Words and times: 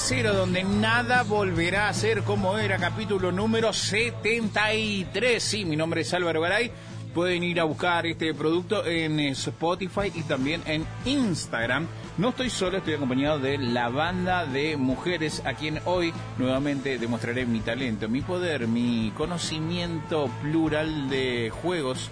0, 0.00 0.32
donde 0.32 0.64
nada 0.64 1.24
volverá 1.24 1.88
a 1.88 1.92
ser 1.92 2.22
como 2.22 2.56
era, 2.56 2.78
capítulo 2.78 3.30
número 3.32 3.72
73. 3.72 5.42
Sí, 5.42 5.66
mi 5.66 5.76
nombre 5.76 6.00
es 6.00 6.14
Álvaro 6.14 6.40
Garay. 6.40 6.72
Pueden 7.12 7.42
ir 7.42 7.60
a 7.60 7.64
buscar 7.64 8.06
este 8.06 8.32
producto 8.32 8.86
en 8.86 9.20
eh, 9.20 9.30
Spotify 9.30 10.10
y 10.14 10.22
también 10.22 10.62
en 10.64 10.86
Instagram. 11.04 11.86
No 12.16 12.30
estoy 12.30 12.48
solo, 12.48 12.78
estoy 12.78 12.94
acompañado 12.94 13.38
de 13.38 13.58
la 13.58 13.90
banda 13.90 14.46
de 14.46 14.78
mujeres 14.78 15.42
a 15.44 15.52
quien 15.52 15.80
hoy 15.84 16.14
nuevamente 16.38 16.98
demostraré 16.98 17.44
mi 17.44 17.60
talento, 17.60 18.08
mi 18.08 18.22
poder, 18.22 18.68
mi 18.68 19.12
conocimiento 19.16 20.30
plural 20.40 21.10
de 21.10 21.50
juegos, 21.50 22.10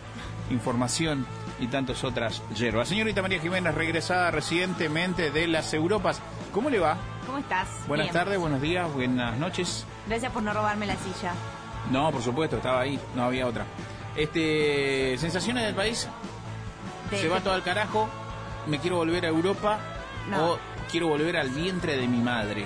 información 0.51 1.27
y 1.59 1.69
tantas 1.69 2.05
otras 2.05 2.43
hierbas. 2.55 2.89
Señorita 2.89 3.23
María 3.23 3.41
Jiménez, 3.41 3.75
regresada 3.75 4.31
recientemente 4.31 5.31
de 5.31 5.49
las 5.49 5.73
Europas, 5.73 6.21
¿cómo 6.53 6.69
le 6.69 6.81
va? 6.81 6.99
¿Cómo 7.29 7.41
estás? 7.41 7.69
Buenas 7.87 8.11
tardes, 8.11 8.39
buenos 8.39 8.59
días, 8.63 8.91
buenas 8.91 9.37
noches. 9.37 9.85
Gracias 10.07 10.33
por 10.33 10.43
no 10.43 10.55
robarme 10.55 10.87
la 10.87 10.97
silla. 10.97 11.35
No, 11.91 12.11
por 12.11 12.23
supuesto, 12.23 12.57
estaba 12.57 12.81
ahí, 12.81 12.99
no 13.15 13.25
había 13.25 13.47
otra. 13.47 13.67
Este, 14.17 15.15
sensaciones 15.19 15.65
del 15.67 15.75
país, 15.75 16.09
se 17.11 17.29
va 17.29 17.41
todo 17.41 17.53
al 17.53 17.63
carajo, 17.63 18.09
me 18.67 18.79
quiero 18.79 18.97
volver 18.97 19.27
a 19.27 19.29
Europa 19.29 19.79
No. 20.31 20.53
o 20.53 20.59
quiero 20.91 21.09
volver 21.09 21.37
al 21.37 21.51
vientre 21.51 21.99
de 21.99 22.09
mi 22.09 22.17
madre. 22.17 22.65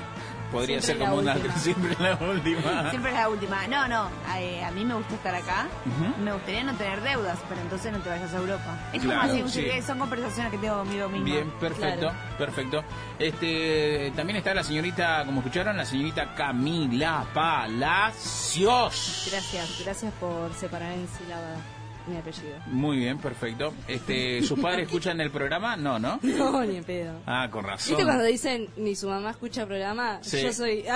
Podría 0.53 0.81
Siempre 0.81 1.07
ser 1.07 1.11
como 1.11 1.21
una 1.23 1.35
última. 1.35 1.57
siempre 1.59 1.97
la 1.99 2.15
última. 2.15 2.91
Siempre 2.91 3.11
es 3.11 3.17
la 3.17 3.29
última. 3.29 3.67
No, 3.67 3.89
no. 3.89 4.11
eh, 4.37 4.63
a 4.63 4.71
mí 4.71 4.85
me 4.85 4.95
gusta 4.95 5.15
estar 5.15 5.35
acá. 5.35 5.67
Me 6.23 6.33
gustaría 6.33 6.63
no 6.63 6.75
tener 6.75 7.01
deudas, 7.01 7.39
pero 7.49 7.61
entonces 7.63 7.91
no 7.93 7.99
te 8.01 8.09
vayas 8.11 8.33
a 8.33 8.37
Europa. 8.37 8.79
Es 8.93 9.03
Claro, 9.03 9.29
como 9.33 9.45
así, 9.47 9.63
sí. 9.71 9.83
son 9.83 9.99
conversaciones 9.99 10.53
que 10.53 10.59
tengo 10.59 10.77
conmigo 10.79 11.09
mismo. 11.09 11.25
Bien, 11.25 11.51
perfecto, 11.59 12.13
perfecto. 12.39 12.85
Este, 13.19 14.13
también 14.15 14.37
está 14.37 14.53
la 14.55 14.63
señorita, 14.63 15.25
como 15.25 15.41
escucharon, 15.41 15.77
la 15.77 15.85
señorita 15.87 16.35
Camila 16.35 17.25
Palacios. 17.35 19.29
Gracias, 19.31 19.81
gracias 19.85 20.13
por 20.21 20.53
separar 20.55 20.93
en 20.93 21.09
sílaba 21.09 21.57
mi 22.07 22.17
apellido. 22.17 22.57
Muy 22.67 22.97
bien, 22.99 23.19
perfecto. 23.19 23.73
Este, 23.89 24.43
¿sus 24.43 24.59
padres 24.59 24.87
escuchan 24.87 25.21
el 25.21 25.31
programa? 25.31 25.77
No, 25.77 25.99
¿no? 25.99 26.19
No, 26.23 26.63
ni 26.65 26.77
en 26.77 26.85
pedo. 26.85 27.15
Ah, 27.27 27.49
con 27.51 27.65
razón. 27.65 27.91
¿Viste 27.91 28.05
cuando 28.05 28.25
dicen 28.25 28.69
ni 28.77 28.95
su 28.97 29.09
mamá 29.09 29.31
escucha 29.31 29.67
programa? 29.67 30.19
Sí. 30.23 30.43
Yo 30.43 30.53
soy. 30.53 30.85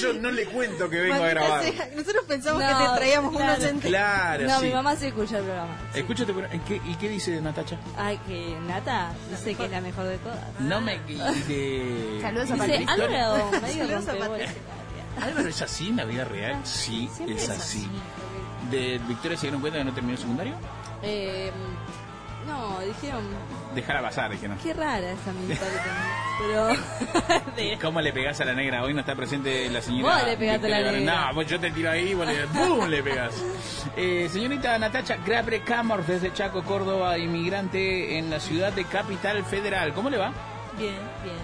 Yo 0.00 0.12
no 0.14 0.30
le 0.30 0.44
cuento 0.46 0.88
que 0.88 1.00
vengo 1.00 1.22
a 1.22 1.28
grabar. 1.28 1.62
sea, 1.64 1.88
Nosotros 1.96 2.24
pensamos 2.28 2.62
No, 2.62 2.68
que 2.68 2.74
te 2.84 2.96
traíamos 2.96 3.36
claro. 3.36 3.52
unos 3.58 3.72
ente- 3.72 3.88
Claro, 3.88 4.44
No, 4.46 4.60
sí. 4.60 4.66
mi 4.66 4.72
mamá 4.72 4.96
sí 4.96 5.06
escucha 5.06 5.38
el 5.38 5.44
programa. 5.44 5.76
Sí. 5.92 6.00
Escúchate, 6.00 6.32
pero, 6.32 6.52
¿en 6.52 6.60
qué- 6.60 6.80
¿y 6.86 6.94
qué 6.96 7.08
dice 7.08 7.40
Natacha? 7.40 7.78
Ay, 7.96 8.18
que 8.26 8.56
Nata, 8.66 9.12
dice 9.30 9.54
que 9.54 9.64
es 9.64 9.70
la 9.70 9.80
mejor 9.80 10.04
de 10.06 10.18
todas. 10.18 10.38
No 10.60 10.80
me... 10.80 10.98
De... 10.98 12.18
Saludos 12.22 12.50
a 12.50 12.54
Dice, 12.54 12.66
Patricia. 12.66 12.92
Álvaro, 12.92 13.50
medio 13.62 13.86
Saludos 13.86 14.08
a 14.08 14.12
rompebolas. 14.12 14.50
Álvaro, 15.22 15.48
¿es 15.48 15.62
así 15.62 15.88
en 15.88 15.96
la 15.96 16.04
vida 16.04 16.24
real? 16.24 16.60
Sí, 16.64 17.08
Siempre 17.12 17.36
es 17.36 17.42
es 17.44 17.50
así. 17.50 17.88
¿De 18.70 19.00
Victoria 19.08 19.36
se 19.36 19.46
dieron 19.46 19.60
cuenta 19.60 19.78
que 19.78 19.84
no 19.84 19.92
terminó 19.92 20.12
el 20.14 20.18
secundario? 20.20 20.54
Eh, 21.02 21.50
no, 22.46 22.80
dijeron, 22.80 23.22
Dejala 23.74 24.00
pasar, 24.02 24.30
dije 24.30 24.48
no. 24.48 24.56
qué 24.62 24.72
rara 24.72 25.10
esa 25.12 25.32
militar. 25.32 25.68
Pero. 26.38 26.68
de- 27.56 27.78
¿Cómo 27.80 28.00
le 28.00 28.12
pegás 28.12 28.40
a 28.40 28.44
la 28.46 28.54
negra? 28.54 28.82
Hoy 28.82 28.94
no 28.94 29.00
está 29.00 29.14
presente 29.14 29.68
la 29.70 29.82
señora. 29.82 30.14
Vos 30.16 30.24
le 30.26 30.36
pegaste 30.36 30.66
a 30.74 30.80
la 30.80 30.92
negra. 30.92 31.28
No, 31.28 31.34
pues 31.34 31.46
yo 31.48 31.60
te 31.60 31.70
tiro 31.70 31.90
ahí, 31.90 32.14
vos 32.14 32.26
le, 32.26 32.46
¡pum! 32.48 32.86
le 32.88 33.02
pegás. 33.02 33.34
Eh, 33.96 34.28
señorita 34.30 34.78
Natacha 34.78 35.16
Grabre 35.26 35.62
Camor, 35.62 36.04
desde 36.06 36.32
Chaco, 36.32 36.62
Córdoba, 36.62 37.18
inmigrante 37.18 38.16
en 38.18 38.30
la 38.30 38.38
ciudad 38.38 38.72
de 38.72 38.84
Capital 38.84 39.44
Federal. 39.44 39.92
¿Cómo 39.92 40.08
le 40.08 40.18
va? 40.18 40.32
Bien, 40.78 40.94
bien, 41.24 41.34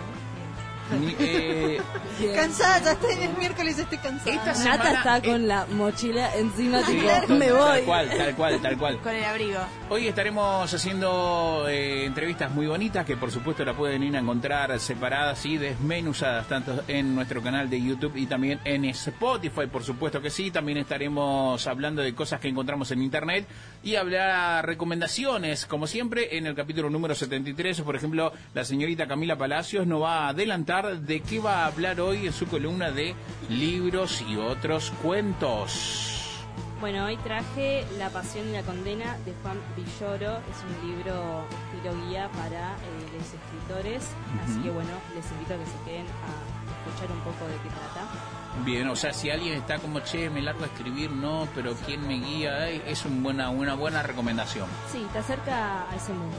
eh. 0.93 1.81
Cansada, 2.35 2.81
ya 2.83 2.93
estoy 2.93 3.15
el 3.25 3.37
miércoles 3.37 3.79
estoy 3.79 3.99
cansada. 3.99 4.31
Esta 4.53 4.65
Nata 4.65 4.93
está 4.93 5.17
es- 5.19 5.23
con 5.25 5.49
la 5.49 5.67
mochila 5.67 6.35
encima, 6.37 6.83
Sí, 6.85 6.93
tipo, 6.93 7.09
tal- 7.09 7.39
me 7.39 7.53
voy. 7.53 7.61
Tal 7.61 7.83
cual, 7.85 8.09
tal 8.17 8.35
cual, 8.37 8.61
tal 8.63 8.79
cual. 8.79 8.99
Con 9.01 9.15
el 9.15 9.25
abrigo. 9.25 9.59
Hoy 9.91 10.07
estaremos 10.09 10.73
haciendo 10.73 11.67
eh, 11.69 12.05
entrevistas 12.05 12.51
muy 12.53 12.67
bonitas 12.67 13.05
que 13.05 13.17
por 13.17 13.31
supuesto 13.31 13.65
la 13.65 13.75
pueden 13.75 14.03
ir 14.03 14.17
a 14.17 14.21
encontrar 14.21 14.79
separadas 14.81 15.45
y 15.47 15.57
desmenuzadas 15.59 16.47
tanto 16.49 16.83
en 16.89 17.15
nuestro 17.15 17.43
canal 17.43 17.69
de 17.71 17.81
YouTube 17.83 18.17
y 18.17 18.27
también 18.27 18.61
en 18.65 18.85
Spotify, 18.87 19.67
por 19.71 19.83
supuesto 19.85 20.21
que 20.21 20.31
sí. 20.31 20.51
También 20.51 20.79
estaremos 20.79 21.67
hablando 21.67 22.03
de 22.03 22.15
cosas 22.15 22.41
que 22.41 22.49
encontramos 22.49 22.91
en 22.91 23.03
Internet 23.03 23.47
y 23.83 23.97
hablar 23.97 24.65
recomendaciones, 24.67 25.67
como 25.67 25.87
siempre, 25.87 26.37
en 26.37 26.47
el 26.47 26.55
capítulo 26.55 26.91
número 26.91 27.15
73. 27.15 27.81
Por 27.83 27.97
ejemplo, 27.97 28.33
la 28.55 28.65
señorita 28.65 29.07
Camila 29.07 29.37
Palacios 29.37 29.87
nos 29.87 30.03
va 30.03 30.27
a 30.27 30.29
adelantar 30.29 30.74
de 30.83 31.21
qué 31.21 31.39
va 31.39 31.63
a 31.63 31.67
hablar 31.67 32.01
hoy 32.01 32.27
en 32.27 32.33
su 32.33 32.47
columna 32.49 32.91
de 32.91 33.15
libros 33.49 34.21
y 34.29 34.37
otros 34.37 34.93
cuentos. 35.03 36.43
Bueno, 36.81 37.05
hoy 37.05 37.17
traje 37.19 37.87
La 37.97 38.11
Pasión 38.11 38.49
y 38.49 38.53
la 38.53 38.63
Condena 38.63 39.17
de 39.25 39.33
Juan 39.41 39.57
Villoro. 39.77 40.39
Es 40.39 40.65
un 40.65 40.89
libro 40.89 41.45
estilo 41.73 41.95
guía 42.07 42.29
para 42.33 42.73
eh, 42.73 43.09
los 43.17 43.23
escritores. 43.23 44.11
Así 44.43 44.61
que 44.63 44.71
bueno, 44.71 44.91
les 45.15 45.31
invito 45.31 45.55
a 45.55 45.59
que 45.59 45.65
se 45.65 45.85
queden 45.85 46.07
a 46.07 46.91
escuchar 46.91 47.13
un 47.13 47.21
poco 47.21 47.47
de 47.47 47.55
qué 47.63 47.69
trata. 47.69 48.65
Bien, 48.65 48.89
o 48.89 48.97
sea, 48.97 49.13
si 49.13 49.31
alguien 49.31 49.55
está 49.55 49.79
como, 49.79 50.01
che, 50.01 50.29
me 50.29 50.43
largo 50.43 50.65
a 50.65 50.67
escribir, 50.67 51.13
no, 51.13 51.47
pero 51.55 51.75
¿quién 51.87 52.05
me 52.07 52.15
guía? 52.15 52.69
Es 52.69 53.05
un 53.05 53.23
buena, 53.23 53.49
una 53.49 53.75
buena 53.75 54.03
recomendación. 54.03 54.69
Sí, 54.91 55.07
te 55.13 55.21
acerca 55.21 55.89
a 55.89 55.95
ese 55.95 56.13
mundo. 56.13 56.37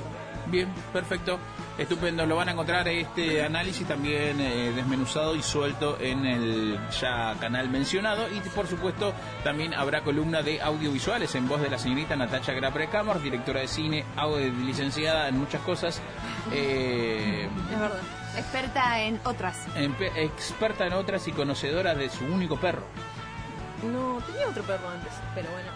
Bien, 0.47 0.71
perfecto, 0.93 1.39
estupendo. 1.77 2.25
Lo 2.25 2.35
van 2.35 2.49
a 2.49 2.51
encontrar 2.51 2.87
este 2.87 3.43
análisis 3.43 3.87
también 3.87 4.39
eh, 4.39 4.71
desmenuzado 4.75 5.35
y 5.35 5.41
suelto 5.41 5.97
en 5.99 6.25
el 6.25 6.79
ya 7.01 7.33
canal 7.39 7.67
mencionado. 7.69 8.27
Y 8.31 8.39
por 8.49 8.67
supuesto, 8.67 9.13
también 9.43 9.73
habrá 9.73 10.01
columna 10.01 10.43
de 10.43 10.61
audiovisuales 10.61 11.33
en 11.35 11.47
voz 11.47 11.61
de 11.61 11.69
la 11.69 11.79
señorita 11.79 12.15
Natacha 12.15 12.53
Grapre 12.53 12.87
Camor, 12.89 13.21
directora 13.21 13.61
de 13.61 13.67
cine, 13.67 14.05
audio- 14.15 14.53
licenciada 14.53 15.27
en 15.27 15.39
muchas 15.39 15.61
cosas. 15.61 15.99
eh, 16.51 17.49
Es 17.73 17.79
verdad. 17.79 17.99
Experta 18.37 19.01
en 19.01 19.19
otras. 19.23 19.65
experta 20.15 20.85
en 20.85 20.93
otras 20.93 21.27
y 21.27 21.31
conocedora 21.31 21.95
de 21.95 22.09
su 22.09 22.25
único 22.25 22.57
perro. 22.57 22.83
No, 23.83 24.19
tenía 24.25 24.47
otro 24.47 24.63
perro 24.63 24.89
antes, 24.89 25.11
pero 25.33 25.49
bueno. 25.51 25.71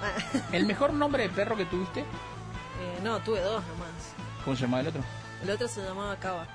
¿El 0.52 0.66
mejor 0.66 0.94
nombre 0.94 1.24
de 1.24 1.30
perro 1.30 1.56
que 1.58 1.66
tuviste? 1.66 2.02
Eh, 2.02 3.00
no, 3.04 3.20
tuve 3.20 3.42
dos 3.42 3.64
nomás. 3.68 3.89
¿Cómo 4.44 4.56
se 4.56 4.64
llama 4.64 4.80
el 4.82 4.88
otro? 4.88 5.02
El 5.44 5.50
otro 5.52 5.68
se 5.68 5.82
llamaba 5.84 6.16
Cava. 6.18 6.48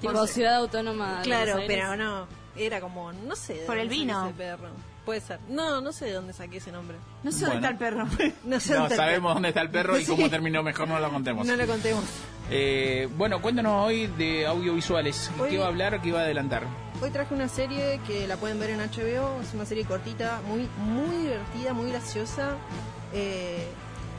Tipo 0.00 0.26
Ciudad 0.26 0.56
Autónoma 0.56 1.18
de 1.18 1.22
Claro, 1.24 1.58
pero 1.66 1.96
no. 1.96 2.26
Era 2.56 2.80
como, 2.80 3.12
no 3.12 3.36
sé. 3.36 3.54
de 3.54 3.66
Por 3.66 3.78
el 3.78 3.88
vino. 3.88 4.26
ese 4.26 4.34
perro. 4.34 4.68
Puede 5.04 5.20
ser. 5.20 5.38
No, 5.48 5.80
no 5.80 5.92
sé 5.92 6.06
de 6.06 6.12
dónde 6.12 6.32
saqué 6.32 6.56
ese 6.56 6.72
nombre. 6.72 6.96
No 7.22 7.30
sé 7.30 7.40
dónde 7.44 7.56
está 7.56 7.68
el 7.68 7.76
perro. 7.76 8.06
No 8.44 8.58
sé 8.60 8.72
No 8.72 8.80
dónde 8.80 8.94
está 8.94 9.04
el 9.04 9.10
sabemos 9.10 9.34
dónde 9.34 9.48
está 9.48 9.60
el 9.62 9.70
perro 9.70 9.98
y 9.98 10.04
Sí. 10.04 10.10
cómo 10.10 10.28
terminó, 10.30 10.62
mejor 10.62 10.88
no 10.88 10.98
lo 10.98 11.10
contemos. 11.10 11.46
No 11.46 11.54
lo 11.54 11.66
contemos. 11.66 12.04
Eh, 12.50 13.08
bueno, 13.16 13.40
cuéntanos 13.42 13.84
hoy 13.86 14.06
de 14.06 14.46
audiovisuales. 14.46 15.30
¿Qué 15.36 15.42
Hoy- 15.42 15.56
va 15.58 15.64
a 15.66 15.68
hablar? 15.68 16.00
¿Qué 16.00 16.12
va 16.12 16.20
a 16.20 16.22
adelantar? 16.24 16.62
Hoy 17.02 17.10
traje 17.10 17.34
una 17.34 17.48
serie 17.48 18.00
que 18.06 18.26
la 18.26 18.36
pueden 18.36 18.58
ver 18.58 18.70
en 18.70 18.80
HBO, 18.80 19.40
es 19.42 19.52
una 19.54 19.66
serie 19.66 19.84
cortita, 19.84 20.40
muy 20.48 20.66
muy 20.78 21.16
divertida, 21.24 21.74
muy 21.74 21.90
graciosa, 21.90 22.54
eh, 23.12 23.68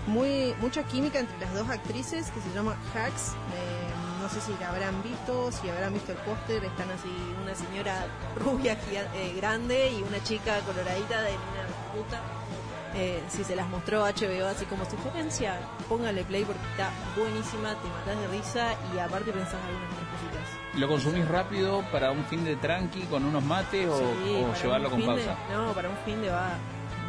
muy 0.07 0.55
mucha 0.61 0.83
química 0.83 1.19
entre 1.19 1.37
las 1.39 1.53
dos 1.53 1.69
actrices 1.69 2.31
que 2.31 2.41
se 2.41 2.51
llama 2.53 2.75
Hacks. 2.93 3.33
Eh, 3.53 3.87
no 4.21 4.29
sé 4.29 4.41
si 4.41 4.51
la 4.59 4.69
habrán 4.69 5.01
visto, 5.03 5.51
si 5.51 5.69
habrán 5.69 5.93
visto 5.93 6.11
el 6.11 6.17
póster, 6.19 6.63
están 6.65 6.89
así 6.91 7.09
una 7.43 7.53
señora 7.55 8.05
rubia 8.43 8.77
eh, 9.15 9.33
grande 9.37 9.91
y 9.91 10.01
una 10.03 10.21
chica 10.23 10.59
coloradita 10.61 11.21
de 11.21 11.31
una 11.31 11.93
puta. 11.93 12.21
Eh, 12.95 13.21
si 13.29 13.43
se 13.43 13.55
las 13.55 13.67
mostró 13.69 14.01
HBO 14.05 14.47
así 14.47 14.65
como 14.65 14.83
sugerencia, 14.89 15.59
póngale 15.87 16.23
play 16.23 16.43
porque 16.45 16.61
está 16.71 16.89
buenísima, 17.15 17.75
te 17.75 17.87
matás 17.89 18.19
de 18.19 18.27
risa 18.37 18.73
y 18.95 18.97
aparte 18.99 19.31
pensás 19.31 19.55
algunas 19.55 19.91
otras 19.91 20.09
cositas. 20.09 20.79
¿Lo 20.79 20.87
consumís 20.87 21.27
rápido 21.27 21.83
para 21.91 22.11
un 22.11 22.23
fin 22.25 22.43
de 22.43 22.55
tranqui 22.55 23.01
con 23.03 23.23
unos 23.23 23.43
mates 23.43 23.87
o, 23.87 23.97
Sí, 23.97 24.43
o 24.43 24.53
llevarlo 24.55 24.87
un 24.89 24.93
con 24.95 25.01
fin 25.03 25.15
de- 25.15 25.25
pausa? 25.25 25.39
no, 25.53 25.73
para 25.73 25.89
un 25.89 25.97
fin 26.05 26.21
de 26.21 26.29
va, 26.31 26.49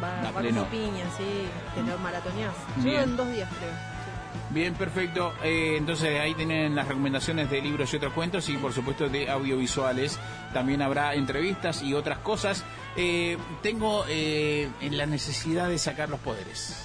va, 0.01 0.31
va 0.31 0.41
como 0.41 0.65
piña, 0.65 1.05
sí, 1.17 1.45
te 1.75 1.83
lo 1.83 1.97
maratoneás. 1.99 2.55
Bien. 2.77 2.95
Yo 2.95 3.01
en 3.01 3.17
dos 3.17 3.27
días 3.31 3.49
creo. 3.57 3.71
sí. 3.71 4.09
Bien, 4.51 4.73
perfecto. 4.73 5.33
Eh, 5.43 5.75
entonces 5.77 6.19
ahí 6.19 6.33
tienen 6.33 6.73
las 6.75 6.87
recomendaciones 6.87 7.51
de 7.51 7.61
libros 7.61 7.93
y 7.93 7.97
otros 7.97 8.13
cuentos 8.13 8.49
y 8.49 8.57
por 8.57 8.73
supuesto 8.73 9.07
de 9.07 9.29
audiovisuales. 9.29 10.19
También 10.53 10.81
habrá 10.81 11.13
entrevistas 11.13 11.83
y 11.83 11.93
otras 11.93 12.19
cosas. 12.19 12.63
Eh, 12.95 13.37
tengo 13.61 14.05
eh, 14.09 14.69
la 14.89 15.05
necesidad 15.05 15.69
de 15.69 15.77
sacar 15.77 16.09
los 16.09 16.19
poderes. 16.19 16.83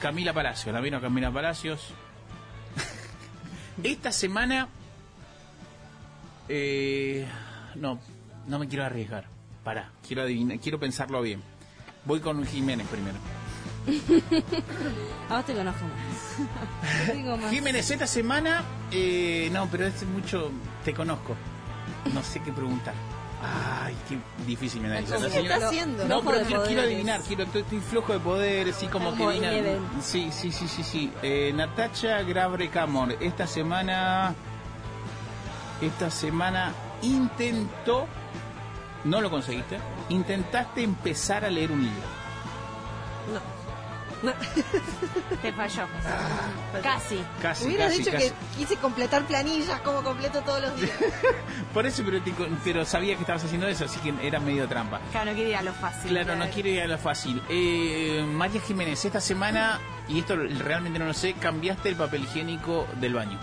Camila 0.00 0.32
Palacios, 0.32 0.74
la 0.74 0.80
vino 0.80 1.00
Camila 1.00 1.30
Palacios. 1.30 1.94
Esta 3.84 4.10
semana... 4.10 4.68
no, 7.76 8.00
no 8.48 8.58
me 8.58 8.66
quiero 8.66 8.84
arriesgar. 8.84 9.26
Pará, 9.62 9.92
quiero 10.04 10.22
adivinar, 10.22 10.58
quiero 10.58 10.80
pensarlo 10.80 11.22
bien. 11.22 11.40
Voy 12.04 12.20
con 12.20 12.44
Jiménez 12.46 12.86
primero. 12.88 13.18
A 15.28 15.36
vos 15.36 15.46
te 15.46 15.54
conozco 15.54 15.84
más. 15.84 17.06
Te 17.06 17.14
digo 17.14 17.36
más. 17.36 17.50
Jiménez, 17.50 17.90
esta 17.90 18.06
semana, 18.06 18.62
eh, 18.90 19.48
no, 19.52 19.68
pero 19.70 19.86
es 19.86 20.04
mucho, 20.04 20.50
te 20.84 20.94
conozco. 20.94 21.34
No 22.12 22.22
sé 22.22 22.40
qué 22.40 22.52
preguntar. 22.52 22.94
Ay, 23.42 23.96
qué 24.08 24.18
difícil 24.46 24.82
me. 24.82 24.88
La 24.88 25.02
¿Qué 25.02 25.40
está 25.40 25.66
haciendo? 25.66 26.06
No, 26.06 26.22
pero 26.22 26.42
quiero, 26.46 26.82
adivinar, 26.82 27.20
quiero, 27.22 27.42
estoy, 27.42 27.62
estoy 27.62 27.80
flojo 27.80 28.12
de 28.12 28.20
poder, 28.20 28.72
sí, 28.72 28.86
como 28.86 29.16
que. 29.16 29.78
Sí, 30.00 30.30
sí, 30.30 30.52
sí, 30.52 30.68
sí, 30.68 30.82
sí. 30.84 31.12
Eh, 31.22 31.52
Natacha 31.54 32.22
Grabre 32.22 32.68
Camor, 32.68 33.16
esta 33.20 33.48
semana, 33.48 34.34
esta 35.80 36.08
semana 36.10 36.72
intentó, 37.02 38.06
no 39.04 39.20
lo 39.20 39.30
conseguiste, 39.30 39.78
intentaste 40.08 40.82
empezar 40.82 41.44
a 41.44 41.50
leer 41.50 41.72
un 41.72 41.82
libro. 41.82 42.02
No. 43.32 43.62
Te 45.42 45.52
falló. 45.52 45.82
Casi. 46.80 47.20
Casi, 47.40 47.64
Hubieras 47.66 47.88
casi, 47.88 47.98
dicho 47.98 48.12
casi. 48.12 48.28
que 48.28 48.34
quise 48.56 48.76
completar 48.76 49.22
planillas 49.24 49.80
como 49.80 50.00
completo 50.04 50.40
todos 50.42 50.62
los 50.62 50.76
días. 50.80 50.92
Por 51.74 51.86
eso, 51.86 52.04
pero, 52.04 52.22
te- 52.22 52.32
pero 52.62 52.84
sabía 52.84 53.16
que 53.16 53.22
estabas 53.22 53.42
haciendo 53.44 53.66
eso, 53.66 53.84
así 53.86 53.98
que 53.98 54.14
era 54.24 54.38
medio 54.38 54.68
trampa. 54.68 55.00
Claro, 55.10 55.30
no 55.30 55.34
quiere 55.34 55.50
ir 55.50 55.56
a 55.56 55.62
lo 55.62 55.72
fácil. 55.72 56.10
Claro, 56.12 56.36
no 56.36 56.48
quiero 56.50 56.68
ir 56.68 56.82
a 56.82 56.86
lo 56.86 56.98
fácil. 56.98 57.42
Eh, 57.48 58.24
María 58.32 58.60
Jiménez, 58.60 59.04
esta 59.04 59.20
semana, 59.20 59.80
y 60.08 60.20
esto 60.20 60.36
realmente 60.36 61.00
no 61.00 61.06
lo 61.06 61.14
sé, 61.14 61.34
cambiaste 61.34 61.88
el 61.88 61.96
papel 61.96 62.22
higiénico 62.22 62.86
del 63.00 63.14
baño. 63.14 63.40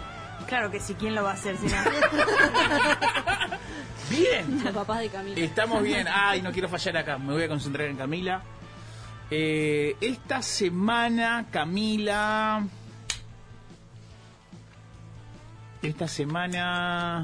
Claro 0.48 0.72
que 0.72 0.80
sí, 0.80 0.96
¿quién 0.98 1.14
lo 1.14 1.24
va 1.24 1.32
a 1.32 1.34
hacer? 1.34 1.58
Si 1.58 1.66
no? 1.68 1.76
¡Bien! 4.20 4.62
Los 4.66 4.74
papás 4.74 5.00
de 5.00 5.10
Camila. 5.10 5.40
Estamos 5.40 5.82
bien. 5.84 6.08
Ay, 6.14 6.42
no 6.42 6.52
quiero 6.52 6.70
fallar 6.70 6.98
acá. 6.98 7.18
Me 7.18 7.34
voy 7.34 7.44
a 7.44 7.48
concentrar 7.48 7.88
en 7.88 7.98
Camila. 7.98 8.42
Eh, 9.32 9.96
esta 10.02 10.42
semana, 10.42 11.46
Camila. 11.52 12.64
Esta 15.82 16.08
semana. 16.08 17.24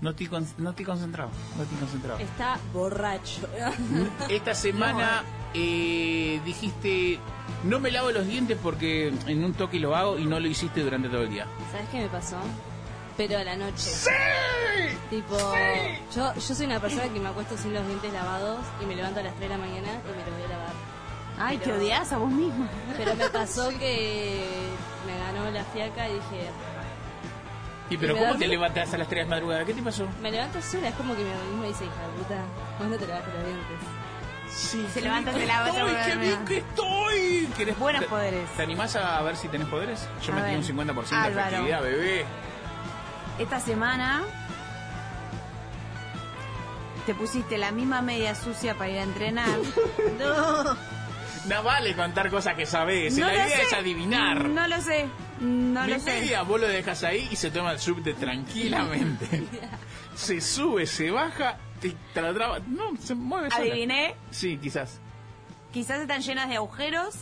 No 0.00 0.10
estoy, 0.10 0.26
con- 0.26 0.46
no 0.58 0.70
estoy 0.70 0.84
concentrado. 0.84 1.30
No 1.56 1.62
estoy 1.62 1.78
concentrado. 1.78 2.18
Está 2.18 2.58
borracho. 2.74 3.48
Esta 4.28 4.54
semana 4.54 5.22
eh, 5.54 6.40
dijiste. 6.44 7.18
No 7.64 7.80
me 7.80 7.90
lavo 7.90 8.10
los 8.10 8.26
dientes 8.26 8.58
porque 8.62 9.12
en 9.26 9.42
un 9.44 9.54
toque 9.54 9.80
lo 9.80 9.96
hago 9.96 10.18
y 10.18 10.26
no 10.26 10.38
lo 10.38 10.46
hiciste 10.46 10.82
durante 10.82 11.08
todo 11.08 11.22
el 11.22 11.30
día. 11.30 11.46
¿Sabes 11.72 11.88
qué 11.90 12.00
me 12.00 12.08
pasó? 12.08 12.36
Pero 13.16 13.38
a 13.38 13.44
la 13.44 13.56
noche. 13.56 13.90
Tipo, 15.10 15.36
yo, 16.14 16.34
yo 16.34 16.40
soy 16.54 16.66
una 16.66 16.80
persona 16.80 17.04
que 17.04 17.20
me 17.20 17.28
acuesto 17.28 17.56
sin 17.56 17.72
los 17.72 17.86
dientes 17.86 18.12
lavados 18.12 18.58
y 18.82 18.86
me 18.86 18.94
levanto 18.96 19.20
a 19.20 19.22
las 19.22 19.34
3 19.36 19.48
de 19.48 19.56
la 19.56 19.60
mañana 19.64 19.88
y 19.88 20.10
me 20.10 20.24
los 20.24 20.34
voy 20.34 20.44
a 20.44 20.48
lavar. 20.48 20.72
Ay, 21.38 21.58
te 21.58 21.64
Pero- 21.66 21.76
odias 21.76 22.12
a 22.12 22.18
vos 22.18 22.30
misma. 22.30 22.68
Pero 22.96 23.14
me 23.14 23.28
pasó 23.30 23.68
que 23.70 24.44
me 25.06 25.18
ganó 25.18 25.50
la 25.50 25.64
fiaca 25.64 26.08
y 26.08 26.14
dije, 26.14 26.50
¿Y 27.88 27.96
pero 27.98 28.14
¿Me 28.14 28.18
cómo 28.20 28.32
das- 28.32 28.40
te 28.40 28.48
levantas 28.48 28.92
a 28.94 28.98
las 28.98 29.08
3 29.08 29.20
de 29.24 29.30
la 29.30 29.36
madrugada? 29.36 29.64
¿Qué 29.64 29.72
te 29.74 29.82
pasó? 29.82 30.06
me 30.20 30.30
levanto 30.30 30.60
sola, 30.60 30.88
es 30.88 30.94
como 30.96 31.14
que 31.14 31.22
mi 31.22 31.30
organismo 31.30 31.62
dice, 31.64 31.84
hija 31.84 31.94
de 32.02 32.22
puta, 32.22 32.44
vos 32.80 32.88
no 32.88 32.96
te 32.98 33.06
lavas 33.06 33.24
los 33.34 33.44
dientes. 33.46 33.76
Sí, 34.50 34.86
Se 34.92 35.00
levanta, 35.02 35.32
que 35.34 35.44
lava, 35.46 35.68
estoy, 35.68 35.90
se 35.90 36.10
qué 36.10 36.16
bien 36.16 36.44
que 36.44 36.56
estoy. 36.58 37.48
¿Querés- 37.56 37.78
Buenos 37.78 38.02
te- 38.02 38.08
poderes. 38.08 38.48
¿Te 38.56 38.62
animás 38.62 38.96
a 38.96 39.20
ver 39.22 39.36
si 39.36 39.48
tenés 39.48 39.68
poderes? 39.68 40.08
Yo 40.24 40.32
A 40.32 40.36
metí 40.36 40.48
ver. 40.48 40.56
un 40.58 40.64
50% 40.64 41.08
de 41.10 41.16
Álvaro. 41.16 41.40
efectividad, 41.48 41.82
bebé. 41.82 42.24
Esta 43.38 43.60
semana 43.60 44.22
te 47.04 47.14
pusiste 47.14 47.58
la 47.58 47.70
misma 47.70 48.02
media 48.02 48.34
sucia 48.34 48.74
para 48.76 48.90
ir 48.90 48.98
a 48.98 49.02
entrenar. 49.02 49.58
No. 50.18 50.76
No 51.46 51.62
vale 51.62 51.94
contar 51.94 52.28
cosas 52.28 52.54
que 52.54 52.66
sabés. 52.66 53.16
No 53.16 53.26
la 53.26 53.32
lo 53.32 53.38
idea 53.38 53.56
sé. 53.56 53.62
es 53.62 53.72
adivinar. 53.72 54.48
No 54.48 54.66
lo 54.66 54.80
sé. 54.80 55.06
No 55.38 55.84
Mi 55.84 55.90
lo 55.92 55.98
sé. 56.00 56.04
media 56.20 56.42
vos 56.42 56.60
lo 56.60 56.66
dejas 56.66 57.04
ahí 57.04 57.28
y 57.30 57.36
se 57.36 57.52
toma 57.52 57.70
el 57.70 57.78
subte 57.78 58.14
tranquilamente. 58.14 59.44
se 60.16 60.40
sube, 60.40 60.86
se 60.86 61.12
baja, 61.12 61.58
te, 61.80 61.94
te 62.12 62.22
la 62.22 62.34
traba. 62.34 62.58
No, 62.66 62.96
se 63.00 63.14
mueve 63.14 63.50
sola. 63.52 63.62
Adiviné. 63.62 64.16
Sí, 64.32 64.58
quizás. 64.60 64.98
Quizás 65.72 66.00
están 66.00 66.20
llenas 66.22 66.48
de 66.48 66.56
agujeros 66.56 67.14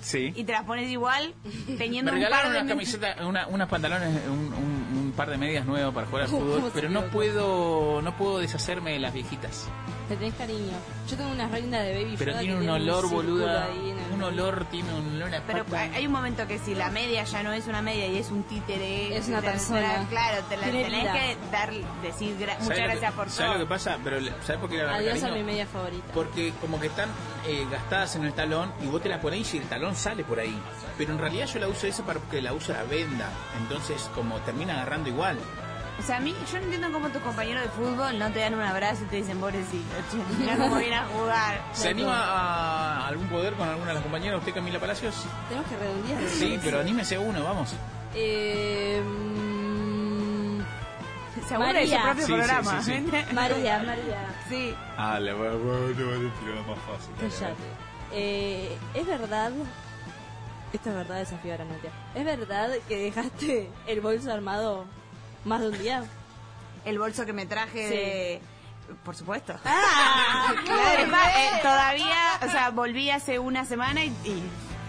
Sí. 0.00 0.32
y 0.34 0.42
te 0.44 0.50
las 0.52 0.64
pones 0.64 0.90
igual 0.90 1.34
Me 1.68 1.74
teniendo 1.76 2.10
un 2.10 2.18
par 2.18 2.24
regalaron 2.24 2.52
de 2.54 2.58
unas 2.60 2.68
camisetas, 2.70 3.20
una- 3.20 3.46
unos 3.48 3.68
pantalones, 3.68 4.08
un, 4.26 4.52
un- 4.52 4.98
un 4.98 5.09
par 5.20 5.30
de 5.30 5.36
medias 5.38 5.66
nuevos 5.66 5.94
para 5.94 6.06
jugar 6.06 6.24
al 6.24 6.30
¿Cómo 6.30 6.44
fútbol, 6.44 6.70
pero 6.74 6.88
no 6.88 7.02
puedo, 7.06 8.00
no 8.02 8.16
puedo 8.16 8.38
deshacerme 8.38 8.92
de 8.92 8.98
las 9.00 9.12
viejitas. 9.12 9.68
Te 10.08 10.16
tenés 10.16 10.34
cariño. 10.34 10.72
Yo 11.08 11.16
tengo 11.16 11.30
una 11.30 11.46
reina 11.48 11.80
de 11.82 11.92
baby 12.02 12.16
Pero 12.18 12.36
tiene 12.38 12.56
un 12.56 12.68
olor, 12.68 13.08
boluda. 13.08 13.68
el- 13.68 14.00
Un 14.12 14.22
olor, 14.24 14.64
tiene 14.70 14.92
un 14.92 15.14
olor 15.22 15.32
a 15.36 15.40
Pero 15.46 15.64
pata. 15.64 15.82
hay 15.94 16.04
un 16.06 16.12
momento 16.12 16.46
que 16.48 16.58
si 16.58 16.74
la 16.74 16.90
media 16.90 17.22
ya 17.24 17.42
no 17.44 17.52
es 17.52 17.68
una 17.68 17.80
media 17.80 18.08
y 18.08 18.18
es 18.18 18.30
un 18.30 18.42
títere, 18.42 19.16
Es 19.16 19.28
una 19.28 19.40
te- 19.40 19.46
te- 19.46 19.52
persona. 19.52 20.06
Claro, 20.10 20.42
te 20.48 20.56
la 20.56 20.64
Tiene 20.64 20.82
tenés 20.84 21.02
vida. 21.02 21.12
que 21.12 21.36
dar, 21.52 21.70
decir 22.02 22.36
gra- 22.38 22.54
¿Sabes 22.54 22.62
muchas 22.64 22.76
que- 22.78 22.82
gracias 22.84 23.12
por 23.12 23.30
¿Sabes 23.30 23.46
lo 23.52 23.52
que 23.52 23.58
todo. 23.60 23.68
pasa? 23.68 23.98
Pero, 24.02 24.16
¿Sabes 24.44 24.60
por 24.60 24.68
qué 24.68 24.78
la 24.78 24.94
Adiós 24.96 25.16
a 25.18 25.20
cariño? 25.20 25.36
mi 25.38 25.44
media 25.44 25.66
favorita. 25.66 26.12
Porque 26.12 26.52
como 26.60 26.80
que 26.80 26.88
están 26.88 27.08
eh, 27.46 27.66
gastadas 27.70 28.16
en 28.16 28.24
el 28.24 28.32
talón 28.34 28.72
y 28.82 28.86
vos 28.86 29.00
te 29.00 29.08
las 29.08 29.20
ponés 29.20 29.54
y 29.54 29.58
el 29.58 29.64
talón 29.64 29.94
sale 29.96 30.24
por 30.24 30.40
ahí. 30.40 30.60
Pero 30.98 31.12
en 31.12 31.18
realidad 31.18 31.46
yo 31.46 31.58
la 31.60 31.68
uso 31.68 31.86
esa 31.86 32.04
para 32.04 32.18
que 32.20 32.42
la 32.42 32.52
uso 32.52 32.72
la 32.72 32.82
venda. 32.82 33.30
Entonces 33.60 34.10
como 34.14 34.38
termina 34.40 34.74
agarrando 34.74 35.08
igual. 35.10 35.38
O 35.98 36.02
sea, 36.02 36.16
a 36.16 36.20
mí, 36.20 36.34
yo 36.50 36.58
no 36.58 36.64
entiendo 36.64 36.90
cómo 36.92 37.10
tus 37.10 37.20
compañeros 37.20 37.62
de 37.62 37.68
fútbol 37.70 38.18
no 38.18 38.30
te 38.32 38.38
dan 38.38 38.54
un 38.54 38.62
abrazo 38.62 39.02
y 39.04 39.06
te 39.08 39.16
dicen, 39.16 39.38
pobrecito, 39.38 39.84
che, 40.10 40.16
mira 40.38 40.56
cómo 40.56 40.76
viene 40.76 40.96
a 40.96 41.04
jugar. 41.06 41.60
¿Se 41.74 41.90
anima 41.90 42.16
a 42.24 43.06
algún 43.08 43.28
poder 43.28 43.52
con 43.52 43.68
alguna 43.68 43.88
de 43.88 43.94
las 43.94 44.02
compañeras? 44.02 44.38
¿Usted 44.38 44.54
Camila 44.54 44.78
Palacios? 44.80 45.14
Tenemos 45.50 45.68
que 45.68 45.76
redondear. 45.76 46.22
Sí, 46.30 46.58
pero 46.64 46.80
anímese 46.80 47.16
a 47.16 47.20
uno, 47.20 47.44
vamos. 47.44 47.74
Eh, 48.14 49.02
mm, 49.04 50.60
Se 51.46 51.54
aburre 51.54 51.80
de 51.80 51.86
su 51.86 51.92
María. 51.92 52.02
propio 52.02 52.26
Sí, 52.26 52.32
sí, 52.32 52.32
programa. 52.38 52.82
sí, 52.82 52.92
sí. 52.96 53.12
María, 53.34 53.78
María. 53.80 54.34
Sí. 54.48 54.74
Ah, 54.96 55.20
le 55.20 55.34
voy 55.34 55.48
a 55.48 55.50
tirar 55.52 56.66
más 56.66 56.78
fácil. 56.88 57.14
Cállate. 57.20 57.62
Eh, 58.12 58.78
es 58.94 59.06
verdad. 59.06 59.52
Esto 60.72 60.88
es 60.90 60.94
verdad, 60.96 61.16
desafío 61.18 61.52
ahora, 61.52 61.64
Natia. 61.64 61.90
¿Es 62.14 62.24
verdad 62.24 62.70
que 62.88 62.96
dejaste 62.96 63.70
el 63.86 64.00
bolso 64.00 64.32
armado 64.32 64.84
más 65.44 65.60
de 65.60 65.68
un 65.68 65.78
día? 65.78 66.04
El 66.84 66.98
bolso 66.98 67.24
que 67.26 67.32
me 67.32 67.46
traje 67.46 67.88
Sí. 67.88 67.94
de... 67.94 68.40
Por 69.04 69.14
supuesto. 69.14 69.54
¡Ah! 69.64 70.52
Claro, 70.64 71.02
es 71.02 71.08
más, 71.08 71.28
eh, 71.36 71.50
todavía, 71.62 72.16
o 72.46 72.50
sea, 72.50 72.70
volví 72.70 73.10
hace 73.10 73.38
una 73.38 73.64
semana 73.64 74.04
y... 74.04 74.08
y- 74.24 74.42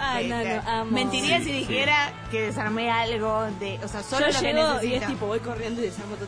Ay, 0.03 0.27
no, 0.27 0.43
no, 0.43 0.69
amo. 0.81 0.91
Mentiría 0.91 1.37
Sí, 1.39 1.43
si 1.43 1.51
sí. 1.51 1.57
dijera 1.59 2.11
que 2.31 2.41
desarmé 2.47 2.89
algo 2.89 3.43
de... 3.59 3.79
O 3.83 3.87
sea, 3.87 4.01
solo 4.01 4.27
Yo 4.29 4.33
lo 4.33 4.39
que 4.39 4.45
llego 4.53 4.61
y 4.61 4.73
necesito. 4.73 4.95
es 5.01 5.07
tipo, 5.07 5.25
voy 5.27 5.39
corriendo 5.41 5.81
y 5.81 5.85
desarmo 5.85 6.15
todo. 6.15 6.27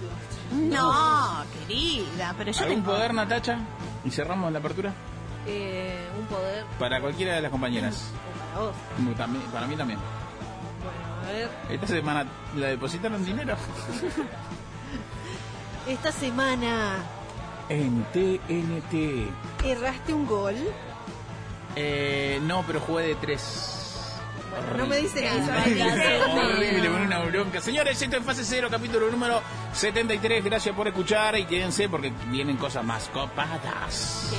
No, 0.51 1.43
querida, 1.67 2.35
pero 2.37 2.51
yo 2.51 2.61
¿Algún 2.63 2.75
tengo... 2.83 2.91
poder, 2.93 3.13
Natacha? 3.15 3.57
Y 4.05 4.11
cerramos 4.11 4.51
la 4.51 4.59
apertura. 4.59 4.93
Eh, 5.47 6.07
un 6.19 6.25
poder 6.27 6.65
Para 6.77 7.01
cualquiera 7.01 7.33
de 7.35 7.41
las 7.41 7.49
compañeras. 7.49 8.11
o 8.13 8.53
para 8.53 8.65
vos. 8.67 9.17
También- 9.17 9.43
para 9.51 9.65
mí 9.65 9.75
también. 9.75 9.99
A 11.27 11.31
ver. 11.31 11.49
Esta 11.69 11.87
semana 11.87 12.25
la 12.55 12.67
depositaron 12.67 13.23
dinero. 13.25 13.55
Esta 15.87 16.11
semana 16.11 16.97
En 17.69 18.03
TNT. 18.13 19.29
erraste 19.65 20.13
un 20.13 20.25
gol. 20.25 20.55
Eh, 21.75 22.39
no, 22.43 22.63
pero 22.67 22.79
jugué 22.79 23.07
de 23.07 23.15
tres. 23.15 23.79
No 24.77 24.85
me 24.85 24.97
dicen 24.97 25.23
eso. 25.25 25.51
Horrible, 26.31 26.87
con 26.89 27.01
una 27.01 27.19
bronca. 27.19 27.59
Señores, 27.59 27.99
esto 27.99 28.17
es 28.17 28.23
fase 28.23 28.43
cero, 28.45 28.67
capítulo 28.69 29.09
número 29.09 29.41
73. 29.73 30.43
Gracias 30.43 30.75
por 30.75 30.87
escuchar 30.87 31.37
y 31.39 31.45
quédense 31.45 31.89
porque 31.89 32.13
vienen 32.29 32.57
cosas 32.57 32.85
más 32.85 33.09
copadas. 33.09 34.31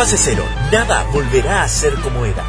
Fase 0.00 0.16
cero, 0.16 0.42
nada 0.72 1.04
volverá 1.12 1.62
a 1.62 1.68
ser 1.68 1.94
como 1.96 2.24
era. 2.24 2.42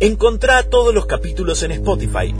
Encontrá 0.00 0.64
todos 0.64 0.92
los 0.92 1.06
capítulos 1.06 1.62
en 1.62 1.70
Spotify. 1.70 2.34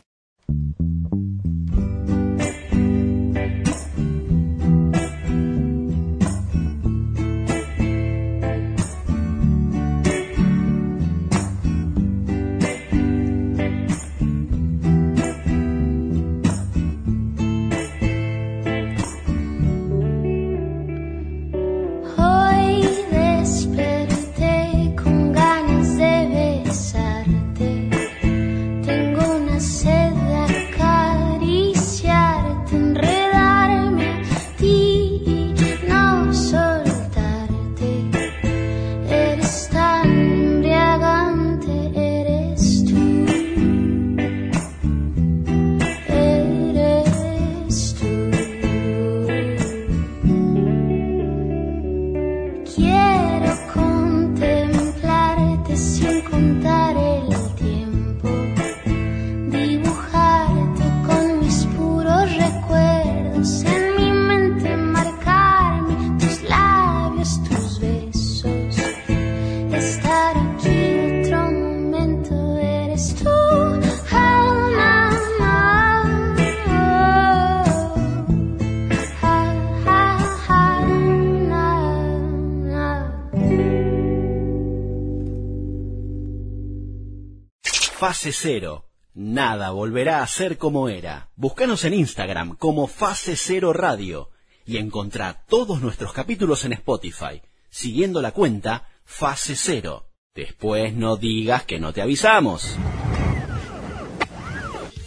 Fase 88.19 88.33
cero. 88.33 88.85
Nada 89.15 89.71
volverá 89.71 90.25
a 90.25 90.27
ser 90.27 90.59
como 90.59 90.89
era. 90.89 91.31
Búscanos 91.37 91.85
en 91.85 91.95
Instagram 91.95 92.57
como 92.57 92.89
Fase 92.89 93.37
Cero 93.37 93.73
Radio 93.73 94.31
y 94.67 94.79
encontrá 94.79 95.45
todos 95.49 95.81
nuestros 95.81 96.13
capítulos 96.13 96.65
en 96.65 96.73
Spotify, 96.73 97.41
siguiendo 97.71 98.21
la 98.21 98.33
cuenta 98.33 98.89
Fase 99.05 99.55
Cero. 99.55 100.09
Después 100.35 100.95
no 100.95 101.17
digas 101.17 101.63
que 101.63 101.79
no 101.79 101.93
te 101.93 102.03
avisamos. 102.03 102.77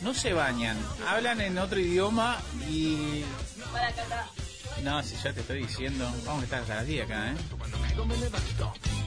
No 0.01 0.13
se 0.13 0.31
bañan, 0.31 0.77
hablan 1.05 1.41
en 1.41 1.57
otro 1.57 1.81
idioma 1.81 2.37
y. 2.69 3.25
No, 4.83 5.03
si 5.03 5.15
ya 5.15 5.31
te 5.31 5.41
estoy 5.41 5.59
diciendo. 5.59 6.09
Vamos 6.25 6.41
a 6.41 6.43
estar 6.45 6.61
hasta 6.61 6.75
las 6.75 6.87
10 6.87 7.05
acá, 7.05 7.31
¿eh? 7.31 7.35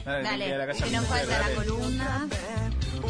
Dale, 0.05 0.23
Dale, 0.23 0.45
que 0.45 0.57
la 0.57 0.67
casa 0.67 0.85
que 0.85 0.91
nos 0.91 1.05
falta 1.05 1.39
la 1.39 1.55
columna. 1.55 2.27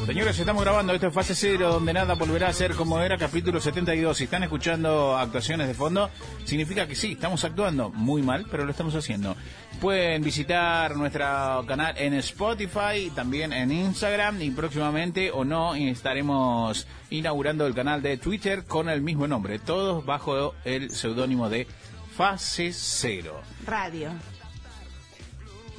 Señores, 0.06 0.40
estamos 0.40 0.64
grabando 0.64 0.94
esto 0.94 1.08
es 1.08 1.14
fase 1.14 1.36
cero, 1.36 1.74
donde 1.74 1.94
nada 1.94 2.16
volverá 2.16 2.48
a 2.48 2.54
ser 2.54 2.74
como 2.74 3.00
era, 3.00 3.18
capítulo 3.18 3.60
72. 3.60 4.18
Si 4.18 4.24
están 4.26 4.44
escuchando 4.44 5.18
actuaciones 5.18 5.68
de 5.68 5.74
fondo, 5.74 6.10
significa 6.44 6.88
que 6.88 6.96
sí, 6.96 7.14
estamos 7.14 7.44
actuando 7.44 7.90
muy 7.90 8.22
mal, 8.22 8.46
pero 8.50 8.66
lo 8.66 8.72
estamos 8.72 8.96
haciendo. 8.96 9.36
Pueden 9.80 10.24
visitar 10.24 10.96
nuestro 10.96 11.66
canal 11.68 11.96
en 11.98 12.14
Spotify, 12.16 13.12
también 13.14 13.52
en 13.52 13.72
Instagram 13.72 14.42
y 14.42 14.52
próximamente 14.52 15.32
o 15.32 15.44
no 15.44 15.76
estaremos 15.76 16.88
inaugurando 17.10 17.68
el 17.68 17.76
canal 17.76 18.02
de 18.02 18.18
Twitter 18.18 18.64
con 18.66 18.90
el 18.90 19.02
mismo 19.02 19.28
nombre, 19.28 19.60
todos 19.60 20.06
bajo 20.06 20.56
el 20.64 20.92
seudónimo 20.92 21.50
de 21.50 21.68
Fase 22.16 22.72
Cero 22.72 23.42
Radio. 23.66 24.12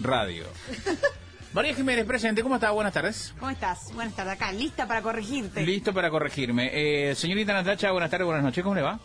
Radio. 0.00 0.44
María 1.54 1.74
Jiménez, 1.74 2.04
presente, 2.04 2.42
¿cómo 2.42 2.56
está? 2.56 2.70
Buenas 2.72 2.92
tardes. 2.92 3.32
¿Cómo 3.38 3.50
estás? 3.50 3.90
Buenas 3.94 4.14
tardes 4.14 4.34
acá, 4.34 4.52
lista 4.52 4.86
para 4.86 5.00
corregirte. 5.00 5.62
Listo 5.64 5.94
para 5.94 6.10
corregirme. 6.10 6.70
Eh, 7.10 7.14
señorita 7.14 7.54
Natacha, 7.54 7.90
buenas 7.92 8.10
tardes, 8.10 8.26
buenas 8.26 8.44
noches, 8.44 8.62
¿cómo 8.62 8.74
le 8.74 8.82
va? 8.82 9.00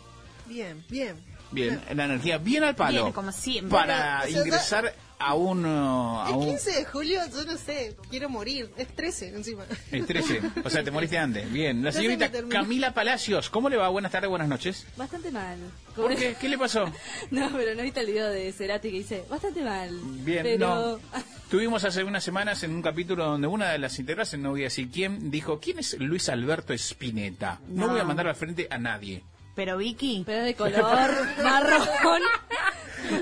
Bien, 0.46 0.84
bien. 0.90 1.16
Bien, 1.50 1.80
la 1.94 2.04
energía 2.04 2.36
bien 2.38 2.64
al 2.64 2.74
palo. 2.74 3.02
Bien, 3.04 3.12
como 3.12 3.32
siempre. 3.32 3.70
Para 3.70 4.20
O 4.24 4.28
sea, 4.28 4.38
ingresar 4.40 4.94
a 5.24 5.34
un... 5.34 5.64
uh, 5.64 6.20
a 6.22 6.28
El 6.30 6.34
un 6.36 6.44
15 6.46 6.70
de 6.72 6.84
julio, 6.84 7.20
yo 7.32 7.44
no 7.44 7.56
sé, 7.56 7.96
quiero 8.10 8.28
morir. 8.28 8.70
Es 8.76 8.88
13 8.88 9.28
encima. 9.36 9.64
el 9.90 10.06
13. 10.06 10.40
O 10.64 10.70
sea, 10.70 10.82
te 10.84 10.90
moriste 10.90 11.18
antes. 11.18 11.50
Bien. 11.52 11.82
La 11.82 11.92
señorita. 11.92 12.30
Camila 12.48 12.92
Palacios, 12.94 13.48
¿cómo 13.50 13.68
le 13.68 13.76
va? 13.76 13.88
Buenas 13.88 14.12
tardes, 14.12 14.28
buenas 14.30 14.48
noches. 14.48 14.86
Bastante 14.96 15.30
mal. 15.30 15.58
¿Por 15.96 16.14
qué? 16.16 16.36
¿Qué 16.40 16.48
le 16.48 16.58
pasó? 16.58 16.84
No, 17.30 17.50
pero 17.52 17.74
no 17.74 17.82
viste 17.82 18.00
el 18.00 18.06
video 18.06 18.28
de 18.30 18.52
Cerati 18.52 18.90
que 18.90 18.98
dice, 18.98 19.24
bastante 19.30 19.62
mal. 19.62 19.90
Bien, 20.24 20.42
pero... 20.42 20.98
no. 20.98 20.98
Tuvimos 21.50 21.84
hace 21.84 22.02
unas 22.02 22.24
semanas 22.24 22.62
en 22.62 22.74
un 22.74 22.80
capítulo 22.82 23.24
donde 23.26 23.46
una 23.46 23.70
de 23.72 23.78
las 23.78 23.98
integrantes, 23.98 24.38
no 24.38 24.50
voy 24.50 24.62
a 24.62 24.64
decir 24.64 24.90
quién, 24.90 25.30
dijo, 25.30 25.60
¿quién 25.60 25.78
es 25.78 25.98
Luis 25.98 26.28
Alberto 26.30 26.72
Spinetta? 26.72 27.60
No, 27.68 27.86
No. 27.86 27.92
voy 27.92 28.00
a 28.00 28.04
mandar 28.04 28.26
al 28.26 28.34
frente 28.34 28.66
a 28.70 28.78
nadie. 28.78 29.22
Pero 29.54 29.76
Vicky, 29.76 30.22
Pero 30.24 30.44
de 30.44 30.54
color 30.54 31.10
marrón. 31.42 31.82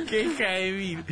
¡Qué 0.08 0.22
hija 0.22 0.50
de 0.50 0.72
mil! 0.72 1.04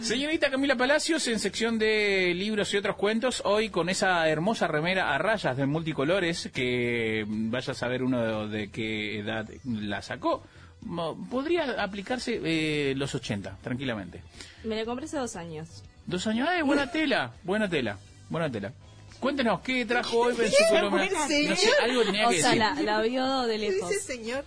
Señorita 0.00 0.50
Camila 0.50 0.76
Palacios, 0.76 1.26
en 1.28 1.38
sección 1.38 1.78
de 1.78 2.32
libros 2.34 2.72
y 2.72 2.76
otros 2.76 2.96
cuentos, 2.96 3.42
hoy 3.44 3.68
con 3.70 3.88
esa 3.88 4.26
hermosa 4.28 4.66
remera 4.68 5.14
a 5.14 5.18
rayas 5.18 5.56
de 5.56 5.66
multicolores, 5.66 6.48
que 6.52 7.24
vaya 7.28 7.72
a 7.72 7.74
saber 7.74 8.02
uno 8.02 8.48
de, 8.48 8.58
de 8.58 8.70
qué 8.70 9.18
edad 9.18 9.48
la 9.64 10.00
sacó. 10.00 10.42
Podría 11.28 11.82
aplicarse 11.82 12.40
eh, 12.42 12.94
los 12.96 13.14
80, 13.14 13.58
tranquilamente. 13.62 14.22
Me 14.64 14.76
la 14.76 14.84
compré 14.84 15.06
hace 15.06 15.18
dos 15.18 15.36
años. 15.36 15.82
Dos 16.06 16.26
años, 16.26 16.48
¡ay, 16.48 16.62
buena 16.62 16.90
tela! 16.90 17.32
Buena 17.42 17.68
tela, 17.68 17.98
buena 18.30 18.50
tela. 18.50 18.72
Cuéntenos, 19.20 19.60
¿qué 19.62 19.84
trajo 19.84 20.18
hoy 20.18 20.36
en 20.38 20.50
su 20.50 20.64
columna? 20.70 21.06
No 21.06 21.26
sé, 21.56 21.70
algo 21.82 22.02
tenía 22.04 22.26
O 22.28 22.30
que 22.30 22.40
sea, 22.40 22.50
decir. 22.50 22.58
la, 22.60 22.74
la 22.82 23.02
vio 23.02 23.42
de 23.42 23.58
¿Qué 23.58 23.70
lejos. 23.70 23.88
dice 23.90 24.00
señor? 24.02 24.44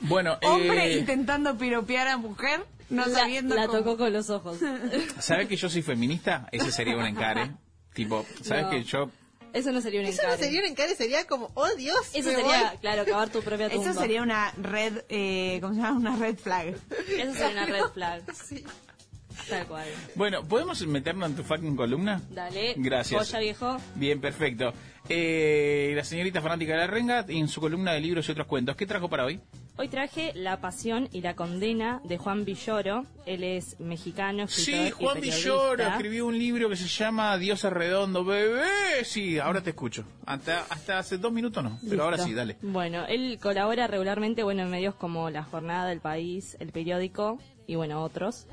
Bueno, 0.00 0.38
hombre 0.42 0.92
eh, 0.94 0.98
intentando 0.98 1.56
piropear 1.56 2.08
a 2.08 2.16
mujer, 2.16 2.64
no 2.90 3.06
la, 3.06 3.18
sabiendo 3.18 3.54
la 3.54 3.66
cómo. 3.66 3.78
tocó 3.78 3.96
con 3.96 4.12
los 4.12 4.30
ojos. 4.30 4.58
¿sabes 5.20 5.48
que 5.48 5.56
yo 5.56 5.68
soy 5.70 5.82
feminista? 5.82 6.48
Ese 6.52 6.70
sería 6.72 6.96
un 6.96 7.06
encare. 7.06 7.52
Tipo, 7.94 8.24
¿sabes 8.42 8.64
No. 8.64 8.70
que 8.70 8.84
yo 8.84 9.10
Eso 9.52 9.72
no 9.72 9.80
sería 9.80 10.00
un 10.00 10.06
Eso 10.06 10.22
no 10.22 10.28
encare. 10.30 10.44
sería 10.44 10.60
un 10.60 10.66
encare, 10.66 10.94
sería 10.96 11.26
como, 11.26 11.50
oh 11.54 11.68
Dios. 11.76 11.98
Eso 12.12 12.30
sería, 12.30 12.44
voy. 12.70 12.78
claro, 12.80 13.04
cavar 13.04 13.28
tu 13.30 13.40
propia 13.42 13.68
tumba. 13.70 13.90
Eso 13.90 14.00
sería 14.00 14.22
una 14.22 14.52
red, 14.60 15.02
eh, 15.08 15.58
¿cómo 15.60 15.74
se 15.74 15.80
llama? 15.80 15.98
Una 15.98 16.16
red 16.16 16.36
flag. 16.38 16.74
Eso 17.16 17.32
sería 17.34 17.50
una 17.50 17.66
red 17.66 17.84
flag. 17.94 18.22
Sí. 18.48 18.64
Tal 19.48 19.66
cual. 19.66 19.86
Bueno, 20.14 20.42
¿podemos 20.44 20.86
meternos 20.86 21.30
en 21.30 21.36
tu 21.36 21.42
fucking 21.42 21.76
columna? 21.76 22.20
Dale. 22.30 22.74
Gracias. 22.76 23.38
Viejo. 23.38 23.76
Bien, 23.94 24.20
perfecto. 24.20 24.72
Eh, 25.08 25.92
la 25.96 26.04
señorita 26.04 26.42
fanática 26.42 26.72
de 26.72 26.78
la 26.78 26.86
renga, 26.86 27.24
en 27.28 27.48
su 27.48 27.60
columna 27.60 27.92
de 27.92 28.00
libros 28.00 28.28
y 28.28 28.32
otros 28.32 28.46
cuentos, 28.46 28.76
¿qué 28.76 28.86
trajo 28.86 29.08
para 29.08 29.24
hoy? 29.24 29.40
Hoy 29.80 29.88
traje 29.88 30.32
La 30.34 30.60
Pasión 30.60 31.08
y 31.12 31.20
la 31.20 31.36
Condena 31.36 32.00
de 32.04 32.18
Juan 32.18 32.44
Villoro. 32.44 33.06
Él 33.26 33.44
es 33.44 33.78
mexicano, 33.78 34.42
escritor 34.42 34.84
Sí, 34.86 34.90
Juan. 34.90 35.20
Villoro 35.20 35.84
escribió 35.84 36.26
un 36.26 36.36
libro 36.36 36.68
que 36.68 36.76
se 36.76 36.88
llama 36.88 37.38
Dios 37.38 37.64
es 37.64 37.72
redondo, 37.72 38.24
bebé. 38.24 38.66
Sí, 39.04 39.38
ahora 39.38 39.62
te 39.62 39.70
escucho. 39.70 40.04
Hasta, 40.26 40.66
hasta 40.68 40.98
hace 40.98 41.16
dos 41.16 41.32
minutos 41.32 41.62
no, 41.62 41.78
pero 41.88 42.02
ahora 42.02 42.18
sí, 42.18 42.34
dale. 42.34 42.56
Bueno, 42.60 43.06
él 43.06 43.38
colabora 43.40 43.86
regularmente 43.86 44.42
bueno, 44.42 44.62
en 44.62 44.70
medios 44.70 44.96
como 44.96 45.30
La 45.30 45.44
Jornada 45.44 45.88
del 45.88 46.00
País, 46.00 46.56
El 46.58 46.72
Periódico 46.72 47.38
y 47.68 47.76
bueno, 47.76 48.02
otros. 48.02 48.48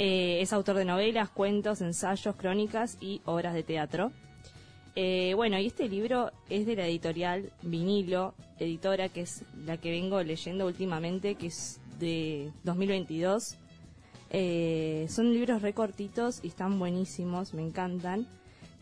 Eh, 0.00 0.40
es 0.40 0.52
autor 0.52 0.76
de 0.76 0.84
novelas, 0.84 1.28
cuentos, 1.28 1.80
ensayos, 1.80 2.36
crónicas 2.36 2.96
y 3.00 3.20
obras 3.24 3.52
de 3.52 3.64
teatro. 3.64 4.12
Eh, 4.94 5.32
bueno, 5.34 5.58
y 5.58 5.66
este 5.66 5.88
libro 5.88 6.30
es 6.48 6.66
de 6.66 6.76
la 6.76 6.86
editorial 6.86 7.50
Vinilo, 7.62 8.32
editora 8.60 9.08
que 9.08 9.22
es 9.22 9.42
la 9.66 9.76
que 9.76 9.90
vengo 9.90 10.22
leyendo 10.22 10.66
últimamente, 10.66 11.34
que 11.34 11.48
es 11.48 11.80
de 11.98 12.52
2022. 12.62 13.56
Eh, 14.30 15.06
son 15.08 15.32
libros 15.32 15.62
recortitos 15.62 16.40
y 16.44 16.48
están 16.48 16.78
buenísimos, 16.78 17.52
me 17.52 17.62
encantan. 17.62 18.28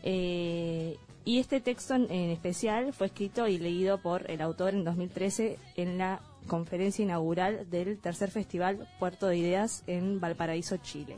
Y 0.03 1.39
este 1.39 1.59
texto 1.61 1.95
en 1.95 2.29
especial 2.29 2.93
fue 2.93 3.07
escrito 3.07 3.47
y 3.47 3.57
leído 3.57 3.97
por 3.97 4.29
el 4.29 4.39
autor 4.39 4.75
en 4.75 4.83
2013 4.83 5.57
en 5.75 5.97
la 5.97 6.21
conferencia 6.47 7.03
inaugural 7.03 7.69
del 7.69 7.99
tercer 7.99 8.31
festival 8.31 8.87
Puerto 8.99 9.27
de 9.27 9.37
Ideas 9.37 9.83
en 9.87 10.19
Valparaíso, 10.19 10.77
Chile. 10.77 11.17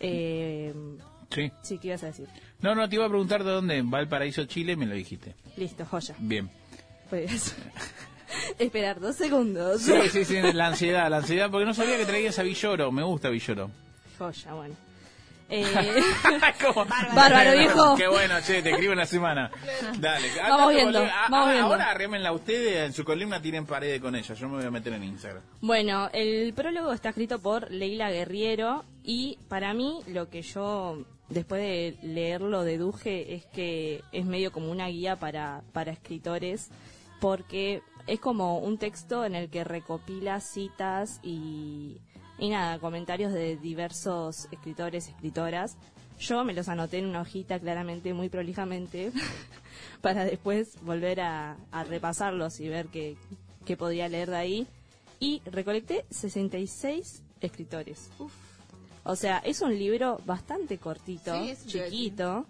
Eh, 0.00 0.74
Sí. 1.30 1.50
sí, 1.62 1.78
¿qué 1.78 1.88
ibas 1.88 2.02
a 2.02 2.06
decir? 2.06 2.28
No, 2.60 2.74
no, 2.74 2.86
te 2.88 2.96
iba 2.96 3.06
a 3.06 3.08
preguntar 3.08 3.42
de 3.42 3.50
dónde. 3.50 3.80
Valparaíso, 3.82 4.44
Chile, 4.44 4.76
me 4.76 4.84
lo 4.86 4.94
dijiste. 4.94 5.34
Listo, 5.56 5.86
joya. 5.86 6.14
Bien. 6.18 6.50
Pues 7.08 7.54
esperar 8.58 9.00
dos 9.00 9.16
segundos. 9.16 9.80
Sí, 9.82 9.94
sí, 10.10 10.24
sí, 10.24 10.40
la 10.52 10.66
ansiedad, 10.68 11.08
la 11.10 11.18
ansiedad, 11.18 11.50
porque 11.50 11.64
no 11.66 11.72
sabía 11.74 11.96
que 11.96 12.04
traías 12.04 12.38
a 12.38 12.42
Villoro. 12.42 12.92
Me 12.92 13.02
gusta 13.02 13.30
Villoro. 13.30 13.70
Joya, 14.18 14.52
bueno. 14.54 14.74
Eh. 15.54 15.66
Bárbaro, 17.14 17.52
viejo. 17.52 17.94
Qué 17.94 18.08
bueno, 18.08 18.36
che, 18.40 18.62
te 18.62 18.70
escribo 18.70 18.92
en 18.92 19.00
la 19.00 19.06
semana. 19.06 19.50
Dale. 19.98 20.28
Vamos 20.40 20.72
viendo, 20.72 20.98
boludo. 20.98 21.12
Ah, 21.14 21.26
vamos 21.28 21.48
ah, 21.48 21.52
viendo. 21.52 21.68
Ahora 21.68 21.90
arrémenla 21.90 22.32
ustedes, 22.32 22.86
en 22.86 22.94
su 22.94 23.04
columna 23.04 23.42
tienen 23.42 23.66
pared 23.66 24.00
con 24.00 24.16
ella. 24.16 24.34
Yo 24.34 24.48
me 24.48 24.56
voy 24.56 24.64
a 24.64 24.70
meter 24.70 24.94
en 24.94 25.04
Instagram. 25.04 25.42
Bueno, 25.60 26.08
el 26.14 26.54
prólogo 26.54 26.94
está 26.94 27.10
escrito 27.10 27.38
por 27.38 27.70
Leila 27.70 28.10
Guerriero 28.10 28.86
y 29.04 29.38
para 29.48 29.74
mí 29.74 30.00
lo 30.06 30.30
que 30.30 30.40
yo 30.40 31.04
después 31.28 31.60
de 31.60 31.98
leerlo 32.02 32.64
deduje 32.64 33.34
es 33.34 33.44
que 33.44 34.02
es 34.10 34.24
medio 34.24 34.52
como 34.52 34.70
una 34.70 34.86
guía 34.88 35.16
para, 35.16 35.60
para 35.74 35.92
escritores 35.92 36.70
porque 37.20 37.82
es 38.06 38.20
como 38.20 38.58
un 38.58 38.78
texto 38.78 39.26
en 39.26 39.34
el 39.34 39.50
que 39.50 39.64
recopila 39.64 40.40
citas 40.40 41.20
y, 41.22 41.98
y 42.42 42.48
nada, 42.48 42.78
comentarios 42.80 43.32
de 43.32 43.56
diversos 43.56 44.48
escritores, 44.50 45.06
escritoras. 45.08 45.76
Yo 46.18 46.44
me 46.44 46.52
los 46.54 46.68
anoté 46.68 46.98
en 46.98 47.06
una 47.06 47.20
hojita 47.20 47.58
claramente, 47.60 48.12
muy 48.14 48.28
prolijamente, 48.28 49.12
para 50.00 50.24
después 50.24 50.76
volver 50.82 51.20
a, 51.20 51.56
a 51.70 51.84
repasarlos 51.84 52.58
y 52.60 52.68
ver 52.68 52.86
qué, 52.86 53.16
qué 53.64 53.76
podía 53.76 54.08
leer 54.08 54.30
de 54.30 54.36
ahí. 54.36 54.66
Y 55.20 55.40
recolecté 55.46 56.04
66 56.10 57.22
escritores. 57.40 58.10
O 59.04 59.14
sea, 59.16 59.38
es 59.38 59.60
un 59.62 59.78
libro 59.78 60.20
bastante 60.26 60.78
cortito, 60.78 61.32
Sí, 61.44 61.54
chiquito, 61.66 62.44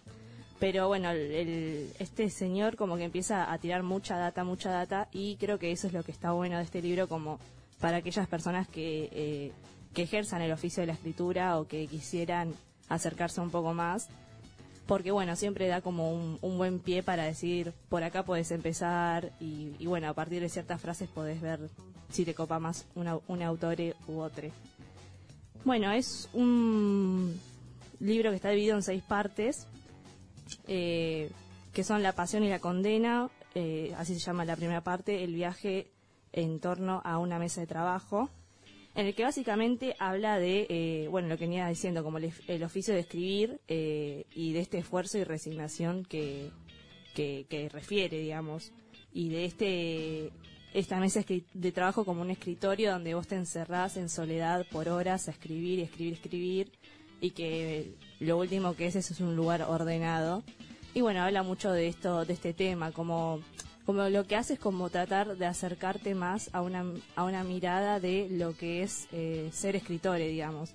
pero 0.59 0.89
bueno, 0.89 1.11
el, 1.11 1.19
el- 1.33 1.91
este 1.99 2.31
señor 2.31 2.77
como 2.77 2.97
que 2.97 3.05
empieza 3.05 3.53
a 3.53 3.59
tirar 3.59 3.83
mucha 3.83 4.17
data, 4.17 4.43
mucha 4.45 4.71
data, 4.71 5.09
y 5.13 5.37
creo 5.37 5.59
que 5.59 5.71
eso 5.73 5.87
es 5.87 5.93
lo 5.93 6.03
que 6.03 6.13
está 6.13 6.33
bueno 6.33 6.57
de 6.57 6.63
este 6.65 6.81
libro 6.81 7.09
como 7.09 7.39
para 7.81 7.99
aquellas 7.99 8.29
personas 8.29 8.69
que, 8.69 9.09
eh, 9.13 9.53
que 9.95 10.03
ejerzan 10.03 10.43
el 10.43 10.53
oficio 10.53 10.83
de 10.83 10.89
la 10.89 10.93
escritura 10.95 11.59
o 11.59 11.67
que 11.67 11.87
quisieran 11.87 12.55
acercarse 12.89 13.41
un 13.41 13.51
poco 13.51 13.75
más. 13.75 14.09
Porque 14.87 15.13
bueno, 15.13 15.37
siempre 15.37 15.69
da 15.69 15.81
como 15.81 16.13
un, 16.13 16.39
buen 16.59 16.81
pie 16.81 17.03
para 17.03 17.25
decir, 17.25 17.73
por 17.89 18.03
acá 18.03 18.25
puedes 18.25 18.51
empezar 18.51 19.31
y, 19.41 19.75
y 19.79 19.87
bueno, 19.87 20.09
a 20.09 20.15
partir 20.15 20.43
de 20.43 20.49
ciertas 20.49 20.81
frases 20.81 21.09
podés 21.09 21.41
ver 21.41 21.71
si 22.11 22.25
te 22.25 22.35
copa 22.35 22.59
más 22.59 22.87
una, 22.95 23.19
un 23.27 23.43
autor 23.43 23.77
u 24.07 24.19
otro. 24.19 24.49
Bueno, 25.65 25.93
es 25.93 26.29
un 26.33 27.41
libro 28.01 28.31
que 28.31 28.37
está 28.37 28.51
dividido 28.51 28.77
en 28.77 28.83
seis 28.83 29.03
partes, 29.03 29.67
eh, 30.67 31.31
que 31.73 31.85
son 31.85 32.03
La 32.03 32.13
pasión 32.13 32.43
y 32.45 32.49
la 32.49 32.59
condena, 32.59 33.31
eh, 33.55 33.95
así 33.97 34.15
se 34.15 34.21
llama 34.21 34.45
la 34.45 34.57
primera 34.57 34.83
parte, 34.83 35.25
el 35.25 35.35
viaje 35.35 35.91
en 36.33 36.61
torno 36.61 37.01
a 37.05 37.19
una 37.19 37.39
mesa 37.39 37.61
de 37.61 37.67
trabajo, 37.67 38.29
en 38.95 39.07
el 39.07 39.15
que 39.15 39.25
básicamente 39.25 39.97
habla 39.99 40.39
de, 40.39 40.67
eh, 40.69 41.09
bueno, 41.09 41.29
lo 41.29 41.39
que 41.39 41.45
venía 41.45 41.67
diciendo, 41.69 42.05
como 42.05 42.19
el, 42.19 42.33
el 42.47 42.63
oficio 42.63 42.93
de 42.95 43.01
escribir 43.01 43.61
eh, 43.69 44.27
y 44.35 44.53
de 44.53 44.61
este 44.61 44.79
esfuerzo 44.79 45.19
y 45.19 45.25
resignación 45.25 46.05
que, 46.05 46.51
que, 47.15 47.47
que 47.49 47.69
refiere, 47.69 48.19
digamos, 48.19 48.73
y 49.13 49.29
de 49.29 49.45
este 49.45 50.33
esta 50.75 50.99
mesa 50.99 51.23
de 51.53 51.73
trabajo 51.73 52.07
como 52.07 52.23
un 52.23 52.31
escritorio 52.31 52.93
donde 52.93 53.15
vos 53.15 53.27
te 53.27 53.35
encerrás 53.35 53.99
en 53.99 54.09
soledad 54.09 54.65
por 54.73 54.89
horas 54.89 55.29
a 55.29 55.33
escribir 55.33 55.79
y 55.79 55.83
escribir, 55.83 56.15
escribir, 56.15 56.73
y 57.21 57.31
que 57.31 57.95
lo 58.21 58.39
último 58.39 58.75
que 58.75 58.87
es 58.87 58.97
eso 58.97 59.13
es 59.13 59.21
un 59.21 59.37
lugar 59.37 59.63
ordenado. 59.63 60.43
Y 60.95 61.01
bueno, 61.01 61.23
habla 61.23 61.43
mucho 61.43 61.71
de 61.73 61.89
esto, 61.89 62.25
de 62.25 62.33
este 62.33 62.53
tema, 62.55 62.91
como, 62.91 63.41
como 63.85 64.09
lo 64.09 64.27
que 64.27 64.37
hace 64.37 64.55
es 64.55 64.61
como 64.61 64.91
tratar 64.91 65.37
de 65.37 65.47
acercarte 65.47 66.15
más 66.15 66.51
a 66.53 66.63
una, 66.63 66.85
a 67.17 67.25
una 67.25 67.43
mirada 67.45 68.01
de 68.01 68.29
lo 68.31 68.57
que 68.57 68.83
es 68.83 69.09
eh, 69.13 69.51
ser 69.53 69.77
escritores, 69.77 70.31
digamos. 70.31 70.73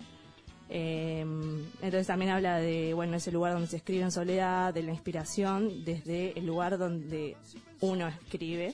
Eh, 0.70 1.22
entonces 1.22 2.08
también 2.08 2.32
habla 2.32 2.58
de, 2.58 2.94
bueno, 2.94 3.16
ese 3.16 3.32
lugar 3.32 3.54
donde 3.54 3.68
se 3.68 3.78
escribe 3.78 4.04
en 4.04 4.12
soledad, 4.12 4.74
de 4.74 4.84
la 4.84 4.92
inspiración, 4.92 5.86
desde 5.86 6.38
el 6.38 6.46
lugar 6.46 6.78
donde 6.78 7.38
uno 7.80 8.08
escribe, 8.08 8.74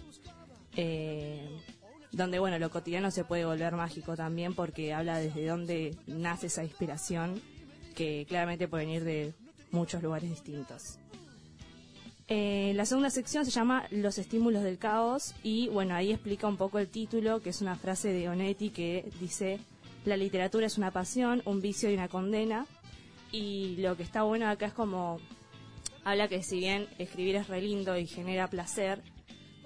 eh, 0.76 1.48
donde, 2.12 2.40
bueno, 2.40 2.58
lo 2.58 2.72
cotidiano 2.72 3.12
se 3.12 3.24
puede 3.24 3.46
volver 3.46 3.76
mágico 3.76 4.16
también 4.16 4.56
porque 4.56 4.94
habla 4.94 5.20
desde 5.20 5.46
dónde 5.46 5.96
nace 6.08 6.48
esa 6.48 6.64
inspiración, 6.64 7.42
que 7.96 8.26
claramente 8.28 8.68
puede 8.68 8.86
venir 8.86 9.04
de 9.04 9.34
muchos 9.72 10.02
lugares 10.02 10.30
distintos. 10.30 10.98
Eh, 12.30 12.72
la 12.76 12.86
segunda 12.86 13.10
sección 13.10 13.44
se 13.44 13.52
llama 13.52 13.86
Los 13.92 14.18
estímulos 14.18 14.64
del 14.64 14.78
caos 14.78 15.36
y 15.44 15.68
bueno, 15.68 15.94
ahí 15.94 16.12
explica 16.12 16.48
un 16.48 16.56
poco 16.56 16.80
el 16.80 16.88
título, 16.88 17.42
que 17.42 17.50
es 17.50 17.62
una 17.62 17.76
frase 17.76 18.14
de 18.14 18.30
Onetti 18.30 18.70
que 18.70 19.12
dice, 19.20 19.60
la 20.06 20.16
literatura 20.16 20.66
es 20.66 20.78
una 20.78 20.92
pasión, 20.92 21.42
un 21.46 21.62
vicio 21.62 21.90
y 21.90 21.96
una 21.96 22.08
condena. 22.08 22.66
Y 23.32 23.76
lo 23.78 23.98
que 23.98 24.04
está 24.04 24.24
bueno 24.24 24.48
acá 24.48 24.68
es 24.68 24.74
como, 24.74 25.20
habla 26.04 26.28
que 26.28 26.44
si 26.44 26.60
bien 26.60 26.88
escribir 26.98 27.36
es 27.36 27.48
re 27.48 27.62
lindo 27.62 27.98
y 27.98 28.08
genera 28.08 28.48
placer, 28.48 29.02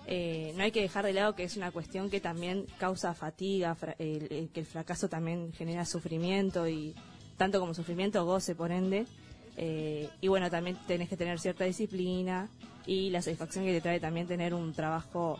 eh, 0.07 0.53
no 0.55 0.63
hay 0.63 0.71
que 0.71 0.81
dejar 0.81 1.05
de 1.05 1.13
lado 1.13 1.35
que 1.35 1.43
es 1.43 1.57
una 1.57 1.71
cuestión 1.71 2.09
que 2.09 2.21
también 2.21 2.65
causa 2.79 3.13
fatiga, 3.13 3.75
que 3.97 4.49
el 4.53 4.65
fracaso 4.65 5.09
también 5.09 5.51
genera 5.53 5.85
sufrimiento 5.85 6.67
y 6.67 6.95
tanto 7.35 7.59
como 7.59 7.73
sufrimiento, 7.73 8.25
goce 8.25 8.55
por 8.55 8.71
ende. 8.71 9.05
Eh, 9.57 10.07
y 10.21 10.27
bueno, 10.27 10.49
también 10.51 10.77
tenés 10.87 11.09
que 11.09 11.17
tener 11.17 11.39
cierta 11.39 11.65
disciplina 11.65 12.47
y 12.85 13.09
la 13.09 13.21
satisfacción 13.21 13.65
que 13.65 13.73
te 13.73 13.81
trae 13.81 13.99
también 13.99 14.27
tener 14.27 14.53
un 14.53 14.71
trabajo, 14.73 15.39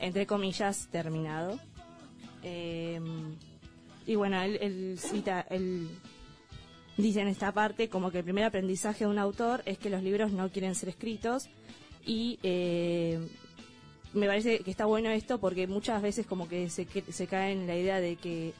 entre 0.00 0.26
comillas, 0.26 0.88
terminado. 0.90 1.58
Eh, 2.42 3.00
y 4.06 4.14
bueno, 4.16 4.40
él, 4.42 4.58
él 4.60 4.98
cita, 4.98 5.46
él 5.50 5.88
dice 6.96 7.20
en 7.20 7.28
esta 7.28 7.52
parte 7.52 7.88
como 7.88 8.10
que 8.10 8.18
el 8.18 8.24
primer 8.24 8.44
aprendizaje 8.44 9.04
de 9.04 9.10
un 9.10 9.18
autor 9.18 9.62
es 9.64 9.78
que 9.78 9.90
los 9.90 10.02
libros 10.02 10.32
no 10.32 10.48
quieren 10.50 10.74
ser 10.74 10.88
escritos 10.88 11.48
y 12.04 12.38
eh, 12.42 13.20
me 14.12 14.26
parece 14.26 14.58
que 14.60 14.70
está 14.70 14.86
bueno 14.86 15.08
esto 15.10 15.38
porque 15.38 15.66
muchas 15.66 16.02
veces 16.02 16.26
como 16.26 16.48
que 16.48 16.68
se, 16.68 16.86
que- 16.86 17.12
se 17.12 17.26
cae 17.28 17.52
en 17.52 17.66
la 17.66 17.76
idea 17.76 18.00
de 18.00 18.16
que, 18.16 18.54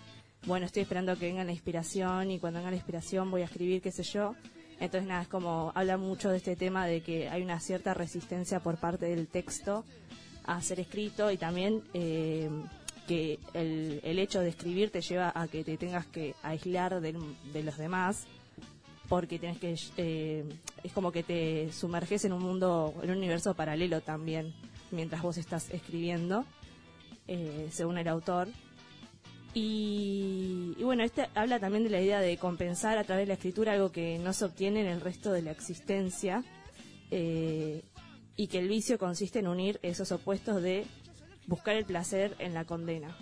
bueno, 0.46 0.64
estoy 0.66 0.82
esperando 0.82 1.18
que 1.18 1.26
venga 1.26 1.42
la 1.44 1.52
inspiración 1.52 2.30
y 2.30 2.38
cuando 2.38 2.60
venga 2.60 2.70
la 2.70 2.76
inspiración 2.76 3.30
voy 3.30 3.42
a 3.42 3.46
escribir, 3.46 3.82
qué 3.82 3.90
sé 3.90 4.02
yo. 4.04 4.34
Entonces, 4.82 5.06
nada, 5.08 5.22
es 5.22 5.28
como 5.28 5.70
habla 5.76 5.96
mucho 5.96 6.28
de 6.30 6.38
este 6.38 6.56
tema 6.56 6.86
de 6.86 7.02
que 7.02 7.28
hay 7.28 7.40
una 7.40 7.60
cierta 7.60 7.94
resistencia 7.94 8.58
por 8.58 8.78
parte 8.78 9.06
del 9.06 9.28
texto 9.28 9.84
a 10.44 10.60
ser 10.60 10.80
escrito 10.80 11.30
y 11.30 11.36
también 11.36 11.82
eh, 11.94 12.50
que 13.06 13.38
el, 13.54 14.18
hecho 14.18 14.40
de 14.40 14.48
escribir 14.48 14.90
te 14.90 15.00
lleva 15.00 15.30
a 15.36 15.46
que 15.46 15.62
te 15.62 15.76
tengas 15.76 16.06
que 16.06 16.34
aislar 16.42 17.00
del- 17.00 17.16
de, 17.52 17.62
los 17.62 17.76
demás 17.78 18.26
porque 19.08 19.38
tienes 19.38 19.58
que 19.60 19.76
eh, 19.98 20.44
es 20.82 20.92
como 20.92 21.12
que 21.12 21.22
te 21.22 21.70
sumerges 21.72 22.24
en 22.24 22.32
un 22.32 22.42
mundo 22.42 22.92
en 23.04 23.10
un 23.12 23.18
universo 23.18 23.54
paralelo 23.54 24.00
también 24.00 24.52
mientras 24.90 25.22
vos 25.22 25.36
estás 25.38 25.70
escribiendo 25.70 26.44
eh, 27.28 27.68
según 27.70 27.98
el 27.98 28.08
autor 28.08 28.48
y, 29.54 30.74
y 30.78 30.82
bueno, 30.82 31.04
este 31.04 31.28
habla 31.34 31.60
también 31.60 31.84
de 31.84 31.90
la 31.90 32.00
idea 32.00 32.20
de 32.20 32.38
compensar 32.38 32.96
a 32.98 33.04
través 33.04 33.24
de 33.24 33.28
la 33.28 33.34
escritura 33.34 33.72
algo 33.72 33.92
que 33.92 34.18
no 34.18 34.32
se 34.32 34.44
obtiene 34.46 34.80
en 34.80 34.86
el 34.86 35.00
resto 35.00 35.32
de 35.32 35.42
la 35.42 35.50
existencia 35.50 36.42
eh, 37.10 37.82
y 38.36 38.46
que 38.46 38.58
el 38.58 38.68
vicio 38.68 38.98
consiste 38.98 39.40
en 39.40 39.48
unir 39.48 39.78
esos 39.82 40.10
opuestos 40.12 40.62
de 40.62 40.86
buscar 41.46 41.76
el 41.76 41.84
placer 41.84 42.34
en 42.38 42.54
la 42.54 42.64
condena. 42.64 43.14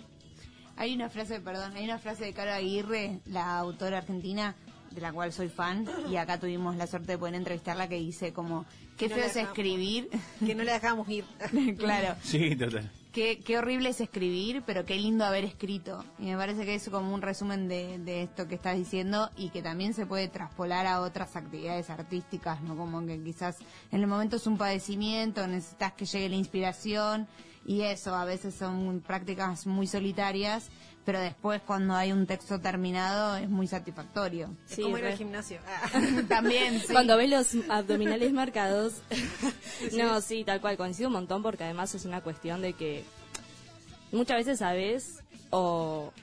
Hay 0.77 0.95
una 0.95 1.09
frase, 1.09 1.41
perdón, 1.41 1.75
hay 1.75 1.83
una 1.83 1.99
frase 1.99 2.23
de 2.23 2.33
Caro 2.33 2.53
Aguirre, 2.53 3.19
la 3.25 3.57
autora 3.57 3.97
argentina, 3.97 4.55
de 4.91 5.01
la 5.01 5.11
cual 5.11 5.33
soy 5.33 5.49
fan, 5.49 5.87
y 6.09 6.15
acá 6.15 6.39
tuvimos 6.39 6.75
la 6.77 6.87
suerte 6.87 7.11
de 7.13 7.17
poder 7.17 7.35
entrevistarla, 7.35 7.89
que 7.89 7.95
dice 7.95 8.31
como, 8.31 8.65
qué 8.97 9.09
No 9.09 9.15
feo 9.15 9.25
la 9.25 9.31
es 9.31 9.35
escribir. 9.35 10.09
Que 10.39 10.55
no 10.55 10.63
le 10.63 10.71
dejamos 10.71 11.07
ir. 11.09 11.25
claro. 11.77 12.15
Sí, 12.23 12.55
total. 12.55 12.89
Qué, 13.11 13.41
qué 13.43 13.57
horrible 13.57 13.89
es 13.89 13.99
escribir, 13.99 14.63
pero 14.65 14.85
qué 14.85 14.95
lindo 14.95 15.25
haber 15.25 15.43
escrito. 15.43 16.05
Y 16.17 16.27
me 16.27 16.37
parece 16.37 16.63
que 16.63 16.75
es 16.75 16.89
como 16.89 17.13
un 17.13 17.21
resumen 17.21 17.67
de, 17.67 17.99
de 17.99 18.23
esto 18.23 18.47
que 18.47 18.55
estás 18.55 18.77
diciendo 18.77 19.29
y 19.35 19.49
que 19.49 19.61
también 19.61 19.93
se 19.93 20.05
puede 20.05 20.29
traspolar 20.29 20.87
a 20.87 21.01
otras 21.01 21.35
actividades 21.35 21.89
artísticas, 21.89 22.61
¿no? 22.61 22.77
Como 22.77 23.05
que 23.05 23.21
quizás 23.21 23.57
en 23.91 23.99
el 23.99 24.07
momento 24.07 24.37
es 24.37 24.47
un 24.47 24.57
padecimiento, 24.57 25.45
necesitas 25.45 25.91
que 25.91 26.05
llegue 26.05 26.29
la 26.29 26.37
inspiración 26.37 27.27
y 27.65 27.81
eso, 27.81 28.15
a 28.15 28.25
veces 28.25 28.55
son 28.55 29.01
prácticas 29.05 29.67
muy 29.67 29.87
solitarias, 29.87 30.69
pero 31.05 31.19
después 31.19 31.61
cuando 31.61 31.95
hay 31.95 32.11
un 32.11 32.27
texto 32.27 32.59
terminado 32.59 33.35
es 33.37 33.49
muy 33.49 33.67
satisfactorio. 33.67 34.49
Es 34.69 34.75
Sí, 34.75 34.81
como 34.83 34.97
ir 34.97 35.05
al 35.05 35.17
gimnasio. 35.17 35.59
Ah. 35.67 36.01
También, 36.27 36.79
sí. 36.79 36.93
Cuando 36.93 37.17
ves 37.17 37.29
los 37.29 37.69
abdominales 37.69 38.31
marcados. 38.33 39.01
no, 39.93 40.21
sí, 40.21 40.43
tal 40.43 40.61
cual, 40.61 40.77
coincido 40.77 41.09
un 41.09 41.13
montón 41.13 41.41
porque 41.41 41.63
además 41.63 41.93
es 41.95 42.05
una 42.05 42.21
cuestión 42.21 42.61
de 42.61 42.73
que 42.73 43.03
muchas 44.11 44.37
veces 44.37 44.59
sabes 44.59 45.23
o 45.49 46.13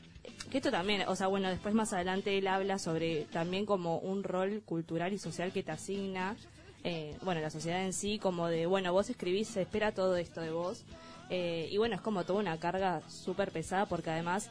que 0.51 0.59
esto 0.59 0.71
también, 0.71 1.07
o 1.09 1.17
sea, 1.17 1.27
bueno, 1.27 1.49
después 1.51 1.75
más 1.75 1.93
adelante 1.93 2.39
él 2.39 2.47
habla 2.47 2.79
sobre 2.79 3.25
también 3.27 3.67
como 3.67 3.99
un 3.99 4.23
rol 4.23 4.63
cultural 4.65 5.13
y 5.13 5.19
social 5.19 5.53
que 5.53 5.63
te 5.63 5.73
asigna, 5.73 6.37
eh, 6.85 7.17
bueno, 7.23 7.41
la 7.41 7.51
sociedad 7.51 7.85
en 7.85 7.93
sí, 7.93 8.19
como 8.19 8.49
de, 8.49 8.65
bueno, 8.67 8.93
vos 8.93 9.11
escribís, 9.11 9.49
se 9.49 9.63
espera 9.63 9.93
todo 9.93 10.17
esto 10.17 10.41
de 10.41 10.51
vos. 10.51 10.85
Eh, 11.31 11.69
y 11.71 11.77
bueno, 11.77 11.97
es 11.97 12.01
como 12.01 12.25
toda 12.25 12.39
una 12.39 12.59
carga 12.59 13.03
súper 13.09 13.51
pesada 13.51 13.85
porque 13.85 14.11
además 14.11 14.51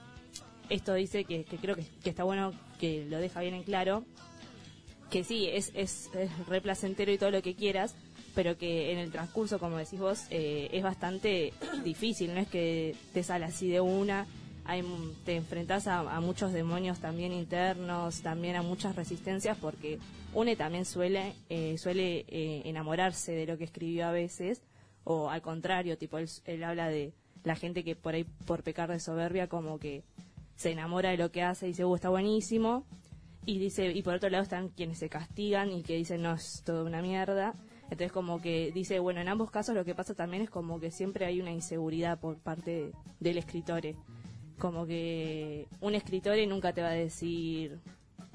esto 0.69 0.93
dice 0.93 1.23
que, 1.23 1.43
creo 1.45 1.75
que, 1.75 1.85
está 2.09 2.23
bueno 2.23 2.51
que 2.79 3.05
lo 3.05 3.19
deja 3.19 3.41
bien 3.41 3.53
en 3.53 3.63
claro, 3.63 4.03
que 5.09 5.23
sí, 5.23 5.47
es, 5.47 5.71
es, 5.73 6.09
es 6.13 6.47
re 6.47 6.61
placentero 6.61 7.11
y 7.11 7.17
todo 7.17 7.31
lo 7.31 7.41
que 7.41 7.55
quieras, 7.55 7.95
pero 8.35 8.57
que 8.57 8.91
en 8.91 8.99
el 8.99 9.11
transcurso, 9.11 9.59
como 9.59 9.77
decís 9.77 9.99
vos, 9.99 10.25
eh, 10.29 10.69
es 10.71 10.83
bastante 10.83 11.53
difícil, 11.83 12.33
no 12.33 12.39
es 12.39 12.47
que 12.47 12.95
te 13.13 13.23
sale 13.23 13.45
así 13.45 13.67
de 13.67 13.81
una, 13.81 14.27
te 15.23 15.35
enfrentás 15.35 15.87
a, 15.87 15.99
a 15.99 16.19
muchos 16.19 16.51
demonios 16.51 16.99
también 16.99 17.31
internos, 17.31 18.21
también 18.21 18.57
a 18.57 18.61
muchas 18.61 18.95
resistencias, 18.95 19.57
porque 19.57 19.97
une 20.33 20.55
también 20.55 20.85
suele, 20.85 21.33
eh, 21.49 21.77
suele 21.77 22.25
eh, 22.27 22.63
enamorarse 22.65 23.31
de 23.31 23.45
lo 23.45 23.57
que 23.57 23.63
escribió 23.63 24.07
a 24.07 24.11
veces, 24.11 24.61
o 25.03 25.29
al 25.29 25.41
contrario, 25.41 25.97
tipo, 25.97 26.17
él, 26.17 26.29
él 26.45 26.63
habla 26.63 26.89
de 26.89 27.13
la 27.43 27.55
gente 27.55 27.83
que 27.83 27.95
por 27.95 28.13
ahí, 28.13 28.25
por 28.45 28.61
pecar 28.61 28.91
de 28.91 28.99
soberbia, 28.99 29.47
como 29.47 29.79
que 29.79 30.03
se 30.57 30.71
enamora 30.71 31.11
de 31.11 31.17
lo 31.17 31.31
que 31.31 31.43
hace 31.43 31.67
y 31.67 31.69
dice, 31.69 31.85
uh, 31.85 31.95
está 31.95 32.09
buenísimo, 32.09 32.85
y 33.47 33.59
dice 33.59 33.91
y 33.93 34.03
por 34.03 34.13
otro 34.13 34.29
lado 34.29 34.43
están 34.43 34.67
quienes 34.67 34.97
se 34.97 35.07
castigan 35.07 35.71
y 35.71 35.81
que 35.81 35.95
dicen 35.95 36.21
no 36.21 36.33
es 36.33 36.63
toda 36.65 36.83
una 36.83 37.01
mierda 37.01 37.53
entonces 37.83 38.11
como 38.11 38.41
que 38.41 38.73
dice 38.73 38.99
bueno 38.99 39.21
en 39.21 39.29
ambos 39.29 39.49
casos 39.49 39.73
lo 39.73 39.85
que 39.85 39.95
pasa 39.95 40.13
también 40.13 40.43
es 40.43 40.49
como 40.49 40.81
que 40.81 40.91
siempre 40.91 41.25
hay 41.25 41.39
una 41.39 41.51
inseguridad 41.51 42.19
por 42.19 42.37
parte 42.37 42.91
del 43.19 43.37
escritor. 43.37 43.83
Como 44.59 44.85
que 44.85 45.67
un 45.79 45.95
escritor 45.95 46.35
nunca 46.47 46.73
te 46.73 46.81
va 46.81 46.89
a 46.89 46.91
decir 46.91 47.79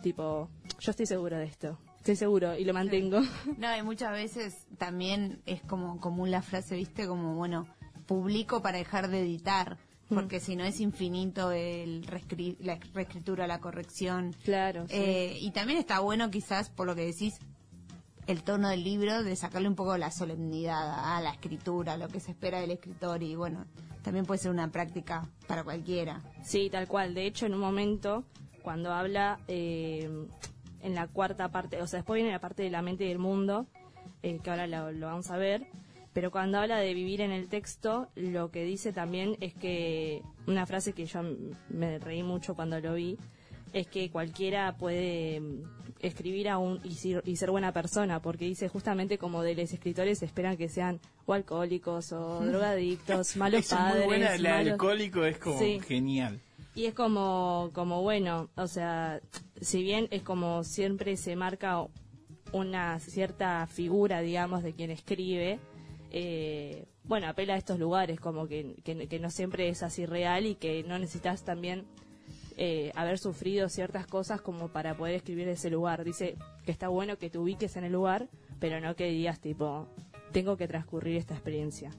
tipo 0.03 0.49
yo 0.81 0.91
estoy 0.91 1.05
seguro 1.05 1.37
de 1.37 1.45
esto 1.45 1.79
estoy 1.99 2.17
seguro 2.17 2.57
y 2.57 2.65
lo 2.65 2.73
mantengo 2.73 3.21
No, 3.59 3.77
y 3.77 3.83
muchas 3.83 4.13
veces 4.13 4.67
también 4.79 5.43
es 5.47 5.61
como 5.63 6.01
común 6.01 6.31
la 6.31 6.43
frase, 6.43 6.75
viste, 6.75 7.07
como, 7.07 7.35
bueno, 7.37 7.69
publico 8.07 8.61
para 8.61 8.79
dejar 8.79 9.09
de 9.09 9.21
editar, 9.21 9.79
porque 10.15 10.41
si 10.41 10.57
no 10.57 10.65
es 10.65 10.81
infinito 10.81 11.51
el 11.53 12.05
reescri- 12.07 12.57
la 12.61 12.79
reescritura, 12.95 13.47
la 13.47 13.61
corrección. 13.61 14.35
claro 14.45 14.87
sí. 14.89 14.95
Eh, 14.97 15.39
y 15.41 15.51
también 15.53 15.79
está 15.79 16.01
bueno 16.01 16.31
quizás, 16.31 16.71
por 16.71 16.87
lo 16.87 16.95
que 16.95 17.05
decís, 17.07 17.39
el 18.27 18.43
tono 18.43 18.69
del 18.69 18.85
libro, 18.85 19.23
de 19.23 19.35
sacarle 19.37 19.69
un 19.69 19.75
poco 19.75 19.97
la 19.99 20.11
solemnidad 20.11 21.17
a 21.17 21.21
la 21.21 21.31
escritura, 21.31 21.97
lo 21.97 22.09
que 22.09 22.21
se 22.21 22.31
espera 22.31 22.61
del 22.61 22.71
escritor, 22.71 23.23
y 23.23 23.35
bueno, 23.35 23.67
también 24.03 24.25
puede 24.27 24.39
ser 24.39 24.51
una 24.53 24.69
práctica 24.71 25.27
para 25.49 25.65
cualquiera. 25.65 26.21
Sí, 26.45 26.69
tal 26.71 26.87
cual. 26.87 27.15
De 27.15 27.27
hecho, 27.27 27.47
en 27.47 27.55
un 27.55 27.61
momento, 27.61 28.25
cuando 28.63 28.93
habla 28.93 29.41
eh, 29.49 30.09
en 30.83 30.95
la 30.95 31.09
cuarta 31.09 31.51
parte, 31.51 31.83
o 31.83 31.87
sea, 31.87 31.99
después 31.99 32.17
viene 32.17 32.31
la 32.33 32.41
parte 32.41 32.63
de 32.63 32.71
la 32.71 32.81
mente 32.83 33.05
y 33.05 33.09
del 33.09 33.19
mundo, 33.19 33.67
eh, 34.23 34.39
que 34.43 34.51
ahora 34.51 34.67
lo, 34.69 34.93
lo 34.93 35.07
vamos 35.07 35.31
a 35.31 35.37
ver, 35.37 35.67
pero 36.13 36.31
cuando 36.31 36.59
habla 36.59 36.79
de 36.79 36.95
vivir 36.95 37.21
en 37.21 37.31
el 37.33 37.49
texto, 37.49 38.09
lo 38.17 38.51
que 38.51 38.65
dice 38.65 38.93
también 38.93 39.37
es 39.41 39.55
que, 39.55 40.23
una 40.47 40.67
frase 40.67 40.93
que 40.93 41.07
yo 41.07 41.21
me 41.69 41.99
reí 41.99 42.23
mucho 42.23 42.55
cuando 42.55 42.79
lo 42.81 42.95
vi, 42.95 43.17
es 43.73 43.87
que 43.87 44.11
cualquiera 44.11 44.77
puede 44.77 45.41
mm, 45.41 45.63
escribir 46.01 46.51
a 46.51 46.59
un, 46.59 46.79
y, 46.85 46.95
ser- 46.97 47.23
y 47.25 47.37
ser 47.37 47.51
buena 47.51 47.73
persona, 47.73 48.21
porque 48.21 48.45
dice 48.45 48.69
justamente 48.69 49.17
como 49.17 49.43
de 49.43 49.55
los 49.55 49.73
escritores 49.73 50.23
esperan 50.23 50.59
que 50.59 50.69
sean 50.69 51.01
o 51.25 51.33
alcohólicos 51.33 52.13
o 52.13 52.45
drogadictos, 52.45 53.37
malos 53.37 53.69
padres. 53.69 53.97
muy 53.97 54.05
buena, 54.07 54.35
el 54.35 54.43
malos- 54.43 54.73
alcohólico 54.73 55.25
es 55.25 55.39
como 55.39 55.59
Sí. 55.59 55.81
genial. 55.81 56.39
y 56.75 56.85
es 56.87 56.93
como, 56.95 57.71
como 57.73 58.03
bueno, 58.03 58.51
o 58.57 58.67
sea, 58.67 59.21
si 59.61 59.83
bien 59.83 60.09
es 60.11 60.23
como 60.23 60.65
siempre 60.65 61.17
se 61.17 61.35
marca 61.37 61.87
una 62.53 62.99
cierta 63.01 63.67
figura, 63.67 64.21
digamos, 64.21 64.63
de 64.63 64.75
quien 64.75 64.91
escribe, 64.91 65.59
eh, 66.13 66.87
bueno, 67.05 67.27
apela 67.27 67.55
a 67.55 67.57
estos 67.57 67.79
lugares, 67.79 68.21
como 68.21 68.47
que, 68.47 68.77
que, 68.85 69.09
que 69.09 69.19
no 69.19 69.31
siempre 69.31 69.69
es 69.69 69.83
así 69.83 70.07
real 70.07 70.47
y 70.47 70.55
que 70.55 70.85
no 70.85 70.99
necesitas 70.99 71.43
también 71.43 71.87
eh, 72.57 72.93
haber 72.95 73.19
sufrido 73.19 73.69
ciertas 73.69 74.07
cosas 74.07 74.41
como 74.41 74.69
para 74.69 74.95
poder 74.95 75.15
escribir 75.15 75.49
ese 75.49 75.71
lugar. 75.71 76.05
Dice 76.05 76.37
que 76.65 76.73
está 76.73 76.89
bueno 76.89 77.17
que 77.17 77.31
te 77.31 77.39
ubiques 77.39 77.77
en 77.77 77.85
el 77.85 77.93
lugar, 77.93 78.29
pero 78.61 78.81
no 78.81 78.95
que 78.95 79.07
digas 79.07 79.41
tipo, 79.41 79.89
tengo 80.33 80.57
que 80.57 80.69
transcurrir 80.69 81.17
esta 81.17 81.35
experiencia. 81.35 81.91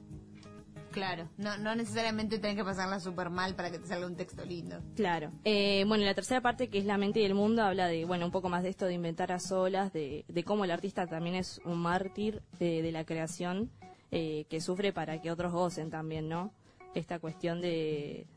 Claro, 0.92 1.28
no, 1.38 1.58
no 1.58 1.74
necesariamente 1.74 2.38
tenés 2.38 2.56
que 2.56 2.64
pasarla 2.64 3.00
súper 3.00 3.32
mal 3.32 3.56
para 3.56 3.72
que 3.72 3.80
te 3.80 3.88
salga 3.88 4.06
un 4.06 4.16
texto 4.16 4.46
lindo. 4.46 4.80
Claro. 4.96 5.32
Eh, 5.44 5.86
bueno, 5.88 6.06
la 6.06 6.14
tercera 6.14 6.40
parte, 6.40 6.70
que 6.70 6.78
es 6.78 6.86
la 6.86 7.00
mente 7.00 7.20
y 7.20 7.26
el 7.26 7.34
mundo, 7.34 7.64
habla 7.64 7.88
de, 7.88 8.06
bueno, 8.06 8.28
un 8.28 8.32
poco 8.32 8.48
más 8.48 8.62
de 8.62 8.70
esto 8.70 8.86
de 8.86 8.94
inventar 8.94 9.32
a 9.32 9.40
solas, 9.40 9.92
de, 9.92 10.24
de 10.28 10.44
cómo 10.44 10.66
el 10.66 10.72
artista 10.72 11.08
también 11.08 11.36
es 11.36 11.60
un 11.66 11.80
mártir 11.80 12.44
eh, 12.60 12.84
de 12.84 12.92
la 12.92 13.06
creación, 13.06 13.72
eh, 14.16 14.46
que 14.48 14.62
sufre 14.62 14.94
para 14.94 15.20
que 15.20 15.32
otros 15.32 15.52
gocen 15.52 15.90
también, 15.90 16.30
¿no? 16.30 16.52
Esta 16.94 17.18
cuestión 17.18 17.62
de, 17.62 18.28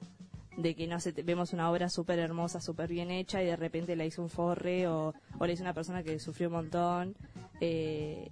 de 0.57 0.75
que 0.75 0.87
no 0.87 0.99
sé, 1.01 1.12
vemos 1.12 1.53
una 1.53 1.71
obra 1.71 1.91
súper 1.91 2.19
hermosa, 2.19 2.62
súper 2.62 2.89
bien 2.89 3.11
hecha 3.11 3.43
y 3.43 3.47
de 3.47 3.57
repente 3.57 3.95
la 3.95 4.07
hizo 4.07 4.23
un 4.23 4.31
forre 4.31 4.89
o, 4.89 5.12
o 5.39 5.47
la 5.47 5.53
hizo 5.53 5.62
una 5.62 5.75
persona 5.75 6.03
que 6.03 6.19
sufrió 6.19 6.49
un 6.49 6.55
montón 6.55 7.15
eh, 7.61 8.31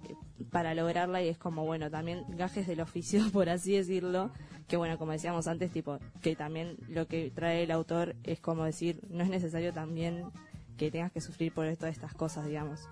para 0.49 0.73
lograrla 0.73 1.21
y 1.21 1.27
es 1.27 1.37
como, 1.37 1.63
bueno, 1.65 1.91
también 1.91 2.25
gajes 2.29 2.65
del 2.65 2.81
oficio, 2.81 3.21
por 3.31 3.47
así 3.47 3.73
decirlo, 3.73 4.31
que 4.67 4.77
bueno, 4.77 4.97
como 4.97 5.11
decíamos 5.11 5.45
antes, 5.45 5.71
tipo, 5.71 5.99
que 6.23 6.35
también 6.35 6.77
lo 6.89 7.07
que 7.07 7.29
trae 7.29 7.61
el 7.61 7.69
autor 7.69 8.15
es 8.23 8.39
como 8.39 8.63
decir, 8.63 9.01
no 9.11 9.23
es 9.23 9.29
necesario 9.29 9.71
también 9.71 10.23
que 10.77 10.89
tengas 10.89 11.11
que 11.11 11.21
sufrir 11.21 11.53
por 11.53 11.71
todas 11.75 11.93
estas 11.93 12.15
cosas, 12.15 12.47
digamos. 12.47 12.89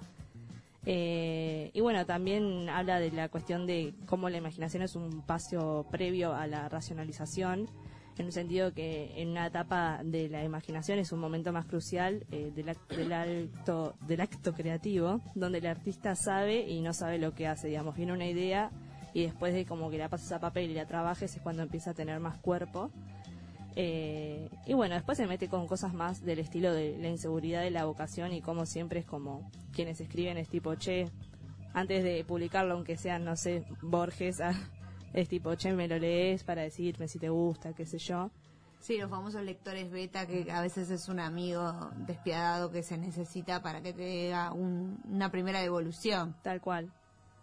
Eh, 0.86 1.72
y 1.74 1.80
bueno, 1.82 2.06
también 2.06 2.68
habla 2.70 3.00
de 3.00 3.12
la 3.12 3.30
cuestión 3.30 3.66
de 3.66 3.94
cómo 4.06 4.30
la 4.30 4.38
imaginación 4.38 4.84
es 4.84 4.96
un 4.96 5.22
paso 5.22 5.86
previo 5.90 6.34
a 6.34 6.46
la 6.48 6.68
racionalización, 6.70 7.70
en 8.18 8.26
un 8.28 8.32
sentido 8.32 8.74
que 8.74 9.12
en 9.20 9.30
una 9.30 9.48
etapa 9.48 10.02
de 10.04 10.30
la 10.30 10.44
imaginación 10.44 11.00
es 11.00 11.12
un 11.12 11.20
momento 11.20 11.52
más 11.52 11.66
crucial 11.66 12.26
eh, 12.32 12.52
del, 12.54 12.68
ac- 12.68 12.88
del, 12.96 13.12
acto, 13.14 13.96
del 14.08 14.22
acto 14.22 14.54
creativo, 14.54 15.22
donde 15.36 15.58
el 15.60 15.66
artista 15.68 16.16
sabe 16.16 16.68
y 16.70 16.82
no 16.82 16.94
sabe 16.94 17.18
lo 17.18 17.34
que 17.34 17.48
hace, 17.48 17.70
digamos, 17.70 17.96
viene 17.96 18.14
una 18.14 18.28
idea 18.28 18.70
y 19.16 19.24
después 19.24 19.54
de 19.54 19.66
como 19.66 19.90
que 19.90 19.98
la 19.98 20.10
pases 20.10 20.32
a 20.32 20.40
papel 20.40 20.70
y 20.70 20.74
la 20.76 20.86
trabajes 20.86 21.36
es 21.36 21.42
cuando 21.42 21.64
empieza 21.64 21.92
a 21.92 21.94
tener 21.94 22.20
más 22.20 22.38
cuerpo. 22.38 22.92
Eh, 23.76 24.50
y 24.66 24.74
bueno, 24.74 24.96
después 24.96 25.18
se 25.18 25.26
mete 25.28 25.48
con 25.50 25.68
cosas 25.68 25.94
más 25.94 26.24
del 26.24 26.40
estilo 26.40 26.74
de 26.74 26.98
la 27.00 27.08
inseguridad 27.10 27.62
de 27.62 27.72
la 27.72 27.86
vocación 27.86 28.32
y 28.34 28.42
como 28.42 28.66
siempre 28.66 29.00
es 29.00 29.06
como 29.06 29.50
quienes 29.74 30.00
escriben 30.00 30.38
es 30.38 30.48
tipo, 30.50 30.76
che, 30.76 31.10
antes 31.74 32.04
de 32.04 32.24
publicarlo, 32.24 32.76
aunque 32.76 32.98
sean, 32.98 33.26
no 33.26 33.36
sé, 33.36 33.64
Borges, 33.82 34.42
ah, 34.42 34.54
es 35.14 35.28
tipo, 35.28 35.56
che, 35.56 35.74
me 35.74 35.88
lo 35.88 35.98
lees 35.98 36.44
para 36.44 36.62
decirme 36.62 37.08
si 37.08 37.18
te 37.20 37.30
gusta, 37.30 37.74
qué 37.74 37.86
sé 37.86 37.98
yo. 37.98 38.30
Sí, 38.80 38.98
los 38.98 39.10
famosos 39.10 39.42
lectores 39.44 39.90
beta, 39.90 40.28
que 40.28 40.52
a 40.52 40.60
veces 40.62 40.92
es 40.92 41.08
un 41.08 41.20
amigo 41.22 41.90
despiadado 42.06 42.70
que 42.70 42.84
se 42.84 42.98
necesita 42.98 43.64
para 43.64 43.82
que 43.82 43.94
te 43.94 44.04
diga 44.04 44.52
un- 44.52 45.00
una 45.06 45.32
primera 45.32 45.62
devolución. 45.62 46.36
Tal 46.42 46.60
cual. 46.60 46.92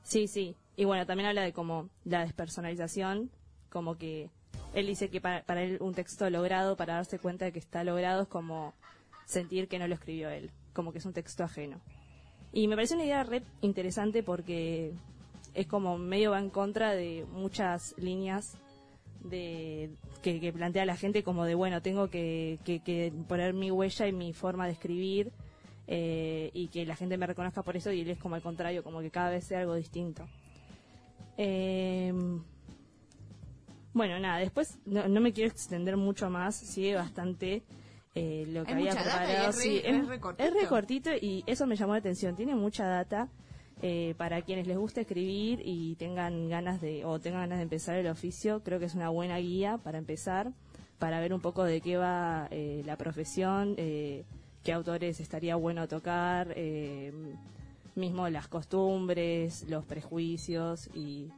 Sí, 0.03 0.29
sí. 0.29 0.55
Y 0.77 0.85
bueno, 0.85 1.07
también 1.07 1.31
habla 1.31 1.41
de 1.43 1.55
como 1.55 1.89
la 2.05 2.21
despersonalización, 2.21 3.31
como 3.71 3.97
que 3.97 4.29
él 4.75 4.87
dice 4.87 5.09
que 5.11 5.21
para, 5.21 5.43
para 5.43 5.63
él 5.63 5.79
un 5.81 5.95
texto 5.95 6.29
logrado, 6.31 6.77
para 6.77 6.95
darse 6.95 7.19
cuenta 7.19 7.45
de 7.45 7.53
que 7.53 7.59
está 7.59 7.85
logrado, 7.85 8.23
es 8.23 8.29
como 8.29 8.75
sentir 9.25 9.69
que 9.69 9.79
no 9.79 9.89
lo 9.89 9.95
escribió 9.95 10.31
él, 10.31 10.51
como 10.73 10.93
que 10.93 10.99
es 10.99 11.05
un 11.05 11.13
texto 11.13 11.45
ajeno. 11.45 11.81
Y 12.53 12.67
me 12.69 12.75
parece 12.75 12.95
una 12.95 13.05
idea 13.05 13.23
re 13.23 13.43
interesante 13.61 14.23
porque 14.23 14.93
es 15.55 15.67
como 15.67 15.99
medio 15.99 16.33
va 16.33 16.39
en 16.39 16.51
contra 16.51 16.93
de 16.93 17.25
muchas 17.33 17.95
líneas 17.97 18.57
de 19.23 19.91
que, 20.23 20.53
plantea 20.53 20.85
la 20.85 20.97
gente 20.97 21.23
como 21.23 21.45
de 21.45 21.55
bueno 21.55 21.83
tengo 21.83 22.09
que 22.09 22.59
poner 23.29 23.53
mi 23.53 23.71
huella 23.71 24.07
y 24.09 24.13
mi 24.13 24.33
forma 24.33 24.67
de 24.67 24.73
escribir 24.73 25.31
eh, 25.93 26.51
y 26.55 26.69
que 26.69 26.87
la 26.87 26.95
gente 26.95 27.19
me 27.19 27.27
reconozca 27.27 27.65
por 27.65 27.77
eso 27.77 27.91
y 27.91 28.03
él 28.03 28.11
es 28.11 28.19
como 28.19 28.37
al 28.37 28.43
contrario 28.43 28.85
como 28.85 29.01
que 29.01 29.11
cada 29.11 29.31
vez 29.31 29.45
sea 29.45 29.59
algo 29.61 29.75
distinto 29.75 30.25
Eh, 31.37 32.13
bueno 33.93 34.19
nada 34.19 34.39
después 34.39 34.79
no, 34.87 35.09
no 35.09 35.21
me 35.21 35.33
quiero 35.33 35.51
extender 35.51 35.97
mucho 35.97 36.31
más 36.31 36.55
sigue 36.57 36.95
bastante 36.95 37.63
eh, 38.15 38.45
lo 38.49 38.65
que 38.65 38.73
Hay 38.75 38.89
había 38.89 38.93
preparado 39.03 39.51
es 39.51 39.57
re- 39.57 39.63
Sí, 39.63 39.81
es 39.85 39.97
es, 39.97 40.07
re 40.09 40.21
cortito. 40.21 40.45
es 40.49 40.55
re 40.63 40.67
cortito 40.69 41.11
y 41.21 41.45
eso 41.47 41.67
me 41.67 41.77
llamó 41.77 41.93
la 41.93 41.99
atención 42.01 42.35
tiene 42.37 42.55
mucha 42.55 42.85
data 42.87 43.29
eh, 43.83 44.15
para 44.19 44.43
quienes 44.43 44.67
les 44.67 44.77
gusta 44.77 45.01
escribir 45.01 45.63
y 45.65 45.95
tengan 45.97 46.49
ganas 46.49 46.81
de 46.81 47.05
o 47.05 47.19
tengan 47.19 47.43
ganas 47.43 47.59
de 47.59 47.63
empezar 47.65 47.97
el 47.97 48.09
oficio 48.09 48.63
creo 48.63 48.79
que 48.79 48.85
es 48.87 48.95
una 48.95 49.09
buena 49.09 49.39
guía 49.39 49.79
para 49.79 49.99
empezar 49.99 50.53
para 50.99 51.19
ver 51.21 51.33
un 51.33 51.41
poco 51.41 51.65
de 51.65 51.81
qué 51.81 51.97
va 51.97 52.47
eh, 52.51 52.83
la 52.85 52.97
profesión 52.97 53.75
eh, 53.79 54.25
qué 54.65 54.73
autores 54.73 55.19
estaría 55.21 55.57
bueno 55.57 55.89
tocar 55.89 56.53
eh, 56.57 57.13
mismo 57.95 58.29
las 58.29 58.49
costumbres 58.49 59.65
los 59.69 59.85
prejuicios 59.87 60.91
y 60.95 61.29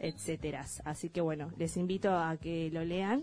etcétera 0.00 0.66
así 0.84 1.08
que 1.08 1.20
bueno 1.20 1.52
les 1.58 1.76
invito 1.76 2.10
a 2.10 2.36
que 2.36 2.70
lo 2.72 2.84
lean 2.84 3.22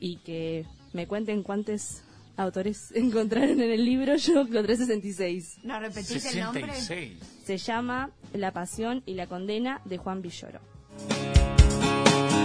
y 0.00 0.16
que 0.18 0.66
me 0.92 1.06
cuenten 1.06 1.42
cuántos 1.42 2.02
autores 2.36 2.90
encontraron 2.94 3.60
en 3.60 3.70
el 3.70 3.84
libro 3.84 4.16
yo 4.16 4.40
encontré 4.40 4.76
66 4.76 5.58
¿No 5.62 5.78
repetís 5.78 6.24
el 6.26 6.40
nombre? 6.40 6.62
66. 6.74 7.12
se 7.44 7.58
llama 7.58 8.10
La 8.32 8.50
pasión 8.52 9.02
y 9.06 9.14
la 9.14 9.26
condena 9.26 9.80
de 9.84 9.98
Juan 9.98 10.22
Villoro. 10.22 10.60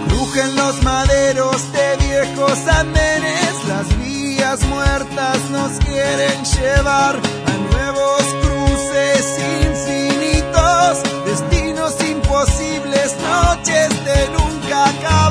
Crujen 0.08 0.54
los 0.54 0.82
maderos 0.82 1.72
de 1.72 1.96
viejos 2.06 2.58
andenes, 2.68 3.68
las 3.68 3.98
vías 3.98 4.64
muertas 4.68 5.50
nos 5.50 5.78
quieren 5.84 6.44
llevar 6.44 7.16
a 7.16 7.56
nuevos 7.72 8.22
cruces 8.42 9.38
infinitos, 9.66 11.02
destinos 11.24 11.96
imposibles, 12.08 12.69
noches 13.18 14.04
de 14.04 14.28
nunca 14.30 14.84
acabar. 14.84 15.29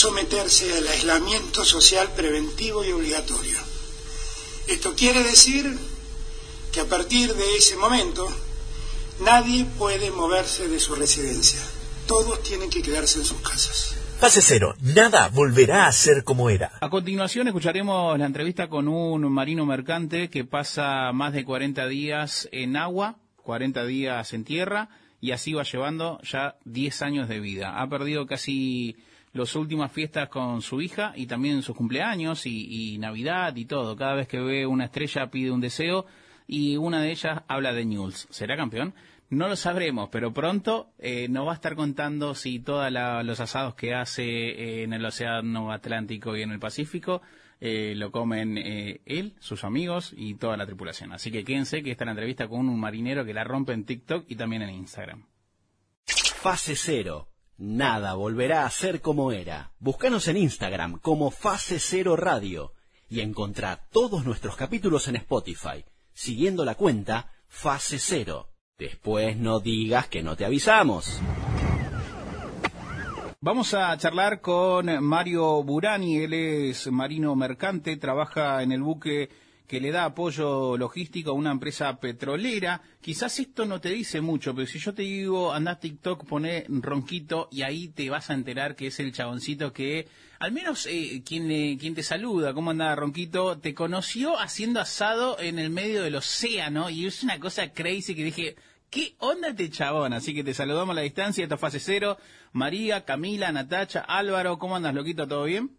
Someterse 0.00 0.78
al 0.78 0.88
aislamiento 0.88 1.62
social 1.62 2.08
preventivo 2.16 2.82
y 2.82 2.90
obligatorio. 2.90 3.58
Esto 4.66 4.94
quiere 4.94 5.22
decir 5.22 5.76
que 6.72 6.80
a 6.80 6.86
partir 6.86 7.34
de 7.34 7.56
ese 7.56 7.76
momento 7.76 8.26
nadie 9.20 9.66
puede 9.76 10.10
moverse 10.10 10.68
de 10.68 10.80
su 10.80 10.94
residencia. 10.94 11.60
Todos 12.06 12.42
tienen 12.42 12.70
que 12.70 12.80
quedarse 12.80 13.18
en 13.18 13.26
sus 13.26 13.42
casas. 13.42 13.94
Fase 14.18 14.40
cero. 14.40 14.74
Nada 14.80 15.28
volverá 15.28 15.86
a 15.86 15.92
ser 15.92 16.24
como 16.24 16.48
era. 16.48 16.72
A 16.80 16.88
continuación 16.88 17.48
escucharemos 17.48 18.18
la 18.18 18.24
entrevista 18.24 18.68
con 18.68 18.88
un 18.88 19.30
marino 19.30 19.66
mercante 19.66 20.30
que 20.30 20.46
pasa 20.46 21.12
más 21.12 21.34
de 21.34 21.44
40 21.44 21.86
días 21.88 22.48
en 22.52 22.78
agua, 22.78 23.18
40 23.42 23.84
días 23.84 24.32
en 24.32 24.44
tierra 24.44 24.88
y 25.20 25.32
así 25.32 25.52
va 25.52 25.64
llevando 25.64 26.20
ya 26.22 26.56
10 26.64 27.02
años 27.02 27.28
de 27.28 27.38
vida. 27.40 27.82
Ha 27.82 27.86
perdido 27.90 28.24
casi 28.24 28.96
las 29.32 29.54
últimas 29.54 29.92
fiestas 29.92 30.28
con 30.28 30.62
su 30.62 30.80
hija 30.80 31.12
y 31.14 31.26
también 31.26 31.62
sus 31.62 31.76
cumpleaños 31.76 32.46
y, 32.46 32.98
Navidad 32.98 33.54
y 33.56 33.64
todo. 33.64 33.96
Cada 33.96 34.14
vez 34.14 34.28
que 34.28 34.40
ve 34.40 34.66
una 34.66 34.86
estrella 34.86 35.30
pide 35.30 35.50
un 35.50 35.60
deseo 35.60 36.06
y 36.46 36.76
una 36.76 37.00
de 37.00 37.10
ellas 37.10 37.42
habla 37.48 37.72
de 37.72 37.84
Newell's. 37.84 38.26
¿Será 38.30 38.56
campeón? 38.56 38.94
No 39.28 39.46
lo 39.46 39.54
sabremos, 39.54 40.08
pero 40.10 40.32
pronto 40.32 40.90
eh, 40.98 41.28
nos 41.28 41.46
va 41.46 41.52
a 41.52 41.54
estar 41.54 41.76
contando 41.76 42.34
si 42.34 42.58
todos 42.58 42.90
los 43.24 43.38
asados 43.38 43.74
que 43.76 43.94
hace 43.94 44.24
eh, 44.24 44.82
en 44.82 44.92
el 44.92 45.04
Océano 45.04 45.70
Atlántico 45.72 46.36
y 46.36 46.42
en 46.42 46.50
el 46.50 46.58
Pacífico 46.58 47.22
eh, 47.62 47.92
lo 47.94 48.10
comen 48.10 48.56
eh, 48.56 49.02
él, 49.04 49.34
sus 49.38 49.64
amigos 49.64 50.14
y 50.16 50.34
toda 50.34 50.56
la 50.56 50.64
tripulación. 50.64 51.12
Así 51.12 51.30
que 51.30 51.44
quédense 51.44 51.82
que 51.82 51.90
está 51.90 52.06
la 52.06 52.12
entrevista 52.12 52.48
con 52.48 52.68
un 52.68 52.80
marinero 52.80 53.24
que 53.24 53.34
la 53.34 53.44
rompe 53.44 53.74
en 53.74 53.84
TikTok 53.84 54.24
y 54.28 54.36
también 54.36 54.62
en 54.62 54.70
Instagram. 54.70 55.26
Fase 56.06 56.74
Cero. 56.74 57.29
Nada 57.62 58.14
volverá 58.14 58.64
a 58.64 58.70
ser 58.70 59.02
como 59.02 59.32
era. 59.32 59.70
Búscanos 59.80 60.26
en 60.28 60.38
Instagram 60.38 60.98
como 60.98 61.30
Fase 61.30 61.78
Cero 61.78 62.16
Radio 62.16 62.72
y 63.10 63.20
encontrá 63.20 63.86
todos 63.92 64.24
nuestros 64.24 64.56
capítulos 64.56 65.08
en 65.08 65.16
Spotify, 65.16 65.84
siguiendo 66.14 66.64
la 66.64 66.74
cuenta 66.74 67.30
Fase 67.48 67.98
Cero. 67.98 68.48
Después 68.78 69.36
no 69.36 69.60
digas 69.60 70.08
que 70.08 70.22
no 70.22 70.36
te 70.36 70.46
avisamos. 70.46 71.20
Vamos 73.42 73.74
a 73.74 73.94
charlar 73.98 74.40
con 74.40 75.04
Mario 75.04 75.62
Burani, 75.62 76.16
él 76.16 76.32
es 76.32 76.90
marino 76.90 77.36
mercante, 77.36 77.98
trabaja 77.98 78.62
en 78.62 78.72
el 78.72 78.80
buque 78.80 79.28
que 79.70 79.80
le 79.80 79.92
da 79.92 80.04
apoyo 80.04 80.76
logístico 80.76 81.30
a 81.30 81.34
una 81.34 81.52
empresa 81.52 82.00
petrolera. 82.00 82.82
Quizás 83.00 83.38
esto 83.38 83.66
no 83.66 83.80
te 83.80 83.90
dice 83.90 84.20
mucho, 84.20 84.52
pero 84.52 84.66
si 84.66 84.80
yo 84.80 84.92
te 84.92 85.02
digo, 85.02 85.52
anda 85.52 85.70
a 85.70 85.78
TikTok, 85.78 86.26
pone 86.26 86.64
ronquito 86.68 87.48
y 87.52 87.62
ahí 87.62 87.86
te 87.86 88.10
vas 88.10 88.30
a 88.30 88.34
enterar 88.34 88.74
que 88.74 88.88
es 88.88 88.98
el 88.98 89.12
chaboncito 89.12 89.72
que, 89.72 90.08
al 90.40 90.50
menos 90.50 90.88
eh, 90.90 91.22
quien, 91.24 91.78
quien 91.78 91.94
te 91.94 92.02
saluda, 92.02 92.52
¿cómo 92.52 92.72
anda 92.72 92.96
ronquito? 92.96 93.58
Te 93.60 93.72
conoció 93.72 94.40
haciendo 94.40 94.80
asado 94.80 95.38
en 95.38 95.60
el 95.60 95.70
medio 95.70 96.02
del 96.02 96.16
océano 96.16 96.90
y 96.90 97.06
es 97.06 97.22
una 97.22 97.38
cosa 97.38 97.72
crazy 97.72 98.16
que 98.16 98.24
dije, 98.24 98.56
¿Qué 98.90 99.14
onda 99.18 99.50
este 99.50 99.70
chabón? 99.70 100.14
Así 100.14 100.34
que 100.34 100.42
te 100.42 100.52
saludamos 100.52 100.94
a 100.94 100.96
la 100.96 101.02
distancia, 101.02 101.44
esto 101.44 101.54
es 101.54 101.60
fase 101.60 101.78
cero. 101.78 102.18
María, 102.50 103.04
Camila, 103.04 103.52
Natacha, 103.52 104.00
Álvaro, 104.00 104.58
¿cómo 104.58 104.74
andas, 104.74 104.96
loquito? 104.96 105.28
¿Todo 105.28 105.44
bien? 105.44 105.70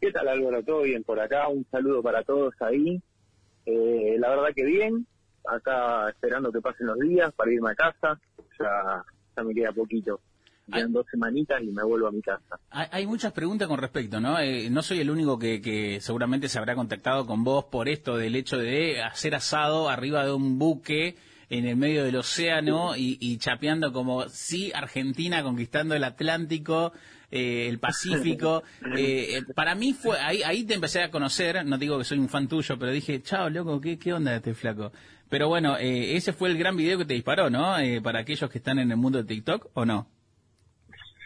¿Qué 0.00 0.12
tal 0.12 0.28
Álvaro? 0.28 0.62
¿Todo 0.62 0.82
bien 0.82 1.02
por 1.02 1.18
acá? 1.20 1.48
Un 1.48 1.66
saludo 1.70 2.02
para 2.02 2.22
todos 2.22 2.54
ahí. 2.60 3.00
Eh, 3.66 4.16
la 4.18 4.30
verdad 4.30 4.48
que 4.54 4.64
bien. 4.64 5.06
Acá 5.46 6.08
esperando 6.08 6.50
que 6.52 6.60
pasen 6.60 6.86
los 6.86 6.98
días 6.98 7.32
para 7.34 7.52
irme 7.52 7.70
a 7.70 7.74
casa. 7.74 8.20
Ya, 8.58 9.04
ya 9.36 9.42
me 9.42 9.54
queda 9.54 9.72
poquito. 9.72 10.20
Quedan 10.72 10.92
dos 10.92 11.06
semanitas 11.10 11.62
y 11.62 11.66
me 11.66 11.84
vuelvo 11.84 12.06
a 12.06 12.10
mi 12.10 12.22
casa. 12.22 12.58
Hay, 12.70 12.86
hay 12.90 13.06
muchas 13.06 13.32
preguntas 13.32 13.68
con 13.68 13.78
respecto, 13.78 14.18
¿no? 14.18 14.38
Eh, 14.38 14.70
no 14.70 14.82
soy 14.82 15.00
el 15.00 15.10
único 15.10 15.38
que, 15.38 15.60
que 15.60 16.00
seguramente 16.00 16.48
se 16.48 16.58
habrá 16.58 16.74
contactado 16.74 17.26
con 17.26 17.44
vos 17.44 17.66
por 17.66 17.88
esto 17.88 18.16
del 18.16 18.34
hecho 18.34 18.56
de 18.56 19.02
hacer 19.02 19.34
asado 19.34 19.90
arriba 19.90 20.24
de 20.24 20.32
un 20.32 20.58
buque 20.58 21.16
en 21.50 21.66
el 21.66 21.76
medio 21.76 22.04
del 22.04 22.16
océano 22.16 22.96
y, 22.96 23.18
y 23.20 23.36
chapeando 23.36 23.92
como 23.92 24.28
sí 24.30 24.72
Argentina 24.74 25.42
conquistando 25.42 25.94
el 25.94 26.04
Atlántico 26.04 26.92
eh, 27.34 27.68
el 27.68 27.78
Pacífico 27.78 28.62
eh, 28.96 29.42
para 29.54 29.74
mí 29.74 29.92
fue 29.92 30.18
ahí 30.18 30.42
ahí 30.42 30.64
te 30.64 30.74
empecé 30.74 31.02
a 31.02 31.10
conocer 31.10 31.64
no 31.66 31.76
digo 31.76 31.98
que 31.98 32.04
soy 32.04 32.18
un 32.18 32.28
fan 32.28 32.48
tuyo 32.48 32.78
pero 32.78 32.92
dije 32.92 33.20
chao 33.22 33.50
loco 33.50 33.80
qué 33.80 33.98
qué 33.98 34.12
onda 34.12 34.36
este 34.36 34.54
flaco 34.54 34.92
pero 35.28 35.48
bueno 35.48 35.76
eh, 35.78 36.16
ese 36.16 36.32
fue 36.32 36.48
el 36.48 36.56
gran 36.58 36.76
video 36.76 36.98
que 36.98 37.04
te 37.04 37.14
disparó 37.14 37.50
no 37.50 37.78
Eh, 37.78 38.00
para 38.00 38.20
aquellos 38.20 38.48
que 38.50 38.58
están 38.58 38.78
en 38.78 38.90
el 38.90 38.96
mundo 38.96 39.18
de 39.18 39.24
TikTok 39.24 39.70
o 39.74 39.84
no 39.84 40.06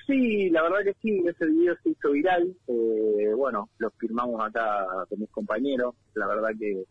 Sí, 0.09 0.49
la 0.49 0.63
verdad 0.63 0.79
que 0.85 0.95
sí, 1.03 1.23
ese 1.29 1.45
video 1.45 1.77
se 1.83 1.91
hizo 1.91 2.13
viral. 2.13 2.57
Eh, 2.67 3.31
bueno, 3.37 3.69
lo 3.77 3.91
firmamos 3.91 4.41
acá 4.41 4.87
con 5.07 5.21
mis 5.21 5.29
compañeros. 5.29 5.95
La 6.15 6.27
verdad 6.27 6.49
que 6.59 6.83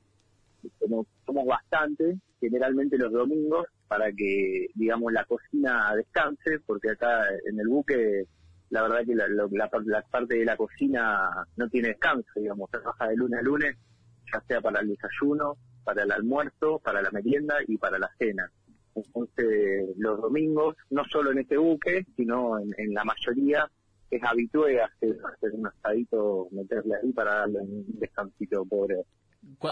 somos, 0.80 1.08
somos 1.25 1.47
bastante. 1.47 2.19
Generalmente 2.39 2.95
los 2.95 3.12
domingos 3.12 3.65
para 3.88 4.12
que, 4.12 4.67
digamos, 4.75 5.12
la 5.12 5.25
cocina 5.25 5.95
descanse, 5.95 6.60
porque 6.67 6.91
acá 6.91 7.23
en 7.49 7.60
el 7.60 7.67
buque, 7.67 8.27
la 8.69 8.82
verdad 8.82 9.06
que 9.06 9.15
la, 9.15 9.27
la, 9.27 9.47
la 9.86 10.01
parte 10.01 10.36
de 10.36 10.45
la 10.45 10.58
cocina 10.58 11.30
no 11.56 11.69
tiene 11.69 11.89
descanso, 11.89 12.27
digamos, 12.36 12.69
trabaja 12.69 13.08
de 13.08 13.15
lunes 13.15 13.39
a 13.39 13.43
lunes, 13.43 13.75
ya 14.34 14.41
sea 14.47 14.62
para 14.62 14.82
el 14.82 14.89
desayuno, 14.89 15.56
para 15.84 16.03
el 16.03 16.12
almuerzo, 16.12 16.80
para 16.80 17.01
la 17.01 17.12
merienda 17.12 17.56
y 17.67 17.77
para 17.77 17.97
la 17.97 18.10
cena. 18.17 18.51
Entonces, 18.95 19.86
los 19.97 20.21
domingos, 20.21 20.75
no 20.89 21.03
solo 21.06 21.32
en 21.32 21.39
este 21.39 21.58
buque, 21.58 22.06
sino 22.15 22.60
en, 22.60 22.73
en 22.77 22.93
la 22.93 23.03
mayoría, 23.03 23.69
es 24.10 24.23
habitué 24.23 24.82
hacer, 24.82 25.17
hacer 25.34 25.51
un 25.53 25.67
asadito, 25.67 26.47
meterle 26.51 26.95
ahí 27.01 27.12
para 27.13 27.36
darle 27.39 27.60
un 27.60 27.86
descansito 27.99 28.65
pobre 28.65 28.95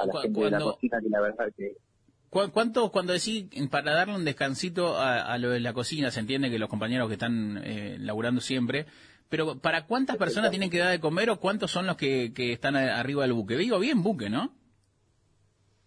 a 0.03 0.05
la 0.05 0.13
gente 0.23 0.39
de 0.39 0.51
la 0.51 0.57
cocina, 0.73 1.01
que 1.01 1.09
la 1.09 1.21
verdad 1.21 1.53
que 1.57 1.71
¿Cu- 1.71 1.77
¿Cuánto, 2.51 2.91
cuando 2.91 3.13
decís 3.13 3.45
para 3.71 3.93
darle 3.93 4.13
un 4.15 4.25
descansito 4.25 4.97
a, 4.97 5.21
a 5.21 5.37
lo 5.37 5.51
de 5.51 5.61
la 5.61 5.71
cocina, 5.71 6.11
se 6.11 6.19
entiende 6.19 6.49
que 6.51 6.59
los 6.59 6.67
compañeros 6.69 7.07
que 7.07 7.13
están 7.13 7.61
eh, 7.63 7.95
laburando 7.99 8.41
siempre, 8.41 8.85
pero 9.29 9.57
¿para 9.59 9.85
cuántas 9.85 10.17
personas 10.17 10.51
tienen 10.51 10.69
que 10.69 10.79
dar 10.79 10.91
de 10.91 10.99
comer 10.99 11.29
o 11.29 11.39
cuántos 11.39 11.71
son 11.71 11.87
los 11.87 11.95
que, 11.95 12.33
que 12.33 12.51
están 12.51 12.75
a- 12.75 12.99
arriba 12.99 13.23
del 13.23 13.31
buque? 13.33 13.55
Digo 13.57 13.79
bien 13.79 14.03
buque, 14.03 14.29
¿no? 14.29 14.53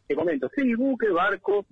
te 0.07 0.15
comento, 0.17 0.51
sí, 0.57 0.75
buque, 0.75 1.11
barco, 1.11 1.67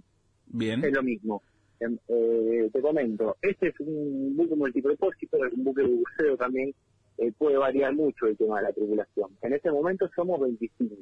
Bien. 0.46 0.84
es 0.84 0.92
lo 0.92 1.02
mismo. 1.02 1.42
Em, 1.80 1.96
eh, 2.08 2.68
te 2.70 2.80
comento, 2.82 3.36
este 3.40 3.68
es 3.68 3.80
un 3.80 4.36
buque 4.36 4.54
multipropósito, 4.54 5.42
es 5.42 5.54
un 5.54 5.64
buque 5.64 5.80
de 5.82 5.88
buceo 5.88 6.36
también, 6.36 6.74
eh, 7.16 7.32
puede 7.38 7.56
variar 7.56 7.94
mucho 7.94 8.26
el 8.26 8.36
tema 8.36 8.58
de 8.58 8.64
la 8.64 8.72
tripulación. 8.74 9.30
En 9.40 9.54
este 9.54 9.70
momento 9.70 10.06
somos 10.14 10.38
25, 10.40 10.94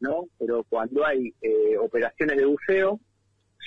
¿no? 0.00 0.24
Pero 0.38 0.64
cuando 0.68 1.04
hay 1.06 1.34
eh, 1.42 1.76
operaciones 1.78 2.36
de 2.36 2.44
buceo, 2.44 3.00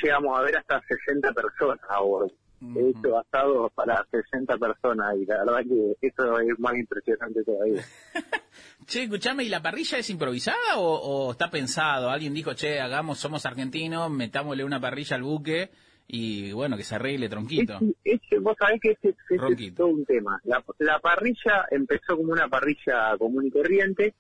llegamos 0.01 0.37
a 0.37 0.41
ver 0.43 0.57
hasta 0.57 0.81
60 0.87 1.31
personas 1.33 1.79
a 1.89 1.99
bordo. 2.01 2.31
He 2.75 2.89
hecho 2.91 3.17
asados 3.17 3.71
para 3.73 4.05
60 4.11 4.55
personas 4.57 5.15
y 5.17 5.25
la 5.25 5.43
verdad 5.43 5.61
que 5.67 6.07
eso 6.07 6.39
es 6.39 6.59
más 6.59 6.75
impresionante 6.75 7.43
todavía. 7.43 7.81
Che, 8.85 9.03
escuchame, 9.03 9.43
¿y 9.45 9.49
la 9.49 9.61
parrilla 9.61 9.97
es 9.97 10.09
improvisada 10.09 10.77
o, 10.77 10.83
o 11.27 11.31
está 11.31 11.49
pensado? 11.49 12.09
Alguien 12.09 12.33
dijo, 12.33 12.53
che, 12.53 12.79
hagamos, 12.79 13.17
somos 13.19 13.45
argentinos, 13.45 14.11
metámosle 14.11 14.63
una 14.63 14.79
parrilla 14.81 15.15
al 15.15 15.23
buque 15.23 15.69
y 16.07 16.51
bueno, 16.51 16.75
que 16.77 16.83
se 16.83 16.95
arregle 16.95 17.29
tronquito. 17.29 17.79
Ese- 18.03 18.39
vos 18.39 18.55
sabés 18.59 18.79
que 18.81 18.91
ese, 18.91 19.15
es 19.29 19.75
todo 19.75 19.87
un 19.87 20.05
tema. 20.05 20.39
La, 20.43 20.63
la 20.79 20.99
parrilla 20.99 21.65
empezó 21.71 22.17
como 22.17 22.33
una 22.33 22.47
parrilla 22.49 23.15
común 23.17 23.45
y 23.47 23.51
corriente, 23.51 24.13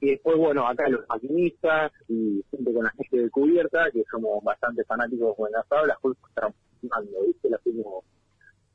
y 0.00 0.10
después, 0.10 0.36
bueno, 0.36 0.66
acá 0.66 0.88
los 0.88 1.06
maquinistas 1.08 1.92
y 2.08 2.44
junto 2.50 2.72
con 2.72 2.84
la 2.84 2.90
gente 2.90 3.16
de 3.16 3.30
cubierta, 3.30 3.90
que 3.90 4.04
somos 4.10 4.42
bastante 4.44 4.84
fanáticos 4.84 5.36
con 5.36 5.48
el 5.48 5.56
asado, 5.56 5.86
las 5.86 5.98
fuimos 6.00 6.18
transformando, 6.34 7.26
¿viste? 7.26 7.50
Las 7.50 7.60
fuimos, 7.62 8.04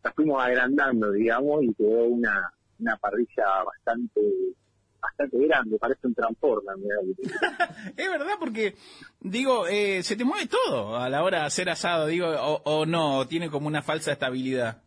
las 0.04 0.14
fuimos 0.14 0.44
agrandando, 0.44 1.12
digamos, 1.12 1.64
y 1.64 1.74
quedó 1.76 2.06
una, 2.06 2.54
una 2.80 2.98
parrilla 2.98 3.64
bastante 3.66 4.22
bastante 5.02 5.38
grande, 5.48 5.78
parece 5.78 6.08
un 6.08 6.16
transformer. 6.16 6.76
mirá. 6.78 6.98
Es 7.98 8.10
verdad, 8.10 8.36
porque, 8.40 8.76
digo, 9.20 9.68
eh, 9.68 10.02
se 10.04 10.16
te 10.16 10.24
mueve 10.24 10.48
todo 10.48 10.98
a 10.98 11.10
la 11.10 11.24
hora 11.24 11.42
de 11.42 11.46
hacer 11.46 11.70
asado, 11.70 12.08
digo, 12.08 12.28
o, 12.28 12.62
o 12.64 12.86
no, 12.86 13.28
tiene 13.28 13.50
como 13.50 13.68
una 13.68 13.82
falsa 13.82 14.14
estabilidad. 14.14 14.82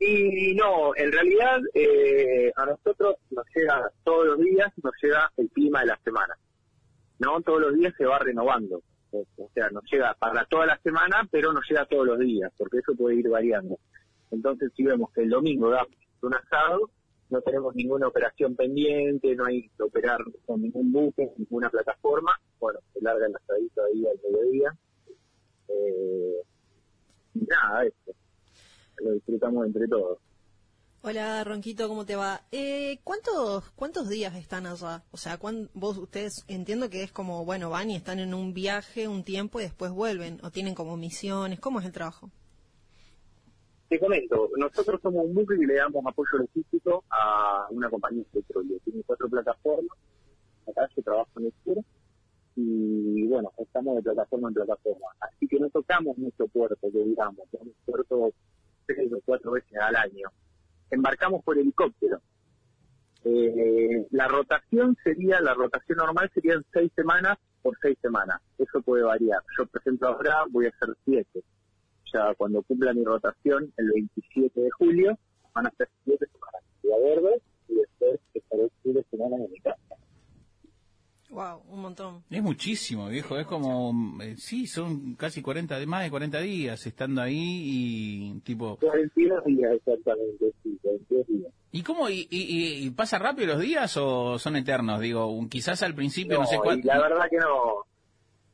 Y 0.00 0.54
no, 0.54 0.94
en 0.96 1.10
realidad 1.10 1.60
eh, 1.74 2.52
a 2.54 2.66
nosotros 2.66 3.16
nos 3.30 3.44
llega 3.54 3.90
todos 4.04 4.26
los 4.26 4.38
días, 4.38 4.72
nos 4.82 4.94
llega 5.02 5.30
el 5.36 5.48
clima 5.50 5.80
de 5.80 5.86
la 5.86 5.98
semana. 6.04 6.34
¿No? 7.18 7.40
Todos 7.40 7.60
los 7.62 7.74
días 7.74 7.92
se 7.98 8.06
va 8.06 8.18
renovando. 8.18 8.80
O 9.10 9.50
sea, 9.54 9.70
nos 9.70 9.82
llega 9.90 10.14
para 10.14 10.44
toda 10.44 10.66
la 10.66 10.78
semana, 10.78 11.26
pero 11.30 11.52
nos 11.52 11.68
llega 11.68 11.86
todos 11.86 12.06
los 12.06 12.18
días, 12.18 12.52
porque 12.56 12.78
eso 12.78 12.94
puede 12.94 13.16
ir 13.16 13.28
variando. 13.28 13.78
Entonces, 14.30 14.70
si 14.76 14.84
vemos 14.84 15.10
que 15.12 15.22
el 15.22 15.30
domingo 15.30 15.70
da 15.70 15.84
un 16.22 16.34
asado, 16.34 16.90
no 17.30 17.40
tenemos 17.40 17.74
ninguna 17.74 18.08
operación 18.08 18.54
pendiente, 18.54 19.34
no 19.34 19.46
hay 19.46 19.68
que 19.68 19.82
operar 19.82 20.18
con 20.46 20.62
ningún 20.62 20.92
buque, 20.92 21.30
ninguna 21.36 21.70
plataforma, 21.70 22.38
bueno, 22.58 22.80
se 22.92 23.00
larga 23.02 23.26
el 23.26 23.36
asadito 23.36 23.82
ahí 23.84 24.06
al 24.06 24.20
mediodía. 24.22 24.76
Eh, 25.68 26.42
nada, 27.34 27.84
eso. 27.84 28.12
Lo 29.00 29.12
disfrutamos 29.12 29.66
entre 29.66 29.86
todos. 29.88 30.18
Hola 31.02 31.44
Ronquito, 31.44 31.86
¿cómo 31.88 32.04
te 32.04 32.16
va? 32.16 32.42
Eh, 32.50 32.98
¿cuántos, 33.04 33.70
¿Cuántos 33.76 34.08
días 34.08 34.34
están 34.34 34.66
allá? 34.66 35.04
O 35.12 35.16
sea, 35.16 35.38
¿cuán- 35.38 35.70
vos 35.72 35.96
ustedes 35.96 36.44
entiendo 36.48 36.90
que 36.90 37.04
es 37.04 37.12
como, 37.12 37.44
bueno, 37.44 37.70
van 37.70 37.90
y 37.90 37.96
están 37.96 38.18
en 38.18 38.34
un 38.34 38.52
viaje 38.52 39.06
un 39.06 39.22
tiempo 39.22 39.60
y 39.60 39.62
después 39.62 39.92
vuelven, 39.92 40.40
o 40.42 40.50
tienen 40.50 40.74
como 40.74 40.96
misiones, 40.96 41.60
¿cómo 41.60 41.78
es 41.78 41.86
el 41.86 41.92
trabajo? 41.92 42.30
Te 43.88 43.98
comento, 44.00 44.50
nosotros 44.56 45.00
somos 45.00 45.24
un 45.24 45.34
buque 45.34 45.56
que 45.58 45.66
le 45.66 45.74
damos 45.76 46.04
apoyo 46.04 46.38
logístico 46.38 47.04
a 47.10 47.68
una 47.70 47.88
compañía 47.88 48.24
de 48.32 48.40
petróleo. 48.42 48.78
Tiene 48.84 49.02
cuatro 49.06 49.28
plataformas, 49.30 49.96
acá 50.68 50.88
yo 50.94 51.02
trabajo 51.02 51.30
en 51.38 51.46
el 51.46 51.52
sur, 51.64 51.84
y 52.56 53.26
bueno, 53.28 53.52
estamos 53.56 53.96
de 53.96 54.02
plataforma 54.02 54.48
en 54.48 54.54
plataforma. 54.54 55.06
Así 55.20 55.46
que 55.46 55.58
no 55.60 55.70
tocamos 55.70 56.18
mucho 56.18 56.48
puerto, 56.48 56.76
que 56.92 57.04
digamos, 57.04 57.48
tenemos 57.50 57.74
puerto 57.86 58.32
tres 58.94 59.12
o 59.12 59.20
cuatro 59.24 59.52
veces 59.52 59.78
al 59.78 59.94
año. 59.94 60.28
Embarcamos 60.90 61.44
por 61.44 61.58
helicóptero. 61.58 62.20
Eh, 63.24 64.06
la 64.10 64.26
rotación 64.26 64.96
sería, 65.04 65.40
la 65.40 65.54
rotación 65.54 65.98
normal 65.98 66.30
serían 66.34 66.64
seis 66.72 66.90
semanas 66.96 67.38
por 67.62 67.76
seis 67.80 67.98
semanas. 68.00 68.40
Eso 68.58 68.80
puede 68.80 69.02
variar. 69.02 69.42
Yo, 69.56 69.66
por 69.66 69.80
ejemplo, 69.80 70.08
ahora 70.08 70.44
voy 70.50 70.66
a 70.66 70.70
hacer 70.70 70.96
siete 71.04 71.44
ya 72.12 72.34
cuando 72.34 72.62
cumpla 72.62 72.92
mi 72.92 73.04
rotación 73.04 73.72
el 73.76 73.90
27 73.92 74.60
de 74.60 74.70
julio, 74.70 75.18
van 75.54 75.66
a 75.66 75.70
ser 75.72 75.88
siete 76.04 76.26
semanas 76.26 76.62
de 76.82 76.90
verde 76.90 77.42
y 77.68 77.74
después 77.74 78.20
estaré 78.34 78.70
siete 78.82 79.04
semanas 79.10 79.40
en 79.40 79.52
mi 79.52 79.60
casa. 79.60 79.96
Wow, 81.30 81.62
un 81.68 81.82
montón. 81.82 82.22
Es 82.30 82.42
muchísimo, 82.42 83.08
viejo, 83.08 83.36
es 83.38 83.46
como, 83.46 84.18
eh, 84.22 84.34
sí, 84.38 84.66
son 84.66 85.14
casi 85.14 85.42
40, 85.42 85.78
de- 85.78 85.86
más 85.86 86.02
de 86.04 86.10
40 86.10 86.40
días 86.40 86.86
estando 86.86 87.20
ahí 87.20 87.34
y 87.36 88.40
tipo... 88.40 88.76
42 88.78 89.44
días 89.44 89.72
exactamente, 89.74 90.52
sí, 90.62 90.78
42 90.82 91.26
días. 91.26 91.52
¿Y 91.70 91.82
cómo, 91.82 92.08
y, 92.08 92.26
y- 92.30 92.86
y 92.86 92.90
pasa 92.90 93.18
rápido 93.18 93.48
los 93.54 93.60
días 93.60 93.94
o 93.98 94.38
son 94.38 94.56
eternos? 94.56 95.00
Digo, 95.00 95.26
un- 95.26 95.50
quizás 95.50 95.82
al 95.82 95.94
principio 95.94 96.36
no, 96.38 96.44
No, 96.44 96.46
sé 96.48 96.56
cuánto... 96.62 96.86
la 96.86 96.98
verdad 96.98 97.26
que 97.30 97.36
no. 97.36 97.84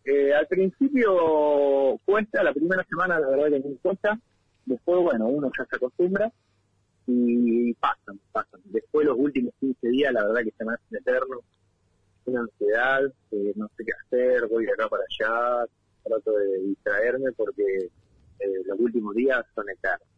Eh, 0.07 0.35
al 0.35 0.47
principio 0.49 1.99
cuesta, 2.05 2.43
la 2.43 2.53
primera 2.53 2.85
semana 2.85 3.19
la 3.21 3.29
verdad 3.29 3.47
que 3.63 3.69
no 3.69 3.77
cuesta, 3.83 4.19
después 4.67 5.01
bueno, 5.03 5.27
uno 5.29 5.51
ya 5.57 5.65
se 5.65 5.77
acostumbra 5.77 6.31
y 7.07 7.73
pasan, 7.75 8.19
pasan. 8.33 8.61
Después 8.65 9.07
los 9.07 9.17
últimos 9.19 9.53
15 9.61 9.89
días 9.89 10.13
la 10.13 10.25
verdad 10.27 10.43
que 10.43 10.53
se 10.59 10.65
me 10.65 10.73
hacen 10.75 10.99
eternos, 10.99 11.41
una 12.27 12.41
ansiedad, 12.41 13.01
eh, 13.33 13.53
no 13.57 13.69
sé 13.77 13.85
qué 13.85 13.93
hacer, 14.07 14.49
voy 14.49 14.65
de 14.67 14.73
acá 14.73 14.89
para 14.89 15.03
allá, 15.05 15.67
trato 16.05 16.33
de 16.33 16.61
distraerme 16.69 17.33
porque 17.33 17.63
eh, 18.41 18.47
los 18.67 18.79
últimos 18.79 19.15
días 19.15 19.45
son 19.55 19.65
eternos. 19.71 20.09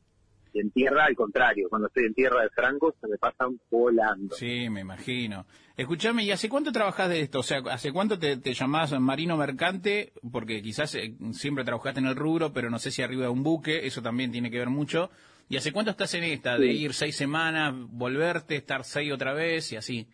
Y 0.53 0.61
en 0.61 0.71
tierra, 0.71 1.05
al 1.05 1.15
contrario, 1.15 1.69
cuando 1.69 1.89
estoy 1.89 2.05
en 2.07 2.15
tierra 2.15 2.43
de 2.43 2.49
Franco 2.49 2.95
se 2.99 3.07
me 3.09 3.19
pasan 3.19 3.61
volando. 3.71 4.35
Sí, 4.37 4.71
me 4.71 4.81
imagino. 4.81 5.45
Escuchame, 5.77 6.25
¿y 6.25 6.31
hace 6.31 6.49
cuánto 6.49 6.73
trabajas 6.73 7.11
de 7.11 7.21
esto? 7.21 7.41
O 7.41 7.43
sea, 7.43 7.59
¿hace 7.71 7.93
cuánto 7.93 8.19
te, 8.19 8.39
te 8.39 8.55
llamás 8.55 8.99
marino 8.99 9.37
mercante? 9.37 10.15
Porque 10.33 10.63
quizás 10.63 10.95
eh, 10.95 11.15
siempre 11.33 11.63
trabajaste 11.65 12.01
en 12.01 12.07
el 12.07 12.17
rubro, 12.17 12.55
pero 12.55 12.71
no 12.71 12.79
sé 12.79 12.91
si 12.91 13.03
arriba 13.03 13.25
de 13.25 13.29
un 13.29 13.43
buque, 13.43 13.87
eso 13.87 14.01
también 14.01 14.33
tiene 14.33 14.51
que 14.51 14.59
ver 14.59 14.71
mucho. 14.71 15.11
¿Y 15.51 15.59
hace 15.59 15.73
cuánto 15.73 15.91
estás 15.91 16.15
en 16.15 16.25
esta? 16.25 16.57
De 16.59 16.69
Sí. 16.73 16.79
ir 16.85 16.95
seis 16.95 17.17
semanas, 17.17 17.75
volverte, 17.77 18.57
estar 18.57 18.83
seis 18.85 19.13
otra 19.13 19.35
vez 19.35 19.71
y 19.73 19.77
así. 19.77 20.09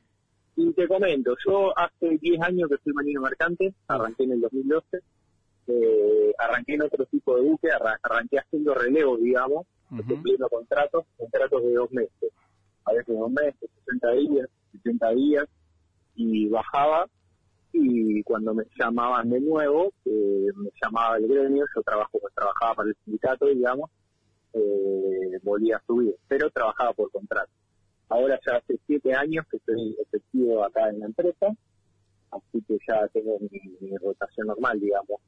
Y 0.56 0.72
te 0.74 0.86
comento, 0.86 1.34
yo 1.46 1.76
hace 1.78 2.18
10 2.18 2.40
años 2.42 2.68
que 2.68 2.76
soy 2.84 2.92
marino 2.92 3.20
mercante, 3.22 3.72
arranqué 3.88 4.24
en 4.24 4.32
el 4.32 4.40
2012, 4.42 4.98
eh, 5.68 6.34
arranqué 6.38 6.74
en 6.74 6.82
otro 6.82 7.06
tipo 7.06 7.36
de 7.36 7.42
buque, 7.42 7.68
arra- 7.70 7.98
arranqué 8.02 8.38
haciendo 8.38 8.74
relevos, 8.74 9.20
digamos, 9.20 9.66
cumpliendo 10.06 10.48
contratos, 10.48 11.04
contratos 11.18 11.62
de 11.62 11.72
dos 11.74 11.90
meses, 11.92 12.32
a 12.84 12.92
veces 12.92 13.16
dos 13.18 13.30
meses, 13.30 13.70
60 13.86 14.10
días, 14.12 14.48
70 14.72 15.10
días, 15.10 15.44
y 16.16 16.48
bajaba, 16.48 17.06
y 17.72 18.22
cuando 18.22 18.52
me 18.54 18.64
llamaban 18.78 19.30
de 19.30 19.40
nuevo, 19.40 19.92
eh, 20.04 20.46
me 20.56 20.70
llamaba 20.82 21.16
el 21.16 21.28
gremio, 21.28 21.64
yo 21.74 21.82
trabajo, 21.82 22.18
trabajaba 22.34 22.74
para 22.74 22.88
el 22.90 22.96
sindicato, 23.04 23.46
digamos, 23.46 23.90
eh, 24.54 25.38
volvía 25.42 25.76
a 25.76 25.82
subir, 25.86 26.14
pero 26.28 26.50
trabajaba 26.50 26.92
por 26.92 27.10
contrato. 27.10 27.50
Ahora 28.12 28.38
ya 28.46 28.56
hace 28.56 28.78
siete 28.86 29.14
años 29.14 29.46
que 29.50 29.56
estoy 29.56 29.96
efectivo 30.02 30.62
acá 30.62 30.90
en 30.90 31.00
la 31.00 31.06
empresa, 31.06 31.46
así 32.30 32.62
que 32.68 32.76
ya 32.86 33.08
tengo 33.08 33.38
mi, 33.50 33.58
mi 33.80 33.96
rotación 33.96 34.48
normal, 34.48 34.78
digamos, 34.78 35.18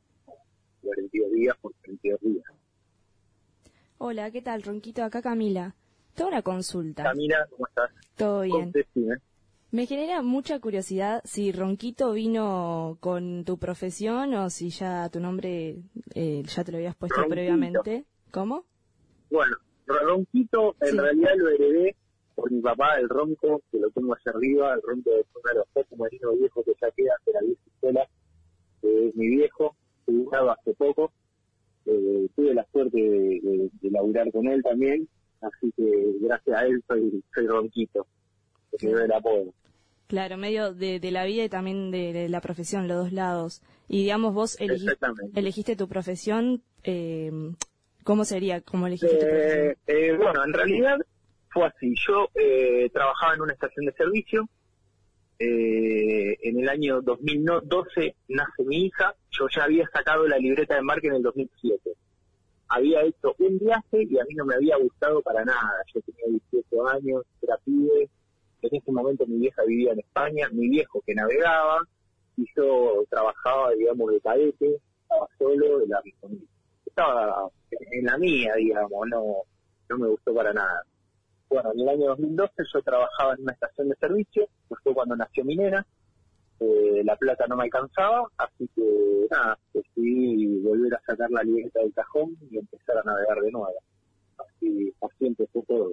42 0.83 1.33
días 1.33 1.57
por 1.63 1.73
32 1.83 2.21
días. 2.21 2.45
Hola, 3.97 4.31
¿qué 4.31 4.43
tal, 4.43 4.63
Ronquito? 4.63 5.03
Acá 5.03 5.23
Camila. 5.23 5.75
Tengo 6.15 6.29
una 6.29 6.43
consulta. 6.43 7.05
Camila, 7.05 7.47
¿cómo 7.49 7.67
estás? 7.69 7.91
Todo 8.17 8.43
bien. 8.43 8.71
Me 9.71 9.87
genera 9.87 10.21
mucha 10.21 10.61
curiosidad 10.61 11.23
si 11.25 11.53
Ronquito 11.53 12.13
vino 12.13 12.99
con 13.01 13.45
tu 13.47 13.57
profesión 13.59 14.35
o 14.35 14.51
si 14.51 14.69
ya 14.69 15.09
tu 15.09 15.21
nombre 15.21 15.79
eh, 16.15 16.43
ya 16.45 16.63
te 16.65 16.71
lo 16.71 16.77
habías 16.79 16.95
puesto 16.97 17.17
Ronquito. 17.17 17.35
previamente. 17.35 18.05
¿Cómo? 18.31 18.67
Bueno, 19.31 19.57
Ronquito 19.87 20.77
en 20.81 20.91
Sí. 20.91 20.99
realidad 20.99 21.31
lo 21.37 21.49
heredé 21.49 21.97
por 22.35 22.51
mi 22.51 22.61
papá, 22.61 22.95
el 22.99 23.09
ronco, 23.09 23.63
que 23.71 23.79
lo 23.79 23.91
tengo 23.91 24.15
allá 24.15 24.37
arriba, 24.37 24.75
el 24.75 24.83
ronco 24.83 25.11
de 25.11 25.17
uno 25.35 25.49
de 25.51 25.55
los 25.55 25.67
pocos 25.73 25.99
marinos 25.99 26.39
viejos 26.39 26.65
que 26.65 26.73
ya 26.81 26.91
queda 26.91 27.13
de 27.27 27.33
la 27.33 27.41
vieja 27.41 27.61
escuela, 27.67 28.09
que 28.81 29.09
es 29.09 29.15
mi 29.17 29.29
viejo, 29.29 29.77
jubilado 30.07 30.51
hace 30.51 30.75
poco. 30.75 31.13
Eh, 31.87 32.29
tuve 32.35 32.55
la 32.55 32.67
suerte 32.73 32.97
de, 32.99 33.41
de- 33.43 33.71
de 33.81 33.91
laburar 33.91 34.31
con 34.33 34.47
él 34.49 34.63
también, 34.63 35.07
así 35.43 35.71
que 35.77 35.85
gracias 36.21 36.57
a 36.57 36.65
él 36.67 36.83
soy, 36.89 37.23
soy 37.35 37.47
ronquito, 37.47 38.07
que 38.79 38.87
me 38.87 38.93
dio 38.95 39.05
el 39.05 39.13
apodo. 39.13 39.53
Claro, 40.07 40.37
medio 40.37 40.73
de, 40.75 41.01
de 41.01 41.11
la 41.11 41.25
vida 41.25 41.45
y 41.45 41.49
también 41.49 41.91
de, 41.91 42.13
de 42.13 42.29
la 42.29 42.41
profesión, 42.41 42.89
los 42.89 43.05
dos 43.05 43.13
lados. 43.13 43.63
Y 43.89 44.03
digamos, 44.03 44.33
vos 44.35 44.57
elegiste 45.35 45.77
tu 45.77 45.89
profesión, 45.89 46.63
eh, 46.85 47.31
¿cómo 48.03 48.25
sería? 48.25 48.61
¿Cómo 48.61 48.87
elegiste 48.87 49.17
tu 49.17 49.27
profesión? 49.27 49.71
Eh, 49.71 49.77
eh, 49.87 50.17
bueno, 50.17 50.45
en 50.45 50.53
realidad 50.53 50.99
fue 51.55 51.67
así. 51.67 51.95
Yo 52.07 52.29
eh, 52.35 52.91
trabajaba 52.93 53.35
en 53.35 53.43
una 53.43 53.53
estación 53.53 53.87
de 53.87 53.93
servicio. 53.93 54.47
Eh, 55.39 56.37
en 56.43 56.61
el 56.61 56.69
año 56.69 57.01
2012 57.01 58.17
nace 58.29 58.65
mi 58.65 58.87
hija. 58.87 59.15
Yo 59.31 59.47
ya 59.49 59.65
había 59.65 59.89
sacado 59.89 60.27
la 60.27 60.37
libreta 60.37 60.75
de 60.75 60.81
embarque 60.81 61.07
en 61.07 61.15
el 61.15 61.23
2007. 61.23 61.93
Había 62.69 63.03
hecho 63.03 63.35
un 63.39 63.59
viaje 63.59 64.03
y 64.03 64.19
a 64.19 64.25
mí 64.25 64.35
no 64.35 64.45
me 64.45 64.57
había 64.57 64.77
gustado 64.77 65.23
para 65.23 65.45
nada. 65.45 65.83
Yo 65.95 66.01
tenía 66.03 66.41
18 66.51 66.89
años, 66.89 67.23
era 67.41 67.57
pibe. 67.65 68.11
En 68.63 68.75
ese 68.75 68.93
momento 68.93 69.27
mi 69.27 69.39
vieja 69.39 69.63
vivía 69.65 69.93
en 69.93 70.01
España, 70.01 70.49
mi 70.51 70.69
viejo 70.69 71.03
que 71.07 71.15
navegaba 71.15 71.81
y 72.37 72.47
yo 72.57 73.05
trabajaba, 73.11 73.71
digamos, 73.73 74.11
de 74.11 74.21
cadete, 74.21 74.81
estaba 75.03 75.29
solo, 75.39 75.83
en 75.83 75.91
la, 75.91 76.03
estaba 76.85 77.49
en 77.71 78.05
la 78.07 78.19
mía, 78.19 78.55
digamos, 78.57 79.07
no, 79.09 79.23
no 79.91 79.99
me 79.99 80.09
gustó 80.09 80.35
para 80.35 80.53
nada. 80.53 80.83
Bueno, 81.55 81.71
en 81.73 81.81
el 81.83 81.89
año 81.89 82.07
2012 82.09 82.53
yo 82.75 82.83
trabajaba 82.83 83.35
en 83.35 83.43
una 83.43 83.53
estación 83.53 83.89
de 83.89 83.95
servicio, 83.95 84.49
que 84.69 84.75
fue 84.83 84.93
cuando 84.93 85.15
nació 85.15 85.45
mi 85.45 85.55
nena, 85.55 85.87
eh, 86.59 87.03
la 87.05 87.15
plata 87.15 87.47
no 87.47 87.57
me 87.57 87.63
alcanzaba, 87.63 88.29
así 88.39 88.69
que 88.75 88.83
nada, 89.31 89.57
decidí 89.73 90.59
volver 90.63 90.93
a 90.95 91.01
sacar 91.07 91.31
la 91.31 91.45
libreta 91.45 91.79
del 91.79 91.95
cajón 91.95 92.37
y 92.51 92.59
empezar 92.59 92.99
a 92.99 93.03
navegar 93.05 93.41
de 93.41 93.53
nuevo. 93.53 93.73
Así, 94.37 94.93
así 95.01 95.27
empezó 95.27 95.63
todo. 95.69 95.93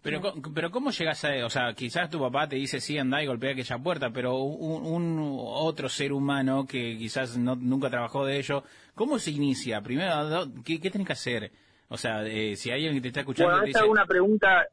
Pero, 0.00 0.20
pero 0.54 0.70
¿cómo 0.70 0.92
llegas 0.92 1.22
a...? 1.26 1.44
O 1.44 1.50
sea, 1.50 1.74
quizás 1.74 2.08
tu 2.08 2.18
papá 2.18 2.48
te 2.48 2.56
dice, 2.56 2.80
sí, 2.80 2.96
anda 2.96 3.22
y 3.22 3.26
golpea 3.26 3.52
aquella 3.52 3.78
puerta, 3.78 4.10
pero 4.14 4.38
un, 4.38 4.86
un 4.86 5.36
otro 5.40 5.90
ser 5.90 6.10
humano 6.10 6.66
que 6.66 6.96
quizás 6.96 7.36
no, 7.36 7.54
nunca 7.54 7.90
trabajó 7.90 8.24
de 8.24 8.38
ello, 8.38 8.64
¿cómo 8.94 9.18
se 9.18 9.30
inicia? 9.30 9.82
Primero, 9.82 10.46
¿qué, 10.64 10.80
qué 10.80 10.90
tenés 10.90 11.06
que 11.06 11.12
hacer? 11.12 11.52
O 11.88 11.96
sea, 11.96 12.26
eh, 12.26 12.56
si 12.56 12.70
hay 12.70 12.86
alguien 12.86 12.94
que 12.96 13.00
te 13.02 13.08
está 13.08 13.20
escuchando 13.20 13.52
Bueno, 13.52 13.66
esta 13.66 13.78
dice... 13.80 13.86
es 13.86 13.90
una 13.92 14.06
pregunta, 14.06 14.66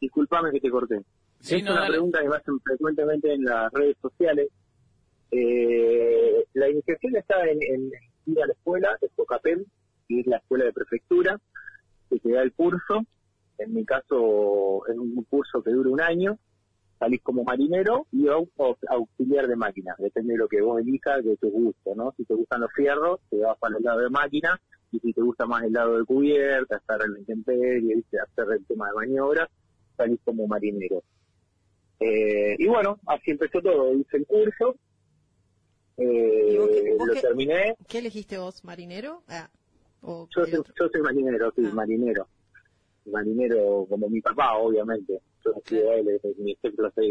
discúlpame 0.00 0.50
que 0.52 0.60
te 0.60 0.70
corté. 0.70 1.00
Sí, 1.40 1.56
es 1.56 1.64
no, 1.64 1.72
una 1.72 1.80
dale. 1.82 1.92
pregunta 1.94 2.20
que 2.20 2.28
me 2.28 2.36
hacen 2.36 2.60
frecuentemente 2.60 3.32
en 3.32 3.44
las 3.44 3.72
redes 3.72 3.96
sociales. 4.00 4.48
Eh, 5.30 6.44
la 6.54 6.68
iniciación 6.68 7.16
está 7.16 7.44
en, 7.46 7.58
en 7.62 7.90
ir 8.26 8.42
a 8.42 8.46
la 8.46 8.52
escuela, 8.52 8.96
de 9.00 9.08
Focapem, 9.10 9.64
que 10.08 10.20
es 10.20 10.26
la 10.26 10.38
escuela 10.38 10.64
de 10.64 10.72
prefectura, 10.72 11.38
que 12.08 12.18
te 12.18 12.32
da 12.32 12.42
el 12.42 12.52
curso. 12.52 13.04
En 13.58 13.74
mi 13.74 13.84
caso 13.84 14.82
es 14.88 14.96
un 14.96 15.22
curso 15.28 15.62
que 15.62 15.70
dura 15.70 15.90
un 15.90 16.00
año. 16.00 16.38
Salís 16.98 17.22
como 17.22 17.44
marinero 17.44 18.06
y 18.12 18.26
au- 18.26 18.50
au- 18.58 18.76
auxiliar 18.88 19.46
de 19.46 19.56
máquinas. 19.56 19.96
Depende 19.98 20.32
de 20.34 20.38
lo 20.38 20.48
que 20.48 20.60
vos 20.60 20.80
elijas, 20.80 21.24
de 21.24 21.36
tu 21.36 21.48
gusto, 21.50 21.94
¿no? 21.94 22.12
Si 22.16 22.24
te 22.24 22.34
gustan 22.34 22.60
los 22.60 22.70
fierros, 22.74 23.20
te 23.30 23.38
vas 23.38 23.56
para 23.58 23.76
el 23.78 23.82
lado 23.84 24.00
de 24.00 24.10
máquina. 24.10 24.60
Y 24.92 24.98
si 25.00 25.12
te 25.12 25.20
gusta 25.22 25.46
más 25.46 25.62
el 25.64 25.72
lado 25.72 25.98
de 25.98 26.04
cubierta, 26.04 26.76
estar 26.76 27.00
en 27.04 27.12
la 27.14 27.18
intemperie, 27.20 27.94
¿viste? 27.96 28.18
hacer 28.18 28.46
el 28.52 28.64
tema 28.66 28.88
de 28.88 28.94
maniobras, 28.94 29.48
salís 29.96 30.18
como 30.24 30.46
marinero. 30.46 31.02
Eh, 32.00 32.56
y 32.58 32.66
bueno, 32.66 32.98
así 33.06 33.30
empezó 33.32 33.60
todo. 33.60 33.92
Hice 33.94 34.16
el 34.16 34.26
curso, 34.26 34.74
eh, 35.98 36.50
¿Y 36.52 36.56
vos 36.58 36.70
qué- 36.70 36.94
vos 36.98 37.06
lo 37.08 37.14
qué- 37.14 37.20
terminé. 37.20 37.76
¿Qué 37.86 37.98
elegiste 37.98 38.38
vos, 38.38 38.64
marinero? 38.64 39.22
Ah, 39.28 39.48
o 40.02 40.26
Yo 40.34 40.44
soy, 40.46 40.52
yo 40.78 40.88
soy 40.90 41.02
marinero, 41.02 41.52
sí, 41.54 41.62
Ah. 41.66 41.74
marinero. 41.74 42.26
Marinero 43.06 43.86
como 43.88 44.08
mi 44.08 44.20
papá, 44.20 44.56
obviamente. 44.58 45.20
Yo 45.44 45.52
he 45.64 45.68
sido 45.68 45.92
él, 45.92 46.20
mi 46.38 46.52
ejemplo. 46.52 46.90
¿Cómo 46.94 47.06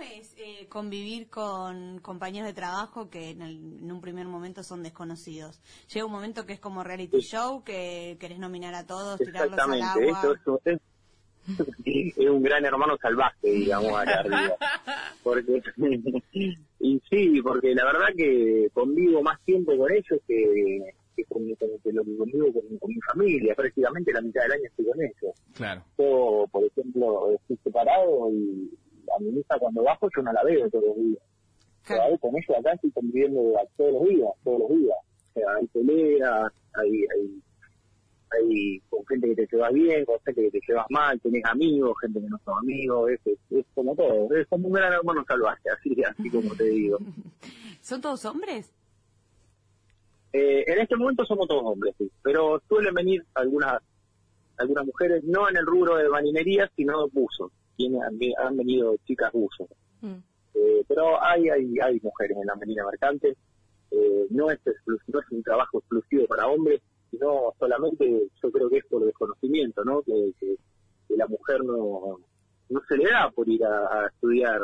es 0.00 0.34
eh, 0.38 0.66
convivir 0.68 1.28
con 1.28 1.98
compañeros 2.00 2.46
de 2.48 2.54
trabajo 2.54 3.10
que 3.10 3.30
en, 3.30 3.42
el- 3.42 3.78
en 3.82 3.90
un 3.92 4.00
primer 4.00 4.26
momento 4.26 4.62
son 4.62 4.82
desconocidos? 4.82 5.60
Llega 5.92 6.06
un 6.06 6.12
momento 6.12 6.46
que 6.46 6.52
es 6.54 6.60
como 6.60 6.84
reality 6.84 7.20
show, 7.20 7.62
que 7.64 8.16
querés 8.20 8.38
nominar 8.38 8.74
a 8.74 8.86
todos, 8.86 9.18
tirarlos 9.18 9.58
al 9.58 9.72
Exactamente, 9.74 10.10
agua. 10.10 10.36
eso 10.40 10.60
es, 10.64 10.78
es, 11.84 12.18
es 12.18 12.28
un 12.30 12.42
gran 12.42 12.64
hermano 12.64 12.96
salvaje, 13.00 13.48
digamos, 13.50 13.92
acá 13.98 14.20
arriba. 14.20 14.56
Porque, 15.22 15.60
y 16.80 17.00
sí, 17.10 17.42
porque 17.42 17.74
la 17.74 17.84
verdad 17.84 18.06
que 18.16 18.68
convivo 18.72 19.22
más 19.22 19.38
tiempo 19.44 19.76
con 19.76 19.90
ellos 19.92 20.20
que, 20.26 20.92
que 21.16 21.24
con, 21.24 21.42
con- 21.56 21.68
que 21.82 21.92
lo 21.92 22.04
que 22.04 22.16
convivo 22.16 22.52
con, 22.52 22.78
con 22.78 22.88
mi 22.90 23.00
familia. 23.12 23.54
Prácticamente 23.54 24.12
la 24.12 24.20
mitad 24.22 24.42
del 24.42 24.52
año 24.52 24.62
estoy 24.66 24.86
con 24.86 25.02
ellos. 25.02 25.34
Claro. 25.54 25.84
Yo, 25.98 26.46
por 26.50 26.64
ejemplo, 26.64 27.32
estoy 27.32 27.58
separado 27.64 28.30
y 28.32 28.70
a 29.16 29.20
mi 29.20 29.38
hija 29.38 29.58
cuando 29.58 29.82
bajo 29.82 30.08
yo 30.14 30.22
no 30.22 30.32
la 30.32 30.42
veo 30.44 30.68
todos 30.70 30.84
los 30.84 30.96
días. 30.96 31.22
Pero 31.86 32.02
ahí 32.02 32.18
con 32.18 32.30
ellos 32.36 32.58
acá 32.58 32.72
estoy 32.72 32.90
conviviendo 32.90 33.40
todos 33.76 33.92
los 33.92 34.08
días, 34.08 34.30
todos 34.44 34.58
los 34.60 34.68
días. 34.70 34.96
O 35.30 35.32
sea, 35.34 35.54
hay 35.54 35.66
peleas, 35.68 36.52
hay, 36.74 36.90
hay, 36.90 37.42
hay 38.30 38.80
con 38.90 39.06
gente 39.06 39.28
que 39.28 39.46
te 39.46 39.56
llevas 39.56 39.72
bien, 39.72 40.04
con 40.04 40.20
gente 40.24 40.42
que 40.42 40.50
te 40.50 40.60
llevas 40.68 40.86
mal, 40.90 41.20
tenés 41.20 41.44
amigos, 41.44 41.96
gente 42.00 42.20
que 42.20 42.28
no 42.28 42.38
son 42.44 42.58
amigos, 42.58 43.10
es, 43.10 43.20
es, 43.26 43.38
es 43.50 43.66
como 43.74 43.94
todo, 43.94 44.34
es 44.34 44.46
como 44.48 44.68
un 44.68 44.74
gran 44.74 44.92
hermano 44.92 45.24
salvaje, 45.26 45.70
así, 45.70 45.96
así 46.02 46.30
como 46.30 46.54
te 46.54 46.64
digo. 46.64 46.98
¿Son 47.80 48.00
todos 48.00 48.24
hombres? 48.24 48.72
Eh, 50.32 50.64
en 50.66 50.78
este 50.78 50.96
momento 50.96 51.24
somos 51.24 51.48
todos 51.48 51.62
hombres, 51.64 51.94
sí, 51.96 52.10
pero 52.22 52.60
suelen 52.68 52.94
venir 52.94 53.24
algunas 53.34 53.80
algunas 54.58 54.86
mujeres, 54.86 55.22
no 55.24 55.48
en 55.48 55.56
el 55.56 55.66
rubro 55.66 55.96
de 55.96 56.08
marinería, 56.08 56.70
sino 56.76 57.04
de 57.04 57.10
buzos. 57.12 57.52
Tienen- 57.78 58.02
han, 58.02 58.18
han 58.46 58.56
venido 58.58 58.96
chicas 59.06 59.32
buzos. 59.32 59.68
Mm. 60.02 60.16
Eh, 60.54 60.84
pero 60.88 61.22
hay, 61.22 61.48
hay 61.48 61.78
hay 61.80 62.00
mujeres 62.02 62.36
en 62.36 62.46
la 62.46 62.54
marina 62.56 62.84
mercante. 62.84 63.36
Eh, 63.90 64.26
no, 64.30 64.50
es 64.50 64.58
no 65.06 65.20
es 65.20 65.30
un 65.30 65.42
trabajo 65.42 65.78
exclusivo 65.78 66.26
para 66.26 66.46
hombres, 66.46 66.82
sino 67.10 67.54
solamente 67.58 68.04
yo 68.42 68.50
creo 68.52 68.68
que 68.68 68.78
es 68.78 68.86
por 68.86 69.02
desconocimiento, 69.04 69.82
¿no? 69.84 70.02
Que, 70.02 70.32
que- 70.38 70.56
que 71.08 71.16
la 71.16 71.26
mujer 71.26 71.64
no 71.64 72.18
no 72.68 72.82
se 72.86 72.96
le 72.98 73.04
da 73.10 73.30
por 73.30 73.48
ir 73.48 73.64
a, 73.64 74.02
a 74.02 74.06
estudiar 74.08 74.60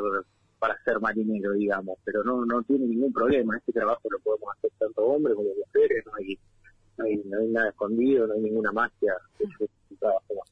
para 0.59 0.77
ser 0.85 1.01
marinero, 1.01 1.53
digamos, 1.53 1.97
pero 2.05 2.23
no 2.23 2.45
no 2.45 2.63
tiene 2.65 2.87
ningún 2.87 3.13
problema. 3.15 3.57
Este 3.57 3.73
trabajo 3.73 4.03
lo 4.11 4.19
podemos 4.19 4.51
hacer 4.59 4.71
tanto 4.79 5.03
hombres 5.07 5.37
como 5.37 5.49
mujeres, 5.55 6.05
no 6.05 6.13
hay, 6.19 6.39
no 6.99 7.05
hay, 7.07 7.17
no 7.25 7.39
hay 7.39 7.49
nada 7.49 7.69
escondido, 7.71 8.27
no 8.27 8.35
hay 8.35 8.41
ninguna 8.43 8.73
magia. 8.73 9.15
Es 9.39 9.49
un 9.91 9.97
trabajo 9.97 10.35
más. 10.35 10.51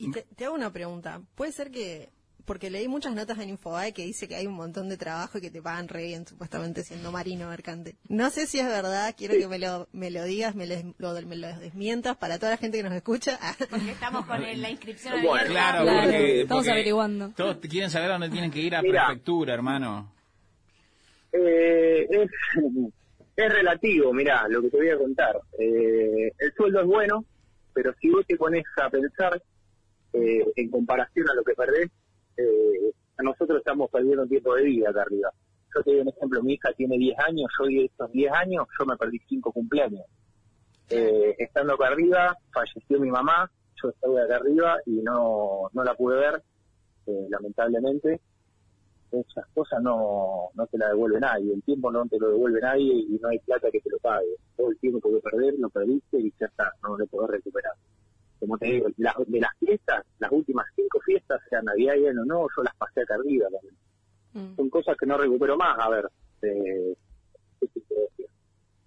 Y 0.00 0.10
te, 0.12 0.22
te 0.36 0.44
hago 0.46 0.54
una 0.54 0.72
pregunta. 0.72 1.20
¿Puede 1.34 1.52
ser 1.52 1.70
que, 1.70 2.08
porque 2.46 2.70
leí 2.70 2.88
muchas 2.88 3.14
notas 3.14 3.38
en 3.38 3.50
Infobae 3.50 3.92
que 3.92 4.02
dice 4.04 4.26
que 4.26 4.34
hay 4.34 4.46
un 4.46 4.54
montón 4.54 4.88
de 4.88 4.96
trabajo 4.96 5.38
y 5.38 5.40
que 5.42 5.50
te 5.50 5.60
pagan 5.62 5.88
re 5.88 6.04
bien 6.06 6.26
supuestamente 6.26 6.82
siendo 6.82 7.12
marino 7.12 7.48
mercante? 7.48 7.96
No 8.08 8.30
sé 8.30 8.46
si 8.46 8.58
es 8.58 8.66
verdad, 8.66 9.14
quiero 9.16 9.34
que 9.34 9.46
me 9.46 9.58
lo, 9.58 9.88
me 9.92 10.10
lo 10.10 10.24
digas, 10.24 10.54
me 10.54 10.66
lo, 10.66 10.74
lo- 10.98 11.26
me 11.26 11.36
lo 11.36 11.48
desmientas 11.58 12.16
para 12.16 12.38
toda 12.38 12.52
la 12.52 12.56
gente 12.56 12.78
que 12.78 12.82
nos 12.84 12.94
escucha. 12.94 13.38
Porque 13.70 13.90
estamos 13.90 14.24
con 14.26 14.42
el- 14.42 14.62
la 14.62 14.70
inscripción 14.70 15.12
Bueno, 15.22 15.30
abierta. 15.32 15.50
Claro, 15.52 15.82
Claro, 15.84 16.02
porque, 16.02 16.40
estamos 16.40 16.60
porque 16.64 16.70
averiguando. 16.72 17.28
Todos 17.36 17.56
quieren 17.58 17.90
saber 17.90 18.08
a 18.10 18.12
dónde 18.14 18.30
tienen 18.30 18.50
que 18.50 18.60
ir 18.60 18.74
a 18.74 18.82
Mira. 18.82 19.06
prefectura, 19.06 19.54
hermano. 19.54 20.12
Eh, 21.32 22.06
es, 22.10 22.30
es 23.36 23.52
relativo, 23.52 24.12
mirá, 24.12 24.46
lo 24.48 24.62
que 24.62 24.70
te 24.70 24.76
voy 24.76 24.88
a 24.90 24.98
contar. 24.98 25.36
Eh, 25.58 26.32
el 26.38 26.52
sueldo 26.56 26.80
es 26.80 26.86
bueno, 26.86 27.24
pero 27.72 27.94
si 28.00 28.10
vos 28.10 28.26
te 28.26 28.36
pones 28.36 28.64
a 28.82 28.90
pensar 28.90 29.40
eh, 30.12 30.44
en 30.56 30.70
comparación 30.70 31.28
a 31.30 31.34
lo 31.34 31.44
que 31.44 31.54
perdés, 31.54 31.90
eh, 32.36 32.92
nosotros 33.22 33.58
estamos 33.58 33.90
perdiendo 33.90 34.26
tiempo 34.26 34.54
de 34.54 34.64
vida 34.64 34.90
acá 34.90 35.02
arriba. 35.02 35.30
Yo 35.74 35.82
te 35.82 35.92
doy 35.92 36.00
un 36.00 36.08
ejemplo, 36.08 36.42
mi 36.42 36.54
hija 36.54 36.72
tiene 36.72 36.98
10 36.98 37.18
años, 37.20 37.50
yo 37.58 37.66
de 37.66 37.84
estos 37.84 38.10
10 38.12 38.32
años, 38.32 38.66
yo 38.78 38.86
me 38.86 38.96
perdí 38.96 39.20
5 39.28 39.52
cumpleaños. 39.52 40.04
Eh, 40.88 41.36
estando 41.38 41.74
acá 41.74 41.88
arriba, 41.88 42.36
falleció 42.52 42.98
mi 42.98 43.10
mamá, 43.10 43.50
yo 43.80 43.90
estuve 43.90 44.22
acá 44.22 44.36
arriba 44.36 44.78
y 44.86 45.02
no, 45.02 45.70
no 45.72 45.84
la 45.84 45.94
pude 45.94 46.18
ver, 46.18 46.42
eh, 47.06 47.26
lamentablemente 47.28 48.20
esas 49.12 49.46
cosas 49.54 49.82
no, 49.82 50.50
no 50.54 50.66
te 50.66 50.78
la 50.78 50.88
devuelve 50.88 51.18
nadie, 51.20 51.52
el 51.52 51.62
tiempo 51.62 51.90
no 51.90 52.06
te 52.06 52.18
lo 52.18 52.28
devuelve 52.28 52.60
nadie 52.60 52.92
y 52.92 53.18
no 53.20 53.28
hay 53.28 53.38
plata 53.40 53.70
que 53.70 53.80
te 53.80 53.90
lo 53.90 53.98
pague. 53.98 54.36
Todo 54.56 54.70
el 54.70 54.78
tiempo 54.78 55.00
que 55.00 55.20
perder 55.20 55.54
lo 55.58 55.68
perdiste 55.68 56.18
y 56.18 56.32
ya 56.38 56.46
está, 56.46 56.72
no 56.82 56.96
lo 56.96 57.06
podés 57.06 57.30
recuperar. 57.30 57.72
Como 58.40 58.58
te 58.58 58.66
digo, 58.66 58.88
la- 58.96 59.14
de 59.26 59.40
las 59.40 59.50
fiestas, 59.58 60.04
las 60.18 60.32
últimas 60.32 60.66
cinco 60.74 60.98
fiestas, 61.00 61.40
sea 61.48 61.62
Navidad 61.62 61.94
y 61.94 62.06
Año 62.06 62.24
Nuevo, 62.24 62.48
yo 62.56 62.62
las 62.62 62.74
pasé 62.76 63.02
acá 63.02 63.14
arriba 63.14 63.46
también. 63.50 63.74
Mm. 64.32 64.56
Son 64.56 64.70
cosas 64.70 64.96
que 64.98 65.06
no 65.06 65.16
recupero 65.18 65.56
más, 65.56 65.78
a 65.78 65.88
ver. 65.90 66.08
eh, 66.42 66.94
¿qué 67.60 67.66
te 67.68 67.80
puedo 67.82 68.00
decir? 68.08 68.26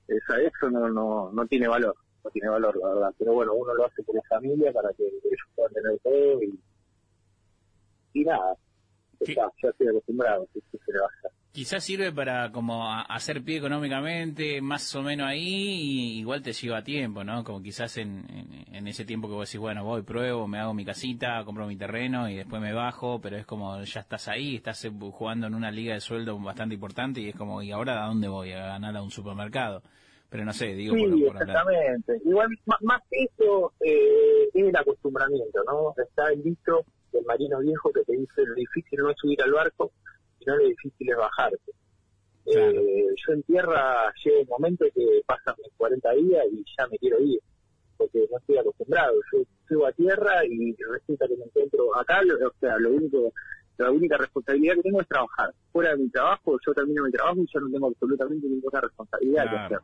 Esa- 0.07 0.41
eso 0.41 0.69
no, 0.71 0.89
no, 0.89 1.31
no 1.31 1.45
tiene 1.47 1.67
valor, 1.67 1.95
no 2.23 2.31
tiene 2.31 2.49
valor, 2.49 2.75
la 2.77 2.87
verdad. 2.89 3.13
Pero 3.19 3.33
bueno, 3.33 3.53
uno 3.53 3.73
lo 3.75 3.85
hace 3.85 4.01
por 4.03 4.15
la 4.15 4.21
familia 4.23 4.73
para 4.73 4.91
que 4.93 5.03
ellos 5.05 5.47
puedan 5.55 5.73
tener 5.73 5.99
todo 5.99 6.41
y, 6.41 6.59
y 8.13 8.23
nada. 8.25 8.55
Ya. 9.25 9.47
Quizás 11.51 11.83
sirve 11.83 12.11
para 12.11 12.51
como 12.51 12.91
hacer 12.91 13.43
pie 13.43 13.57
económicamente, 13.57 14.59
más 14.59 14.95
o 14.95 15.03
menos 15.03 15.27
ahí, 15.27 15.43
y 16.15 16.19
igual 16.19 16.41
te 16.41 16.51
lleva 16.51 16.83
tiempo, 16.83 17.23
¿no? 17.23 17.43
Como 17.43 17.61
quizás 17.61 17.95
en, 17.97 18.25
en, 18.27 18.75
en 18.75 18.87
ese 18.87 19.05
tiempo 19.05 19.27
que 19.27 19.35
vos 19.35 19.47
decís, 19.47 19.59
bueno, 19.61 19.83
voy, 19.83 20.01
pruebo, 20.01 20.47
me 20.47 20.57
hago 20.57 20.73
mi 20.73 20.83
casita, 20.83 21.43
compro 21.45 21.67
mi 21.67 21.77
terreno 21.77 22.27
y 22.27 22.37
después 22.37 22.59
me 22.59 22.73
bajo, 22.73 23.21
pero 23.21 23.37
es 23.37 23.45
como 23.45 23.79
ya 23.83 24.01
estás 24.01 24.27
ahí, 24.29 24.55
estás 24.55 24.83
eh, 24.85 24.91
jugando 25.11 25.45
en 25.45 25.53
una 25.53 25.69
liga 25.69 25.93
de 25.93 26.01
sueldo 26.01 26.39
bastante 26.39 26.73
importante 26.73 27.21
y 27.21 27.29
es 27.29 27.35
como, 27.35 27.61
¿y 27.61 27.71
ahora 27.71 28.03
a 28.03 28.07
dónde 28.07 28.27
voy? 28.27 28.51
A 28.53 28.65
ganar 28.65 28.97
a 28.97 29.03
un 29.03 29.11
supermercado. 29.11 29.83
Pero 30.31 30.45
no 30.45 30.53
sé, 30.53 30.73
digo 30.73 30.95
Sí, 30.95 31.01
por, 31.01 31.11
por 31.11 31.41
hablar. 31.43 31.49
exactamente. 31.49 32.21
Igual, 32.27 32.47
más, 32.65 32.81
más 32.81 33.01
que 33.11 33.25
eso, 33.25 33.71
eh, 33.85 34.49
es 34.51 34.67
el 34.67 34.75
acostumbramiento, 34.75 35.63
¿no? 35.67 35.93
Está 36.03 36.31
el 36.33 36.41
dicho 36.41 36.83
del 37.13 37.25
marino 37.25 37.59
viejo 37.59 37.91
que 37.91 38.03
te 38.03 38.13
dice 38.13 38.45
lo 38.45 38.55
difícil 38.55 38.99
no 38.99 39.09
es 39.11 39.17
subir 39.17 39.41
al 39.41 39.51
barco, 39.53 39.91
sino 40.39 40.57
lo 40.57 40.63
difícil 40.65 41.09
es 41.09 41.17
bajarte. 41.17 41.71
Claro. 42.45 42.71
Eh, 42.81 43.07
yo 43.25 43.33
en 43.33 43.43
tierra 43.43 44.13
llego 44.23 44.41
un 44.41 44.47
momento 44.49 44.85
que 44.93 45.21
pasan 45.25 45.55
mis 45.63 45.71
40 45.77 46.11
días 46.13 46.45
y 46.51 46.65
ya 46.77 46.87
me 46.87 46.97
quiero 46.97 47.19
ir, 47.21 47.39
porque 47.97 48.27
no 48.29 48.37
estoy 48.37 48.57
acostumbrado. 48.57 49.13
Yo 49.31 49.43
subo 49.69 49.85
a 49.87 49.91
tierra 49.93 50.45
y 50.45 50.75
resulta 50.91 51.27
que 51.27 51.37
me 51.37 51.45
encuentro 51.45 51.95
acá, 51.97 52.21
lo- 52.23 52.47
o 52.47 52.53
sea, 52.59 52.77
lo 52.79 52.91
único, 52.91 53.31
la 53.77 53.91
única 53.91 54.17
responsabilidad 54.17 54.75
que 54.75 54.81
tengo 54.81 54.99
es 55.01 55.07
trabajar. 55.07 55.53
Fuera 55.71 55.91
de 55.91 55.97
mi 56.03 56.09
trabajo, 56.09 56.57
yo 56.65 56.73
termino 56.73 57.03
mi 57.05 57.11
trabajo 57.11 57.37
y 57.39 57.47
ya 57.53 57.59
no 57.61 57.69
tengo 57.71 57.87
absolutamente 57.87 58.47
ninguna 58.47 58.81
responsabilidad 58.81 59.43
que 59.43 59.49
Claro. 59.49 59.65
hacer 59.65 59.79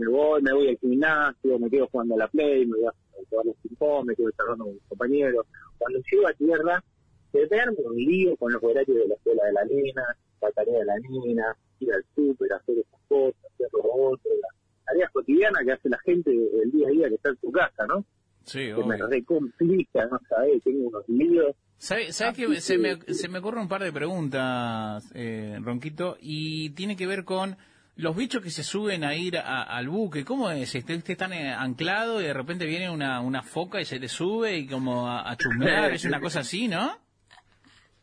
me 0.00 0.08
voy, 0.08 0.42
me 0.42 0.52
voy 0.52 0.68
al 0.68 0.78
gimnasio, 0.78 1.58
me 1.58 1.68
quedo 1.70 1.86
jugando 1.92 2.14
a 2.14 2.18
la 2.18 2.28
play, 2.28 2.66
me 2.66 2.76
voy 2.78 2.86
a 2.86 2.92
jugar 3.28 3.46
los 3.46 3.56
ping-pong, 3.62 4.06
me 4.06 4.14
quedo 4.16 4.30
charlando 4.32 4.64
con 4.64 4.74
mis 4.74 4.82
compañeros. 4.88 5.46
Cuando 5.78 6.00
llego 6.10 6.26
a 6.26 6.32
tierra, 6.32 6.84
se 7.32 7.46
verme 7.46 7.76
un 7.84 7.96
lío 7.96 8.36
con 8.36 8.52
los 8.52 8.62
horarios 8.62 8.96
de 8.96 9.08
la 9.08 9.14
escuela 9.14 9.44
de 9.44 9.52
la 9.52 9.64
nena, 9.64 10.02
la 10.42 10.50
tarea 10.52 10.78
de 10.78 10.84
la 10.86 10.94
nena, 10.98 11.56
ir 11.80 11.92
al 11.92 12.04
súper, 12.14 12.52
hacer 12.52 12.78
esas 12.78 13.00
cosas, 13.08 13.44
hacer 13.54 13.68
lo 13.72 13.80
otro, 13.92 14.30
las 14.42 14.84
tareas 14.86 15.10
cotidianas 15.12 15.62
que 15.64 15.72
hace 15.72 15.88
la 15.88 15.98
gente 15.98 16.30
el 16.30 16.70
día 16.72 16.88
a 16.88 16.90
día 16.90 17.08
que 17.08 17.14
está 17.16 17.28
en 17.30 17.38
su 17.40 17.52
casa, 17.52 17.86
¿no? 17.86 18.04
Sí, 18.44 18.58
Que 18.74 18.82
me 18.84 18.94
obvio. 18.96 19.06
recomplica, 19.06 20.06
no 20.06 20.18
sabes, 20.28 20.62
tengo 20.64 20.88
unos 20.88 21.06
líos. 21.08 21.54
¿Sabes 21.76 22.16
sabe 22.16 22.30
Así 22.32 22.46
que 22.46 22.60
se 22.60 22.78
me, 22.78 22.98
que- 22.98 23.14
se 23.14 23.28
me 23.28 23.38
ocurre 23.38 23.60
un 23.60 23.68
par 23.68 23.82
de 23.82 23.92
preguntas, 23.92 25.10
eh, 25.14 25.58
Ronquito, 25.62 26.16
y 26.20 26.70
tiene 26.70 26.96
que 26.96 27.06
ver 27.06 27.24
con 27.24 27.56
los 27.96 28.16
bichos 28.16 28.42
que 28.42 28.50
se 28.50 28.62
suben 28.64 29.04
a 29.04 29.14
ir 29.14 29.36
a- 29.38 29.62
al 29.62 29.88
buque? 29.88 30.24
¿Cómo 30.24 30.50
es? 30.50 30.74
Este, 30.74 30.94
este 30.94 31.12
están 31.12 31.32
eh, 31.32 31.52
anclado 31.52 32.20
y 32.20 32.24
de 32.24 32.32
repente 32.32 32.64
viene 32.66 32.90
una, 32.90 33.20
una 33.20 33.42
foca 33.42 33.80
y 33.80 33.84
se 33.84 34.00
te 34.00 34.08
sube 34.08 34.56
y 34.58 34.66
como 34.66 35.06
a, 35.08 35.30
a 35.30 35.36
chusmear, 35.36 35.92
es 35.92 36.04
una 36.04 36.20
cosa 36.20 36.40
así, 36.40 36.66
¿no? 36.68 36.96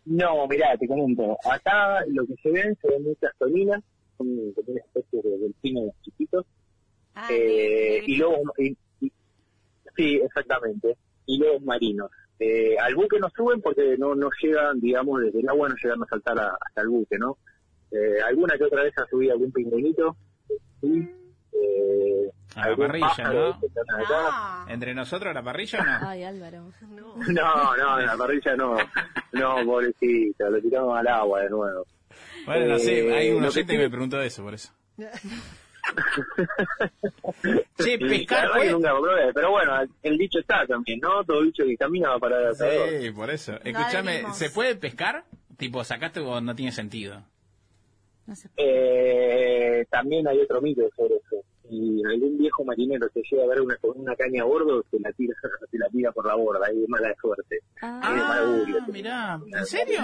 No, 0.05 0.47
mirá, 0.47 0.77
te 0.77 0.88
comento. 0.88 1.38
Acá 1.49 2.05
lo 2.07 2.25
que 2.25 2.35
se 2.41 2.49
ven, 2.51 2.77
se 2.81 2.88
ven 2.89 3.03
muchas 3.03 3.31
toninas, 3.38 3.83
son 4.17 4.27
como 4.53 4.71
una 4.71 4.79
especie 4.81 5.21
de 5.21 5.38
delfines 5.38 5.93
chiquitos. 6.03 6.45
Ah, 7.15 7.27
eh, 7.31 8.03
y 8.05 8.17
lobos 8.17 8.41
y- 8.59 8.77
y- 9.01 9.11
sí 9.95 10.21
exactamente 10.23 10.95
y 11.25 11.39
lobos 11.39 11.63
marinos 11.63 12.11
eh, 12.39 12.77
al 12.77 12.93
buque 12.93 13.19
no 13.19 13.27
suben 13.35 13.59
porque 13.59 13.95
no 13.97 14.13
no 14.13 14.29
llegan 14.39 14.79
digamos 14.79 15.21
desde 15.21 15.39
el 15.39 15.49
agua 15.49 15.67
no 15.67 15.75
llegan 15.81 16.03
a 16.03 16.05
saltar 16.05 16.38
a- 16.38 16.55
hasta 16.63 16.81
el 16.83 16.89
buque 16.89 17.17
no 17.17 17.39
eh, 17.91 18.21
alguna 18.27 18.57
que 18.57 18.63
otra 18.65 18.83
vez 18.83 18.93
ha 18.97 19.05
subido 19.07 19.33
algún 19.33 19.51
pingüinito 19.51 20.15
sí 20.81 21.09
eh, 21.53 22.31
A 22.55 22.69
la 22.69 22.75
parrilla, 22.75 23.33
¿no? 23.33 23.59
Ah, 24.19 24.65
¿Entre 24.69 24.93
nosotros 24.93 25.33
la 25.33 25.41
parrilla 25.41 25.79
o 25.79 25.83
no? 25.85 26.09
Ay, 26.09 26.23
Álvaro. 26.23 26.71
no 26.81 27.15
no 27.77 27.99
en 27.99 28.05
la 28.05 28.17
parrilla 28.17 28.55
no 28.55 28.75
no 29.33 29.65
pobrecita 29.65 30.49
lo 30.49 30.61
tiramos 30.61 30.97
al 30.97 31.07
agua 31.07 31.41
de 31.41 31.49
nuevo 31.49 31.85
Bueno, 32.45 32.65
no 32.67 32.79
sé, 32.79 33.07
Eh, 33.07 33.13
hay 33.15 33.29
un 33.31 33.41
que 33.41 33.47
oyente 33.47 33.73
que 33.73 33.79
me 33.79 33.89
preguntó 33.89 34.21
eso, 34.21 34.43
por 34.43 34.53
eso. 34.53 34.71
Che, 37.77 37.97
pescar 37.97 38.49
nunca 38.71 38.91
lo 38.91 39.01
probé, 39.01 39.33
pero 39.33 39.51
bueno 39.51 39.73
el 40.03 40.17
dicho 40.17 40.39
está 40.39 40.65
también 40.67 40.99
no 40.99 41.23
todo 41.23 41.41
bicho 41.43 41.63
que 41.63 41.77
camina 41.77 42.09
va 42.09 42.15
a 42.15 42.19
parar. 42.19 42.55
Sí, 42.55 43.09
por 43.11 43.29
eso. 43.29 43.53
Escúchame. 43.63 44.25
¿se 44.33 44.49
puede 44.49 44.75
pescar? 44.75 45.23
Tipo, 45.57 45.83
sacaste 45.83 46.19
o 46.19 46.41
no 46.41 46.55
tiene 46.55 46.71
sentido. 46.71 47.23
No 48.28 48.36
sé. 48.36 48.49
Eh, 48.57 49.86
también 49.89 50.28
hay 50.28 50.39
otro 50.39 50.61
mito 50.61 50.88
sobre 50.95 51.15
eso. 51.15 51.38
Si 51.69 52.01
algún 52.05 52.38
viejo 52.38 52.63
marinero 52.63 53.09
te 53.09 53.21
llega 53.30 53.43
a 53.43 53.47
ver 53.47 53.61
una, 53.61 53.75
con 53.78 53.99
una 53.99 54.15
caña 54.15 54.43
a 54.43 54.45
bordo, 54.45 54.84
te 54.89 54.99
la 54.99 55.11
tira, 55.13 55.36
te 55.71 55.78
la 55.78 55.89
tira 55.89 56.11
por 56.11 56.25
la 56.25 56.36
borda, 56.36 56.65
ahí 56.67 56.82
es 56.84 56.89
mala 56.89 57.13
suerte. 57.21 57.59
Ah, 57.82 58.01
es 58.15 58.28
mala 58.28 58.41
augurio. 58.41 58.82
mirá, 58.88 59.39
¿en 59.57 59.65
serio? 59.65 59.99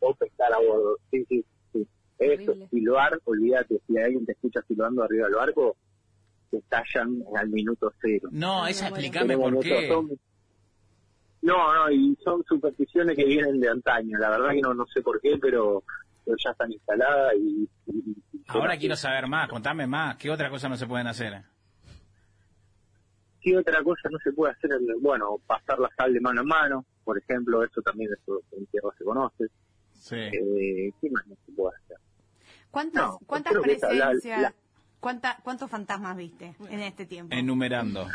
O 0.00 0.14
pescar 0.14 0.52
a 0.52 0.58
bordo. 0.58 0.96
Sí, 1.10 1.24
sí, 1.28 1.44
sí. 1.72 1.86
Eso, 2.18 2.54
silbar, 2.70 3.18
olvídate, 3.24 3.80
si 3.86 3.98
alguien 3.98 4.24
te 4.26 4.32
escucha 4.32 4.60
silbando 4.66 5.02
arriba 5.02 5.26
del 5.26 5.36
barco, 5.36 5.76
te 6.50 6.60
tallan 6.68 7.22
al 7.36 7.48
minuto 7.50 7.92
cero. 8.00 8.28
No, 8.32 8.66
esa 8.66 8.88
explícame 8.88 9.36
por 9.36 9.58
qué. 9.60 9.88
son- 9.88 10.18
No, 11.42 11.74
no, 11.74 11.90
y 11.90 12.16
son 12.24 12.42
supersticiones 12.44 13.16
que 13.16 13.24
vienen 13.24 13.60
de 13.60 13.68
antaño. 13.68 14.18
La 14.18 14.30
verdad 14.30 14.50
que 14.52 14.60
no, 14.62 14.74
no 14.74 14.86
sé 14.86 15.00
por 15.02 15.20
qué, 15.20 15.36
pero, 15.40 15.82
pero 16.26 16.36
ya 16.44 16.50
están 16.50 16.70
instaladas 16.72 17.32
y... 17.38 17.70
y- 17.86 18.10
y- 18.32 18.44
Ahora 18.48 18.76
quiero 18.76 18.96
saber 18.96 19.26
más, 19.28 19.48
contame 19.48 19.86
más. 19.86 20.16
¿Qué 20.16 20.30
otra 20.30 20.50
cosa 20.50 20.68
no 20.68 20.76
se 20.76 20.86
pueden 20.86 21.06
hacer? 21.06 21.42
¿Qué 23.40 23.56
otra 23.56 23.82
cosa 23.82 24.08
no 24.10 24.18
se 24.18 24.32
puede 24.32 24.52
hacer? 24.52 24.70
Bueno, 25.00 25.38
pasar 25.46 25.78
la 25.78 25.88
sal 25.96 26.12
de 26.12 26.20
mano 26.20 26.40
en 26.42 26.48
mano, 26.48 26.84
por 27.04 27.16
ejemplo, 27.16 27.62
eso 27.64 27.80
también 27.82 28.10
eso 28.12 28.42
en 28.52 28.66
tierra 28.66 28.88
se 28.98 29.04
conoce. 29.04 29.44
Sí. 29.92 30.16
Eh, 30.16 30.92
¿Qué 31.00 31.10
más 31.10 31.26
no 31.28 31.36
se 31.46 31.52
puede 31.52 31.76
hacer? 31.76 31.96
¿Cuántas, 32.70 33.02
No, 33.06 33.18
cuántas 33.26 33.52
esa, 33.54 33.92
la- 33.92 34.06
presencias, 34.08 34.42
la- 34.42 34.54
cuánta- 35.00 35.38
cuántos 35.44 35.70
fantasmas 35.70 36.16
viste 36.16 36.54
en 36.68 36.80
este 36.80 37.06
tiempo? 37.06 37.34
Enumerando. 37.34 38.08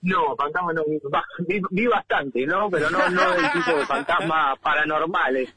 No, 0.00 0.36
fantasma 0.36 0.72
no, 0.72 0.84
vi, 0.84 0.98
vi- 1.48 1.62
vi 1.70 1.86
bastante, 1.88 2.46
¿no? 2.46 2.70
Pero 2.70 2.88
no, 2.90 3.08
no 3.10 3.30
del 3.34 3.50
tipo 3.52 3.76
de 3.78 3.84
fantasmas 3.86 4.58
paranormales. 4.60 5.52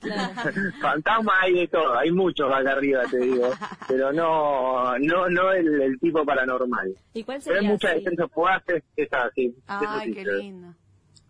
fantasmas 0.81 1.35
hay 1.41 1.53
de 1.53 1.67
todo, 1.67 1.95
hay 1.97 2.11
muchos 2.11 2.51
acá 2.51 2.71
arriba, 2.71 3.03
te 3.09 3.17
digo. 3.19 3.49
Pero 3.87 4.11
no, 4.11 4.97
no, 4.97 5.29
no 5.29 5.51
el, 5.51 5.81
el 5.81 5.99
tipo 5.99 6.25
paranormal. 6.25 6.93
¿Y 7.13 7.23
cuál 7.23 7.39
Pero 7.43 7.55
hay 7.55 7.59
sería? 7.61 7.69
muchas 7.71 7.93
defensas 7.95 8.31
fugaces, 8.31 8.83
es 8.95 9.13
así. 9.13 9.55
Ay, 9.67 10.13
qué 10.13 10.25
lindo. 10.25 10.73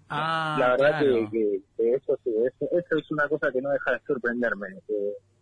Ah, 0.10 0.58
la 0.60 0.70
verdad 0.72 1.00
claro. 1.00 1.06
que, 1.06 1.30
que- 1.32 1.60
que 1.78 1.94
eso 1.94 2.18
sí, 2.24 2.32
eso, 2.46 2.66
eso 2.78 2.98
es 2.98 3.12
una 3.12 3.28
cosa 3.30 3.50
que 3.52 3.62
no 3.62 3.70
deja 3.72 3.92
de 3.94 4.00
sorprenderme. 4.08 4.68
que 4.88 4.94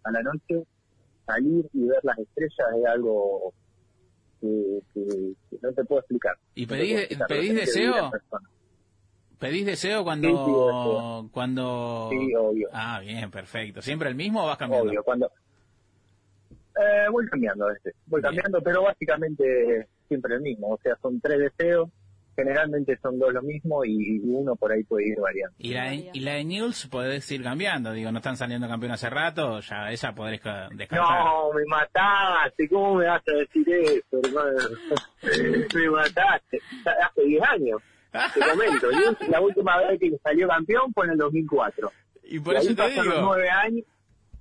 a 0.06 0.12
la 0.12 0.22
noche 0.24 0.64
salir 1.26 1.66
y 1.74 1.86
ver 1.88 2.00
las 2.04 2.18
estrellas 2.18 2.68
es 2.80 2.86
algo 2.88 3.54
que, 4.42 4.80
que- 4.94 5.34
que 5.50 5.58
no 5.62 5.74
te 5.74 5.84
puedo 5.86 6.00
explicar. 6.02 6.36
¿Y 6.56 6.66
No 6.66 6.76
pedís- 6.76 6.98
explicar, 7.00 7.28
pedís 7.28 7.56
deseo? 7.56 8.12
¿Pedís 9.40 9.66
deseo 9.66 10.00
Sí, 10.00 10.04
cuando... 10.04 10.28
sí, 10.28 10.52
deseo. 10.52 11.30
cuando... 11.32 12.10
Sí, 12.12 12.36
obvio, 12.36 12.70
Ah, 12.74 13.00
bien, 13.00 13.32
perfecto. 13.32 13.82
¿Siempre 13.82 14.10
el 14.10 14.16
mismo 14.16 14.44
o 14.44 14.48
vas 14.48 14.58
cambiando? 14.58 14.90
obvio. 14.90 15.04
Cuando 15.04 15.32
eh, 16.76 17.08
voy 17.12 17.26
cambiando 17.28 17.66
a 17.66 17.74
veces, 17.74 17.94
voy 18.06 18.22
Bien. 18.22 18.34
cambiando, 18.36 18.62
pero 18.62 18.84
básicamente 18.84 19.88
siempre 20.08 20.36
el 20.36 20.42
mismo. 20.42 20.70
O 20.70 20.80
sea, 20.82 20.98
son 21.02 21.20
tres 21.22 21.40
deseos, 21.40 21.90
generalmente 22.40 22.98
son 23.02 23.20
dos 23.20 23.34
lo 23.34 23.42
mismo 23.42 23.86
y 23.86 24.20
uno 24.24 24.56
por 24.56 24.72
ahí 24.72 24.84
puede 24.84 25.08
ir 25.10 25.20
variando. 25.20 25.56
Y 25.60 25.74
la, 25.74 25.84
de- 25.92 26.10
y 26.14 26.20
la 26.22 26.34
de 26.34 26.44
News 26.46 26.88
podés 26.88 27.32
ir 27.32 27.44
cambiando. 27.44 27.92
Digo, 27.94 28.12
no 28.12 28.18
están 28.20 28.36
saliendo 28.38 28.68
campeón 28.68 28.92
hace 28.94 29.10
rato, 29.10 29.60
ya 29.62 29.92
esa 29.92 30.14
podés 30.14 30.40
ca- 30.42 30.70
descartar. 30.74 31.26
No, 31.26 31.54
me 31.54 31.64
mataste, 31.66 32.68
¿cómo 32.70 32.96
me 32.96 33.06
vas 33.08 33.22
a 33.28 33.32
decir 33.32 33.66
eso, 33.70 34.20
hermano? 34.24 34.58
me 35.76 35.90
mataste, 35.90 36.60
hace 36.86 37.22
10 37.24 37.42
años, 37.44 37.82
te 38.34 38.40
comento. 38.40 38.92
Yo, 38.92 39.28
la 39.30 39.42
última 39.42 39.78
vez 39.78 40.00
que 40.00 40.12
salió 40.24 40.48
campeón 40.48 40.92
fue 40.94 41.06
en 41.06 41.12
el 41.12 41.18
2004. 41.18 41.92
Y 42.24 42.40
por 42.40 42.54
y 42.54 42.58
ahí 42.58 42.66
eso 42.68 42.76
te 42.76 42.90
digo... 42.92 43.22
nueve 43.22 43.50
años, 43.50 43.86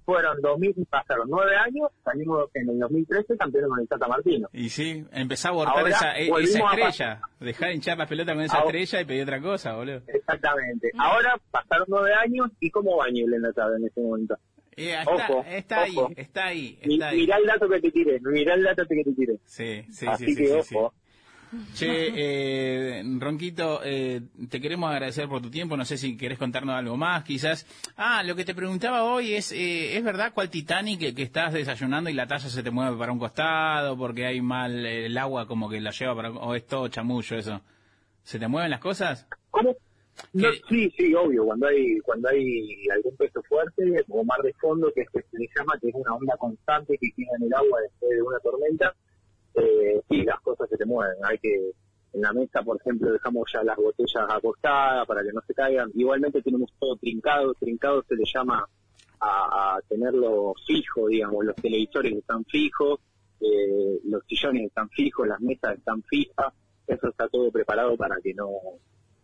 fueron 0.09 0.41
2000, 0.41 0.87
pasaron 0.89 1.29
nueve 1.29 1.55
años, 1.55 1.91
salimos 2.03 2.49
en 2.55 2.71
el 2.71 2.79
2013 2.79 3.37
campeones 3.37 3.69
con 3.69 3.81
el 3.81 3.89
Tata 3.89 4.09
Martino. 4.09 4.49
Y 4.55 4.71
sí, 4.71 5.05
empezá 5.13 5.49
a 5.49 5.53
abortar 5.53 5.77
Ahora 5.81 5.91
esa, 5.91 6.19
e- 6.19 6.31
esa 6.45 6.59
estrella. 6.65 7.21
Dejá 7.41 7.67
de 7.67 7.75
hinchar 7.75 7.99
las 7.99 8.09
pelotas 8.09 8.35
con 8.35 8.43
esa 8.45 8.57
Ahora- 8.57 8.67
estrella 8.79 9.01
y 9.03 9.05
pedí 9.05 9.21
otra 9.21 9.41
cosa, 9.43 9.75
boludo. 9.75 10.01
Exactamente. 10.07 10.91
Ahora 10.99 11.39
pasaron 11.51 11.85
nueve 11.91 12.11
años 12.15 12.51
y 12.59 12.71
cómo 12.71 12.97
va 12.97 13.09
en 13.09 13.43
la 13.43 13.53
tabla 13.53 13.77
en 13.77 13.85
ese 13.85 14.01
momento. 14.01 14.39
Eh, 14.77 14.95
está, 14.99 15.11
Ojo, 15.13 15.45
está 15.47 15.83
ahí, 15.83 15.97
ojo. 15.99 16.13
está 16.17 16.47
ahí, 16.47 16.79
Mi- 16.87 16.95
está 16.95 17.09
ahí. 17.09 17.17
Mirá 17.19 17.37
el 17.37 17.45
dato 17.47 17.69
que 17.69 17.81
te 17.81 17.91
tiré, 17.91 18.21
mirá 18.21 18.55
el 18.55 18.63
dato 18.63 18.85
que 18.89 19.05
te 19.05 19.13
tiré. 19.13 19.37
Sí, 19.45 19.85
sí, 19.91 20.07
Así 20.07 20.25
sí, 20.25 20.37
que 20.37 20.47
sí, 20.47 20.63
sí. 20.63 20.77
Che, 21.75 22.13
eh, 22.15 23.03
Ronquito, 23.19 23.81
eh, 23.83 24.21
te 24.51 24.61
queremos 24.61 24.91
agradecer 24.91 25.29
por 25.29 25.41
tu 25.41 25.51
tiempo. 25.51 25.77
No 25.77 25.85
sé 25.85 25.97
si 25.97 26.17
querés 26.17 26.39
contarnos 26.39 26.75
algo 26.75 26.97
más, 26.97 27.25
quizás. 27.25 27.67
Ah, 27.97 28.23
lo 28.23 28.37
que 28.37 28.45
te 28.45 28.55
preguntaba 28.55 29.05
hoy 29.05 29.35
es, 29.35 29.53
eh, 29.53 29.97
¿es 29.97 30.05
verdad 30.05 30.33
cuál 30.35 30.51
Titanic 30.51 31.01
que, 31.01 31.15
que 31.15 31.23
estás 31.23 31.53
desayunando 31.53 32.11
y 32.11 32.15
la 32.15 32.27
taza 32.27 32.49
se 32.49 32.63
te 32.63 32.71
mueve 32.71 32.97
para 32.97 33.13
un 33.13 33.19
costado 33.19 33.97
porque 33.97 34.27
hay 34.27 34.41
mal 34.41 34.85
eh, 34.85 35.07
el 35.07 35.17
agua 35.17 35.47
como 35.47 35.69
que 35.69 35.81
la 35.81 35.91
lleva 35.91 36.15
para... 36.15 36.31
o 36.31 36.55
es 36.55 36.67
todo 36.67 36.89
chamullo 36.89 37.37
eso? 37.37 37.61
¿Se 38.23 38.39
te 38.39 38.49
mueven 38.49 38.71
las 38.71 38.81
cosas? 38.81 39.27
¿Cómo? 39.51 39.75
No, 40.33 40.49
sí, 40.69 40.93
sí, 40.97 41.15
obvio, 41.15 41.45
cuando 41.45 41.69
hay 41.69 41.99
cuando 42.01 42.29
hay 42.29 42.89
algún 42.95 43.17
peso 43.17 43.41
fuerte 43.45 44.05
o 44.09 44.25
mar 44.25 44.41
de 44.43 44.53
fondo, 44.55 44.93
que 44.93 45.03
es 45.03 45.09
que 45.11 45.23
se 45.23 45.39
le 45.39 45.49
llama, 45.57 45.79
que 45.81 45.89
es 45.89 45.95
una 45.95 46.15
onda 46.15 46.37
constante 46.37 46.99
que 46.99 47.11
queda 47.13 47.31
en 47.39 47.47
el 47.47 47.55
agua 47.55 47.81
después 47.83 48.11
de 48.11 48.23
una 48.23 48.39
tormenta, 48.41 48.95
eh, 49.63 50.01
sí, 50.09 50.23
las 50.23 50.41
cosas 50.41 50.69
se 50.69 50.77
te 50.77 50.85
mueven. 50.87 51.17
Hay 51.25 51.39
que, 51.39 51.71
en 52.13 52.21
la 52.21 52.33
mesa, 52.33 52.63
por 52.63 52.79
ejemplo, 52.81 53.13
dejamos 53.13 53.51
ya 53.53 53.63
las 53.63 53.77
botellas 53.77 54.25
acostadas 54.29 55.07
para 55.07 55.23
que 55.23 55.33
no 55.33 55.41
se 55.47 55.55
caigan. 55.55 55.91
Igualmente 55.95 56.43
tenemos 56.43 56.71
todo 56.79 56.97
trincado, 56.97 57.55
trincado 57.55 58.03
se 58.09 58.15
le 58.17 58.25
llama 58.33 58.67
a, 59.21 59.77
a 59.77 59.81
tenerlo 59.89 60.55
fijo, 60.67 61.09
digamos, 61.09 61.45
los 61.45 61.57
televisores 61.57 62.13
están 62.15 62.45
fijos, 62.45 63.01
eh, 63.41 63.99
los 64.05 64.23
sillones 64.27 64.67
están 64.67 64.89
fijos, 64.91 65.27
las 65.29 65.41
mesas 65.41 65.77
están 65.77 66.03
fijas, 66.05 66.53
eso 66.87 67.09
está 67.09 67.29
todo 67.29 67.51
preparado 67.51 67.97
para 67.97 68.17
que 68.23 68.33
no 68.35 68.49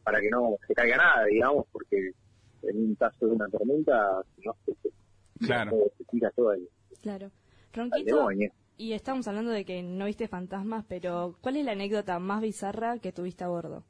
para 0.03 0.21
que 0.21 0.29
no 0.31 0.57
se 0.67 0.75
caiga 0.75 0.99
nada, 0.99 1.25
digamos, 1.25 1.65
porque 1.73 2.11
en 2.63 2.77
un 2.77 2.95
caso 2.95 3.27
de 3.27 3.33
una 3.33 3.49
tormenta, 3.49 4.21
si 4.37 4.43
no 4.47 4.55
se, 4.67 4.75
se- 4.83 5.47
Claro. 5.47 5.73
se 5.97 6.05
tira 6.05 6.31
todo 6.33 6.53
el, 6.53 6.69
Claro. 7.01 7.27
al 7.27 7.31
Ronquito, 7.91 8.17
demonio. 8.17 8.51
Y 8.77 8.93
estamos 8.93 9.29
hablando 9.29 9.51
de 9.51 9.65
que 9.65 9.83
no 9.83 10.07
viste 10.07 10.29
fantasmas, 10.29 10.85
pero 10.89 11.37
¿cuál 11.41 11.57
es 11.57 11.65
la 11.65 11.73
anécdota 11.73 12.19
más 12.19 12.41
bizarra 12.41 12.99
que 12.99 13.13
tuviste 13.13 13.45
a 13.45 13.49
bordo? 13.49 13.85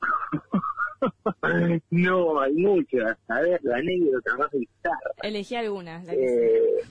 no, 1.90 2.40
hay 2.40 2.52
muchas. 2.54 3.18
A 3.28 3.40
ver, 3.40 3.60
la 3.62 3.76
anécdota 3.76 4.36
más 4.36 4.50
bizarra. 4.52 5.10
Elegí 5.22 5.56
alguna. 5.56 6.02
La 6.04 6.12
que 6.12 6.24
Eh, 6.24 6.84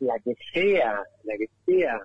la 0.00 0.18
que 0.18 0.34
sea, 0.52 1.02
la 1.24 1.36
que 1.36 1.48
sea. 1.64 2.00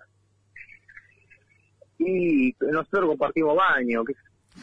Y 1.98 2.56
nosotros 2.60 3.10
compartimos 3.10 3.56
baño, 3.56 4.04
que 4.04 4.14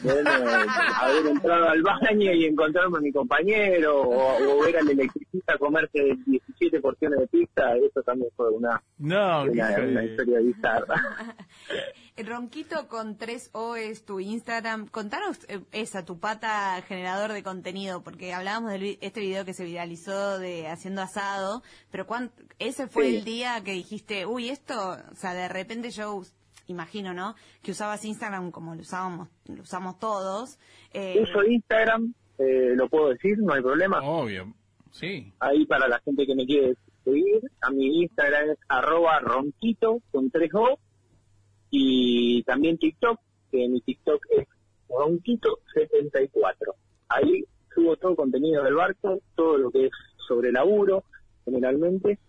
haber 0.03 1.27
entrado 1.27 1.69
al 1.69 1.81
baño 1.81 2.31
y 2.33 2.45
encontrarme 2.45 2.97
a 2.97 3.01
mi 3.01 3.11
compañero, 3.11 4.01
o, 4.01 4.37
o 4.59 4.61
ver 4.63 4.77
al 4.77 4.89
electricista 4.89 5.57
comerse 5.57 6.15
17 6.25 6.79
porciones 6.79 7.19
de 7.19 7.27
pizza, 7.27 7.75
eso 7.75 8.01
también 8.03 8.29
fue 8.35 8.49
una, 8.51 8.81
No, 8.97 9.43
una, 9.43 9.49
una 9.77 10.01
de- 10.01 10.05
historia 10.05 10.39
bizarra. 10.39 10.95
Ronquito 12.17 12.89
con 12.89 13.17
3 13.17 13.51
O 13.53 13.77
es 13.77 14.03
tu 14.03 14.19
Instagram. 14.19 14.87
Contanos 14.87 15.39
eh, 15.47 15.61
esa, 15.71 16.03
tu 16.03 16.19
pata 16.19 16.81
generador 16.85 17.31
de 17.31 17.43
contenido, 17.43 18.03
porque 18.03 18.33
hablábamos 18.33 18.71
de 18.73 18.97
este 18.99 19.21
video 19.21 19.45
que 19.45 19.53
se 19.53 19.63
viralizó 19.63 20.37
de 20.37 20.67
haciendo 20.67 21.01
asado, 21.01 21.63
pero 21.91 22.05
cuán- 22.05 22.31
ese 22.59 22.87
fue 22.87 23.05
Sí. 23.09 23.15
el 23.17 23.23
día 23.23 23.61
que 23.63 23.71
dijiste, 23.71 24.25
uy, 24.25 24.49
esto, 24.49 24.97
o 25.11 25.15
sea, 25.15 25.33
de 25.33 25.47
repente 25.47 25.91
yo 25.91 26.21
imagino, 26.71 27.13
¿no? 27.13 27.35
Que 27.61 27.71
usabas 27.71 28.03
Instagram 28.05 28.51
como 28.51 28.75
lo 28.75 28.81
usábamos, 28.81 29.29
lo 29.45 29.61
usamos 29.61 29.99
todos. 29.99 30.57
Eh, 30.93 31.19
Uso 31.21 31.43
Instagram, 31.43 32.13
eh, 32.37 32.73
lo 32.75 32.89
puedo 32.89 33.09
decir, 33.09 33.37
no 33.39 33.53
hay 33.53 33.61
problema. 33.61 34.01
Obvio, 34.01 34.53
sí. 34.91 35.33
ahí 35.39 35.65
para 35.65 35.87
la 35.87 35.99
gente 35.99 36.25
que 36.25 36.35
me 36.35 36.45
quiere 36.45 36.75
seguir, 37.03 37.41
a 37.61 37.71
mi 37.71 38.01
Instagram 38.03 38.51
es 38.51 38.57
arroba 38.67 39.19
ronquito 39.19 40.01
con 40.11 40.29
3 40.29 40.51
O 40.53 40.79
y 41.71 42.43
también 42.43 42.77
TikTok, 42.77 43.19
que 43.51 43.67
mi 43.67 43.81
TikTok 43.81 44.25
es 44.37 44.47
ronquito74. 44.89 46.73
Ahí 47.09 47.45
subo 47.73 47.95
todo 47.97 48.15
contenido 48.15 48.63
del 48.63 48.75
barco, 48.75 49.19
todo 49.35 49.57
lo 49.57 49.71
que 49.71 49.85
es 49.87 49.91
sobre 50.27 50.51
laburo, 50.51 51.03
generalmente, 51.45 52.19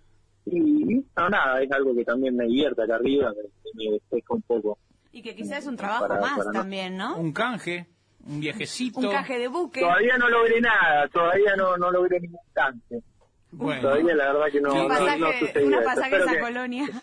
y 0.53 1.05
no, 1.17 1.29
nada, 1.29 1.63
es 1.63 1.71
algo 1.73 1.95
que 1.95 2.05
también 2.05 2.37
me 2.37 2.47
divierte 2.47 2.83
acá 2.83 2.97
arriba, 2.97 3.33
me, 3.33 3.85
me 3.85 3.93
despeja 3.93 4.35
un 4.35 4.43
poco. 4.43 4.79
y 5.13 5.23
que 5.23 5.35
quizás 5.35 5.59
es 5.61 5.67
un 5.67 5.77
trabajo 5.77 6.07
Para- 6.09 6.21
más 6.21 6.39
para 6.39 6.45
no- 6.53 6.53
también, 6.61 6.97
¿no? 6.97 7.17
Un 7.17 7.33
canje, 7.33 7.87
un 8.27 8.41
viajecito. 8.41 9.01
Un 9.01 9.11
caje 9.11 9.39
de 9.39 9.49
buque. 9.49 9.81
Todavía 9.81 10.17
no 10.19 10.29
logré 10.29 10.61
nada, 10.61 11.09
todavía 11.09 11.57
no, 11.57 11.77
no 11.77 11.91
logré 11.91 12.21
ningún 12.21 12.41
canje. 12.53 13.01
Bueno, 13.53 13.83
Todavía 13.83 14.15
la 14.15 14.33
verdad 14.33 14.47
que 14.53 14.61
no, 14.61 14.71
un 14.73 14.77
no, 14.77 14.83
no 14.85 14.89
pasaje, 14.89 15.41
sucedió 15.41 15.67
una 15.67 15.77
eso. 15.79 15.85
pasaje 15.87 16.17
a 16.17 16.27
que- 16.33 16.39
colonia. 16.41 16.85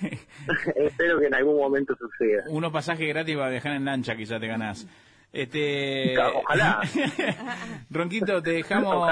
Espero 0.76 1.18
que 1.18 1.26
en 1.26 1.34
algún 1.34 1.56
momento 1.56 1.94
suceda. 1.96 2.44
unos 2.48 2.72
pasajes 2.72 3.08
gratis 3.08 3.36
para 3.36 3.50
viajar 3.50 3.72
en 3.72 3.84
lancha 3.84 4.16
quizá 4.16 4.38
te 4.40 4.46
ganás. 4.46 4.86
Este, 5.32 6.16
Ojalá. 6.18 6.80
Ronquito, 7.90 8.42
te 8.42 8.50
dejamos, 8.52 9.08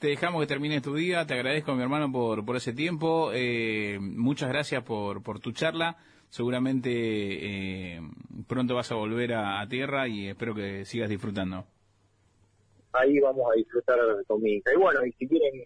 te 0.00 0.08
dejamos 0.08 0.40
que 0.40 0.46
termines 0.46 0.82
tu 0.82 0.94
día. 0.94 1.26
Te 1.26 1.34
agradezco, 1.34 1.74
mi 1.74 1.82
hermano, 1.82 2.10
por, 2.10 2.44
por 2.44 2.56
ese 2.56 2.72
tiempo. 2.72 3.30
Eh, 3.32 3.98
muchas 4.00 4.48
gracias 4.48 4.82
por, 4.82 5.22
por 5.22 5.40
tu 5.40 5.52
charla. 5.52 5.96
Seguramente 6.28 6.90
eh, 6.90 8.00
pronto 8.46 8.74
vas 8.74 8.90
a 8.90 8.96
volver 8.96 9.34
a, 9.34 9.60
a 9.60 9.68
tierra 9.68 10.08
y 10.08 10.28
espero 10.28 10.54
que 10.54 10.84
sigas 10.84 11.08
disfrutando. 11.08 11.66
Ahí 12.92 13.20
vamos 13.20 13.46
a 13.52 13.56
disfrutar 13.56 13.98
con 14.26 14.42
mi 14.42 14.54
hija. 14.54 14.72
Y 14.74 14.76
bueno, 14.76 15.04
y 15.04 15.12
si 15.12 15.28
quieren 15.28 15.62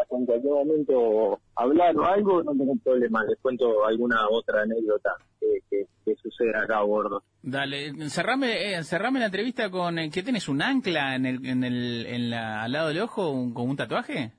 hasta 0.00 0.16
en 0.16 0.26
cualquier 0.26 0.52
momento 0.52 1.40
hablar 1.56 1.96
o 1.96 2.04
algo, 2.04 2.42
no 2.42 2.52
tengo 2.52 2.74
problema. 2.82 3.24
Les 3.24 3.38
cuento 3.40 3.84
alguna 3.84 4.28
otra 4.30 4.62
anécdota 4.62 5.10
que, 5.40 5.46
que, 5.70 5.86
que 6.04 6.14
sucede 6.16 6.56
acá 6.56 6.78
a 6.78 6.82
bordo. 6.84 7.22
Dale, 7.42 7.92
cerrame, 8.10 8.74
eh, 8.78 8.82
cerrame 8.84 9.20
la 9.20 9.26
entrevista 9.26 9.70
con 9.70 9.98
eh, 9.98 10.10
¿qué 10.10 10.22
tenés 10.22 10.48
un 10.48 10.60
ancla 10.62 11.14
en 11.16 11.26
el, 11.26 11.46
en 11.46 11.64
el, 11.64 12.06
en 12.06 12.30
la, 12.30 12.62
al 12.64 12.72
lado 12.72 12.88
del 12.88 13.00
ojo 13.00 13.30
un- 13.30 13.52
con 13.54 13.68
un 13.70 13.76
tatuaje? 13.76 14.32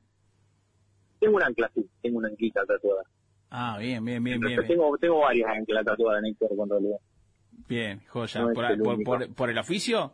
Tengo 1.20 1.36
una 1.38 1.48
ancla, 1.48 1.70
sí, 1.76 1.86
tengo 2.02 2.18
una 2.20 2.30
anclita 2.30 2.66
tatuada. 2.66 3.04
Ah, 3.52 3.78
bien, 3.80 4.04
bien, 4.06 4.24
bien, 4.24 4.40
bien. 4.40 4.56
bien. 4.58 4.68
Tengo, 4.68 4.98
tengo 4.98 5.20
varias 5.20 5.50
anclas 5.50 5.84
tatuadas 5.86 6.20
en 6.24 6.28
el 6.30 6.38
cuerpo 6.38 6.64
en 6.64 6.70
realidad. 6.70 6.98
Bien, 7.68 8.02
joya. 8.08 8.42
No 8.42 8.50
es 8.52 8.56
¿Por, 8.56 8.66
el 8.66 8.80
por, 8.80 8.94
único. 8.94 9.12
por- 9.12 9.34
por 9.36 9.50
el 9.50 9.58
oficio? 9.58 10.14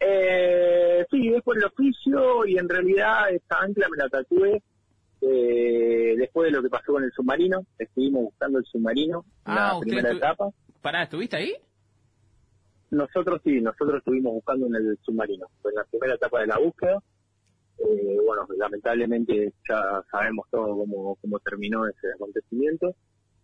Eh, 0.00 1.04
sí, 1.10 1.28
es 1.34 1.42
por 1.42 1.56
el 1.56 1.64
oficio 1.64 2.46
y 2.46 2.56
en 2.56 2.68
realidad 2.68 3.30
esta 3.30 3.58
ancla 3.60 3.88
me 3.88 3.96
la 3.96 4.08
tatué 4.08 4.62
eh, 5.20 6.14
después 6.16 6.46
de 6.46 6.56
lo 6.56 6.62
que 6.62 6.70
pasó 6.70 6.92
con 6.92 7.04
el 7.04 7.12
submarino. 7.12 7.64
Estuvimos 7.78 8.24
buscando 8.24 8.58
el 8.58 8.64
submarino 8.64 9.24
en 9.46 9.52
Ah, 9.52 9.72
la 9.74 9.80
primera 9.80 10.12
etapa. 10.12 10.50
Pará, 10.80 11.02
¿estuviste 11.02 11.36
ahí? 11.36 11.54
Nosotros 12.90 13.40
sí, 13.44 13.60
nosotros 13.60 13.98
estuvimos 13.98 14.32
buscando 14.32 14.66
en 14.66 14.76
el 14.76 14.98
submarino. 15.02 15.46
Fue 15.60 15.72
en 15.72 15.76
la 15.76 15.84
primera 15.84 16.14
etapa 16.14 16.40
de 16.40 16.46
la 16.46 16.58
búsqueda. 16.58 17.02
Eh, 17.78 18.18
bueno, 18.24 18.46
lamentablemente 18.56 19.52
ya 19.68 20.02
sabemos 20.10 20.46
todo 20.50 20.76
cómo, 20.76 21.16
cómo 21.20 21.38
terminó 21.40 21.86
ese 21.86 22.12
acontecimiento. 22.14 22.94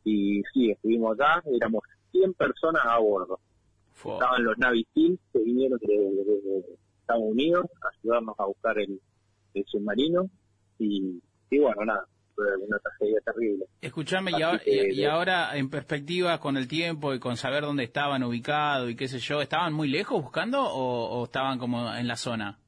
Y 0.04 0.42
sí, 0.52 0.70
estuvimos 0.70 1.14
acá, 1.14 1.42
éramos 1.52 1.82
100 2.12 2.34
personas 2.34 2.82
a 2.84 2.98
bordo. 2.98 3.40
Estaban 3.94 4.44
los 4.44 4.58
Navy 4.58 4.86
Seals 4.94 5.20
que 5.32 5.38
vinieron 5.40 5.78
de, 5.78 5.86
de- 5.86 6.24
de 6.24 6.64
Estados 7.00 7.22
Unidos 7.24 7.66
a 7.82 7.88
ayudarnos 7.98 8.34
a 8.38 8.44
buscar 8.46 8.78
el, 8.78 9.00
el 9.54 9.64
submarino. 9.66 10.28
Y, 10.78 11.20
y 11.50 11.58
bueno, 11.58 11.84
nada, 11.84 12.04
fue 12.34 12.44
una 12.56 12.78
tragedia 12.80 13.20
terrible. 13.24 13.66
Escuchame, 13.80 14.32
y 14.32 14.34
Así 14.34 14.42
ahora, 14.42 14.58
que- 14.64 14.88
y, 14.92 15.00
y 15.00 15.04
ahora 15.04 15.56
en 15.56 15.70
perspectiva 15.70 16.38
con 16.40 16.56
el 16.56 16.66
tiempo 16.68 17.14
y 17.14 17.20
con 17.20 17.36
saber 17.36 17.62
dónde 17.62 17.84
estaban 17.84 18.22
ubicados 18.24 18.90
y 18.90 18.96
qué 18.96 19.06
sé 19.08 19.18
yo, 19.20 19.40
¿estaban 19.40 19.72
muy 19.72 19.88
lejos 19.88 20.20
buscando 20.22 20.60
o, 20.62 21.20
o 21.20 21.24
estaban 21.24 21.58
como 21.58 21.94
en 21.94 22.08
la 22.08 22.16
zona? 22.16 22.58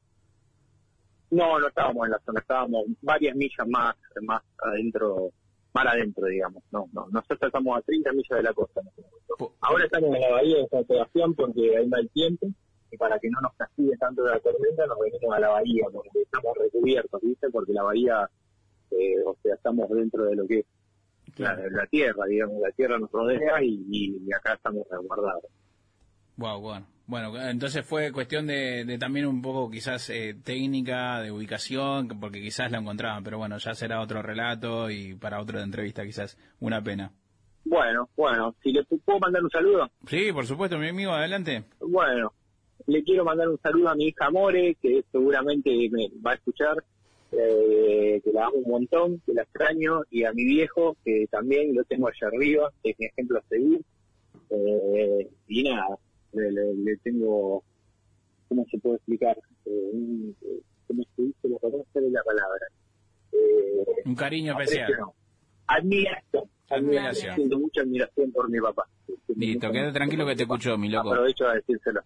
No, 1.31 1.59
no 1.59 1.67
estábamos 1.69 2.07
en 2.07 2.13
la 2.13 2.21
zona, 2.25 2.41
estábamos 2.41 2.85
varias 3.03 3.35
millas 3.35 3.67
más, 3.69 3.97
más 4.23 4.43
adentro, 4.63 5.31
más 5.77 5.95
adentro, 5.95 6.27
digamos. 6.27 6.63
No, 6.71 6.89
no, 6.93 7.07
nosotros 7.11 7.43
estamos 7.43 7.77
a 7.77 7.83
30 7.83 8.13
millas 8.13 8.37
de 8.39 8.43
la 8.43 8.55
costa. 8.55 8.81
en 8.81 8.89
este 8.89 9.03
momento. 9.03 9.57
Ahora 9.61 9.85
estamos 9.85 10.15
en 10.15 10.21
la 10.23 10.31
bahía 10.31 10.57
de 10.59 10.69
San 10.69 10.87
Sebastián 10.87 11.35
porque 11.35 11.77
hay 11.77 11.87
mal 11.87 12.09
tiempo 12.11 12.47
y 12.91 12.97
para 12.97 13.19
que 13.19 13.29
no 13.29 13.41
nos 13.43 13.53
castigue 13.55 13.97
tanto 13.99 14.23
de 14.23 14.31
la 14.31 14.41
tormenta 14.41 14.87
nos 14.87 14.99
venimos 14.99 15.37
a 15.37 15.41
la 15.41 15.49
bahía 15.49 15.85
porque 15.93 16.23
estamos 16.23 16.57
recubiertos, 16.57 17.21
¿viste? 17.21 17.51
Porque 17.51 17.73
la 17.73 17.83
bahía, 17.83 18.31
eh, 18.91 19.23
o 19.27 19.37
sea, 19.43 19.55
estamos 19.55 19.91
dentro 19.91 20.25
de 20.25 20.37
lo 20.37 20.47
que 20.47 20.61
es 20.61 20.67
la, 21.39 21.55
la 21.71 21.87
tierra, 21.87 22.25
digamos, 22.27 22.61
la 22.63 22.71
tierra 22.71 22.99
nos 22.99 23.11
rodea 23.11 23.63
y, 23.63 23.85
y 23.91 24.33
acá 24.33 24.55
estamos 24.55 24.87
resguardados. 24.91 25.45
Wow, 26.37 26.61
bueno. 26.61 26.96
Bueno, 27.09 27.33
entonces 27.49 27.87
fue 27.87 28.11
cuestión 28.11 28.47
de, 28.49 28.85
de 28.85 28.99
también 28.99 29.27
un 29.27 29.41
poco 29.41 29.71
quizás 29.71 30.11
eh, 30.11 30.35
técnica, 30.43 31.21
de 31.21 31.31
ubicación, 31.31 32.09
porque 32.21 32.41
quizás 32.41 32.71
la 32.73 32.79
encontraban, 32.79 33.23
pero 33.23 33.39
bueno, 33.39 33.59
ya 33.59 33.75
será 33.75 34.01
otro 34.01 34.23
relato 34.23 34.91
y 34.91 35.15
para 35.15 35.41
otra 35.41 35.63
entrevista 35.63 36.05
quizás 36.05 36.37
una 36.59 36.83
pena. 36.83 37.13
Bueno, 37.65 38.09
bueno, 38.17 38.55
si 38.63 38.73
le 38.73 38.83
puedo 38.85 39.19
mandar 39.21 39.43
un 39.43 39.51
saludo. 39.51 39.89
Sí, 40.07 40.33
por 40.33 40.47
supuesto, 40.47 40.79
mi 40.79 40.89
amigo, 40.89 41.13
adelante. 41.13 41.65
Bueno, 41.81 42.33
le 42.87 43.03
quiero 43.05 43.25
mandar 43.25 43.49
un 43.49 43.59
saludo 43.61 43.89
a 43.91 43.95
mi 43.95 44.07
hija 44.07 44.31
More, 44.31 44.77
que 44.83 45.05
seguramente 45.13 45.71
me 45.91 46.09
va 46.25 46.33
a 46.33 46.35
escuchar. 46.35 46.83
eh, 47.33 48.21
que 48.25 48.31
la 48.33 48.47
amo 48.47 48.57
un 48.65 48.71
montón, 48.71 49.21
que 49.27 49.33
la 49.35 49.43
extraño, 49.43 50.03
y 50.11 50.25
a 50.25 50.33
mi 50.33 50.45
viejo, 50.45 50.97
que 51.05 51.27
también 51.31 51.75
lo 51.75 51.83
tengo 51.85 52.07
allá 52.09 52.29
arriba, 52.29 52.71
que 52.83 52.91
es 52.91 52.97
mi 52.99 53.07
ejemplo 53.07 53.39
a 53.39 53.43
seguir. 53.49 53.81
Eh, 54.51 55.29
y 55.49 55.63
nada, 55.65 55.99
le, 56.37 56.51
le- 56.53 56.75
le 56.75 56.97
tengo, 56.99 57.63
¿cómo 58.49 58.65
se 58.71 58.79
puede 58.79 58.97
explicar? 58.97 59.37
Eh, 59.67 59.71
un- 59.93 60.37
eh, 60.43 60.61
¿Cómo 60.87 61.03
se 61.17 61.23
dice? 61.23 61.49
La 61.49 61.59
palabra 61.59 61.85
la 61.95 62.23
palabra. 62.23 62.67
Eh, 63.33 64.03
Un 64.05 64.15
cariño 64.15 64.53
especial. 64.61 64.93
no. 65.01 65.15
Admiración. 65.67 66.45
Admiración. 66.71 67.35
Siento 67.35 67.59
mucha 67.59 67.81
admiración 67.81 68.31
por 68.33 68.49
mi 68.49 68.61
papá. 68.61 68.85
Listo, 69.37 69.71
quédate 69.73 69.93
tranquilo 69.93 70.25
que 70.27 70.37
te 70.37 70.43
escucho, 70.45 70.79
mi 70.79 70.89
loco. 70.89 71.11
Aprovecho 71.13 71.47
a 71.49 71.55
decírselo. 71.55 72.01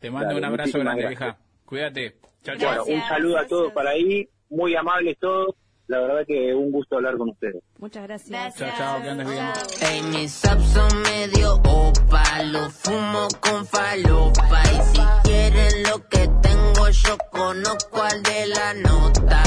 Te 0.00 0.10
mando 0.10 0.28
Dale, 0.28 0.38
un 0.38 0.44
abrazo 0.44 0.78
grande, 0.80 1.02
gracias. 1.02 1.20
vieja. 1.20 1.38
Cuídate. 1.64 2.16
Chao, 2.42 2.56
Bueno, 2.58 2.74
chao. 2.74 2.94
un 2.94 3.00
saludo 3.02 3.38
a 3.38 3.46
todos 3.46 3.72
para 3.72 3.90
ahí, 3.90 4.28
muy 4.50 4.74
amables 4.74 5.16
todos. 5.18 5.54
La 5.88 6.00
verdad 6.00 6.26
que 6.26 6.54
un 6.54 6.70
gusto 6.70 6.96
hablar 6.96 7.16
con 7.16 7.30
ustedes. 7.30 7.62
Muchas 7.78 8.02
gracias. 8.02 8.54
Chao, 8.56 8.68
chao, 8.76 9.02
que 9.02 9.08
andes 9.08 9.26
bien. 9.26 9.46
Ey, 9.80 10.02
mis 10.02 10.32
subs 10.32 10.68
son 10.68 11.02
medio 11.02 11.54
opa, 11.64 12.42
lo 12.42 12.68
fumo 12.68 13.26
con 13.40 13.64
falopa 13.66 14.62
y 14.64 14.96
si 14.96 15.02
quieren 15.24 15.82
lo 15.84 16.06
que 16.08 16.28
tengo 16.42 16.90
yo 16.90 17.16
conozco 17.30 18.02
al 18.02 18.22
de 18.22 18.46
la 18.48 18.74
nota. 18.74 19.42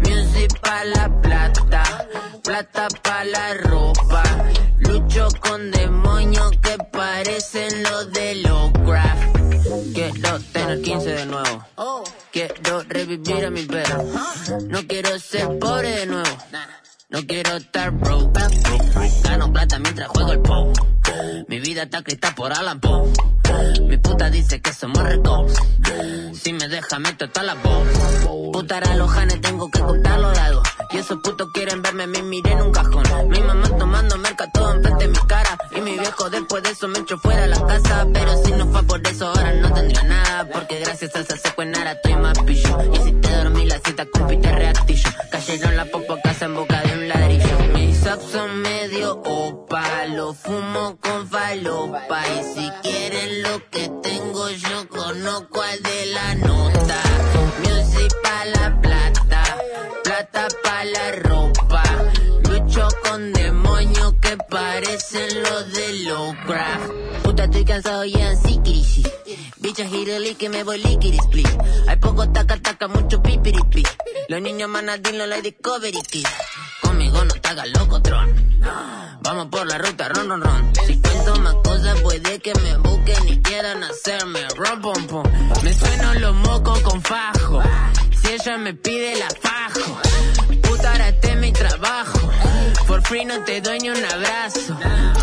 Music 0.00 0.60
pa' 0.60 0.84
la 0.84 1.20
plata, 1.22 1.82
plata 2.44 2.88
pa' 3.02 3.24
la 3.24 3.54
ropa. 3.54 4.22
Lucho 4.80 5.28
con 5.40 5.70
demonios 5.70 6.50
que 6.62 6.76
parecen 6.92 7.82
los 7.82 8.12
de 8.12 8.34
Lovecraft. 8.34 9.38
Quiero 9.94 10.38
tener 10.52 10.82
15 10.82 11.08
de 11.14 11.26
nuevo. 11.26 11.64
Quiero 12.32 12.82
revivir 12.86 13.44
a 13.46 13.50
mi 13.50 13.62
perro. 13.64 14.04
No 14.68 14.86
quiero 14.86 15.18
ser 15.18 15.58
pobre 15.58 15.90
de 15.90 16.06
nuevo. 16.06 16.38
No 17.08 17.26
quiero 17.26 17.56
estar 17.56 17.90
broke. 17.90 18.40
Gano 19.22 19.52
plata 19.52 19.78
mientras 19.78 20.08
juego 20.08 20.32
el 20.32 20.40
po. 20.40 20.72
Mi 21.48 21.58
vida 21.60 21.84
está 21.84 21.98
escrita 21.98 22.34
por 22.34 22.52
Alan 22.52 22.80
Poe. 22.80 23.10
Mi 23.82 23.96
puta 23.98 24.30
dice 24.30 24.60
que 24.60 24.72
somos 24.72 25.02
ricos. 25.02 25.52
Si 26.32 26.52
me 26.52 26.68
deja 26.68 26.98
meto 26.98 27.28
toda 27.30 27.46
la 27.46 27.54
voz. 27.54 27.88
Putar 28.52 28.86
a 28.88 28.94
los 28.96 29.10
janes 29.10 29.40
tengo 29.40 29.70
que 29.70 29.80
cortar 29.80 30.18
los 30.20 30.36
lados. 30.36 30.62
Y 30.90 30.96
esos 30.98 31.18
putos 31.22 31.48
quieren 31.52 31.82
verme, 31.82 32.06
me 32.06 32.22
miré 32.22 32.52
en 32.52 32.62
un 32.62 32.72
cajón. 32.72 33.04
Mi 33.28 33.40
mamá 33.40 33.68
tomando 33.78 34.16
merca 34.18 34.50
todo 34.52 34.74
enfrente 34.74 35.04
de 35.04 35.10
mi 35.10 35.18
cara. 35.26 35.58
Y 35.76 35.80
mi 35.80 35.98
viejo 35.98 36.30
después 36.30 36.62
de 36.62 36.70
eso 36.70 36.88
me 36.88 36.98
echó 36.98 37.18
fuera 37.18 37.42
de 37.42 37.48
la 37.48 37.66
casa. 37.66 38.06
Pero 38.12 38.44
si 38.44 38.52
no 38.52 38.66
fue 38.68 38.82
por 38.84 39.06
eso 39.06 39.26
ahora 39.28 39.52
no 39.54 39.72
tendría 39.72 40.02
nada. 40.04 40.48
Porque 40.52 40.80
gracias 40.80 41.14
a 41.16 41.20
esa 41.20 41.36
seco 41.36 41.62
en 41.62 41.72
Nara 41.72 41.92
estoy 41.92 42.14
más 42.16 42.38
pillo. 42.40 42.92
Y 42.94 42.96
si 42.98 43.12
te 43.12 43.36
dormí 43.36 43.66
la 43.66 43.78
cita 43.84 44.06
compite 44.06 44.52
reactillo. 44.52 45.10
Cayeron 45.30 45.76
la 45.76 45.84
popa 45.86 46.20
casa 46.22 46.46
en 46.46 46.54
boca 46.54 46.82
de 46.82 46.92
un 46.94 47.08
ladrillo. 47.08 47.58
Mis 47.74 47.96
subs 47.98 48.30
son 48.32 48.60
medio 48.62 49.20
opa. 49.24 50.06
Lo 50.06 50.32
fumo 50.32 50.96
con 51.02 51.28
falopa. 51.28 52.22
Y 52.28 52.54
si 52.54 52.70
quieren 52.82 53.37
lo 53.42 53.68
que 53.70 53.90
tengo 54.02 54.48
yo 54.50 54.88
conozco 54.88 55.62
al 55.62 55.82
de 55.82 56.06
la 56.06 56.34
nota. 56.36 57.00
Music 57.62 58.12
pa' 58.22 58.44
la 58.44 58.80
plata. 58.80 59.42
Plata 60.04 60.48
pa' 60.62 60.84
la 60.84 61.12
demonios 64.48 65.04
que 65.04 65.12
parecen 65.18 65.42
los 65.42 65.72
de 65.72 65.92
Lovecraft. 66.04 66.92
Puta, 67.22 67.44
estoy 67.44 67.64
cansado 67.64 68.04
y 68.04 68.14
así 68.14 68.58
crisis. 68.58 69.08
Bicha 69.58 69.86
gireli 69.86 70.34
que 70.34 70.48
me 70.48 70.62
voy 70.64 70.78
liquidis, 70.78 71.26
please. 71.30 71.58
Hay 71.88 71.96
poco 71.96 72.28
taca 72.30 72.56
taca, 72.56 72.88
mucho 72.88 73.22
pipiripi. 73.22 73.82
Los 74.28 74.40
niños 74.40 74.68
manadín, 74.68 75.18
los 75.18 75.28
like 75.28 75.42
Discovery 75.42 76.00
Kids. 76.02 76.30
Conmigo 76.82 77.24
no 77.24 77.34
te 77.34 77.48
hagas 77.48 77.68
loco, 77.78 78.00
Tron. 78.02 78.60
Vamos 79.22 79.46
por 79.50 79.66
la 79.66 79.78
ruta, 79.78 80.08
ron, 80.08 80.28
ron, 80.28 80.40
ron. 80.40 80.72
Si 80.86 81.00
cuento 81.00 81.36
más 81.40 81.54
cosas, 81.56 82.00
puede 82.00 82.38
que 82.40 82.52
me 82.54 82.76
busquen 82.78 83.28
y 83.28 83.42
quieran 83.42 83.82
hacerme 83.82 84.40
rom, 84.56 84.80
pom, 84.80 85.06
pom. 85.06 85.24
Me 85.62 85.72
sueno 85.72 86.14
los 86.14 86.34
mocos 86.36 86.80
con 86.80 87.02
fajo. 87.02 87.62
Si 88.22 88.32
ella 88.32 88.58
me 88.58 88.74
pide 88.74 89.16
la 89.16 89.28
fajo. 89.28 90.00
Puta, 90.62 90.92
ahora 90.92 91.08
este 91.08 91.32
es 91.32 91.36
mi 91.36 91.52
trabajo. 91.52 92.18
For 92.88 93.02
free 93.02 93.26
no 93.26 93.44
te 93.44 93.60
doy 93.60 93.78
ni 93.80 93.90
un 93.90 94.02
abrazo. 94.02 94.74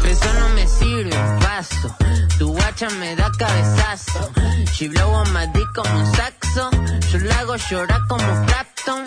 Eso 0.08 0.34
no 0.40 0.50
me 0.50 0.68
sirve, 0.68 1.18
paso. 1.42 1.96
Tu 2.38 2.48
guacha 2.48 2.88
me 2.92 3.16
da 3.16 3.32
cabezazo. 3.40 4.30
She 4.72 4.88
blow 4.88 5.24
my 5.34 5.48
dick 5.52 5.68
como 5.74 6.00
un 6.00 6.06
saxo. 6.14 6.70
Yo 7.12 7.20
la 7.26 7.40
hago 7.40 7.56
llorar 7.56 8.02
como 8.08 8.46
Clapton. 8.46 9.04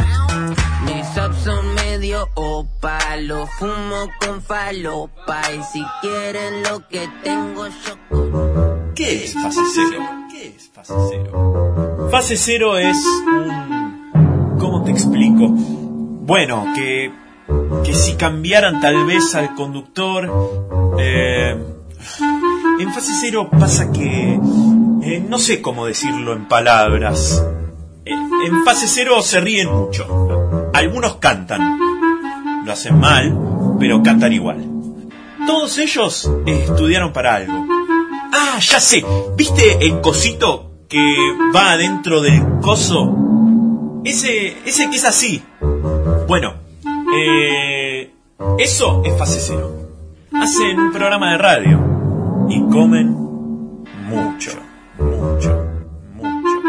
Mis 0.86 1.06
subs 1.14 1.38
son 1.44 1.74
medio 1.74 2.28
opa. 2.34 2.98
Lo 3.20 3.46
fumo 3.46 4.10
con 4.18 4.42
falopa. 4.42 5.40
Y 5.52 5.62
si 5.62 5.84
quieren 6.00 6.64
lo 6.64 6.88
que 6.88 7.08
tengo 7.22 7.68
yo 7.68 8.92
¿Qué 8.96 9.24
es 9.24 9.34
fase 9.34 9.60
cero? 9.72 10.02
¿Qué 10.32 10.48
es 10.48 10.68
fase 10.74 10.94
cero? 11.10 12.08
Fase 12.10 12.36
cero 12.36 12.76
es 12.76 12.96
un... 12.96 14.56
¿Cómo 14.58 14.82
te 14.82 14.90
explico? 14.90 15.46
Bueno, 15.48 16.66
que, 16.74 17.12
que 17.84 17.94
si 17.94 18.14
cambiaran 18.14 18.80
tal 18.80 19.04
vez 19.06 19.34
al 19.34 19.54
conductor... 19.54 20.30
eh, 20.98 21.56
en 22.80 22.92
fase 22.94 23.12
cero 23.20 23.48
pasa 23.50 23.90
que... 23.90 24.38
eh, 25.02 25.24
no 25.28 25.38
sé 25.38 25.60
cómo 25.60 25.86
decirlo 25.86 26.32
en 26.32 26.46
palabras. 26.46 27.44
Eh, 28.04 28.12
en 28.46 28.64
fase 28.64 28.86
cero 28.86 29.20
se 29.22 29.40
ríen 29.40 29.68
mucho. 29.72 30.70
Algunos 30.72 31.16
cantan. 31.16 31.78
Lo 32.64 32.72
hacen 32.72 32.98
mal, 32.98 33.76
pero 33.80 34.02
cantan 34.02 34.32
igual. 34.32 34.64
Todos 35.46 35.78
ellos 35.78 36.30
estudiaron 36.46 37.12
para 37.12 37.36
algo. 37.36 37.66
Ah, 38.32 38.58
ya 38.60 38.78
sé. 38.78 39.04
¿Viste 39.36 39.84
el 39.86 40.00
cosito 40.00 40.84
que 40.88 41.02
va 41.54 41.72
adentro 41.72 42.20
del 42.20 42.60
coso? 42.60 43.16
Ese, 44.04 44.56
ese 44.64 44.90
que 44.90 44.96
es 44.96 45.04
así. 45.04 45.42
Bueno, 46.28 46.54
eh, 47.14 48.14
eso 48.58 49.02
es 49.04 49.18
fase 49.18 49.40
cero. 49.40 49.88
Hacen 50.32 50.78
un 50.78 50.92
programa 50.92 51.32
de 51.32 51.38
radio 51.38 52.46
y 52.48 52.60
comen 52.70 53.08
mucho, 54.08 54.52
mucho, 54.98 55.82
mucho. 56.14 56.68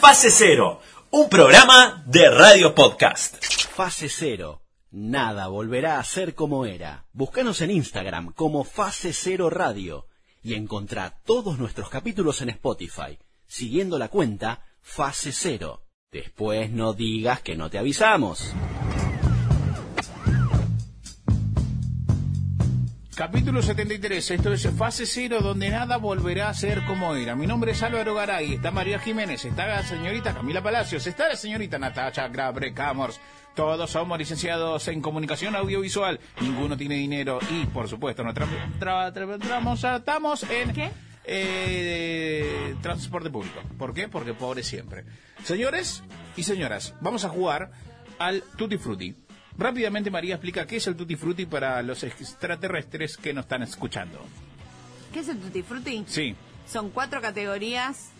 Fase 0.00 0.30
cero, 0.30 0.80
un 1.10 1.28
programa 1.28 2.04
de 2.06 2.30
radio 2.30 2.74
podcast. 2.74 3.42
Fase 3.74 4.08
Cero. 4.08 4.62
Nada 4.90 5.48
volverá 5.48 5.98
a 5.98 6.04
ser 6.04 6.34
como 6.34 6.66
era. 6.66 7.06
Búscanos 7.12 7.62
en 7.62 7.70
Instagram 7.70 8.32
como 8.34 8.64
Fase 8.64 9.14
Cero 9.14 9.48
Radio 9.48 10.06
y 10.42 10.54
encontrá 10.54 11.20
todos 11.24 11.58
nuestros 11.58 11.88
capítulos 11.88 12.42
en 12.42 12.50
Spotify, 12.50 13.18
siguiendo 13.46 13.98
la 13.98 14.08
cuenta 14.08 14.66
Fase 14.82 15.32
Cero. 15.32 15.84
Después 16.12 16.70
no 16.70 16.92
digas 16.92 17.40
que 17.40 17.56
no 17.56 17.70
te 17.70 17.78
avisamos. 17.78 18.52
Capítulo 23.16 23.62
73, 23.62 24.30
esto 24.32 24.52
es 24.52 24.68
fase 24.76 25.06
cero 25.06 25.38
donde 25.40 25.70
nada 25.70 25.96
volverá 25.96 26.50
a 26.50 26.54
ser 26.54 26.84
como 26.84 27.14
era. 27.14 27.34
Mi 27.34 27.46
nombre 27.46 27.72
es 27.72 27.82
Álvaro 27.82 28.14
Garay, 28.14 28.54
está 28.54 28.70
María 28.70 28.98
Jiménez, 28.98 29.42
está 29.46 29.66
la 29.66 29.82
señorita 29.82 30.34
Camila 30.34 30.62
Palacios, 30.62 31.06
está 31.06 31.28
la 31.28 31.36
señorita 31.36 31.78
Natacha 31.78 32.28
Grabre 32.28 32.74
Camors. 32.74 33.18
Todos 33.54 33.90
somos 33.90 34.18
licenciados 34.18 34.88
en 34.88 35.00
comunicación 35.00 35.56
audiovisual, 35.56 36.20
ninguno 36.42 36.76
tiene 36.76 36.96
dinero 36.96 37.38
y 37.50 37.64
por 37.66 37.88
supuesto 37.88 38.22
no 38.22 38.34
tra- 38.34 38.46
tra- 38.78 39.12
tra- 39.14 39.38
tramos- 39.38 39.84
estamos 39.96 40.42
en 40.44 40.72
eh, 41.24 42.74
transporte 42.82 43.30
público. 43.30 43.60
¿Por 43.78 43.94
qué? 43.94 44.08
Porque 44.08 44.34
pobre 44.34 44.62
siempre. 44.62 45.04
Señores 45.44 46.02
y 46.36 46.42
señoras, 46.44 46.94
vamos 47.00 47.24
a 47.24 47.28
jugar 47.28 47.70
al 48.18 48.42
Tutti 48.56 48.78
Frutti. 48.78 49.14
Rápidamente 49.58 50.10
María 50.10 50.34
explica 50.36 50.66
qué 50.66 50.76
es 50.76 50.86
el 50.86 50.96
Tutti 50.96 51.16
Frutti 51.16 51.46
para 51.46 51.82
los 51.82 52.02
extraterrestres 52.04 53.16
que 53.16 53.32
nos 53.34 53.44
están 53.44 53.62
escuchando. 53.62 54.18
¿Qué 55.12 55.20
es 55.20 55.28
el 55.28 55.38
Tutti 55.38 55.62
Frutti? 55.62 56.04
Sí. 56.06 56.34
Son 56.66 56.90
cuatro 56.90 57.20
categorías 57.20 58.10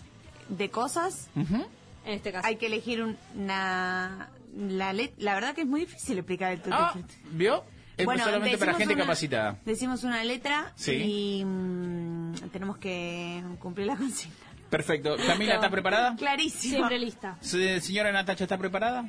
de 0.49 0.69
cosas. 0.71 1.29
En 1.35 2.13
este 2.13 2.33
caso. 2.33 2.47
Hay 2.47 2.57
que 2.57 2.67
elegir 2.67 3.03
un- 3.03 3.17
una... 3.37 4.29
La, 4.55 4.93
let- 4.93 5.15
la 5.17 5.33
verdad 5.35 5.55
que 5.55 5.63
es 5.63 5.67
muy 5.67 5.81
difícil 5.81 6.19
explicar 6.19 6.53
el 6.53 6.59
Tutti 6.61 6.77
Ah, 6.79 6.91
Frutti. 6.93 7.15
¿vio? 7.31 7.65
Es 7.97 8.05
Bueno, 8.05 8.25
solamente 8.25 8.59
para 8.59 8.73
decimos 8.73 8.79
gente 8.81 8.95
una- 8.95 9.03
capacitada. 9.05 9.59
Decimos 9.65 10.05
una 10.05 10.23
letra 10.25 10.73
Sí. 10.77 10.93
y 10.93 11.45
mm, 11.45 12.12
tenemos 12.53 12.79
que 12.79 13.43
cumplir 13.61 13.87
la 13.87 13.97
consigna. 13.97 14.35
Perfecto. 14.71 15.17
¿Camila 15.27 15.55
está 15.55 15.71
preparada? 15.71 16.17
Clarísimo. 16.17 16.77
Siempre 16.77 16.99
lista. 16.99 17.37
Se- 17.41 17.81
Señora 17.81 18.11
Natacha, 18.13 18.45
¿está 18.45 18.57
preparada? 18.59 19.09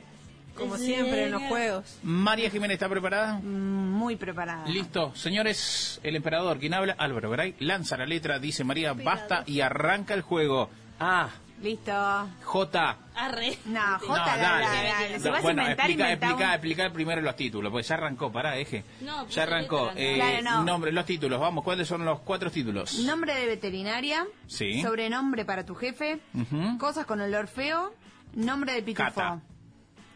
Como 0.55 0.77
siempre 0.77 1.25
en 1.25 1.31
los 1.31 1.41
juegos. 1.43 1.97
María 2.03 2.49
Jiménez, 2.51 2.75
¿está 2.75 2.87
preparada? 2.87 3.39
Mm, 3.39 3.91
Muy 3.91 4.15
preparada. 4.17 4.67
Listo. 4.67 5.11
Señores, 5.15 5.99
el 6.03 6.15
emperador, 6.15 6.59
quien 6.59 6.75
habla, 6.75 6.93
Álvaro 6.99 7.31
Garay, 7.31 7.55
lanza 7.59 7.97
la 7.97 8.05
letra, 8.05 8.37
dice 8.37 8.63
María, 8.63 8.93
basta 8.93 9.43
y 9.47 9.61
arranca 9.61 10.13
el 10.13 10.21
juego. 10.21 10.69
Ah, 10.99 11.29
Listo. 11.63 12.27
J. 12.43 12.97
Arre. 13.15 13.57
No, 13.65 13.91
No, 13.93 13.99
J, 13.99 14.17
la, 14.17 14.37
dale. 14.37 14.65
la- 14.65 14.83
la- 14.83 15.17
si 15.17 15.23
No, 15.23 15.31
vas 15.31 15.41
bueno, 15.41 15.61
a 15.61 15.63
inventar, 15.63 15.85
explica, 15.89 16.11
explica, 16.11 16.35
un- 16.47 16.51
explica 16.51 16.89
primero 16.91 17.21
los 17.21 17.35
títulos, 17.37 17.71
porque 17.71 17.87
ya 17.87 17.95
arrancó, 17.95 18.31
pará, 18.33 18.57
eje. 18.57 18.83
No, 19.01 19.27
ya 19.29 19.43
arrancó. 19.43 19.91
letra, 19.93 19.93
no. 19.93 19.99
Eh, 20.01 20.15
Claro, 20.41 20.57
no. 20.59 20.63
Nombre, 20.65 20.91
los 20.91 21.05
títulos, 21.05 21.39
vamos, 21.39 21.63
¿cuáles 21.63 21.87
son 21.87 22.03
los 22.03 22.19
cuatro 22.19 22.51
títulos? 22.51 22.99
Nombre 22.99 23.33
de 23.33 23.45
veterinaria. 23.47 24.25
Sí. 24.47 24.81
Sobrenombre 24.81 25.45
para 25.45 25.65
tu 25.65 25.73
jefe. 25.73 26.19
Ujú. 26.33 26.77
Cosas 26.77 27.05
con 27.05 27.21
olor 27.21 27.47
feo. 27.47 27.93
Nombre 28.33 28.73
de 28.73 28.81
pitufo. 28.83 29.05
Cata. 29.07 29.39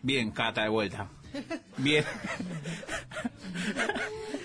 Bien, 0.02 0.32
Cata 0.32 0.64
de 0.64 0.70
vuelta. 0.70 1.08
Bien. 1.78 2.04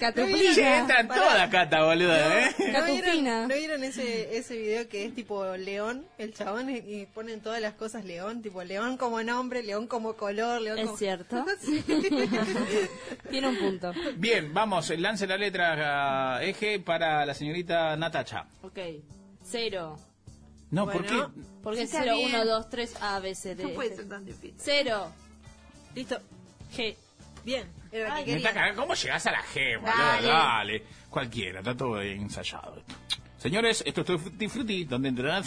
Catupina. 0.00 0.54
Che, 0.54 0.78
entran 0.78 1.06
Pará. 1.08 1.20
todas 1.20 1.48
Cata, 1.50 1.84
boludo, 1.84 2.14
¿eh? 2.14 2.54
¿No 2.72 2.84
vieron. 2.84 3.48
¿no 3.48 3.54
vieron 3.54 3.84
ese, 3.84 4.36
ese 4.36 4.56
video 4.56 4.88
que 4.88 5.04
es 5.06 5.14
tipo 5.14 5.54
león, 5.56 6.06
el 6.18 6.34
chabón, 6.34 6.70
y, 6.70 6.78
y 6.78 7.06
ponen 7.06 7.40
todas 7.40 7.60
las 7.60 7.74
cosas 7.74 8.04
león? 8.04 8.42
Tipo 8.42 8.64
león 8.64 8.96
como 8.96 9.22
nombre, 9.22 9.62
león 9.62 9.86
como 9.86 10.14
color, 10.14 10.60
león 10.60 10.78
Es 10.78 10.86
como... 10.86 10.96
cierto. 10.98 11.44
Tiene 13.30 13.48
un 13.48 13.56
punto. 13.58 13.92
Bien, 14.16 14.52
vamos, 14.52 14.90
lance 14.98 15.26
la 15.26 15.36
letra 15.36 16.36
ah, 16.36 16.42
eje 16.42 16.80
para 16.80 17.24
la 17.24 17.34
señorita 17.34 17.96
Natacha. 17.96 18.46
Ok. 18.62 18.78
Cero. 19.44 19.98
No, 20.70 20.86
Bueno. 20.86 21.00
¿por 21.00 21.08
qué? 21.08 21.40
Porque 21.62 21.76
Sí, 21.78 21.82
es 21.84 21.90
está 21.90 22.02
0, 22.04 22.16
bien. 22.16 22.34
1, 22.34 22.44
2, 22.46 22.70
3, 22.70 22.94
A, 23.02 23.20
B, 23.20 23.34
C, 23.34 23.54
D. 23.54 23.62
No 23.64 23.70
puede 23.70 23.94
ser 23.94 24.08
tan 24.08 24.24
difícil. 24.24 24.54
Cero. 24.56 25.12
Listo. 25.94 26.18
G. 26.72 26.96
Bien. 27.44 27.68
Era 27.90 28.14
Ay, 28.14 28.24
que 28.24 28.30
Me 28.32 28.36
está 28.38 28.50
quería. 28.50 28.62
cagando. 28.62 28.82
¿Cómo 28.82 28.94
llegás 28.94 29.26
a 29.26 29.30
la 29.32 29.42
G, 29.42 29.80
boludo? 29.80 29.96
Dale. 29.98 30.28
Dale. 30.28 30.84
Cualquiera, 31.10 31.58
está 31.60 31.76
todo 31.76 32.00
ensayado. 32.00 32.76
esto. 32.78 32.94
Señores, 33.38 33.82
esto 33.84 34.00
es 34.02 34.06
Tutti 34.06 34.48
Frutti, 34.48 34.84
donde 34.84 35.08
entrarán 35.08 35.42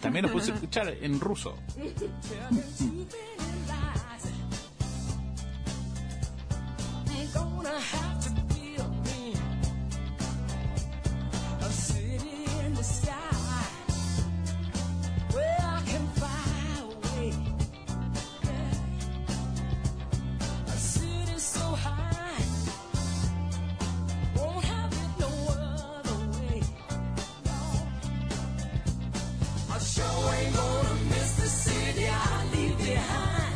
También 0.00 0.26
lo 0.26 0.32
puedes 0.32 0.48
escuchar 0.48 0.88
en 0.88 1.20
ruso. 1.20 1.56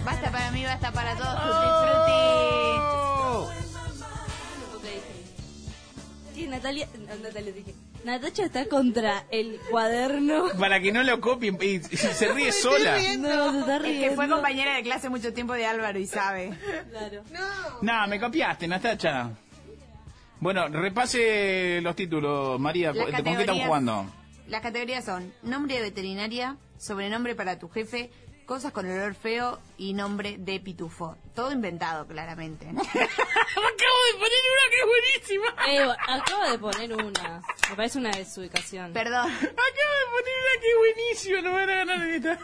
Basta 0.08 0.30
para 0.30 0.50
mí, 0.52 0.64
basta 0.64 0.90
para 0.92 1.14
todos. 1.16 1.34
Tutti 1.34 1.68
frutti. 4.80 6.34
Sí, 6.34 6.46
Natalia, 6.46 6.88
no, 6.98 7.14
Natalia 7.16 7.52
dije. 7.52 7.74
Natacha 8.04 8.44
está 8.44 8.66
contra 8.68 9.24
el 9.30 9.58
cuaderno. 9.70 10.46
Para 10.58 10.80
que 10.80 10.92
no 10.92 11.02
lo 11.02 11.20
copien 11.20 11.58
y, 11.60 11.74
y 11.76 11.80
se 11.80 12.32
ríe 12.32 12.52
sola. 12.52 12.96
No, 13.18 13.52
se 13.52 13.58
está 13.60 13.76
Es 13.76 13.82
riendo. 13.82 14.08
que 14.08 14.14
fue 14.14 14.28
compañera 14.28 14.76
de 14.76 14.82
clase 14.82 15.08
mucho 15.10 15.32
tiempo 15.34 15.52
de 15.54 15.66
Álvaro 15.66 15.98
y 15.98 16.06
sabe. 16.06 16.56
Claro. 16.90 17.22
No, 17.82 18.06
me 18.06 18.18
copiaste, 18.20 18.66
Natacha. 18.68 19.30
Bueno, 20.40 20.68
repase 20.68 21.80
los 21.82 21.96
títulos, 21.96 22.58
María. 22.60 22.92
¿Con 22.94 23.04
qué 23.06 23.10
están 23.10 23.24
categorías- 23.34 23.66
jugando? 23.66 24.06
Las 24.46 24.62
categorías 24.62 25.04
son 25.04 25.34
nombre 25.42 25.74
de 25.74 25.82
veterinaria, 25.82 26.56
sobrenombre 26.78 27.34
para 27.34 27.58
tu 27.58 27.68
jefe, 27.68 28.10
cosas 28.48 28.72
con 28.72 28.90
olor 28.90 29.14
feo 29.14 29.60
y 29.76 29.92
nombre 29.92 30.36
de 30.38 30.58
pitufo. 30.58 31.18
Todo 31.34 31.52
inventado, 31.52 32.06
claramente. 32.06 32.66
Acabo 32.70 33.98
de 34.06 34.14
poner 34.14 34.42
una 34.48 34.64
que 34.70 34.78
es 34.78 34.86
buenísima. 34.86 35.48
Eh, 35.68 35.96
acabo 36.08 36.50
de 36.50 36.58
poner 36.58 36.94
una. 36.94 37.42
Me 37.68 37.76
parece 37.76 37.98
una 37.98 38.10
desubicación. 38.10 38.92
Perdón, 38.94 39.30
Acabo 39.30 39.44
de 39.44 40.06
poner 40.14 40.34
una 40.40 40.60
que 40.60 40.70
es 40.70 40.76
buenísima, 40.78 41.42
no 41.42 41.52
van 41.52 41.68
a 41.68 41.74
ganar 41.74 42.08
esta. 42.08 42.38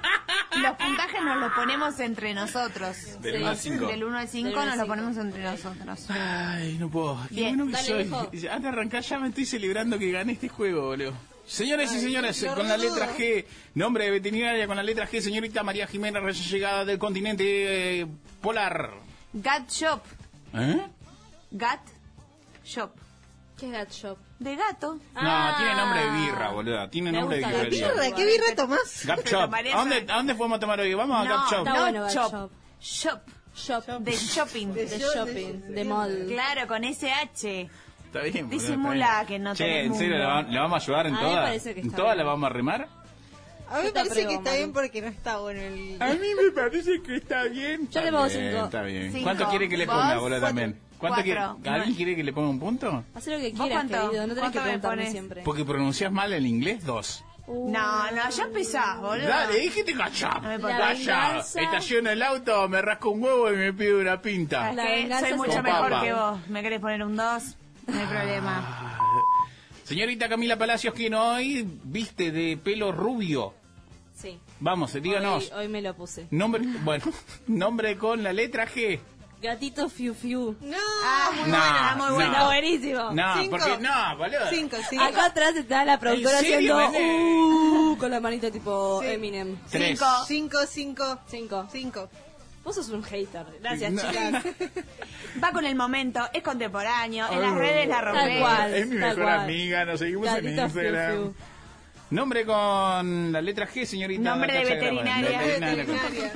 los 0.60 0.76
puntajes 0.76 1.22
nos 1.22 1.40
los 1.40 1.52
ponemos 1.52 2.00
entre 2.00 2.34
nosotros. 2.34 3.20
Del 3.20 3.36
uno 3.36 3.50
al 3.50 3.56
cinco. 3.56 3.86
Del 3.86 4.04
1 4.04 4.18
al 4.18 4.28
5 4.28 4.48
Del 4.48 4.52
uno 4.58 4.60
al 4.62 4.68
nos 4.68 4.76
los 4.78 4.88
ponemos 4.88 5.16
entre 5.18 5.42
nosotros. 5.44 6.10
Ay, 6.10 6.78
no 6.80 6.90
puedo. 6.90 7.20
Qué 7.28 7.34
Bien, 7.34 7.56
bueno 7.56 7.66
que 7.66 7.72
dale, 7.72 7.86
soy. 7.86 8.02
viejo. 8.02 8.20
Antes 8.52 8.62
de 8.62 8.68
arrancar 8.68 9.02
ya 9.02 9.18
me 9.20 9.28
estoy 9.28 9.46
celebrando 9.46 9.98
que 9.98 10.10
gané 10.10 10.32
este 10.32 10.48
juego, 10.48 10.82
boludo. 10.88 11.33
Señores 11.46 11.92
y 11.92 12.00
señores, 12.00 12.44
con 12.54 12.66
la 12.66 12.76
letra 12.76 13.14
G, 13.16 13.44
nombre 13.74 14.04
de 14.06 14.10
veterinaria 14.12 14.66
con 14.66 14.76
la 14.76 14.82
letra 14.82 15.06
G, 15.08 15.20
señorita 15.20 15.62
María 15.62 15.86
Jiménez, 15.86 16.22
recién 16.22 16.48
llegada 16.48 16.84
del 16.84 16.98
continente 16.98 18.00
eh, 18.00 18.06
polar. 18.40 18.90
Gat 19.34 19.68
Shop. 19.70 20.00
¿Eh? 20.54 20.80
Gat 21.50 21.80
Shop. 22.64 22.90
¿Qué 23.58 23.66
es 23.66 23.72
Gat 23.72 23.90
Shop? 23.92 24.18
De 24.38 24.56
gato. 24.56 24.98
No, 25.14 25.56
tiene 25.58 25.74
nombre 25.74 26.00
de 26.04 26.10
birra, 26.10 26.50
boludo. 26.50 26.88
Tiene 26.90 27.10
Ah. 27.10 27.12
Me 27.12 27.20
nombre 27.20 27.36
de. 27.40 27.68
Birra, 27.70 28.10
¿qué 28.16 28.26
birra 28.26 28.54
tomás? 28.56 29.04
Gap 29.06 29.22
Te 29.22 29.30
Shop. 29.30 29.52
¿A 29.54 29.62
dónde, 29.76 30.02
una- 30.02 30.14
¿A 30.14 30.16
dónde 30.16 30.34
podemos 30.34 30.60
tomar 30.60 30.80
hoy? 30.80 30.92
Vamos 30.94 31.16
a 31.20 31.24
no, 31.28 31.30
Gap 31.36 31.50
Shop. 31.52 31.66
No 31.66 31.80
bueno, 31.80 32.02
Gat 32.02 32.12
Shop. 32.14 32.32
Shop. 32.80 33.20
Shop. 33.54 33.84
Shop. 33.86 34.00
De 34.00 34.12
shopping. 34.16 34.72
De 34.74 34.86
shopping. 34.98 35.60
de- 35.68 35.72
De 35.74 35.84
mall. 35.84 36.24
Claro, 36.28 36.66
con 36.66 36.82
SH. 36.84 37.68
Está 38.14 38.22
bien, 38.32 38.46
boludo, 38.48 38.60
Disimula 38.62 38.94
está 38.94 39.16
bien. 39.16 39.26
que 39.26 39.38
no 39.40 39.54
Che, 39.54 39.64
tenés 39.64 39.86
¿en 39.86 39.94
serio 39.94 40.12
mundo. 40.16 40.28
la, 40.28 40.34
va- 40.34 40.42
la 40.42 40.60
vamos 40.60 40.74
a 40.74 40.84
ayudar 40.84 41.06
en 41.06 41.14
A 41.14 41.16
mí 41.18 41.22
me 41.24 41.30
todas? 41.30 41.44
parece 41.44 41.74
que 41.74 41.80
¿En 41.80 41.86
está 41.86 41.96
todas 41.96 42.16
la 42.16 42.22
bien. 42.22 42.26
vamos 42.26 42.46
a 42.50 42.52
remar? 42.52 42.88
A 43.70 43.76
mí 43.78 43.82
me 43.82 43.82
Yo 43.88 43.92
te 43.92 43.92
parece 44.00 44.26
que 44.26 44.34
está 44.34 44.50
Manu. 44.50 44.56
bien 44.56 44.72
porque 44.72 45.00
no 45.02 45.08
está 45.08 45.38
bueno 45.38 45.60
el... 45.60 45.96
A 46.02 46.06
mí 46.12 46.28
me 46.44 46.50
parece 46.52 47.02
que 47.02 47.16
está 47.16 47.42
bien. 47.44 47.88
Yo 47.90 48.00
le 48.00 48.06
Está 48.06 48.10
pongo 48.10 48.28
bien, 48.28 48.50
cinco. 48.52 48.64
Está 48.66 48.82
bien. 48.82 49.12
Cinco. 49.12 49.24
¿Cuánto 49.24 49.48
quiere 49.48 49.68
que 49.68 49.76
le 49.76 49.86
¿Vos? 49.86 49.94
ponga, 49.96 50.14
boludo, 50.14 50.28
Cuatro. 50.28 50.46
también? 50.46 50.80
¿Cuánto 50.98 51.22
quiere? 51.22 51.40
Cuatro. 51.40 51.72
¿Alguien 51.72 51.94
quiere 51.96 52.16
que 52.16 52.24
le 52.24 52.32
ponga 52.32 52.48
un 52.50 52.60
punto? 52.60 53.04
Haz 53.14 53.26
lo 53.26 53.36
que 53.38 53.50
¿Vos 53.50 53.60
quieras, 53.66 53.68
cuánto? 53.88 54.06
querido. 54.10 54.26
No 54.26 54.34
tenés 54.34 54.34
que 54.34 54.40
¿Cuánto 54.40 54.58
me 54.58 54.62
preguntarme 54.64 54.96
pones? 54.96 55.10
siempre. 55.12 55.42
Porque 55.42 55.64
pronuncias 55.64 56.12
mal 56.12 56.32
el 56.32 56.46
inglés, 56.46 56.84
dos. 56.84 57.24
No, 57.46 58.10
no, 58.10 58.30
ya 58.30 58.44
empezás, 58.44 59.00
boludo. 59.00 59.26
Dale, 59.28 59.58
dijiste 59.58 59.92
cachá. 59.94 60.38
Me 60.40 60.56
La 60.58 60.68
Cachá. 60.78 60.92
venganza. 60.94 61.60
Estaciono 61.62 62.10
el 62.10 62.22
auto, 62.22 62.68
me 62.68 62.80
rasco 62.80 63.10
un 63.10 63.22
huevo 63.22 63.50
y 63.52 63.56
me 63.56 63.72
pido 63.72 63.98
una 64.00 64.20
pinta. 64.22 64.70
Es 64.70 64.76
La 64.76 64.86
que 64.86 64.94
venganza 64.94 65.20
soy 65.20 65.30
es 65.32 65.36
mucho 65.36 65.52
con 65.54 65.62
mejor 65.62 65.90
papa. 65.90 66.02
que 66.04 66.12
vos. 66.14 66.48
¿Me 66.48 66.62
querés 66.62 66.80
poner 66.80 67.02
un 67.02 67.16
2? 67.16 67.56
No 67.86 67.98
hay 67.98 68.06
problema. 68.06 68.98
Señorita 69.84 70.28
Camila 70.28 70.56
Palacios, 70.56 70.94
¿quién 70.94 71.14
hoy 71.14 71.66
viste 71.84 72.30
de 72.30 72.56
pelo 72.56 72.90
rubio? 72.92 73.52
Sí. 74.14 74.38
Vamos, 74.60 74.92
díganos. 74.94 75.50
Hoy, 75.52 75.58
hoy 75.64 75.68
me 75.68 75.82
lo 75.82 75.94
puse. 75.94 76.26
Nombre, 76.30 76.62
bueno, 76.82 77.04
nombre 77.46 77.98
con 77.98 78.22
la 78.22 78.32
letra 78.32 78.66
G. 78.66 78.98
Gatito 79.42 79.90
Fiu 79.90 80.14
Fiu. 80.14 80.56
No, 80.62 80.76
Ah, 81.04 81.30
muy 81.34 81.50
No, 81.50 82.14
buena, 82.14 82.30
muy 82.30 82.38
no. 82.38 82.44
buenísimo. 82.46 83.10
No, 83.12 83.34
Cinco. 83.42 83.50
porque 83.58 83.76
no, 83.82 84.16
boludo. 84.16 84.38
cinco, 84.48 84.76
cinco. 84.88 85.04
Acá 85.04 85.26
atrás 85.26 85.54
está 85.56 85.84
la 85.84 85.98
productora 86.00 86.38
¿En 86.38 86.44
serio, 86.46 86.78
haciendo 86.78 87.92
uh, 87.92 87.96
con 87.98 88.10
la 88.10 88.20
manita 88.20 88.50
tipo 88.50 89.00
Sí. 89.02 89.08
Eminem. 89.08 89.58
Tres. 89.70 89.98
Cinco. 89.98 90.06
Cinco, 90.26 90.58
cinco, 90.66 91.18
Cinco. 91.28 91.68
cinco. 91.70 92.08
Vos 92.64 92.74
sos 92.76 92.88
un 92.88 93.02
hater. 93.04 93.44
Gracias, 93.60 93.92
No. 93.92 94.02
chicas. 94.02 94.44
Va 95.42 95.52
con 95.52 95.64
el 95.64 95.74
momento, 95.74 96.26
es 96.32 96.42
contemporáneo, 96.42 97.30
en 97.30 97.42
las 97.42 97.54
redes 97.54 97.88
la 97.88 98.00
cual. 98.40 98.74
Es 98.74 98.86
mi 98.86 98.96
mejor 98.96 99.22
cual. 99.22 99.40
amiga, 99.40 99.84
nos 99.84 100.00
seguimos 100.00 100.28
en 100.28 100.40
Fiu 100.44 100.48
Instagram. 100.62 101.12
Fiu. 101.12 101.34
Nombre 102.10 102.44
con 102.46 103.32
la 103.32 103.40
letra 103.42 103.68
G, 103.68 103.84
señorita. 103.84 104.22
Nombre 104.22 104.52
de 104.52 104.64
veterinaria. 104.64 105.38
Veterinaria. 105.40 106.32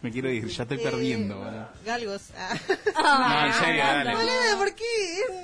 Me 0.00 0.10
quiero 0.10 0.30
ir, 0.30 0.48
ya 0.48 0.62
estoy 0.64 0.78
perdiendo. 0.78 1.38
boludo. 1.38 1.60
Eh, 1.62 1.66
Galgos. 1.84 2.22
Ah. 2.36 2.54
No, 3.28 3.46
en 3.46 3.52
serio, 3.52 3.84
dale. 3.84 4.14
Boludo, 4.16 4.58
¿por 4.58 4.74
qué? 4.74 4.84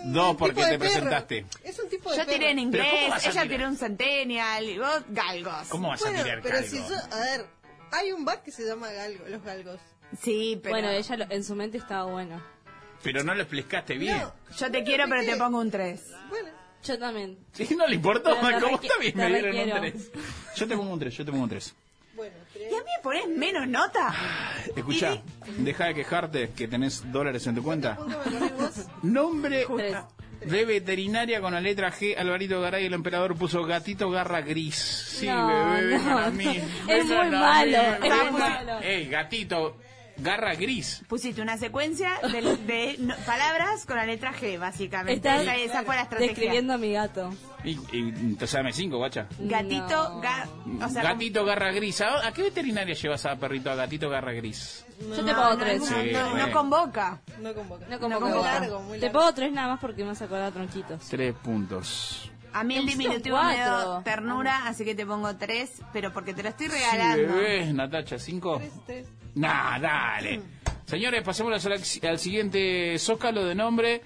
Tipo 0.05 0.37
porque 0.37 0.55
te 0.63 0.69
perro. 0.71 0.79
presentaste. 0.81 1.47
Es 1.63 1.79
un 1.79 1.89
tipo 1.89 2.11
de 2.11 2.17
Yo 2.17 2.27
tiré 2.27 2.51
en 2.51 2.71
perro. 2.73 2.83
Pero 2.83 2.85
¿cómo 2.91 3.07
inglés, 3.07 3.27
a 3.27 3.31
ella 3.31 3.49
tiró 3.49 3.69
un 3.69 3.77
centennial 3.77 4.65
y 4.65 4.79
vos 4.79 5.03
galgos. 5.11 5.69
¿Cómo 5.69 5.89
vas 5.91 6.03
a 6.03 6.07
Bueno, 6.07 6.25
tirar 6.25 6.41
pero 6.43 6.55
calgo? 6.57 6.69
si 6.71 6.77
yo, 6.79 6.97
a 7.13 7.21
ver, 7.21 7.47
hay 7.93 8.11
un 8.13 8.25
bar 8.25 8.43
que 8.43 8.51
se 8.51 8.65
llama 8.67 8.91
Galgo, 8.91 9.29
los 9.29 9.43
Galgos. 9.45 9.81
Sí, 10.23 10.59
pero 10.63 10.75
Bueno, 10.75 10.91
ella 10.91 11.17
lo- 11.17 11.27
en 11.31 11.45
su 11.45 11.55
mente 11.55 11.79
estaba 11.79 12.05
bueno. 12.11 12.41
Pero 13.03 13.23
no 13.23 13.35
lo 13.35 13.43
explicaste 13.43 13.97
bien. 13.97 14.19
No, 14.19 14.33
yo 14.57 14.71
te 14.71 14.83
quiero, 14.83 15.05
pero 15.09 15.23
te 15.25 15.37
pongo 15.37 15.59
un 15.61 15.71
3. 15.71 16.13
bueno, 16.31 16.49
Yo 16.85 16.99
también. 16.99 17.39
Sí, 17.53 17.75
no 17.77 17.87
le 17.87 17.97
importó. 17.97 18.37
Pero 18.41 18.59
te 18.59 18.65
¿Cómo 18.65 18.79
requi- 18.79 18.83
está 18.85 18.99
bien? 19.01 19.13
te 19.15 19.19
Me 19.19 19.29
dieron 19.29 19.51
un 19.51 19.57
requiero. 19.57 19.81
3. 19.81 20.11
Yo 20.57 20.69
te 20.69 20.77
pongo 20.77 20.93
un 20.93 20.99
3, 21.01 21.17
yo 21.17 21.25
te 21.25 21.31
pongo 21.33 21.45
un 21.45 21.51
3. 21.51 21.75
bueno, 22.15 22.35
¿Y 22.55 22.65
a 22.75 22.79
mí 22.79 22.85
me 22.97 23.03
pones 23.03 23.29
menos 23.29 23.67
nota? 23.69 24.15
Escucha, 24.75 25.23
deja 25.59 25.87
de 25.87 25.95
quejarte 25.95 26.51
que 26.51 26.67
tenés 26.69 27.11
dólares 27.13 27.47
en 27.47 27.55
tu 27.57 27.63
cuenta. 27.63 27.97
Nombre 29.03 29.67
Tres. 29.77 29.97
de 30.45 30.65
veterinaria 30.65 31.41
con 31.41 31.53
la 31.55 31.61
letra 31.61 31.93
G. 31.93 32.17
Alvarito 32.17 32.61
Garay, 32.61 32.87
el 32.87 32.95
emperador, 32.95 33.37
puso 33.37 33.65
gatito 33.65 34.11
garra 34.11 34.41
gris. 34.41 34.75
Sí, 34.77 35.27
No, 35.27 35.47
bebé, 35.73 35.99
no, 35.99 36.19
a 36.19 36.31
mí. 36.31 36.61
Es 36.89 37.05
muy 37.07 37.25
mí. 37.27 37.31
malo, 37.31 37.79
es 38.03 38.31
muy 38.33 38.41
malo. 38.41 38.81
Ey, 38.83 39.09
gatito. 39.09 39.77
Garra 40.21 40.55
gris. 40.55 41.03
Pusiste 41.09 41.41
una 41.43 41.57
secuencia 41.59 42.11
de, 42.33 42.57
de 42.67 42.97
no- 42.99 43.15
palabras 43.25 43.87
con 43.87 43.97
la 43.97 44.05
letra 44.07 44.33
G, 44.35 44.59
básicamente. 44.59 45.15
Estás 45.15 45.43
esa, 45.43 45.57
esa 45.57 45.83
fue 45.85 45.95
la 45.97 46.03
estrategia. 46.03 46.33
describiendo 46.35 46.75
a 46.75 46.79
mi 46.79 46.93
gato. 46.93 47.31
Y, 47.65 47.71
y 47.93 47.99
entonces 48.09 48.53
dame 48.53 48.73
cinco, 48.73 48.99
guacha. 48.99 49.27
Gatito, 49.39 49.87
No. 49.87 50.23
ga- 50.23 50.85
o 50.85 50.89
sea, 50.89 51.03
gatito 51.03 51.45
garra 51.45 51.73
gris. 51.73 52.01
¿A, 52.01 52.27
a 52.27 52.33
qué 52.33 52.43
veterinaria 52.43 52.95
llevas 52.95 53.25
a 53.27 53.37
perrito 53.37 53.71
a 53.71 53.75
gatito 53.75 54.09
garra 54.11 54.33
gris? 54.33 54.85
Yo 55.01 55.25
te 55.25 55.33
pongo 55.35 55.57
tres. 55.57 55.81
no, 55.81 55.87
Sí, 55.87 56.11
no, 56.13 56.31
bueno. 56.31 56.47
no 56.49 56.53
convoca. 56.53 57.21
No 57.41 57.55
convoca. 57.55 57.87
No 57.89 58.43
largo, 58.43 58.81
muy 58.83 58.99
Te 58.99 59.11
pongo 59.11 59.33
tres 59.33 59.53
nada 59.53 59.69
más 59.69 59.81
porque 59.81 60.03
me 60.03 60.09
vas 60.09 60.23
a 60.23 60.25
acordar 60.25 60.53
tronquitos. 60.53 61.01
Tres 61.09 61.35
puntos. 61.35 62.31
A 62.61 62.65
mí 62.65 62.77
el 62.77 62.87
diminutivo 62.87 63.43
me 63.43 63.55
dio 63.57 64.01
ternura, 64.05 64.67
así 64.67 64.85
que 64.85 64.95
te 64.95 65.07
pongo 65.07 65.37
tres, 65.37 65.83
pero 65.93 66.13
porque 66.13 66.35
te 66.35 66.43
lo 66.43 66.49
estoy 66.49 66.67
Sí, 66.67 66.73
regalando. 66.73 67.35
bebé, 67.35 67.73
Natacha, 67.73 68.19
cinco. 68.19 68.61
Nah, 69.35 69.79
dale. 69.79 70.41
Señores, 70.87 71.23
pasemos 71.23 71.65
al, 71.67 71.73
al 71.73 72.19
siguiente 72.19 72.99
zócalo 72.99 73.45
de 73.45 73.55
nombre. 73.55 74.03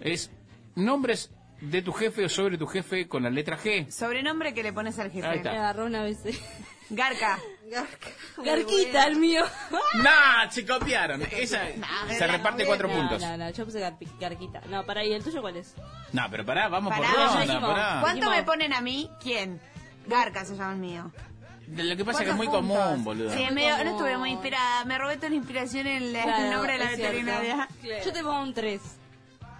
Es 0.00 0.30
nombres 0.74 1.30
de 1.60 1.82
tu 1.82 1.92
jefe 1.92 2.24
o 2.24 2.28
sobre 2.28 2.56
tu 2.58 2.66
jefe 2.66 3.06
con 3.08 3.22
la 3.22 3.30
letra 3.30 3.58
G. 3.58 3.90
Sobrenombre 3.90 4.54
que 4.54 4.62
le 4.62 4.72
pones 4.72 4.98
al 4.98 5.06
Ahí 5.06 5.12
jefe. 5.12 5.28
Me 5.28 5.36
está. 5.36 5.50
agarró 5.52 5.86
una 5.86 6.02
vez. 6.02 6.18
Garca. 6.92 7.38
Garquita, 8.44 9.06
el 9.06 9.16
mío. 9.16 9.44
¡Nah! 10.02 10.50
Se 10.50 10.66
copiaron. 10.66 11.22
Esa 11.30 11.60
se 12.08 12.26
reparte 12.26 12.64
cuatro 12.66 12.88
no, 12.88 12.94
puntos. 12.94 13.22
No, 13.22 13.36
no, 13.36 13.50
yo 13.50 13.64
puse 13.64 13.78
garpi- 13.80 14.08
garquita. 14.18 14.60
No, 14.68 14.84
para 14.84 15.04
¿y 15.04 15.12
el 15.12 15.22
tuyo 15.22 15.40
cuál 15.40 15.56
es? 15.56 15.74
No, 16.12 16.22
pero 16.30 16.44
pará, 16.44 16.68
vamos 16.68 16.92
Pará, 16.92 17.08
por 17.08 17.38
ronda, 17.46 17.60
pará. 17.60 17.98
¿Cuánto 18.00 18.20
Dijimos- 18.26 18.36
me 18.36 18.42
ponen 18.44 18.72
a 18.72 18.80
mí? 18.80 19.08
¿Quién? 19.22 19.60
Garca 20.06 20.44
se 20.44 20.56
llama 20.56 20.72
el 20.72 20.78
mío. 20.78 21.12
De 21.68 21.84
Lo 21.84 21.96
que 21.96 22.04
pasa 22.04 22.20
es 22.20 22.24
que 22.24 22.30
es 22.30 22.36
muy 22.36 22.48
común, 22.48 23.04
boludo. 23.04 23.30
Sí, 23.32 23.44
medio- 23.52 23.84
no 23.84 23.90
estuve 23.92 24.16
muy 24.18 24.30
inspirada. 24.30 24.84
Me 24.84 24.98
robé 24.98 25.16
toda 25.16 25.28
la 25.28 25.36
inspiración 25.36 25.86
en 25.86 26.10
Claro, 26.10 26.44
el 26.44 26.50
nombre 26.50 26.72
de 26.72 26.78
la 26.80 26.90
veterinaria. 26.90 27.68
Yo 28.04 28.12
te 28.12 28.22
pongo 28.24 28.42
un 28.42 28.52
3. 28.54 28.80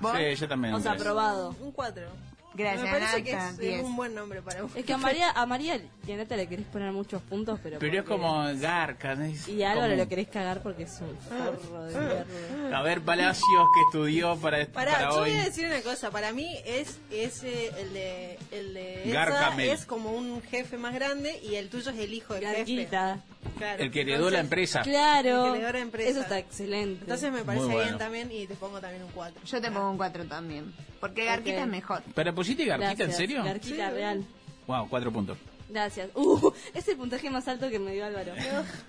¿Vos? 0.01 0.17
Sí, 0.17 0.35
yo 0.35 0.49
también. 0.49 0.75
O 0.75 0.81
sea, 0.81 0.93
aprobado. 0.93 1.55
Un 1.61 1.73
4. 1.73 2.30
Gracias, 2.53 2.83
Me 2.83 2.91
parece 2.91 3.23
que 3.23 3.33
Nata, 3.33 3.51
es, 3.51 3.59
es 3.61 3.83
un 3.85 3.95
buen 3.97 4.13
nombre 4.15 4.43
para 4.43 4.63
vos. 4.63 4.73
Es 4.75 4.85
que 4.85 4.93
a 4.93 4.99
María, 4.99 5.31
a 5.31 5.47
María 5.47 5.81
y 6.07 6.13
a 6.13 6.17
Neta 6.17 6.37
le 6.37 6.49
querés 6.49 6.67
poner 6.67 6.91
muchos 6.93 7.23
puntos, 7.23 7.61
pero. 7.63 7.79
Pero 7.79 7.99
es 8.01 8.05
como 8.05 8.43
Garca. 8.57 9.15
¿no? 9.15 9.25
Es 9.25 9.47
Y 9.49 9.63
a 9.63 9.71
Álvaro 9.73 9.91
como- 9.93 10.03
lo 10.03 10.09
querés 10.09 10.29
cagar 10.29 10.61
porque 10.63 10.83
es 10.83 11.01
un 11.01 11.17
forro 11.19 11.85
de 11.85 11.99
mierda. 11.99 12.79
A 12.79 12.83
ver, 12.83 13.01
Palacios 13.03 13.45
que 13.75 13.81
estudió 13.89 14.37
para, 14.37 14.67
Pará, 14.67 14.93
para 14.93 15.11
yo 15.11 15.17
hoy. 15.23 15.31
voy 15.31 15.39
a 15.41 15.45
decir 15.45 15.67
una 15.67 15.81
cosa. 15.83 16.11
Para 16.11 16.33
mí 16.33 16.49
es 16.65 16.99
ese, 17.11 17.69
el 17.81 17.93
de, 17.93 18.39
el 18.51 18.75
de 18.75 19.05
Elsa 19.05 19.15
Gargamel. 19.15 19.71
es 19.71 19.87
como 19.87 20.11
un 20.13 20.43
jefe 20.43 20.77
más 20.77 20.93
grande 20.95 21.39
y 21.43 21.55
el 21.55 21.69
tuyo 21.71 21.91
es 21.93 21.99
el 21.99 22.13
hijo 22.13 22.35
del 22.35 22.45
jefe. 22.47 22.57
Garquita. 22.59 23.21
Claro. 23.59 23.83
El 23.83 23.91
que 23.91 24.01
heredó 24.01 24.29
la 24.31 24.41
Entonces- 24.41 24.45
empresa. 24.45 24.83
Claro. 24.83 25.55
El 25.55 25.61
que 25.67 25.73
la 25.73 25.79
empresa. 25.79 26.11
Eso 26.11 26.21
está 26.21 26.39
excelente. 26.39 27.03
Entonces 27.03 27.33
me 27.33 27.43
parece 27.45 27.65
bueno. 27.67 27.81
bien 27.85 27.99
también 27.99 28.33
y 28.33 28.47
te 28.47 28.55
pongo 28.57 28.81
también 28.81 29.05
un 29.05 29.11
4. 29.13 29.41
Yo 29.45 29.61
te 29.61 29.71
pongo 29.71 29.91
un 29.91 29.97
4 29.97 30.25
también. 30.27 30.75
Porque 31.01 31.25
Garquita 31.25 31.63
es 31.63 31.67
mejor. 31.67 32.03
¿Pero 32.15 32.35
pusiste 32.35 32.65
Garquita 32.65 33.05
en 33.05 33.13
serio? 33.13 33.43
Garquita 33.43 33.91
real. 33.91 34.25
Wow, 34.67 34.89
cuatro 34.89 35.11
puntos. 35.11 35.39
Gracias. 35.71 36.11
Uh, 36.15 36.51
es 36.75 36.89
el 36.89 36.97
puntaje 36.97 37.31
más 37.31 37.47
alto 37.47 37.71
que 37.71 37.79
me 37.79 37.93
dio 37.93 38.05
Álvaro. 38.05 38.33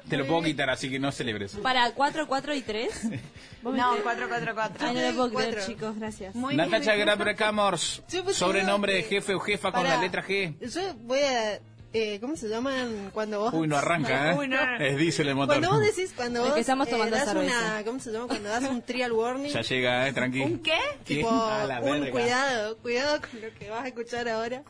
Te 0.09 0.17
lo 0.17 0.25
puedo 0.25 0.41
quitar, 0.41 0.69
así 0.71 0.89
que 0.89 0.97
no 0.99 1.11
celebres. 1.11 1.55
Para 1.61 1.91
4, 1.91 2.27
4 2.27 2.55
y 2.55 2.61
3. 2.61 3.01
No, 3.63 3.95
4, 4.01 4.27
4, 4.27 4.55
4. 4.55 4.87
Ay, 4.87 4.95
no 4.95 5.01
lo 5.01 5.13
puedo 5.13 5.29
creer, 5.37 5.53
Cuatro. 5.53 5.71
chicos. 5.71 5.95
Gracias. 5.99 6.33
Muy 6.33 6.55
Natacha 6.55 6.95
bien. 6.95 7.05
Graber 7.05 7.35
Camors, 7.35 8.01
Yo 8.09 8.23
puse 8.23 8.39
sobrenombre 8.39 8.95
de 8.95 9.03
jefe 9.03 9.35
o 9.35 9.39
jefa 9.39 9.71
con 9.71 9.83
la 9.83 10.01
letra 10.01 10.25
G. 10.25 10.57
Yo 10.67 10.95
voy 11.03 11.19
a... 11.19 11.59
Eh, 11.93 12.19
¿Cómo 12.21 12.37
se 12.37 12.47
llaman 12.47 13.09
cuando 13.13 13.41
vos... 13.41 13.53
Uy, 13.53 13.67
no 13.67 13.75
arranca, 13.75 14.31
¿eh? 14.31 14.35
Uy, 14.37 14.47
no. 14.47 14.57
Es 14.79 14.95
diésel 14.97 15.27
el 15.27 15.35
motor. 15.35 15.57
Cuando 15.59 15.77
vos 15.77 15.85
decís, 15.85 16.13
cuando 16.15 16.39
Es 16.39 16.45
vos 16.45 16.53
que 16.53 16.61
estamos 16.61 16.87
eh, 16.87 16.91
tomando 16.91 17.15
das 17.17 17.25
cerveza. 17.27 17.57
una, 17.57 17.83
¿cómo 17.83 17.99
se 17.99 18.11
llama? 18.11 18.27
Cuando 18.27 18.47
das 18.49 18.63
un 18.63 18.81
trial 18.81 19.11
warning, 19.11 19.51
Ya 19.51 19.61
llega, 19.61 20.07
¿eh? 20.07 20.13
Tranquilo. 20.13 20.45
¿Un 20.45 20.59
qué? 20.59 20.77
tipo, 21.03 21.29
A 21.29 21.65
la 21.65 21.81
un 21.81 22.05
cuidado, 22.09 22.77
cuidado 22.77 23.19
con 23.19 23.41
lo 23.41 23.53
que 23.59 23.69
vas 23.69 23.83
a 23.83 23.87
escuchar 23.89 24.29
ahora. 24.29 24.63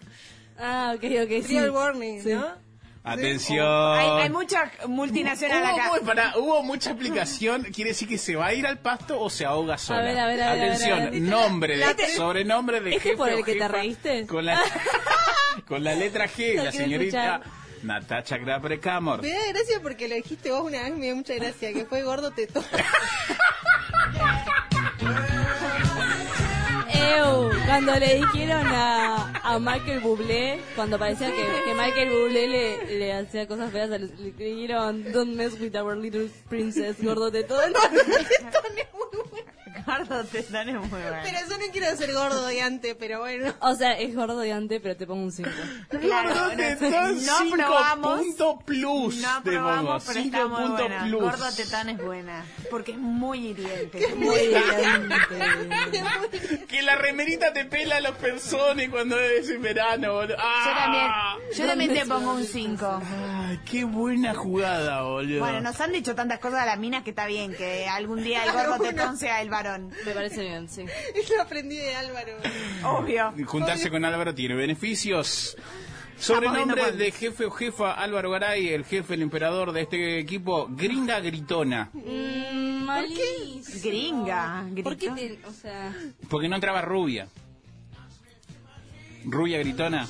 Ah, 0.57 0.93
ok, 0.95 1.03
ok. 1.23 1.29
Sí. 1.29 1.41
Trial 1.43 1.69
warning, 1.69 2.21
Sí. 2.23 2.33
¿no? 2.33 2.47
Atención. 3.03 3.97
Hay, 3.97 4.09
hay 4.23 4.29
mucha 4.29 4.71
multinacional 4.87 5.63
Hubo, 5.63 5.73
acá. 5.79 5.89
muy- 5.89 5.99
pará, 6.01 6.33
hubo 6.37 6.61
mucha 6.63 6.91
aplicación. 6.91 7.63
¿Quiere 7.73 7.89
decir 7.91 8.07
que 8.07 8.17
se 8.19 8.35
va 8.35 8.47
a 8.47 8.53
ir 8.53 8.67
al 8.67 8.77
pasto 8.77 9.19
o 9.19 9.29
se 9.29 9.43
ahoga 9.45 9.77
sola? 9.79 9.99
A 10.01 10.03
ver, 10.03 10.19
a 10.19 10.27
ver, 10.27 10.43
a 10.43 10.53
ver, 10.53 10.63
Atención, 10.65 10.91
a 10.91 10.95
ver, 10.99 11.07
a 11.07 11.11
ver. 11.11 11.21
nombre, 11.21 11.77
de, 11.77 11.83
¿Este- 11.85 12.15
sobrenombre 12.15 12.79
de 12.81 12.89
este 12.91 13.01
jefe 13.01 13.17
por 13.17 13.29
el 13.29 13.43
que 13.43 13.55
te 13.55 13.67
reíste? 13.67 14.27
Con 14.27 14.45
la, 14.45 14.61
con 15.67 15.83
la 15.83 15.95
letra 15.95 16.27
G, 16.27 16.55
Lo 16.57 16.63
la 16.65 16.71
señorita 16.71 17.35
escuchar. 17.37 17.61
Natacha 17.83 18.37
Graber 18.37 18.79
Camors. 18.79 19.23
Me 19.23 19.31
da 19.31 19.47
gracia 19.49 19.79
porque 19.81 20.07
lo 20.07 20.13
dijiste 20.13 20.51
vos 20.51 20.61
una 20.61 20.83
vez, 20.83 20.93
me 20.95 21.05
dio 21.07 21.15
mucha 21.15 21.33
gracia, 21.33 21.73
que 21.73 21.85
fue 21.85 22.03
gordo 22.03 22.29
tetón. 22.29 22.63
Cuando 27.65 27.95
le 27.95 28.15
dijeron 28.15 28.67
a, 28.67 29.33
a 29.43 29.59
Michael 29.59 30.01
Bublé, 30.01 30.59
cuando 30.75 30.99
parecía 30.99 31.31
que, 31.31 31.73
Michael 31.73 32.09
Bublé 32.09 32.47
le, 32.87 33.13
hacía 33.13 33.47
cosas 33.47 33.71
feas, 33.71 33.89
le, 33.89 33.99
le 33.99 34.31
dijeron 34.31 35.11
Don't 35.11 35.35
mess 35.35 35.59
with 35.59 35.75
our 35.75 35.97
little 35.97 36.29
princess, 36.49 37.01
gordo 37.01 37.31
de 37.31 37.43
todo. 37.43 37.61
Gordo 39.85 40.23
Tetón 40.25 40.69
es 40.69 40.75
muy 40.75 40.87
bueno. 40.89 41.17
Pero 41.23 41.37
yo 41.49 41.57
no 41.57 41.65
quiero 41.71 41.95
ser 41.97 42.13
gordo 42.13 42.45
de 42.47 42.61
antes, 42.61 42.95
pero 42.99 43.19
bueno. 43.19 43.53
O 43.61 43.75
sea, 43.75 43.93
es 43.93 44.15
gordo 44.15 44.39
de 44.39 44.51
antes, 44.53 44.79
pero 44.81 44.95
te 44.95 45.05
pongo 45.07 45.23
un 45.23 45.31
5. 45.31 45.49
Claro, 45.89 46.29
Gordo 46.29 46.49
no, 46.51 46.55
Tetón, 46.57 47.25
no 47.25 47.37
cinco 47.39 47.55
probamos. 47.55 48.19
punto 48.21 48.59
plus. 48.65 49.15
No 49.17 49.43
te 49.43 49.51
pongo, 49.51 49.63
probamos, 49.63 50.03
pero 50.07 50.21
cinco 50.21 50.37
está 50.37 50.47
muy 50.47 50.69
buena. 50.71 51.03
plus. 51.05 51.21
Gordo 51.21 51.45
Tetón 51.55 51.89
es 51.89 51.97
buena. 51.97 52.45
Porque 52.69 52.91
es 52.93 52.97
muy 52.97 53.47
hiriente. 53.49 54.15
Muy 54.15 54.35
elegante. 54.37 55.15
Que 56.67 56.81
la 56.81 56.95
remerita 56.95 57.51
te 57.53 57.65
pela 57.65 57.97
a 57.97 58.01
los 58.01 58.15
personas 58.17 58.87
cuando 58.89 59.19
es 59.19 59.49
en 59.49 59.61
verano. 59.61 60.13
boludo. 60.13 60.35
Yo 60.35 60.41
¡Ah! 60.43 60.73
también, 60.83 61.57
yo 61.57 61.65
también 61.67 61.93
te 61.93 62.05
pongo 62.05 62.33
un 62.33 62.43
5. 62.45 63.01
Ay, 63.03 63.59
qué 63.69 63.83
buena 63.83 64.33
jugada, 64.33 65.03
boludo. 65.03 65.39
Bueno, 65.39 65.61
nos 65.61 65.79
han 65.81 65.91
dicho 65.91 66.15
tantas 66.15 66.39
cosas 66.39 66.61
a 66.61 66.65
las 66.65 66.77
minas 66.79 67.03
que 67.03 67.09
está 67.11 67.25
bien 67.25 67.53
que 67.53 67.87
algún 67.87 68.23
día 68.23 68.43
el 68.45 68.51
gordo 68.51 68.77
tetón 68.79 69.17
sea 69.17 69.41
el 69.41 69.49
varón. 69.49 69.70
Me 69.77 70.11
parece 70.13 70.41
bien, 70.41 70.67
sí. 70.69 70.85
Eso 71.15 71.41
aprendí 71.41 71.77
de 71.77 71.95
Álvaro. 71.95 72.33
Obvio. 72.83 73.33
Juntarse 73.45 73.89
con 73.89 74.03
Álvaro 74.05 74.33
tiene 74.35 74.55
beneficios. 74.55 75.55
Sobrenombre 76.17 76.91
de 76.91 77.11
jefe 77.11 77.45
o 77.45 77.51
jefa 77.51 77.93
Álvaro 77.93 78.29
Garay, 78.29 78.69
el 78.69 78.85
jefe, 78.85 79.15
el 79.15 79.23
emperador 79.23 79.71
de 79.71 79.81
este 79.81 80.19
equipo, 80.19 80.67
Gringa 80.69 81.19
Gritona. 81.19 81.89
Mm, 81.93 82.83
malísimo. 82.83 83.81
Gringa, 83.83 84.65
¿Por 84.83 84.97
qué 84.97 85.09
te, 85.09 85.39
o 85.47 85.51
sea, 85.51 85.91
Porque 86.29 86.47
no 86.47 86.55
entraba 86.55 86.81
rubia. 86.83 87.27
Rubia 89.25 89.57
Gritona. 89.59 90.07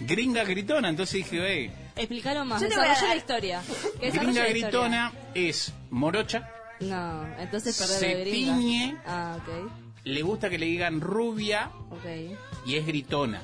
Gringa 0.00 0.44
Gritona, 0.44 0.88
entonces 0.90 1.14
dije, 1.14 1.38
hey, 1.46 1.70
explícalo 1.96 2.44
más, 2.44 2.60
Yo 2.60 2.68
te 2.68 2.76
voy 2.76 2.84
a 2.84 2.88
dar- 2.88 3.02
la 3.08 3.16
historia. 3.16 3.62
Gringa 3.98 4.22
la 4.22 4.30
historia. 4.30 4.48
Gritona 4.50 5.12
es 5.34 5.72
morocha, 5.90 6.50
No, 6.80 7.26
entonces 7.38 7.76
Se 7.76 7.84
perder 7.86 8.24
de 8.24 8.30
gringa. 8.30 8.54
tiñe. 8.56 8.96
Ah, 9.06 9.36
ok, 9.38 9.70
le 10.04 10.22
gusta 10.22 10.48
que 10.48 10.58
le 10.58 10.66
digan 10.66 11.00
rubia 11.00 11.70
ok. 11.90 12.38
y 12.66 12.76
es 12.76 12.86
gritona. 12.86 13.42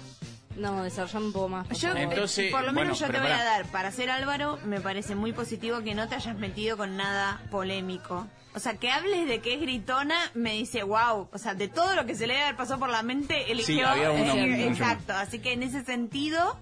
No, 0.56 0.82
desarrollame 0.84 1.26
un 1.26 1.32
poco 1.34 1.48
más. 1.50 1.66
por 1.66 1.76
Yo. 1.76 1.94
Entonces, 1.94 2.50
por 2.50 2.60
lo 2.60 2.68
bueno, 2.72 2.80
menos 2.80 2.98
yo 2.98 3.08
te 3.10 3.18
voy 3.18 3.28
a 3.30 3.44
dar, 3.44 3.66
para 3.66 3.90
ser 3.92 4.08
Álvaro, 4.08 4.58
me 4.64 4.80
parece 4.80 5.14
muy 5.14 5.32
positivo 5.34 5.82
que 5.82 5.94
no 5.94 6.08
te 6.08 6.14
hayas 6.14 6.36
metido 6.38 6.78
con 6.78 6.96
nada 6.96 7.42
polémico. 7.50 8.26
O 8.54 8.58
sea, 8.58 8.78
que 8.78 8.90
hables 8.90 9.28
de 9.28 9.42
que 9.42 9.52
es 9.52 9.60
gritona, 9.60 10.16
me 10.32 10.54
dice, 10.54 10.82
wow. 10.82 11.28
O 11.30 11.36
sea, 11.38 11.52
de 11.54 11.68
todo 11.68 11.94
lo 11.94 12.06
que 12.06 12.14
se 12.14 12.26
le 12.26 12.32
debe 12.32 12.46
haber 12.46 12.56
pasado 12.56 12.80
por 12.80 12.88
la 12.88 13.02
mente, 13.02 13.52
eligió. 13.52 13.86
había 13.86 14.10
uno 14.10 14.32
eh, 14.32 14.68
exacto. 14.68 15.12
Así 15.12 15.40
que 15.40 15.52
en 15.52 15.62
ese 15.62 15.84
sentido, 15.84 16.58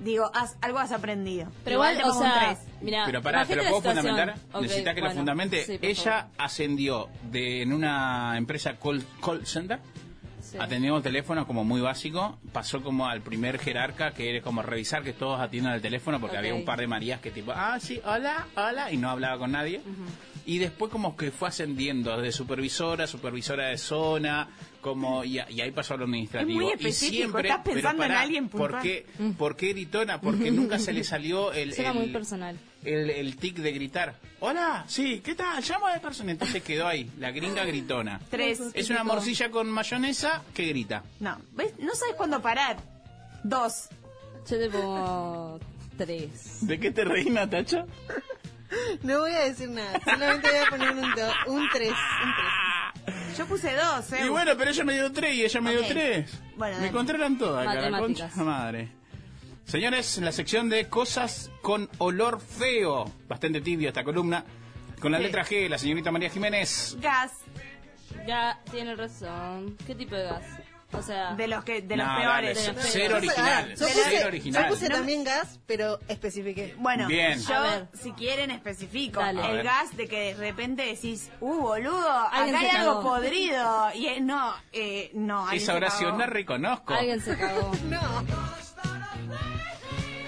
digo, 0.00 0.30
has- 0.34 0.56
algo 0.60 0.78
has 0.78 0.92
aprendido. 0.92 1.48
Pero 1.64 1.74
igual, 1.76 1.96
te 1.96 2.04
o 2.04 2.12
sea, 2.12 2.56
mira, 2.80 3.04
Pero 3.06 3.22
pará, 3.22 3.44
¿pero 3.46 3.62
la 3.62 3.68
puedo 3.70 3.82
fundamentar? 3.82 4.34
Ok, 4.52 4.62
Necesita 4.62 4.94
que 4.94 5.00
lo 5.00 5.06
bueno, 5.06 5.20
fundamente. 5.20 5.64
sí, 5.64 5.78
Ella 5.82 6.02
favor. 6.22 6.30
ascendió 6.38 7.08
de 7.30 7.62
en 7.62 7.72
una 7.72 8.36
empresa 8.36 8.76
call, 8.76 9.04
call 9.24 9.46
center, 9.46 9.78
Sí. 10.46 10.58
atendiendo 10.60 10.98
el 10.98 11.02
teléfono 11.02 11.46
como 11.46 11.64
muy 11.64 11.80
básico, 11.80 12.38
pasó 12.52 12.82
como 12.82 13.06
al 13.08 13.20
primer 13.22 13.58
jerarca, 13.58 14.12
que 14.12 14.30
era 14.30 14.42
como 14.42 14.62
revisar 14.62 15.02
que 15.02 15.12
todos 15.12 15.40
atiendan 15.40 15.74
el 15.74 15.82
teléfono, 15.82 16.20
porque 16.20 16.36
había 16.36 16.54
un 16.54 16.64
par 16.64 16.78
de 16.80 16.86
Marías 16.86 17.20
que 17.20 17.30
tipo, 17.30 17.52
ah, 17.54 17.78
sí, 17.80 18.00
hola, 18.04 18.46
hola, 18.56 18.92
y 18.92 18.96
no 18.96 19.10
hablaba 19.10 19.38
con 19.38 19.52
nadie. 19.52 19.80
Y 20.44 20.58
después 20.58 20.92
como 20.92 21.16
que 21.16 21.32
fue 21.32 21.48
ascendiendo 21.48 22.16
de 22.20 22.30
supervisora, 22.30 23.08
supervisora 23.08 23.66
de 23.66 23.78
zona, 23.78 24.48
como 24.80 25.24
y, 25.24 25.40
y 25.48 25.60
ahí 25.60 25.72
pasó 25.72 25.94
a 25.94 25.96
lo 25.96 26.04
administrativo. 26.04 26.70
Es 26.70 26.80
muy 26.80 26.88
y 26.88 26.92
siempre, 26.92 27.48
estás 27.48 27.62
pero 27.64 27.74
pensando 27.74 28.04
en 28.04 28.12
alguien 28.12 28.48
¿por 28.48 28.78
qué, 28.80 29.04
¿Por 29.36 29.56
qué 29.56 29.70
gritona? 29.70 30.20
Porque 30.20 30.52
nunca 30.52 30.78
se 30.78 30.92
le 30.92 31.02
salió 31.04 31.52
el, 31.52 31.74
Suena 31.74 31.92
muy 31.92 32.04
el- 32.04 32.12
personal. 32.12 32.56
El, 32.86 33.10
el 33.10 33.36
tic 33.36 33.56
de 33.56 33.72
gritar. 33.72 34.14
Hola, 34.40 34.84
sí, 34.86 35.20
¿qué 35.24 35.34
tal? 35.34 35.62
Llamo 35.62 35.88
de 35.88 36.00
persona. 36.00 36.30
Entonces 36.32 36.62
quedó 36.62 36.86
ahí, 36.86 37.10
la 37.18 37.30
gringa 37.30 37.64
gritona. 37.64 38.20
Tres. 38.30 38.60
Es 38.74 38.90
una 38.90 39.04
morcilla 39.04 39.50
con 39.50 39.68
mayonesa 39.70 40.42
que 40.54 40.66
grita. 40.66 41.02
No, 41.20 41.38
¿ves? 41.52 41.72
No 41.78 41.94
sabes 41.94 42.14
cuándo 42.16 42.40
parar. 42.40 42.76
Dos. 43.42 43.88
Yo 44.48 44.70
pongo 44.70 45.60
tres. 45.98 46.66
¿De 46.66 46.78
qué 46.78 46.90
te 46.90 47.04
reí, 47.04 47.30
Natacha? 47.30 47.84
No 49.02 49.20
voy 49.20 49.32
a 49.32 49.40
decir 49.44 49.68
nada, 49.70 50.00
solamente 50.04 50.48
voy 50.50 50.58
a 50.58 50.70
poner 50.70 50.90
un 50.92 51.14
3. 51.14 51.28
Un 51.48 51.68
3. 51.70 51.92
Yo 53.38 53.46
puse 53.46 53.72
dos, 53.74 54.12
¿eh? 54.12 54.26
Y 54.26 54.28
bueno, 54.28 54.52
pero 54.56 54.70
ella 54.70 54.84
me 54.84 54.94
dio 54.94 55.12
tres 55.12 55.34
y 55.36 55.44
ella 55.44 55.60
me 55.60 55.70
dio 55.70 55.86
tres. 55.86 56.30
Bueno, 56.56 56.74
me 56.74 56.78
dale. 56.78 56.88
encontraron 56.88 57.38
todas, 57.38 58.00
concha 58.00 58.30
madre. 58.36 58.88
Señores, 59.66 60.18
la 60.18 60.32
sección 60.32 60.68
de 60.68 60.88
cosas 60.88 61.50
con 61.60 61.88
olor 61.98 62.40
feo. 62.40 63.10
Bastante 63.28 63.60
tibio 63.60 63.88
esta 63.88 64.04
columna. 64.04 64.44
Con 65.00 65.12
la 65.12 65.18
Sí. 65.18 65.24
letra 65.24 65.44
G, 65.44 65.68
la 65.68 65.76
señorita 65.78 66.10
María 66.10 66.30
Jiménez. 66.30 66.96
Gas. 67.00 67.32
Ya 68.26 68.60
tiene 68.70 68.94
razón. 68.94 69.76
¿Qué 69.86 69.94
tipo 69.94 70.14
de 70.14 70.24
gas? 70.24 70.42
O 70.92 71.02
sea, 71.02 71.34
De 71.34 71.48
los 71.48 71.64
que, 71.64 71.82
de 71.82 71.96
los 71.96 72.06
No, 72.06 72.16
peores. 72.16 72.54
dale, 72.54 72.54
de 72.54 72.72
los 72.72 72.86
cero 72.92 73.08
peores. 73.16 73.28
original. 73.30 73.68
Yo 73.70 73.76
Cero 73.88 74.00
puse, 74.04 74.24
original. 74.24 74.62
yo 74.62 74.68
puse 74.70 74.88
también 74.88 75.24
gas, 75.24 75.58
pero 75.66 75.98
especifiqué. 76.08 76.74
Bueno, 76.78 77.08
Bien. 77.08 77.38
yo, 77.42 77.60
ver. 77.60 77.88
si 77.92 78.12
quieren, 78.12 78.52
especifico. 78.52 79.18
Dale. 79.20 79.50
El 79.50 79.62
gas 79.64 79.94
de 79.96 80.06
que 80.06 80.32
de 80.32 80.34
repente 80.34 80.82
decís, 80.86 81.28
uh, 81.40 81.54
boludo, 81.60 82.08
acá 82.08 82.36
Alguien 82.36 82.56
hay 82.56 82.68
algo 82.68 83.00
cagó. 83.00 83.02
podrido. 83.16 83.88
Y 83.94 84.06
eh, 84.06 84.20
no, 84.20 84.54
eh, 84.72 85.10
no. 85.12 85.50
Esa 85.50 85.74
oración 85.74 86.16
la 86.18 86.26
reconozco. 86.26 86.94
alguien 86.94 87.20
se 87.20 87.36
cagó. 87.36 87.72
No. 87.90 88.24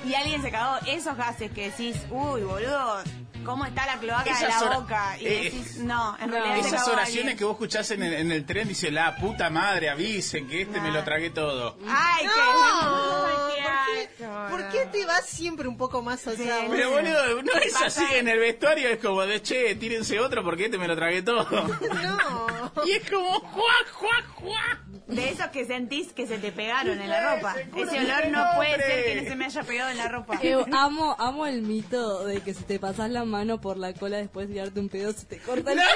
Y 0.05 0.15
alguien 0.15 0.41
se 0.43 0.51
cagó. 0.51 0.79
Esos 0.87 1.17
gases 1.17 1.51
que 1.53 1.71
decís, 1.71 1.97
uy, 2.11 2.41
boludo, 2.43 3.03
¿cómo 3.45 3.67
está 3.67 3.85
la 3.85 3.99
cloaca 3.99 4.31
Esas 4.31 4.61
de 4.61 4.67
la 4.71 4.79
boca? 4.79 5.19
Y 5.21 5.27
eh, 5.27 5.41
decís, 5.45 5.77
no, 5.79 6.17
en 6.19 6.31
no. 6.31 6.33
realidad 6.37 6.55
se 6.63 6.69
Esas 6.69 6.81
cagó 6.85 6.93
oraciones 6.95 7.19
alguien. 7.25 7.37
que 7.37 7.45
vos 7.45 7.53
escuchás 7.53 7.91
en 7.91 8.03
el, 8.03 8.15
en 8.15 8.33
el 8.33 8.47
tren 8.47 8.69
dice 8.69 8.91
la 8.91 9.17
puta 9.17 9.51
madre, 9.51 9.91
avisen 9.91 10.49
que 10.49 10.63
este 10.63 10.81
me 10.81 10.91
lo 10.93 11.05
tragué 11.05 11.29
todo. 11.29 11.77
Ay, 11.87 12.25
No, 12.25 12.33
qué... 12.33 12.41
¿por 12.41 13.29
Ay, 13.31 14.09
qué, 14.09 14.11
qué 14.17 14.25
asco, 14.25 14.51
por 14.51 14.61
no. 14.61 14.69
qué 14.71 14.87
te 14.87 15.05
vas 15.07 15.27
siempre 15.27 15.69
un 15.69 15.77
poco 15.77 16.01
más 16.01 16.27
allá? 16.27 16.57
Pero 16.71 16.91
boludo, 16.91 17.43
no 17.43 17.53
es 17.63 17.73
Pasa- 17.75 17.87
así 17.87 18.05
en 18.15 18.29
el 18.29 18.39
vestuario, 18.39 18.89
es 18.89 18.99
como 19.01 19.21
de 19.27 19.43
che, 19.43 19.75
tírense 19.75 20.19
otro 20.21 20.43
porque 20.43 20.67
este 20.67 20.79
me 20.79 20.89
lo 20.89 20.97
tragué 20.97 21.21
todo. 21.21 21.45
No. 22.03 22.47
y 22.87 22.93
es 22.93 23.11
como 23.11 23.41
juá, 23.41 23.75
juá, 23.93 24.23
juá. 24.37 24.81
De 25.09 25.31
esos 25.31 25.47
que 25.49 25.65
sentís 25.65 26.13
que 26.13 26.27
se 26.27 26.39
te 26.39 26.53
pegaron 26.53 27.01
en 27.01 27.09
la 27.09 27.35
ropa. 27.37 27.55
Ese 27.75 27.99
olor 27.99 28.29
no 28.31 28.45
puede 28.57 28.77
ser 28.77 29.05
que 29.05 29.23
no 29.23 29.29
se 29.31 29.37
me 29.37 29.45
haya 29.47 29.63
pegado 29.63 29.91
en 29.91 29.97
la 29.99 30.09
ropa. 30.09 30.39
Eh, 30.43 30.57
amo, 30.73 31.17
amo 31.19 31.47
el 31.47 31.63
mito 31.63 32.25
de 32.27 32.41
que 32.43 32.53
si 32.55 32.63
te 32.65 32.79
pasas 32.79 33.11
la 33.11 33.25
mano 33.25 33.61
por 33.61 33.77
la 33.79 33.93
cola 33.95 34.19
después 34.19 34.49
de 34.49 34.55
tirarte 34.55 34.79
un 34.81 34.89
pedo 34.89 35.13
se 35.13 35.25
te 35.27 35.39
corta 35.39 35.73
el 35.73 35.79
pelo. 35.79 35.91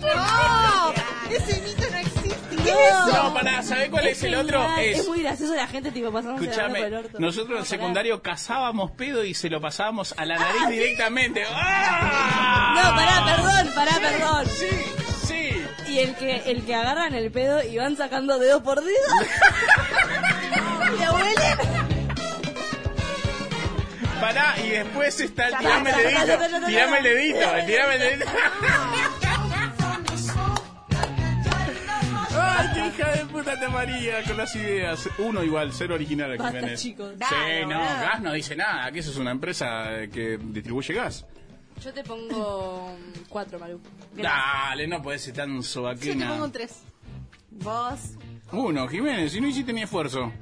No. 0.00 0.92
Ese 1.30 1.60
mito 1.62 1.82
no 1.90 1.98
existe. 1.98 2.56
¿Qué 2.62 2.70
es 2.70 2.74
No. 2.94 3.08
eso? 3.08 3.22
No, 3.24 3.34
pará, 3.34 3.62
¿sabés 3.62 3.90
cuál 3.90 4.06
es, 4.06 4.22
el 4.22 4.34
otro? 4.34 4.64
Es, 4.78 5.00
Es 5.00 5.08
muy 5.08 5.22
gracioso 5.22 5.54
la 5.54 5.66
gente 5.66 5.90
tipo 5.92 6.10
pasándose 6.12 6.46
la 6.46 6.56
mano 6.68 6.74
por 6.74 6.76
el 6.78 6.84
escúchame, 6.84 7.06
orto. 7.06 7.18
nosotros 7.20 7.58
en 7.60 7.64
secundario 7.66 8.22
cazábamos 8.22 8.90
pedo 8.92 9.24
y 9.24 9.34
se 9.34 9.50
lo 9.50 9.60
pasábamos 9.60 10.14
a 10.16 10.24
la 10.24 10.36
nariz 10.38 10.62
Ah, 10.66 10.70
directamente. 10.70 11.42
pará. 11.44 11.56
¡Ah! 11.60 12.74
No, 12.76 12.94
pará, 12.96 13.36
perdón, 13.36 13.74
pará, 13.74 13.92
perdón. 14.00 14.46
Sí, 14.46 14.66
sí. 14.70 15.03
Y 15.94 15.98
el 16.00 16.16
que, 16.16 16.42
el 16.50 16.64
que 16.64 16.74
agarran 16.74 17.14
el 17.14 17.30
pedo 17.30 17.62
y 17.62 17.76
van 17.76 17.96
sacando 17.96 18.40
dedo 18.40 18.64
por 18.64 18.80
dedo. 18.82 18.90
¿Le 20.98 21.10
huele? 21.10 21.56
Pará, 24.20 24.54
y 24.64 24.70
después 24.70 25.20
está 25.20 25.48
el 25.48 25.58
tirame 25.58 25.90
el 25.90 25.96
basta, 25.96 26.36
dedito. 26.36 26.66
Tirame 26.66 26.98
el 26.98 27.04
dedito, 27.04 27.54
el 27.54 27.66
tirame 27.66 27.94
el 27.94 28.00
dedito. 28.00 28.26
Ay, 32.36 32.68
qué 32.74 32.86
hija 32.88 33.10
de 33.12 33.24
puta 33.26 33.60
te 33.60 33.68
María 33.68 34.22
con 34.24 34.36
las 34.36 34.54
ideas. 34.56 35.08
Uno 35.18 35.44
igual, 35.44 35.72
cero 35.72 35.94
original 35.94 36.36
Basta, 36.36 36.58
Jiménez. 36.58 36.80
chicos. 36.80 37.12
Sí, 37.12 37.18
Dale, 37.18 37.66
no, 37.66 37.78
boludo. 37.78 38.00
gas 38.00 38.20
no 38.20 38.32
dice 38.32 38.56
nada, 38.56 38.90
que 38.90 38.98
eso 38.98 39.10
es 39.12 39.16
una 39.18 39.30
empresa 39.30 39.90
que 40.12 40.38
distribuye 40.42 40.92
gas. 40.94 41.24
Yo 41.82 41.92
te 41.92 42.02
pongo 42.04 42.96
cuatro, 43.28 43.58
Maru. 43.58 43.80
Dale, 44.14 44.86
no 44.86 45.02
puedes 45.02 45.22
ser 45.22 45.34
tan 45.34 45.60
Yo 45.60 45.92
te 45.94 46.26
pongo 46.26 46.44
un 46.44 46.52
3. 46.52 46.82
Vos, 47.50 48.00
Uno, 48.52 48.88
Jiménez, 48.88 49.32
si 49.32 49.40
no 49.40 49.48
hiciste 49.48 49.72
ni 49.72 49.82
esfuerzo. 49.82 50.32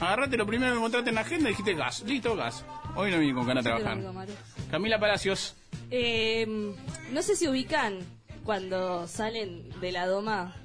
Agarrate 0.00 0.36
lo 0.36 0.46
primero 0.46 0.72
que 0.72 0.78
encontraste 0.78 1.10
en 1.10 1.14
la 1.14 1.20
agenda 1.20 1.48
y 1.48 1.52
dijiste 1.52 1.74
gas. 1.74 2.02
Listo, 2.02 2.34
gas. 2.34 2.64
Hoy 2.96 3.10
no 3.10 3.18
vine 3.18 3.34
con 3.34 3.46
ganas 3.46 3.64
de 3.64 3.70
Yo 3.70 3.76
te 3.76 3.82
trabajar. 3.82 4.12
Maru. 4.12 4.32
Camila 4.70 4.98
Palacios. 4.98 5.54
Eh, 5.90 6.74
no 7.12 7.22
sé 7.22 7.36
si 7.36 7.46
ubican 7.48 7.98
cuando 8.44 9.06
salen 9.06 9.68
de 9.80 9.92
la 9.92 10.06
doma 10.06 10.56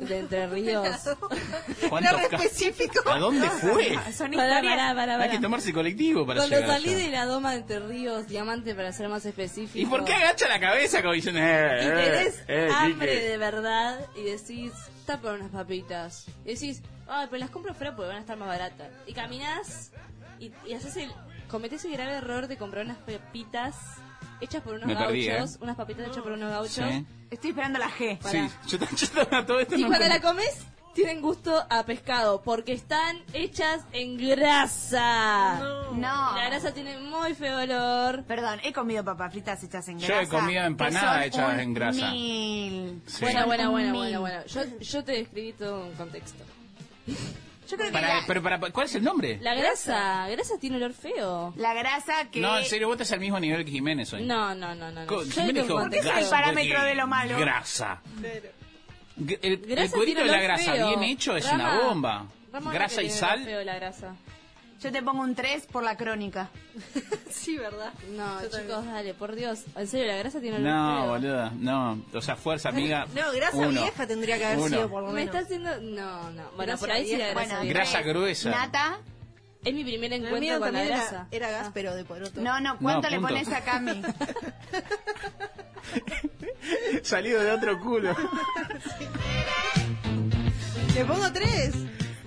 de 0.00 0.18
Entre 0.18 0.46
Ríos. 0.48 0.86
¿Cuántos 1.88 2.12
ca- 2.28 2.36
específico. 2.36 3.08
¿A 3.08 3.18
dónde 3.18 3.48
fue? 3.48 3.98
son 4.12 4.30
Pará, 4.32 4.54
historias. 4.56 4.62
pará, 4.62 4.94
pará, 4.94 5.12
Hay 5.14 5.18
pará. 5.20 5.30
que 5.30 5.38
tomarse 5.38 5.72
colectivo 5.72 6.26
para 6.26 6.40
Cuando 6.40 6.56
llegar 6.56 6.70
salí 6.76 6.94
allá. 6.94 7.04
de 7.04 7.10
la 7.10 7.24
doma 7.26 7.52
de 7.52 7.58
Entre 7.58 7.78
Ríos, 7.80 8.26
Diamante 8.28 8.74
para 8.74 8.92
ser 8.92 9.08
más 9.08 9.24
específico. 9.26 9.78
¿Y 9.78 9.86
por 9.86 10.04
qué 10.04 10.14
agacha 10.14 10.48
la 10.48 10.58
cabeza 10.60 11.00
como 11.02 11.14
diciendo... 11.14 11.40
Eh, 11.42 11.80
Y 11.82 11.86
eh, 11.86 11.90
tenés 11.92 12.44
eh, 12.48 12.68
hambre 12.74 13.12
Quique? 13.14 13.28
de 13.28 13.36
verdad 13.38 14.00
y 14.16 14.22
decís, 14.24 14.72
está 14.98 15.20
por 15.20 15.34
unas 15.34 15.50
papitas. 15.50 16.26
Y 16.44 16.54
decís, 16.54 16.82
ay, 17.08 17.26
pero 17.30 17.40
las 17.40 17.50
compro 17.50 17.74
fuera 17.74 17.94
porque 17.94 18.08
van 18.08 18.16
a 18.18 18.20
estar 18.20 18.36
más 18.36 18.48
baratas. 18.48 18.88
Y 19.06 19.12
caminás 19.12 19.92
y, 20.38 20.52
y 20.66 20.72
haces 20.74 20.96
el, 20.96 21.12
cometés 21.48 21.84
el 21.84 21.92
grave 21.92 22.14
error 22.14 22.48
de 22.48 22.56
comprar 22.56 22.84
unas 22.84 22.98
papitas 22.98 23.74
hechas 24.40 24.62
por 24.62 24.74
unos 24.74 24.86
Me 24.86 24.96
perdí, 24.96 25.26
gauchos, 25.26 25.54
¿eh? 25.54 25.58
unas 25.62 25.76
papitas 25.76 26.06
hechas 26.08 26.22
por 26.22 26.32
unos 26.32 26.50
gauchos. 26.50 26.72
Sí. 26.88 27.06
Estoy 27.30 27.50
esperando 27.50 27.78
la 27.78 27.90
G. 27.90 28.18
Pará. 28.18 28.48
Sí, 28.66 28.78
yo, 28.78 28.78
yo 28.96 29.44
todo 29.46 29.60
esto 29.60 29.76
Y 29.76 29.82
no 29.82 29.88
cuando 29.88 30.08
la 30.08 30.20
comes, 30.20 30.66
tienen 30.94 31.20
gusto 31.22 31.64
a 31.70 31.84
pescado 31.84 32.42
porque 32.42 32.72
están 32.72 33.22
hechas 33.32 33.82
en 33.92 34.16
grasa. 34.16 35.58
No. 35.92 36.36
La 36.36 36.46
grasa 36.46 36.72
tiene 36.72 36.98
muy 36.98 37.34
feo 37.34 37.58
olor. 37.60 38.24
Perdón, 38.24 38.60
he 38.64 38.72
comido 38.72 39.04
papas 39.04 39.32
fritas 39.32 39.62
hechas 39.62 39.86
en 39.88 39.98
Yo 39.98 40.08
grasa. 40.08 40.22
he 40.22 40.28
comido 40.28 40.64
empanadas 40.64 41.26
hechas 41.26 41.58
en 41.58 41.74
grasa. 41.74 42.10
Mil. 42.10 43.02
Sí. 43.06 43.18
Bueno, 43.20 43.46
bueno, 43.46 43.70
bueno, 43.70 43.94
bueno, 43.94 44.20
bueno. 44.20 44.44
Yo, 44.46 44.62
yo 44.80 45.04
te 45.04 45.12
describí 45.12 45.52
todo 45.52 45.86
un 45.86 45.92
contexto. 45.92 46.44
Yo 47.70 47.76
creo 47.76 47.86
que 47.88 47.92
Para- 47.92 48.20
la, 48.20 48.26
pero 48.26 48.42
para, 48.42 48.58
¿Cuál 48.58 48.86
es 48.86 48.94
el 48.96 49.04
nombre? 49.04 49.38
La 49.40 49.54
grasa, 49.54 50.26
grasa 50.28 50.58
tiene 50.58 50.76
olor 50.76 50.92
feo. 50.92 51.52
la 51.56 51.72
grasa 51.74 52.28
que... 52.30 52.40
No, 52.40 52.58
en 52.58 52.64
serio, 52.64 52.88
vos 52.88 52.94
estás 52.94 53.12
al 53.12 53.20
mismo 53.20 53.38
nivel 53.38 53.64
que 53.64 53.70
Jiménez 53.70 54.12
hoy. 54.12 54.24
No, 54.24 54.54
no, 54.54 54.74
no, 54.74 54.90
no. 54.90 55.04
no. 55.04 55.20
Jiménez 55.22 55.62
dijo 55.66 55.78
¿Por 55.78 55.90
qué 55.90 55.98
es 55.98 56.06
el 56.06 56.24
parámetro 56.28 56.82
de 56.82 56.94
lo 56.96 57.06
malo? 57.06 57.38
Grasa. 57.38 58.00
El, 59.16 59.60
el 59.78 59.90
cuerito 59.90 60.20
de 60.20 60.26
la 60.26 60.40
grasa 60.40 60.72
feo. 60.72 60.88
bien 60.88 61.02
hecho 61.04 61.36
es 61.36 61.46
Rama, 61.48 61.64
una 61.78 61.80
bomba. 61.88 62.26
Rama 62.52 62.72
grasa 62.72 63.00
que 63.02 63.06
y 63.06 63.10
sal. 63.10 63.44
feo 63.44 63.62
la 63.62 63.74
grasa. 63.76 64.14
Yo 64.82 64.90
te 64.90 65.02
pongo 65.02 65.22
un 65.22 65.34
3 65.34 65.66
por 65.66 65.82
la 65.82 65.96
crónica. 65.96 66.48
Sí, 67.30 67.56
¿verdad? 67.56 67.92
No, 68.10 68.42
Yo 68.42 68.48
chicos, 68.48 68.66
también. 68.68 68.92
dale, 68.94 69.14
por 69.14 69.34
Dios. 69.34 69.60
En 69.76 69.86
serio, 69.86 70.08
la 70.08 70.16
grasa 70.18 70.40
tiene 70.40 70.58
No, 70.58 71.06
boluda, 71.06 71.50
no. 71.56 72.02
O 72.12 72.20
sea, 72.20 72.36
fuerza, 72.36 72.68
amiga. 72.68 73.06
No, 73.14 73.32
grasa 73.32 73.56
Uno. 73.56 73.82
vieja 73.82 74.06
tendría 74.06 74.36
que 74.36 74.44
haber 74.46 74.58
Uno. 74.58 74.68
sido 74.68 74.90
por 74.90 75.02
lo 75.02 75.08
Me 75.08 75.14
menos. 75.24 75.34
está 75.34 75.46
haciendo... 75.46 75.80
No, 75.80 76.30
no. 76.30 76.42
Bueno, 76.50 76.56
Grasa 76.72 76.80
por 76.80 76.90
ahí 76.90 77.06
sí 77.06 77.12
la 77.16 77.28
grasa 77.28 77.34
Bueno, 77.34 77.60
vieja. 77.62 77.74
Grasa 77.78 78.02
gruesa. 78.02 78.50
Nata. 78.50 78.98
Es 79.64 79.74
mi 79.74 79.84
primer 79.84 80.12
El 80.12 80.24
encuentro 80.24 80.40
mío 80.40 80.58
con 80.58 80.60
la 80.60 80.66
también 80.80 80.86
era, 80.86 80.96
grasa. 80.96 81.26
era 81.30 81.50
gas, 81.50 81.70
pero 81.72 81.94
de 81.94 82.04
poroto. 82.04 82.40
No, 82.40 82.60
no, 82.60 82.76
¿cuánto 82.78 83.08
No, 83.08 83.16
le 83.16 83.20
pones 83.20 83.48
a 83.52 83.60
Cami? 83.62 84.02
Salido 87.02 87.42
de 87.42 87.52
otro 87.52 87.78
culo. 87.80 88.14
Le 90.94 91.04
pongo 91.04 91.32
tres. 91.32 91.74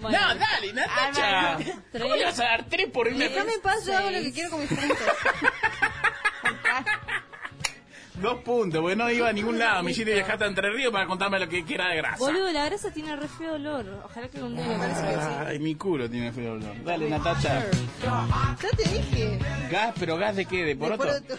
Bueno, 0.03 0.19
No, 0.19 0.35
dale, 0.35 0.73
Natacha. 0.73 1.53
Ah. 1.53 1.57
¿Cómo 1.99 2.15
le 2.15 2.25
vas 2.25 2.39
a 2.39 2.43
dar 2.43 2.65
tres 2.69 2.87
por 2.91 3.07
irme? 3.07 3.29
Déjame 3.29 3.53
en 3.53 3.61
paz, 3.61 3.85
yo 3.85 3.97
hago 3.97 4.11
lo 4.11 4.19
que 4.19 4.31
quiero 4.33 4.49
con 4.51 4.59
mis 4.61 4.69
puntos. 4.69 4.97
Dos 8.21 8.41
puntos, 8.43 8.79
porque 8.79 8.95
no 8.95 9.09
iba 9.09 9.27
a 9.29 9.33
ningún 9.33 9.57
lado. 9.57 9.81
Me 9.83 9.91
hiciste 9.91 10.13
viajar 10.13 10.41
a 10.41 10.45
Entre 10.45 10.69
Ríos 10.71 10.91
para 10.93 11.07
contarme 11.07 11.39
lo 11.39 11.49
que, 11.49 11.65
que 11.65 11.73
era 11.73 11.89
de 11.89 11.95
grasa. 11.97 12.17
Boludo, 12.17 12.51
la 12.51 12.65
grasa 12.65 12.91
tiene 12.91 13.15
re 13.15 13.27
feo 13.27 13.53
olor. 13.55 13.85
Ojalá 14.05 14.27
que 14.29 14.41
un 14.41 14.55
día 14.55 14.65
me 14.67 14.77
parezca 14.77 15.07
que 15.09 15.15
sí. 15.15 15.27
Ay, 15.47 15.59
mi 15.59 15.75
culo 15.75 16.07
tiene 16.09 16.31
feo 16.31 16.53
olor. 16.53 16.83
Dale, 16.83 17.09
Natacha. 17.09 17.65
Ya 18.01 18.55
te 18.77 18.89
dije. 18.89 19.39
¿Gas? 19.71 19.95
¿Pero 19.99 20.17
gas 20.17 20.35
de 20.35 20.45
qué? 20.45 20.57
¿De 20.57 20.65
De 20.65 20.75
poroto? 20.75 21.03
poroto. 21.03 21.35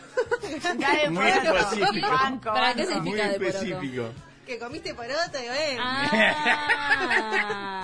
Dale, 0.78 1.10
Muy 1.10 1.30
poroto. 1.32 1.56
específico. 1.58 2.10
Banco, 2.10 2.52
¿Para 2.52 2.74
qué 2.74 2.84
banco. 2.86 3.00
Muy 3.00 3.04
significa 3.12 3.28
de 3.28 3.38
poroto? 3.38 3.56
específico. 3.58 4.08
Que 4.46 4.58
comiste 4.58 4.94
poroto 4.94 5.38
y 5.42 5.46
bueno. 5.46 5.82
Ah, 5.82 7.80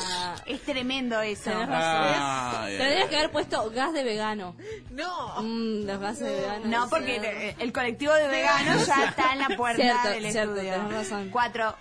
Es 0.47 0.63
tremendo 0.63 1.21
eso. 1.21 1.51
tenés 1.51 1.69
Ah, 1.71 2.51
razón. 2.53 2.65
ay, 2.65 2.79
Tendrías 2.79 3.09
que 3.09 3.17
haber 3.17 3.31
puesto 3.31 3.71
gas 3.71 3.93
de 3.93 4.05
vegano. 4.05 4.57
No. 4.91 5.43
Mm, 5.43 5.87
los 5.87 5.99
gases 6.01 6.29
de 6.29 6.35
vegano. 6.41 6.67
No, 6.67 6.89
porque 6.89 7.17
eh, 7.17 7.57
el 7.59 7.73
colectivo 7.73 8.13
de 8.15 8.29
veganos 8.29 8.87
ya 8.87 9.05
está 9.07 9.33
en 9.33 9.39
la 9.41 9.49
puerta 9.57 9.83
Cierto, 9.83 10.09
del 10.09 10.33
cierto, 10.33 10.55
estudio. 10.57 10.73
tenés 10.75 10.93
razón. 10.93 11.29
Cuatro. 11.31 11.75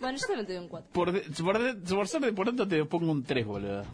Bueno, 0.00 0.18
yo 0.18 0.26
también 0.26 0.46
te 0.46 0.52
doy 0.54 0.62
un 0.62 0.68
4. 0.68 0.90
Por, 0.92 1.12
de- 1.12 1.20
por, 1.42 1.96
por 1.96 2.08
ser 2.08 2.20
de 2.22 2.32
poroto 2.32 2.66
te 2.68 2.84
pongo 2.84 3.12
un 3.12 3.22
3, 3.24 3.46
boludo. 3.46 3.84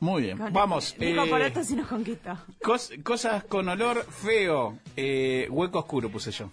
Muy 0.00 0.22
bien, 0.22 0.36
Con- 0.36 0.52
vamos. 0.52 0.94
Dijo 0.98 1.24
eh, 1.24 1.30
poroto 1.30 1.62
si 1.64 1.76
nos 1.76 1.86
conquistó. 1.86 2.36
cos- 2.62 2.90
cosas 3.02 3.44
con 3.44 3.68
olor 3.68 4.04
feo. 4.10 4.78
Eh, 4.96 5.46
hueco 5.50 5.78
oscuro 5.78 6.10
puse 6.10 6.30
yo. 6.32 6.50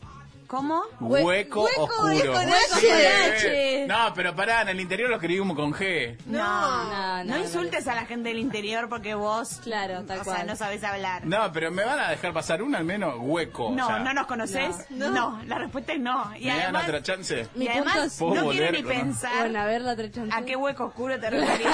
¿Cómo? 0.52 0.84
Hueco, 1.00 1.62
hueco 1.64 1.84
oscuro. 1.84 2.12
es 2.12 2.24
con 2.26 2.46
Hueco 2.50 2.76
H. 2.76 3.86
No, 3.88 4.14
pero 4.14 4.36
pará, 4.36 4.64
en 4.64 4.68
el 4.68 4.82
interior 4.82 5.10
lo 5.10 5.16
escribimos 5.16 5.56
con 5.56 5.72
G. 5.74 6.18
No, 6.26 6.40
No, 6.40 6.84
no, 6.84 7.24
no, 7.24 7.24
no, 7.24 7.38
insultes 7.40 7.88
a 7.88 7.96
la 7.96 8.06
gente 8.06 8.28
del 8.28 8.40
interior 8.40 8.90
porque 8.90 9.14
vos, 9.14 9.62
Claro, 9.64 10.04
tal 10.04 10.20
o 10.20 10.24
sea, 10.26 10.44
no 10.44 10.58
sabes 10.58 10.84
hablar. 10.84 11.26
No, 11.26 11.50
pero 11.54 11.72
me 11.72 11.86
van 11.86 12.00
a 12.00 12.10
dejar 12.10 12.34
pasar 12.34 12.62
una 12.62 12.80
al 12.80 12.84
menos 12.84 13.16
hueco. 13.18 13.72
No, 13.72 13.86
o 13.86 13.88
sea, 13.88 14.00
no 14.00 14.14
nos 14.14 14.28
conoces. 14.28 14.76
No. 14.90 15.10
No. 15.12 15.42
la 15.48 15.58
respuesta 15.58 15.94
es 15.94 16.02
no. 16.02 16.34
Y 16.38 16.48
¿Me 16.48 16.50
dan 16.52 16.60
además, 16.64 16.84
otra 16.84 17.02
chance? 17.02 17.48
y 17.56 17.60
Mi 17.60 17.68
además 17.70 17.94
punto 17.94 18.08
es- 18.08 18.18
¿Puedo 18.20 18.36
no 18.44 18.50
quiero 18.52 18.72
ni 18.74 18.84
pensar 18.84 19.32
Bueno, 19.40 19.60
a 19.62 19.66
ver 19.66 19.82
la 19.84 19.94
otra 19.94 20.12
chance. 20.12 20.36
a 20.36 20.42
qué 20.42 20.58
hueco 20.58 20.84
oscuro 20.88 21.18
te 21.18 21.30
referís. 21.30 21.68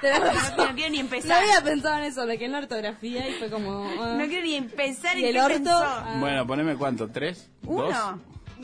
Tenés 0.00 0.18
no, 0.20 0.26
razón. 0.26 0.54
no 0.56 0.74
quiero 0.74 0.90
ni 0.90 0.98
No 0.98 1.04
empezar. 1.04 1.42
había 1.42 1.60
pensado 1.62 1.96
en 1.98 2.04
eso, 2.04 2.26
me 2.26 2.36
quedé 2.36 2.46
en 2.46 2.52
la 2.52 2.58
ortografía 2.58 3.28
y 3.28 3.32
fue 3.34 3.50
como... 3.50 3.84
ah. 4.00 4.14
No 4.18 4.26
quiero 4.26 4.44
ni 4.46 4.54
empezar 4.54 5.16
¿Y 5.18 5.22
en 5.22 5.26
el 5.28 5.34
qué 5.34 5.40
orto? 5.42 5.54
pensó. 5.56 5.78
Ah. 5.82 6.16
Bueno, 6.20 6.46
poneme 6.46 6.76
cuánto, 6.76 7.08
¿tres? 7.10 7.50
Uno. 7.64 7.84
¿Dos? 7.86 7.96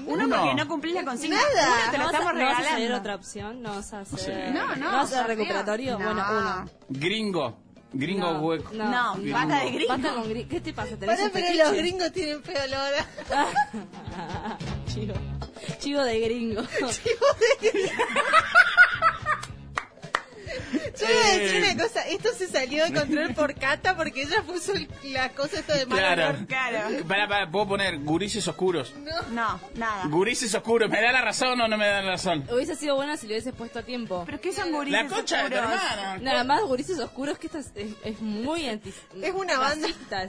Uno, 0.06 0.24
Uno. 0.24 0.36
porque 0.36 0.54
no 0.54 0.68
cumplís 0.68 0.94
la 0.94 1.04
consigna. 1.04 1.36
Nada. 1.36 1.68
Uno 1.84 1.90
te 1.90 1.98
lo 1.98 1.98
¿No 1.98 2.04
vas 2.04 2.14
a- 2.14 2.18
estamos 2.18 2.34
¿No 2.40 2.44
vas 2.46 2.54
a 2.54 2.58
hacer 2.60 2.72
regalando. 2.74 2.98
otra 2.98 3.14
opción? 3.14 3.62
¿No 3.62 3.70
vas 3.74 3.92
a 3.94 4.00
hacer...? 4.00 4.18
Sí. 4.18 4.52
No, 4.52 4.76
no. 4.76 4.86
vas 4.92 5.12
a 5.12 5.20
hacer 5.20 5.26
recuperatorio? 5.26 5.98
No. 5.98 6.04
Bueno, 6.04 6.24
uno. 6.30 6.70
Gringo. 6.90 7.58
Gringo 7.92 8.32
No, 8.32 8.40
hueco. 8.40 8.72
no. 8.74 8.90
No, 8.90 9.14
Gringo. 9.14 9.38
basta 9.38 9.60
de 9.64 9.70
gringo. 9.70 9.94
Con 9.94 10.30
gri- 10.30 10.48
¿Qué 10.48 10.60
te 10.60 10.72
pasa? 10.74 10.96
¿Tenés 10.98 11.18
Para, 11.18 11.30
pero 11.32 11.64
los 11.64 11.72
gringos 11.72 12.12
tienen 12.12 12.42
feo 12.42 12.62
olor. 12.64 12.92
Chivo. 14.92 15.14
Chivo 15.78 16.02
de 16.02 16.20
gringo. 16.20 16.62
Yo 20.98 21.06
voy 21.06 21.16
a 21.16 21.38
decir 21.38 21.56
Eh. 21.64 21.72
una 21.72 21.82
cosa, 21.82 22.00
esto 22.08 22.28
se 22.36 22.46
salió 22.48 22.84
de 22.84 22.92
control 22.92 23.34
por 23.34 23.54
Cata 23.54 23.96
porque 23.96 24.22
ella 24.22 24.42
puso 24.46 24.72
el- 24.72 24.88
la 25.04 25.30
cosa 25.30 25.60
esto 25.60 25.72
de 25.74 25.86
mal 25.86 25.98
Claro. 25.98 26.24
olor. 26.30 26.46
Claro. 26.46 27.04
Pará, 27.06 27.28
pará, 27.28 27.50
puedo 27.50 27.68
poner 27.68 27.98
gurises 27.98 28.46
oscuros. 28.48 28.94
No, 29.30 29.60
nada. 29.74 30.06
Gurises 30.08 30.54
oscuros, 30.54 30.88
¿me 30.90 31.00
da 31.02 31.12
la 31.12 31.22
razón 31.22 31.60
o 31.60 31.68
no 31.68 31.76
me 31.76 31.86
da 31.86 32.00
la 32.02 32.10
razón? 32.12 32.44
Hubiese 32.50 32.74
sido 32.76 32.96
buena 32.96 33.16
si 33.16 33.26
lo 33.26 33.32
hubieses 33.32 33.54
puesto 33.54 33.78
a 33.80 33.82
tiempo. 33.82 34.22
¿Pero 34.26 34.40
qué 34.40 34.52
son 34.52 34.72
gurises 34.72 35.02
La 35.02 35.08
concha 35.08 35.42
de 35.44 35.50
tu 35.50 35.56
oscuros? 35.56 35.80
hermana. 35.92 36.18
Nada 36.18 36.44
más, 36.44 36.62
gurises 36.62 36.98
oscuros, 36.98 37.38
que 37.38 37.46
esta 37.46 37.58
es, 37.58 37.70
es, 37.74 37.92
es 38.04 38.20
muy 38.20 38.68
anti... 38.68 38.92
Es 39.22 39.32
una 39.34 39.58
banda. 39.58 39.86
racista, 39.88 40.22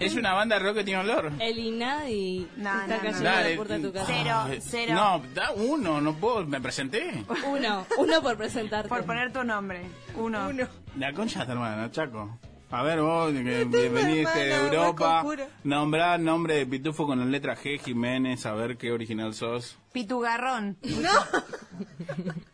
es 0.00 0.14
una 0.14 0.32
banda 0.34 0.58
de 0.58 0.64
rock 0.64 0.76
que 0.78 0.84
tiene 0.84 1.00
olor. 1.00 1.32
El 1.38 1.58
INADI 1.58 2.48
No, 2.56 2.70
está 2.70 2.86
no, 2.86 2.94
no. 2.94 3.00
cayendo 3.02 3.28
a 3.28 3.32
Dale. 3.32 3.50
la 3.50 3.56
puerta 3.56 3.74
de 3.74 3.80
tu 3.80 3.92
casa. 3.92 4.06
Cero, 4.08 4.42
Ay, 4.46 4.58
cero. 4.62 4.94
No, 4.94 5.22
da 5.34 5.50
uno, 5.52 6.00
no 6.00 6.14
puedo, 6.14 6.44
me 6.46 6.60
presenté. 6.60 7.24
Uno, 7.46 7.86
uno 7.98 8.22
por 8.22 8.36
presentarte. 8.36 8.88
Por 8.88 9.04
poner 9.04 9.32
tu 9.32 9.44
nombre. 9.72 9.90
Uno. 10.16 10.48
Uno. 10.48 10.68
La 10.98 11.12
concha 11.12 11.40
de 11.40 11.46
tu 11.46 11.52
hermana, 11.52 11.90
Chaco. 11.90 12.38
A 12.70 12.82
ver 12.82 13.02
vos, 13.02 13.30
que 13.32 13.64
veniste 13.90 14.38
de 14.38 14.54
Europa, 14.54 15.22
nombrá 15.62 16.16
nombre 16.16 16.54
de 16.54 16.66
pitufo 16.66 17.06
con 17.06 17.18
la 17.18 17.26
letra 17.26 17.54
G, 17.54 17.78
Jiménez, 17.78 18.46
a 18.46 18.54
ver 18.54 18.78
qué 18.78 18.92
original 18.92 19.34
sos. 19.34 19.78
Pitugarrón. 19.92 20.78
No, 21.02 21.10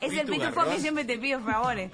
Es 0.00 0.12
el 0.12 0.26
pitufo 0.26 0.64
que 0.64 0.80
siempre 0.80 1.04
te 1.04 1.18
pido 1.18 1.40
favores. 1.40 1.92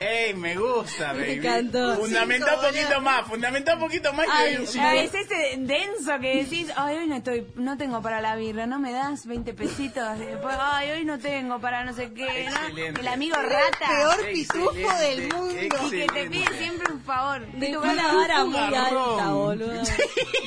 ¡Ey, 0.00 0.34
me 0.34 0.56
gusta, 0.56 1.12
Me 1.12 1.20
baby! 1.20 1.32
encantó. 1.34 1.96
Fundamenta 1.96 2.46
Cinco, 2.50 2.60
un 2.66 2.72
poquito 2.72 3.00
más, 3.00 3.26
fundamenta 3.26 3.74
un 3.74 3.80
poquito 3.80 4.12
más 4.12 4.26
Ay, 4.30 4.50
que 4.54 4.60
un 4.60 4.66
ay, 4.66 4.68
cinco. 4.72 4.86
Es 4.88 5.14
ese 5.14 5.56
denso 5.58 6.18
que 6.20 6.36
decís, 6.44 6.72
ay, 6.76 6.96
hoy 6.98 7.06
no 7.06 7.16
estoy, 7.16 7.46
no 7.54 7.76
tengo 7.76 8.02
para 8.02 8.20
la 8.20 8.36
birra, 8.36 8.66
¿no 8.66 8.78
me 8.78 8.92
das 8.92 9.26
20 9.26 9.54
pesitos? 9.54 10.18
Después, 10.18 10.56
ay, 10.60 10.90
hoy 10.90 11.04
no 11.04 11.18
tengo 11.18 11.58
para 11.60 11.84
no 11.84 11.92
sé 11.94 12.12
qué, 12.12 12.44
¿no? 12.50 12.56
Excelente. 12.56 13.00
El 13.00 13.08
amigo 13.08 13.36
rata. 13.36 13.88
peor 13.88 14.26
pitufo 14.32 14.72
Excelente, 14.74 15.22
del 15.22 15.32
mundo. 15.34 15.54
Y 15.54 15.68
que 15.68 15.68
te 15.68 16.04
excelente. 16.04 16.30
pide 16.30 16.58
siempre 16.58 16.92
un 16.92 17.00
favor. 17.02 17.46
Dejó 17.52 17.82
una 17.82 18.14
vara 18.14 18.44
muy 18.44 18.56
alta, 18.58 19.28
boludo. 19.32 19.82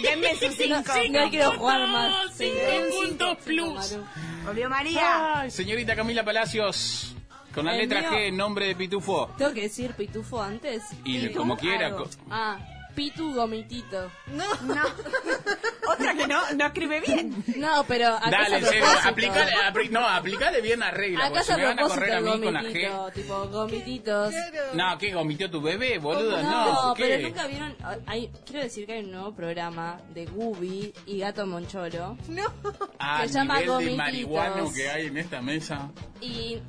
Denme 0.04 0.36
sus 0.36 0.56
cinco. 0.56 0.82
No, 1.12 1.24
no 1.24 1.30
quiero 1.30 1.52
jugar 1.58 1.88
más. 1.88 2.14
Cinco 2.36 2.56
puntos 3.02 3.38
plus. 3.46 3.98
Volvió 4.46 4.70
María. 4.70 5.40
Ay, 5.42 5.52
señorita 5.52 5.96
Camila 5.96 6.24
Palacios, 6.24 7.16
con 7.58 7.66
la 7.66 7.74
El 7.74 7.80
letra 7.90 8.02
mío. 8.02 8.12
G, 8.12 8.34
nombre 8.34 8.68
de 8.68 8.76
pitufo. 8.76 9.32
¿Tengo 9.38 9.52
que 9.54 9.62
decir 9.64 9.92
pitufo 9.94 10.42
antes? 10.42 10.84
Y 11.04 11.30
como 11.34 11.58
quiera. 11.58 11.92
co- 11.92 12.08
Ah, 12.30 12.60
pitu 12.96 13.34
gomitito. 13.34 14.12
no. 14.28 14.46
No. 14.64 14.82
Otra 15.92 16.14
que 16.16 16.28
no, 16.28 16.40
no 16.56 16.66
escribe 16.66 17.00
bien. 17.00 17.44
No, 17.58 17.84
pero 17.88 18.10
acá 18.10 18.30
Dale, 18.30 18.60
propósito. 18.60 18.86
aplicale, 19.06 19.52
apli- 19.54 19.90
no, 19.90 20.06
aplicale 20.06 20.62
bien 20.62 20.80
la 20.82 20.92
regla, 20.92 21.28
Acá 21.28 21.42
a 21.54 21.58
me 21.58 21.64
van 21.64 21.80
a 21.80 21.84
correr 21.84 22.14
a 22.14 22.22
mí 22.22 22.42
con 22.42 22.54
la 22.54 22.62
G. 22.64 23.14
tipo 23.14 23.48
gomititos. 23.48 24.34
No, 24.74 24.98
¿qué? 24.98 25.14
¿Gomitió 25.14 25.50
tu 25.50 25.62
bebé, 25.62 25.98
boludo? 25.98 26.42
No, 26.44 26.88
No, 26.90 26.94
¿qué? 26.94 27.04
pero 27.04 27.28
nunca 27.30 27.48
vieron. 27.48 27.76
Hay, 28.06 28.30
quiero 28.46 28.64
decir 28.64 28.86
que 28.86 28.94
hay 28.94 29.04
un 29.06 29.12
nuevo 29.12 29.34
programa 29.34 30.02
de 30.14 30.26
Gubi 30.26 30.94
y 31.06 31.20
Gato 31.20 31.46
Moncholo. 31.48 32.18
A 33.00 33.26
se 33.28 33.34
llama 33.34 33.62
nivel 33.62 33.86
de 33.86 33.96
marihuano 33.96 34.74
que 34.74 34.90
hay 34.90 35.06
en 35.08 35.18
esta 35.18 35.42
mesa. 35.42 35.90
Y. 36.22 36.60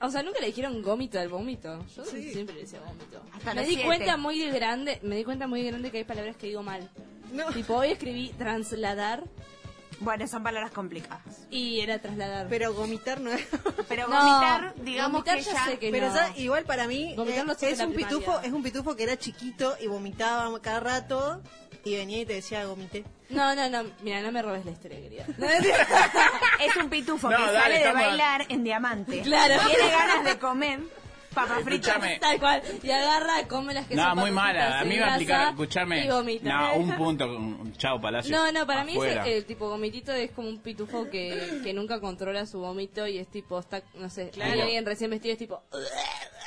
O 0.00 0.10
sea, 0.10 0.22
nunca 0.22 0.40
le 0.40 0.46
dijeron 0.46 0.80
gómito 0.82 1.18
al 1.18 1.28
vómito. 1.28 1.84
Yo 1.96 2.04
siempre 2.04 2.54
le 2.54 2.60
decía 2.62 2.80
vómito. 2.80 3.20
Hasta 3.32 3.54
me 3.54 3.62
di 3.62 3.68
siete. 3.68 3.84
cuenta 3.84 4.16
muy 4.16 4.38
de 4.38 4.50
grande, 4.50 5.00
me 5.02 5.16
di 5.16 5.24
cuenta 5.24 5.46
muy 5.46 5.62
de 5.62 5.68
grande 5.68 5.90
que 5.90 5.98
hay 5.98 6.04
palabras 6.04 6.36
que 6.36 6.46
digo 6.46 6.62
mal. 6.62 6.88
Tipo, 7.54 7.74
hoy 7.74 7.90
escribí 7.90 8.30
trasladar 8.38 9.24
Bueno, 10.00 10.26
son 10.28 10.42
palabras 10.44 10.70
complicadas. 10.70 11.22
y 11.50 11.80
era 11.80 11.98
trasladar. 11.98 12.46
Pero 12.48 12.72
vomitar 12.72 13.20
no 13.20 13.30
es. 13.32 13.44
Pero 13.88 14.06
No, 14.08 14.16
vomitar, 14.16 14.74
digamos 14.82 15.12
vomitar 15.24 15.38
que 15.38 15.42
ya 15.44 15.52
ya... 15.52 15.64
sé 15.66 15.78
que 15.78 15.90
Pero 15.90 16.08
no. 16.08 16.14
¿sabes? 16.14 16.38
igual 16.38 16.64
para 16.64 16.86
mí 16.86 17.14
Vomitar 17.16 17.44
eh, 17.48 17.54
de 17.60 17.70
es 17.72 17.78
la 17.78 17.86
un 17.86 17.92
primaria. 17.94 18.18
pitufo, 18.18 18.40
es 18.40 18.52
un 18.52 18.62
pitufo 18.62 18.94
que 18.96 19.02
era 19.02 19.16
chiquito 19.18 19.76
y 19.80 19.86
vomitaba 19.88 20.60
cada 20.60 20.80
rato 20.80 21.42
y 21.84 21.96
venía 21.96 22.20
y 22.20 22.26
te 22.26 22.34
decía 22.34 22.66
vomité. 22.66 23.04
No, 23.30 23.54
no, 23.54 23.68
no, 23.68 23.84
mira, 24.02 24.20
no 24.22 24.30
me 24.32 24.40
robes 24.42 24.64
la 24.64 24.70
historia, 24.70 25.00
querida. 25.00 25.26
Es 26.60 26.76
un 26.76 26.88
pitufo 26.90 27.30
No, 27.30 27.36
que 27.36 27.42
dale, 27.44 27.58
sale 27.60 27.74
de 27.74 27.80
estamos- 27.80 28.02
bailar 28.06 28.46
en 28.48 28.64
diamante. 28.64 29.20
Claro. 29.22 29.54
Tiene 29.68 29.90
ganas 29.90 30.24
de 30.24 30.38
comer 30.38 30.80
papas 31.38 31.64
fritas. 31.64 31.88
Escúchame. 31.88 32.18
Tal 32.20 32.38
cual. 32.38 32.62
Y 32.82 32.90
agarra, 32.90 33.48
come 33.48 33.74
las 33.74 33.86
que 33.86 33.94
No, 33.94 34.04
son 34.04 34.18
muy 34.18 34.30
mala. 34.30 34.80
A 34.80 34.84
mí 34.84 34.94
me 34.96 35.00
va 35.00 35.14
a 35.14 35.48
escuchame. 35.50 36.04
Y 36.04 36.08
vomita. 36.08 36.48
No, 36.48 36.74
un 36.76 36.92
punto. 36.96 37.58
Chao, 37.76 38.00
Palacio. 38.00 38.34
No, 38.36 38.50
no, 38.52 38.66
para 38.66 38.84
mí 38.84 38.92
Afuera. 38.92 39.26
es 39.26 39.36
el 39.36 39.44
tipo 39.44 39.68
vomitito 39.68 40.12
es 40.12 40.30
como 40.32 40.48
un 40.48 40.58
pitufo 40.60 41.08
que, 41.10 41.60
que 41.62 41.72
nunca 41.72 42.00
controla 42.00 42.46
su 42.46 42.58
vómito 42.58 43.06
y 43.06 43.18
es 43.18 43.28
tipo, 43.28 43.58
está, 43.58 43.82
no 43.94 44.10
sé, 44.10 44.30
Claro. 44.30 44.52
hay 44.52 44.60
alguien 44.60 44.84
recién 44.86 45.10
vestido 45.10 45.32
es 45.32 45.38
tipo... 45.38 45.62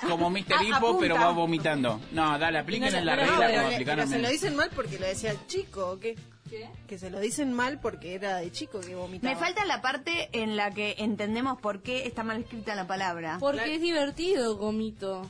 Como 0.01 0.31
Mr. 0.31 0.63
Hippo, 0.63 0.97
pero 0.99 1.13
va 1.13 1.29
vomitando. 1.29 2.01
No, 2.11 2.39
dale, 2.39 2.57
apliquen 2.57 2.91
No, 2.91 2.97
en 2.97 3.05
la 3.05 3.15
no, 3.15 3.21
no, 3.23 3.27
regla 3.33 3.45
pero, 3.47 3.61
como 3.61 3.85
pero 3.85 4.07
se 4.07 4.17
lo 4.17 4.29
dicen 4.29 4.55
mal 4.55 4.71
porque 4.75 4.97
lo 4.97 5.05
decía 5.05 5.35
chico, 5.45 5.91
¿o 5.91 5.99
qué? 5.99 6.15
¿Qué? 6.51 6.69
Que 6.85 6.97
se 6.99 7.09
lo 7.09 7.19
dicen 7.19 7.53
mal 7.53 7.79
porque 7.79 8.13
era 8.13 8.35
de 8.37 8.51
chico 8.51 8.81
que 8.81 8.93
vomitaba. 8.93 9.33
Me 9.33 9.39
falta 9.39 9.63
la 9.65 9.81
parte 9.81 10.29
en 10.33 10.55
la 10.57 10.69
que 10.69 10.95
entendemos 10.99 11.59
por 11.61 11.81
qué 11.81 12.05
está 12.05 12.23
mal 12.23 12.41
escrita 12.41 12.75
la 12.75 12.85
palabra. 12.85 13.37
Porque 13.39 13.75
es 13.75 13.81
divertido, 13.81 14.57
gomito. 14.57 15.27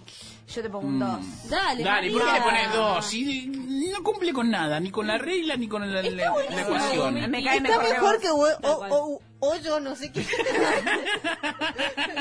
Yo 0.54 0.62
te 0.64 0.70
pongo 0.70 0.88
un 0.88 1.00
2. 1.00 1.50
Dale, 1.50 1.84
Dale, 1.84 2.12
¿por 2.12 2.26
qué 2.26 2.32
le 2.34 2.42
pones 2.42 2.74
dos? 2.74 3.06
Si 3.06 3.46
no 3.48 4.04
cumple 4.04 4.34
con 4.34 4.50
nada, 4.50 4.80
ni 4.80 4.90
con 4.92 5.06
la 5.08 5.18
regla, 5.18 5.56
ni 5.56 5.68
con 5.68 5.82
la, 5.94 6.02
la- 6.02 6.24
ecuación. 6.60 6.98
Gomi. 6.98 7.28
Me 7.28 7.44
cae 7.44 7.58
Está 7.58 7.70
mejor, 7.80 7.90
mejor 7.94 8.20
que 8.20 8.30
o, 8.32 8.38
o, 8.40 8.88
o- 9.16 9.22
hoyo, 9.42 9.80
no 9.80 9.96
sé 9.96 10.12
qué. 10.12 10.22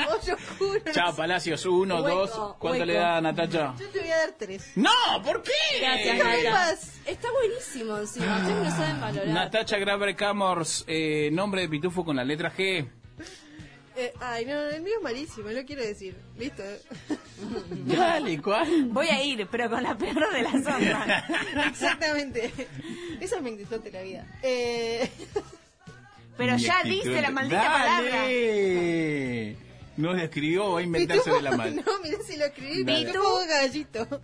hoyo 0.09 0.35
oscuro. 0.35 0.81
Chao, 0.91 1.15
Palacios. 1.15 1.65
Uno, 1.65 2.01
Hueco, 2.01 2.17
dos. 2.19 2.31
¿Cuánto 2.59 2.79
hueco. 2.79 2.85
le 2.85 2.93
da 2.95 3.21
Natacha? 3.21 3.73
Yo 3.79 3.87
te 3.89 3.99
voy 3.99 4.09
a 4.09 4.17
dar 4.17 4.31
tres. 4.37 4.71
¡No! 4.75 4.89
¿Por 5.23 5.41
qué? 5.43 5.51
Gracias. 5.79 6.99
Está 7.05 7.31
buenísimo 7.31 7.97
encima. 7.97 8.37
Ustedes 8.37 8.63
no 8.63 8.71
saben 8.71 9.01
valorar. 9.01 9.27
Natacha 9.27 9.77
Graver 9.77 10.15
Camors, 10.15 10.83
eh, 10.87 11.29
nombre 11.31 11.61
de 11.61 11.69
pitufo 11.69 12.03
con 12.03 12.15
la 12.15 12.23
letra 12.23 12.51
G. 12.53 12.87
Eh, 13.97 14.13
ay, 14.21 14.45
no, 14.45 14.53
el 14.61 14.81
mío 14.81 14.93
es 14.97 15.03
malísimo, 15.03 15.49
no 15.51 15.65
quiero 15.65 15.83
decir. 15.83 16.15
Listo. 16.37 16.63
Dale, 17.85 18.41
¿cuál? 18.41 18.85
Voy 18.85 19.07
a 19.09 19.21
ir, 19.23 19.45
pero 19.51 19.69
con 19.69 19.83
la 19.83 19.97
peor 19.97 20.31
de 20.31 20.41
las 20.43 20.53
ondas. 20.55 21.23
Exactamente. 21.67 22.51
Esa 23.19 23.35
es 23.35 23.41
mi 23.41 23.51
actitud 23.51 23.79
de 23.81 23.91
la 23.91 24.01
vida. 24.01 24.25
Eh, 24.41 25.11
Pero 26.37 26.55
Mi 26.55 26.61
ya 26.61 26.77
actitud. 26.77 27.03
dice 27.09 27.21
la 27.21 27.31
maldita 27.31 27.63
palabra. 27.63 28.11
Dale. 28.11 29.57
No 29.97 30.13
le 30.13 30.23
escribió, 30.23 30.71
va 30.71 30.79
a 30.79 30.83
inventarse 30.83 31.29
de 31.29 31.41
la 31.41 31.51
mal. 31.51 31.75
No, 31.75 31.83
mira 32.01 32.17
si 32.25 32.37
lo 32.37 32.45
escribí. 32.45 32.83
Pitufo 32.85 33.39
gallito. 33.47 34.21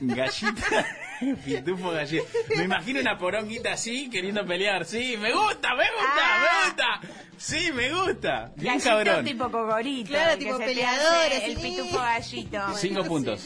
Gallita. 0.00 0.86
Pitufo 1.44 1.90
galleta. 1.90 2.28
Me 2.56 2.64
imagino 2.64 3.00
una 3.00 3.16
poronguita 3.18 3.72
así 3.72 4.08
queriendo 4.10 4.44
pelear. 4.46 4.84
Sí, 4.84 5.16
me 5.18 5.32
gusta, 5.32 5.74
me 5.74 5.84
gusta, 5.90 6.22
Ah. 6.22 6.40
me 6.40 6.66
gusta. 6.68 7.16
Sí, 7.38 7.72
me 7.72 7.90
gusta. 7.92 8.52
Bien 8.56 8.78
Gallito 8.78 8.88
cabrón. 8.90 9.24
tipo 9.24 9.50
cogorito. 9.50 10.08
Claro, 10.10 10.38
tipo 10.38 10.58
te 10.58 10.64
peleador. 10.66 11.32
El 11.32 11.56
pitufo 11.56 11.96
gallito. 11.98 12.60
Cinco 12.76 13.04
puntos. 13.04 13.44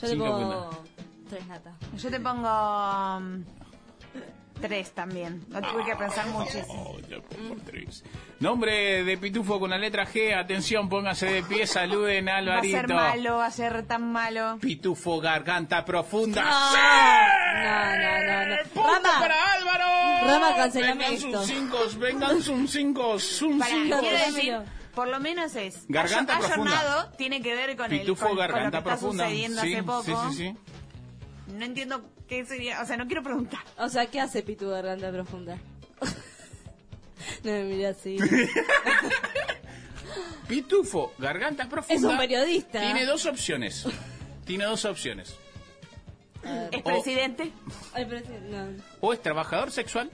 Yo 0.00 0.08
Cinco 0.08 0.24
pongo 0.26 0.84
tres 1.28 1.46
Nata. 1.48 1.72
Yo 1.98 2.08
te 2.10 2.20
pongo 2.20 2.48
tres 4.60 4.92
también. 4.92 5.44
No 5.48 5.60
tuve 5.60 5.84
que 5.84 5.96
pensar 5.96 6.26
muchísimo. 6.28 6.94
Oh, 6.94 6.98
ya 7.08 7.20
por 7.20 7.60
tres. 7.64 8.04
Nombre 8.38 9.04
de 9.04 9.18
pitufo 9.18 9.58
con 9.58 9.70
la 9.70 9.78
letra 9.78 10.06
G. 10.06 10.34
Atención, 10.38 10.88
pónganse 10.88 11.26
de 11.26 11.42
pie, 11.42 11.66
saluden 11.66 12.28
a 12.28 12.40
Va 12.42 12.58
a 12.58 12.62
ser 12.62 12.76
Alvarito. 12.76 12.94
malo, 12.94 13.36
va 13.38 13.46
a 13.46 13.50
ser 13.50 13.86
tan 13.86 14.12
malo. 14.12 14.58
Pitufo 14.60 15.20
garganta 15.20 15.84
profunda. 15.84 16.42
No, 16.42 16.70
¡Sí! 16.70 16.78
no, 17.62 17.96
no, 17.96 18.26
no, 18.26 18.46
no. 18.56 18.56
¡Punto 18.74 18.88
Rama. 19.08 19.18
para 19.20 19.52
Álvaro! 19.52 20.26
Rama, 20.26 20.56
cancelame 20.56 20.94
Vengan 21.04 21.12
esto. 21.14 21.38
sus 21.38 21.46
cinco, 21.46 21.78
vengan 21.98 22.42
sus 22.42 22.70
cinco, 22.70 23.18
sus 23.18 23.64
cinco. 23.64 23.96
por 24.94 25.08
lo 25.08 25.20
menos 25.20 25.54
es. 25.56 25.84
Garganta 25.88 26.36
ayor- 26.36 26.46
profunda. 26.46 27.12
tiene 27.16 27.40
que 27.42 27.54
ver 27.54 27.76
con, 27.76 27.92
el, 27.92 28.00
Pitufo, 28.00 28.26
con 28.26 28.36
lo 28.36 28.40
garganta 28.40 28.70
que 28.70 28.76
está 28.78 28.90
profunda. 28.98 29.24
sucediendo 29.24 29.60
Sí, 29.62 29.74
hace 29.74 29.82
poco. 29.82 30.02
sí, 30.30 30.36
sí, 30.36 30.36
sí. 30.36 30.56
No 31.54 31.64
entiendo 31.64 32.02
qué 32.30 32.46
sería. 32.46 32.80
O 32.80 32.86
sea, 32.86 32.96
no 32.96 33.06
quiero 33.06 33.22
preguntar. 33.22 33.60
O 33.76 33.88
sea, 33.90 34.06
¿qué 34.06 34.20
hace 34.20 34.42
Pitu 34.42 34.70
Garganta 34.70 35.10
Profunda? 35.10 35.58
no 37.44 37.50
me 37.52 37.64
mira 37.64 37.90
así. 37.90 38.16
Pitufo, 40.48 41.12
garganta 41.18 41.68
profunda. 41.68 41.94
Es 42.08 42.12
un 42.12 42.18
periodista. 42.18 42.80
Tiene 42.80 43.04
dos 43.06 43.24
opciones. 43.26 43.86
Tiene 44.44 44.64
dos 44.64 44.84
opciones. 44.84 45.36
¿Es 46.72 46.80
O- 46.80 46.82
presidente? 46.84 47.52
No. 48.50 48.66
O 49.00 49.12
es 49.12 49.20
trabajador 49.22 49.70
sexual 49.70 50.10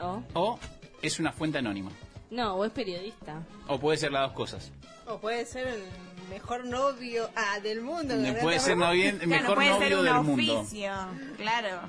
O, 0.00 0.22
o 0.32 0.58
es 1.02 1.20
una 1.20 1.30
fuente 1.32 1.58
anónima. 1.58 1.92
no, 2.30 2.54
o 2.56 2.64
es 2.64 2.72
periodista. 2.72 3.42
O 3.68 3.78
puede 3.78 3.98
ser 3.98 4.10
las 4.12 4.22
dos 4.28 4.32
cosas. 4.32 4.72
O 5.06 5.18
puede 5.18 5.44
ser 5.46 5.68
el 5.68 5.82
mejor 6.32 6.64
novio 6.64 7.28
ah, 7.36 7.60
del 7.60 7.82
mundo. 7.82 8.14
Me 8.16 8.28
¿verdad? 8.30 8.40
puede 8.42 8.58
ser 8.58 8.76
novio- 8.76 9.12
Claro, 9.18 9.28
mejor 9.28 9.58
ser 9.62 9.70
novio 9.70 9.98
un 9.98 10.04
del 10.04 10.14
mundo. 10.22 10.60
oficio. 10.60 10.92
Claro. 11.36 11.80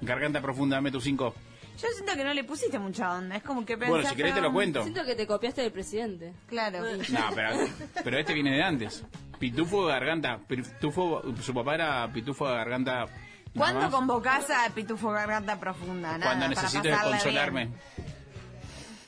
Garganta 0.00 0.40
profunda, 0.40 0.76
dame 0.76 0.90
tus 0.92 1.02
cinco. 1.04 1.34
Yo 1.80 1.88
siento 1.94 2.14
que 2.14 2.24
no 2.24 2.32
le 2.32 2.44
pusiste 2.44 2.78
mucha 2.78 3.12
onda. 3.12 3.36
Es 3.36 3.42
como 3.42 3.64
que 3.66 3.76
Bueno, 3.76 3.94
pensás 3.96 4.12
si 4.12 4.16
querés 4.16 4.32
te 4.32 4.40
que- 4.40 4.46
lo 4.46 4.52
cuento. 4.52 4.82
Siento 4.82 5.04
que 5.04 5.14
te 5.14 5.26
copiaste 5.26 5.62
del 5.62 5.72
presidente. 5.72 6.32
Claro. 6.46 6.78
No, 7.08 7.20
pero, 7.34 7.56
pero 8.04 8.18
este 8.18 8.32
viene 8.32 8.52
de 8.56 8.62
antes. 8.62 9.04
Pitufo 9.38 9.86
de 9.86 9.92
garganta. 9.92 10.38
Pitufo, 10.46 11.22
su 11.42 11.52
papá 11.52 11.74
era 11.74 12.10
pitufo 12.12 12.48
de 12.48 12.54
garganta. 12.54 13.06
¿Cuándo 13.54 13.90
convocás 13.90 14.50
a 14.50 14.68
Pitufo 14.74 15.10
Garganta 15.10 15.58
Profunda? 15.58 16.18
Nada, 16.18 16.26
Cuando 16.26 16.48
necesites 16.48 16.94
consolarme. 16.98 17.64
bien. 17.66 18.15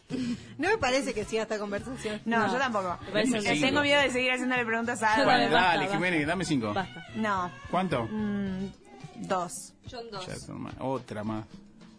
No 0.58 0.68
me 0.68 0.78
parece 0.78 1.14
que 1.14 1.24
siga 1.24 1.42
esta 1.42 1.58
conversación. 1.58 2.20
No, 2.24 2.46
No, 2.46 2.52
yo 2.52 2.58
tampoco. 2.58 2.98
cinco. 3.24 3.38
Tengo 3.42 3.80
miedo 3.82 4.00
de 4.02 4.10
seguir 4.10 4.32
haciéndole 4.32 4.64
preguntas 4.64 5.02
a 5.02 5.16
Yo 5.16 5.22
Álvaro. 5.22 5.50
Dale, 5.50 5.78
basta, 5.84 5.94
Jiménez, 5.94 6.26
dame 6.26 6.44
cinco. 6.44 6.72
Basta. 6.72 7.06
No. 7.14 7.50
¿Cuánto? 7.70 8.04
Mm, 8.10 8.70
dos. 9.16 9.74
John 9.90 10.04
2. 10.10 10.26
Ya, 10.26 10.34
tu 10.46 10.52
hermana. 10.52 10.76
Otra 10.80 11.24
más. 11.24 11.44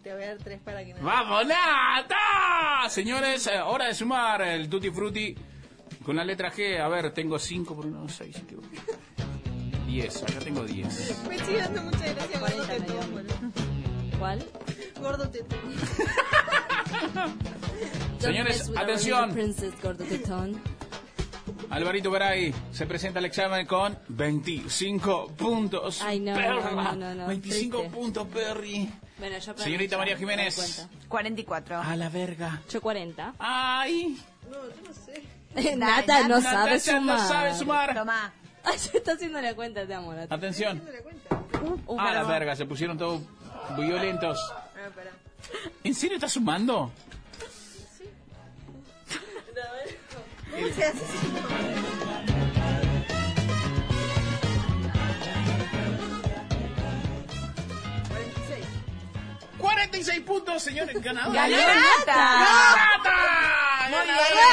Te 0.02 0.14
voy 0.14 0.22
a 0.22 0.28
dar 0.28 0.38
tres 0.38 0.60
para 0.60 0.84
que 0.84 0.94
no. 0.94 1.02
¡Vamos, 1.02 1.46
Nata! 1.46 2.88
Señores, 2.88 3.46
eh, 3.48 3.60
hora 3.60 3.86
de 3.86 3.94
sumar 3.94 4.40
el 4.42 4.68
Tutti 4.68 4.90
Frutti 4.90 5.34
con 6.04 6.16
la 6.16 6.24
letra 6.24 6.50
G. 6.52 6.80
A 6.80 6.88
ver, 6.88 7.12
tengo 7.12 7.38
5 7.38 7.74
por 7.74 7.86
1, 7.86 8.08
6, 8.08 8.36
7, 8.46 8.56
8. 8.58 8.68
10, 9.86 10.22
acá 10.22 10.38
tengo 10.38 10.64
10. 10.64 11.26
Me 11.28 11.38
sigue 11.38 11.58
dando 11.58 11.82
mucha 11.82 12.12
gracia 12.12 12.38
gordo 12.40 12.56
40 12.56 12.72
me 12.72 12.80
tetón. 13.24 13.52
¿Cuál? 14.18 14.46
Gordo 15.00 15.28
tetón. 15.28 15.60
Señores, 18.20 18.70
atención. 18.76 19.34
Alvarito 21.70 22.10
Garay 22.10 22.52
se 22.72 22.86
presenta 22.86 23.18
al 23.20 23.24
examen 23.26 23.66
con 23.66 23.96
25 24.08 25.28
puntos. 25.36 26.02
Ay, 26.02 26.20
no, 26.20 26.34
Perra. 26.34 26.70
no, 26.72 26.96
no, 26.96 27.14
no, 27.14 27.26
25 27.28 27.78
triste. 27.78 27.96
puntos, 27.96 28.26
Perry. 28.28 28.90
Bueno, 29.18 29.38
yo 29.38 29.52
para 29.54 29.64
Señorita 29.64 29.96
mí 29.96 30.00
María 30.00 30.16
Jiménez. 30.16 30.54
cuenta. 30.56 30.88
44. 31.08 31.78
A 31.80 31.96
la 31.96 32.08
verga. 32.08 32.60
Yo 32.68 32.80
40. 32.80 33.34
¡Ay! 33.38 34.18
No, 34.50 34.56
yo 34.56 34.88
no 34.88 34.92
sé. 35.64 35.76
Nata 35.76 36.28
no 36.28 36.40
Natacha 36.40 36.50
sabe 36.50 36.80
sumar. 36.80 37.02
no 37.20 37.28
sabe 37.28 37.54
sumar. 37.54 37.94
Tomá. 37.94 38.32
Ay, 38.64 38.78
se 38.78 38.98
está 38.98 39.12
haciendo 39.12 39.40
la 39.40 39.54
cuenta, 39.54 39.86
te 39.86 39.94
amo, 39.94 40.12
Nata. 40.12 40.34
Atención. 40.34 40.80
¿Te 40.80 40.92
la 40.92 40.98
cuenta? 41.02 41.42
Uh, 41.86 41.98
A 42.00 42.12
la 42.12 42.24
verga, 42.24 42.56
se 42.56 42.66
pusieron 42.66 42.98
todos 42.98 43.22
violentos. 43.76 44.38
Ah. 44.52 44.66
¿En 45.84 45.94
serio 45.94 46.16
estás 46.16 46.32
sumando? 46.32 46.90
¿Cómo 50.50 50.66
se 50.74 50.84
hace 50.84 51.04
eso? 51.04 51.14
46. 58.08 58.66
46 59.58 60.20
puntos, 60.20 60.62
señores, 60.62 61.00
ganador. 61.02 61.34
¡Ganó 61.34 61.56
¡Nata! 61.56 61.80
Nata! 62.06 63.16
¡Ganadora! 63.90 64.50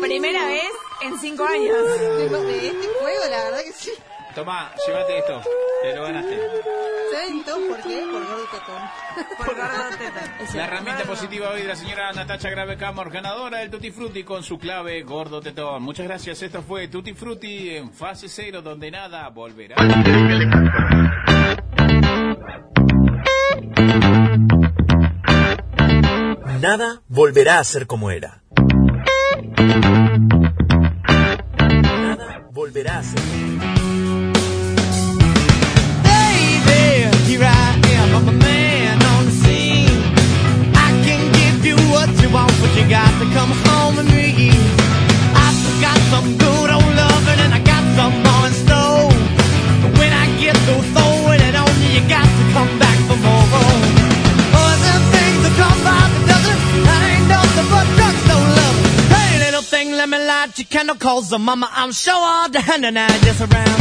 Primera 0.00 0.46
vez 0.46 0.70
en 1.02 1.18
cinco 1.18 1.44
años. 1.44 1.76
De 1.76 2.28
de 2.28 2.68
este 2.68 2.88
juego, 3.00 3.24
la 3.30 3.44
verdad 3.44 3.62
que 3.64 3.72
sí. 3.72 3.92
Toma, 4.34 4.70
llévate 4.86 5.18
esto. 5.18 5.42
Te 5.82 5.94
lo 5.94 6.02
ganaste. 6.02 6.38
¿Saben 7.12 7.44
todos 7.44 7.60
por 7.68 7.82
qué? 7.82 8.00
Por 8.00 8.26
gordo 8.26 8.44
tetón. 8.50 8.82
Por 9.36 9.46
gordo 9.56 9.96
tetón. 9.98 10.46
La 10.56 10.64
herramienta 10.64 11.04
positiva 11.04 11.50
hoy 11.50 11.62
de 11.62 11.68
la 11.68 11.76
señora 11.76 12.12
Natacha 12.12 12.50
Grave 12.50 12.76
Camor, 12.76 13.10
ganadora 13.10 13.58
del 13.58 13.70
Tutti 13.70 13.90
Frutti 13.90 14.24
con 14.24 14.42
su 14.42 14.58
clave 14.58 15.02
gordo 15.02 15.40
tetón. 15.40 15.82
Muchas 15.82 16.06
gracias. 16.06 16.42
Esto 16.42 16.62
fue 16.62 16.88
Tutti 16.88 17.14
Frutti 17.14 17.76
en 17.76 17.92
fase 17.92 18.28
cero, 18.28 18.62
donde 18.62 18.90
nada 18.90 19.28
volverá. 19.30 19.76
Nada 26.60 27.02
volverá 27.08 27.60
a 27.60 27.64
ser 27.64 27.86
como 27.86 28.10
era. 28.10 28.42
Nada 32.02 32.48
volverá 32.52 32.98
a 32.98 33.02
ser 33.02 33.22
Baby, 33.22 33.47
got 42.88 43.12
to 43.20 43.26
come 43.36 43.52
home 43.68 43.96
with 43.96 44.08
me. 44.08 44.48
I've 45.36 45.80
got 45.80 45.98
some 46.08 46.26
good 46.38 46.70
old 46.72 46.90
loving 46.96 47.38
and 47.44 47.52
I 47.52 47.60
got 47.60 47.84
some 47.96 48.14
more 48.24 48.44
in 48.48 48.54
store. 48.64 49.12
But 49.82 49.92
when 50.00 50.12
I 50.12 50.24
get 50.40 50.56
through 50.64 50.84
throwing 50.96 51.40
it 51.48 51.54
on 51.54 51.68
you, 51.84 52.00
you 52.00 52.02
got 52.08 52.24
to 52.24 52.44
come 52.56 52.72
back 52.80 52.98
for 53.04 53.18
more. 53.20 53.44
Other 54.56 54.96
things 55.12 55.40
that 55.44 55.54
come 55.60 55.78
by 55.84 56.00
the 56.16 56.20
dozen, 56.32 56.56
that 56.88 57.00
ain't 57.12 57.28
nothing 57.28 57.68
but 57.68 57.86
drugstore 57.96 58.48
love. 58.56 58.76
Hey, 59.12 59.30
little 59.44 59.62
thing, 59.62 59.92
let 59.92 60.08
me 60.08 60.18
light 60.18 60.56
your 60.56 60.66
candle, 60.72 60.96
cause 60.96 61.28
the 61.28 61.38
mama, 61.38 61.68
I'm 61.70 61.92
sure 61.92 62.16
all 62.16 62.48
the 62.48 62.60
hand 62.60 62.86
and 62.86 62.98
I 62.98 63.08
just 63.20 63.40
around. 63.44 63.80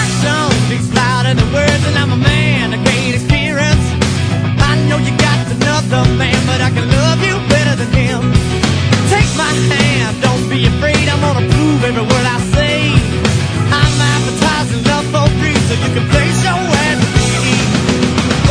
Action 0.00 0.48
speaks 0.64 0.88
louder 0.96 1.34
than 1.34 1.52
words, 1.52 1.69
you 5.06 5.14
got 5.16 5.38
another 5.50 6.02
man, 6.16 6.38
but 6.46 6.60
I 6.60 6.70
can 6.70 6.86
love 6.88 7.20
you 7.24 7.36
better 7.48 7.74
than 7.80 7.90
him. 7.92 8.22
Take 9.12 9.30
my 9.36 9.52
hand, 9.72 10.20
don't 10.22 10.44
be 10.48 10.66
afraid, 10.66 11.08
I'm 11.08 11.20
gonna 11.20 11.46
prove 11.48 11.80
every 11.84 12.02
word 12.02 12.26
I 12.26 12.38
say. 12.54 12.76
I'm 13.80 13.94
advertising 14.14 14.82
love 14.90 15.06
for 15.12 15.26
free, 15.38 15.58
so 15.66 15.72
you 15.82 15.90
can 15.96 16.06
place 16.14 16.38
your 16.46 16.60
ads 16.84 17.02
with 17.14 17.34
me. 17.44 17.56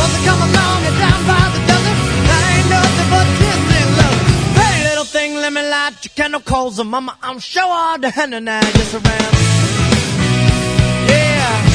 Once 0.00 0.14
I 0.18 0.20
come 0.28 0.42
along 0.48 0.80
and 0.88 0.96
down 1.00 1.20
by 1.30 1.44
the 1.54 1.60
dozen, 1.70 1.96
that 2.28 2.42
ain't 2.52 2.68
nothing 2.76 3.08
but 3.14 3.26
kissing 3.40 3.90
love. 4.00 4.18
Hey, 4.60 4.74
little 4.88 5.08
thing, 5.16 5.30
let 5.36 5.52
me 5.52 5.62
light 5.62 5.96
your 6.04 6.12
candle, 6.18 6.40
cause 6.40 6.82
mama, 6.84 7.16
I'm 7.22 7.38
sure 7.38 7.62
all 7.66 7.98
the 7.98 8.10
hand 8.10 8.34
and 8.34 8.48
I 8.50 8.60
just 8.60 8.94
around. 8.94 9.34
Yeah. 11.08 11.69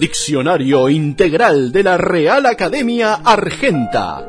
Diccionario 0.00 0.88
Integral 0.88 1.72
de 1.72 1.82
la 1.82 1.98
Real 1.98 2.46
Academia 2.46 3.20
Argenta. 3.22 4.26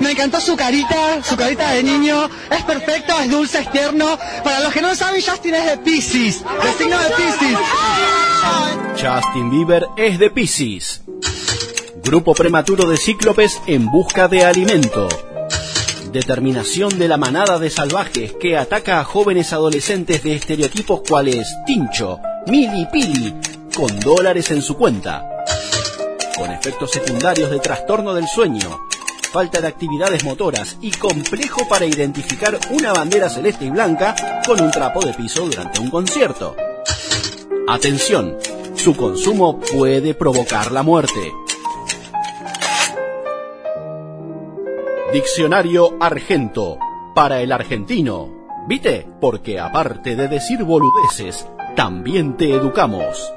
Me 0.00 0.12
encantó 0.12 0.40
su 0.40 0.56
carita, 0.56 1.22
su 1.22 1.36
carita 1.36 1.72
de 1.72 1.82
niño. 1.82 2.30
Es 2.50 2.64
perfecto, 2.64 3.12
es 3.20 3.30
dulce, 3.30 3.58
es 3.60 3.70
tierno. 3.70 4.18
Para 4.42 4.60
los 4.60 4.72
que 4.72 4.80
no 4.80 4.94
saben, 4.94 5.20
Justin 5.20 5.56
es 5.56 5.66
de 5.66 5.76
Pisces, 5.76 6.42
de 6.42 6.72
signo 6.78 6.98
de 6.98 7.10
Pisces. 7.10 7.58
Justin 8.92 9.50
Bieber 9.50 9.86
es 9.98 10.18
de 10.18 10.30
Pisces. 10.30 11.02
Grupo 12.02 12.32
prematuro 12.32 12.88
de 12.88 12.96
cíclopes 12.96 13.60
en 13.66 13.90
busca 13.90 14.26
de 14.26 14.46
alimento. 14.46 15.06
Determinación 16.12 16.98
de 16.98 17.08
la 17.08 17.18
manada 17.18 17.58
de 17.58 17.68
salvajes 17.68 18.32
que 18.40 18.56
ataca 18.56 19.00
a 19.00 19.04
jóvenes 19.04 19.52
adolescentes 19.52 20.22
de 20.22 20.34
estereotipos 20.34 21.02
cuales 21.06 21.46
Tincho, 21.66 22.20
Mili 22.46 22.86
Pili, 22.90 23.34
con 23.76 24.00
dólares 24.00 24.50
en 24.50 24.62
su 24.62 24.76
cuenta. 24.76 25.28
Con 26.36 26.50
efectos 26.50 26.90
secundarios 26.90 27.50
de 27.50 27.58
trastorno 27.58 28.14
del 28.14 28.26
sueño, 28.26 28.80
falta 29.30 29.60
de 29.60 29.68
actividades 29.68 30.24
motoras 30.24 30.78
y 30.80 30.90
complejo 30.90 31.68
para 31.68 31.84
identificar 31.84 32.58
una 32.70 32.92
bandera 32.92 33.28
celeste 33.28 33.66
y 33.66 33.70
blanca 33.70 34.14
con 34.46 34.60
un 34.60 34.70
trapo 34.70 35.04
de 35.04 35.12
piso 35.12 35.44
durante 35.46 35.80
un 35.80 35.90
concierto. 35.90 36.56
Atención, 37.68 38.36
su 38.74 38.96
consumo 38.96 39.60
puede 39.60 40.14
provocar 40.14 40.72
la 40.72 40.82
muerte. 40.82 41.32
Diccionario 45.12 45.96
Argento 46.00 46.78
para 47.14 47.40
el 47.42 47.52
argentino. 47.52 48.28
¿Viste? 48.66 49.06
Porque 49.20 49.58
aparte 49.58 50.16
de 50.16 50.28
decir 50.28 50.62
boludeces, 50.64 51.46
también 51.82 52.36
te 52.36 52.54
educamos. 52.54 53.32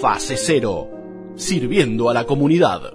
Fase 0.00 0.36
cero. 0.36 0.90
Sirviendo 1.36 2.10
a 2.10 2.12
la 2.12 2.26
comunidad. 2.26 2.94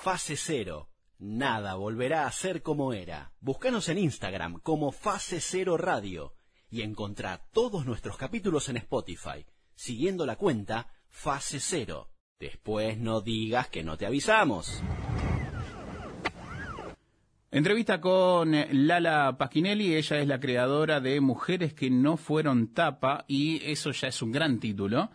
Fase 0.00 0.36
cero. 0.36 0.90
Nada 1.18 1.74
volverá 1.74 2.28
a 2.28 2.30
ser 2.30 2.62
como 2.62 2.92
era. 2.92 3.32
Búscanos 3.40 3.88
en 3.88 3.98
Instagram 3.98 4.60
como 4.60 4.92
Fase 4.92 5.40
Cero 5.40 5.76
Radio 5.76 6.36
y 6.70 6.82
encontrá 6.82 7.48
todos 7.52 7.84
nuestros 7.84 8.16
capítulos 8.16 8.68
en 8.68 8.76
Spotify, 8.76 9.44
siguiendo 9.74 10.24
la 10.24 10.36
cuenta 10.36 10.86
Fase 11.08 11.58
Cero. 11.58 12.12
Después 12.38 12.96
no 12.96 13.22
digas 13.22 13.66
que 13.66 13.82
no 13.82 13.98
te 13.98 14.06
avisamos. 14.06 14.80
Entrevista 17.52 18.00
con 18.00 18.52
Lala 18.72 19.36
Pasquinelli, 19.36 19.94
ella 19.96 20.18
es 20.20 20.28
la 20.28 20.38
creadora 20.38 21.00
de 21.00 21.20
Mujeres 21.20 21.74
que 21.74 21.90
no 21.90 22.16
fueron 22.16 22.72
tapa 22.72 23.24
y 23.26 23.60
eso 23.64 23.90
ya 23.90 24.08
es 24.08 24.22
un 24.22 24.30
gran 24.30 24.60
título. 24.60 25.10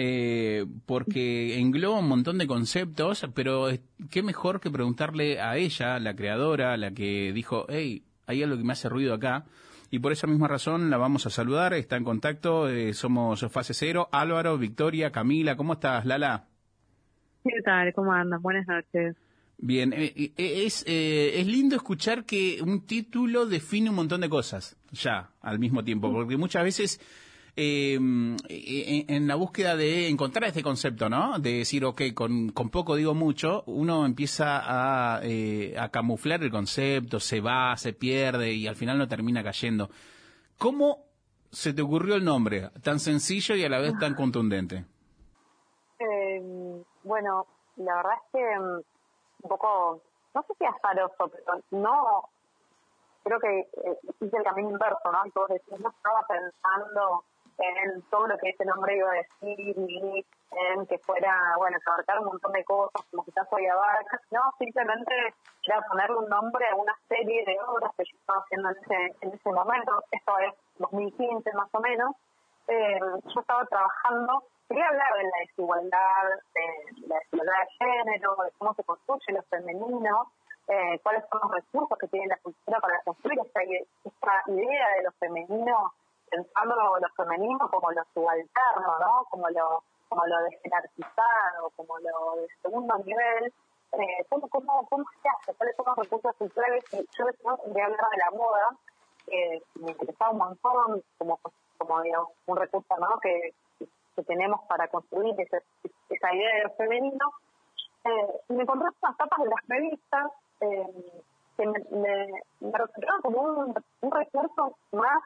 eh, 0.00 0.64
porque 0.86 1.58
engloba 1.58 1.98
un 1.98 2.08
montón 2.08 2.38
de 2.38 2.46
conceptos, 2.46 3.26
pero 3.34 3.68
eh, 3.68 3.80
qué 4.10 4.22
mejor 4.22 4.60
que 4.60 4.70
preguntarle 4.70 5.40
a 5.40 5.56
ella, 5.56 5.98
la 5.98 6.14
creadora, 6.14 6.76
la 6.76 6.92
que 6.92 7.32
dijo, 7.32 7.66
hey, 7.68 8.04
hay 8.26 8.42
algo 8.44 8.56
que 8.56 8.62
me 8.64 8.72
hace 8.74 8.88
ruido 8.88 9.12
acá, 9.14 9.46
y 9.90 9.98
por 9.98 10.12
esa 10.12 10.28
misma 10.28 10.46
razón 10.46 10.88
la 10.90 10.98
vamos 10.98 11.26
a 11.26 11.30
saludar, 11.30 11.74
está 11.74 11.96
en 11.96 12.04
contacto, 12.04 12.68
eh, 12.68 12.94
somos 12.94 13.44
Fase 13.50 13.74
Cero, 13.74 14.08
Álvaro, 14.12 14.56
Victoria, 14.56 15.10
Camila, 15.10 15.56
¿cómo 15.56 15.72
estás, 15.72 16.06
Lala? 16.06 16.46
¿Qué 17.42 17.60
tal? 17.64 17.92
¿Cómo 17.94 18.12
andan? 18.12 18.40
Buenas 18.40 18.66
noches. 18.68 19.16
Bien, 19.58 19.92
eh, 19.92 20.12
eh, 20.16 20.32
es, 20.36 20.84
eh, 20.86 21.40
es 21.40 21.46
lindo 21.46 21.76
escuchar 21.76 22.24
que 22.24 22.60
un 22.62 22.86
título 22.86 23.44
define 23.46 23.90
un 23.90 23.96
montón 23.96 24.20
de 24.20 24.28
cosas, 24.28 24.76
ya, 24.92 25.30
al 25.40 25.58
mismo 25.58 25.82
tiempo, 25.82 26.12
porque 26.12 26.36
muchas 26.36 26.62
veces 26.62 27.00
eh, 27.60 27.96
en, 27.96 29.26
la 29.26 29.34
búsqueda 29.34 29.74
de 29.74 30.08
encontrar 30.08 30.44
este 30.48 30.62
concepto, 30.62 31.08
¿no? 31.08 31.40
De 31.40 31.54
decir, 31.54 31.84
ok, 31.84 32.02
con, 32.14 32.50
con 32.50 32.70
poco 32.70 32.94
digo 32.94 33.14
mucho, 33.14 33.64
uno 33.66 34.06
empieza 34.06 34.60
a, 34.62 35.20
eh, 35.24 35.74
a 35.76 35.88
camuflar 35.88 36.40
el 36.44 36.52
concepto, 36.52 37.18
se 37.18 37.40
va, 37.40 37.76
se 37.76 37.92
pierde 37.92 38.52
y 38.52 38.68
al 38.68 38.76
final 38.76 38.96
no 38.96 39.08
termina 39.08 39.42
cayendo. 39.42 39.90
¿Cómo 40.56 41.06
se 41.50 41.72
te 41.72 41.82
ocurrió 41.82 42.14
el 42.14 42.24
nombre 42.24 42.70
tan 42.80 43.00
sencillo 43.00 43.56
y 43.56 43.64
a 43.64 43.68
la 43.68 43.80
vez 43.80 43.98
tan 43.98 44.14
contundente? 44.14 44.84
Eh, 45.98 46.40
bueno, 47.02 47.44
la 47.76 47.96
verdad 47.96 48.12
es 48.24 48.32
que 48.32 48.60
mm, 48.60 48.97
un 49.42 49.48
poco, 49.48 50.00
no 50.34 50.42
sé 50.42 50.54
si 50.58 50.64
azaroso, 50.64 51.28
pero 51.28 51.60
no, 51.70 52.28
creo 53.24 53.40
que 53.40 53.60
eh, 53.60 53.98
hice 54.20 54.36
el 54.36 54.44
camino 54.44 54.70
inverso, 54.70 55.12
¿no? 55.12 55.24
Entonces, 55.24 55.62
no 55.78 55.90
estaba 55.90 56.22
pensando 56.26 57.24
en 57.58 58.02
todo 58.02 58.28
lo 58.28 58.38
que 58.38 58.50
ese 58.50 58.64
nombre 58.64 58.96
iba 58.96 59.10
a 59.10 59.14
decir, 59.14 59.76
ni 59.76 60.24
en 60.52 60.86
que 60.86 60.98
fuera, 60.98 61.54
bueno, 61.56 61.76
abarcar 61.86 62.20
un 62.20 62.26
montón 62.26 62.52
de 62.52 62.64
cosas, 62.64 63.02
como 63.10 63.24
quizás 63.24 63.46
hoy 63.50 63.66
abarca, 63.66 64.20
no, 64.30 64.40
simplemente 64.58 65.34
era 65.64 65.82
ponerle 65.82 66.16
un 66.16 66.28
nombre 66.28 66.66
a 66.68 66.76
una 66.76 66.96
serie 67.08 67.44
de 67.44 67.58
obras 67.66 67.92
que 67.96 68.04
yo 68.04 68.16
estaba 68.16 68.40
haciendo 68.40 68.70
en 68.70 68.76
ese, 68.76 69.16
en 69.20 69.32
ese 69.34 69.50
momento, 69.50 70.04
esto 70.12 70.38
es 70.38 70.54
2015 70.78 71.52
más 71.54 71.68
o 71.72 71.80
menos, 71.80 72.14
eh, 72.68 73.00
yo 73.00 73.40
estaba 73.40 73.64
trabajando, 73.66 74.44
quería 74.68 74.88
hablar 74.88 75.14
de 75.14 75.24
la 75.24 75.38
desigualdad, 75.40 76.24
de 76.54 77.06
la 77.08 77.18
desigualdad 77.18 77.54
de 77.60 77.86
género, 77.86 78.36
de 78.44 78.50
cómo 78.58 78.74
se 78.74 78.84
construye 78.84 79.32
lo 79.32 79.42
femenino, 79.44 80.32
eh, 80.68 81.00
cuáles 81.02 81.24
son 81.30 81.40
los 81.42 81.50
recursos 81.52 81.98
que 81.98 82.08
tiene 82.08 82.26
la 82.26 82.36
cultura 82.38 82.78
para 82.80 83.00
construir 83.02 83.38
esta, 83.40 83.64
idea 83.64 84.88
de 84.96 85.02
lo 85.02 85.12
femenino 85.12 85.92
pensando 86.30 86.74
lo 86.76 87.08
femenino 87.16 87.70
como 87.70 87.90
lo 87.90 88.02
subalterno, 88.12 88.98
¿no? 89.00 89.24
Como 89.30 89.48
lo 89.48 89.82
como 90.08 90.26
lo 90.26 90.42
desjerarquizado, 90.44 91.70
como 91.76 91.98
lo 91.98 92.40
de 92.40 92.48
segundo 92.62 92.96
nivel, 93.04 93.52
eh, 93.92 94.24
¿cómo, 94.28 94.48
cómo, 94.48 94.86
¿cómo 94.88 95.04
se 95.22 95.28
hace? 95.28 95.54
¿Cuáles 95.54 95.76
son 95.76 95.86
los 95.86 95.96
recursos 95.96 96.36
culturales? 96.36 96.84
Yo 96.90 97.26
quería 97.64 97.86
hablar 97.86 98.10
de 98.10 98.16
la 98.16 98.30
moda, 98.30 98.68
que 99.26 99.62
me 99.74 99.90
interesaba 99.92 100.30
un 100.30 100.38
montón, 100.38 101.02
como, 101.18 101.38
como 101.78 102.02
digamos, 102.02 102.28
un 102.46 102.56
recurso 102.56 102.96
¿no? 102.98 103.18
que, 103.20 103.54
que 104.16 104.22
tenemos 104.24 104.60
para 104.68 104.88
construir 104.88 105.34
esa 105.38 106.34
idea 106.34 106.64
de 106.64 106.70
femenino. 106.76 107.32
Eh, 108.04 108.40
me 108.48 108.62
encontré 108.62 108.88
unas 108.88 109.16
tapas 109.16 109.38
de 109.38 109.48
las 109.48 109.68
revistas 109.68 110.32
eh, 110.60 111.22
que 111.56 111.66
me, 111.66 111.78
me, 111.90 112.26
me 112.60 112.72
como 113.22 113.40
un, 113.40 113.74
un 114.00 114.10
recurso 114.10 114.76
más 114.92 115.22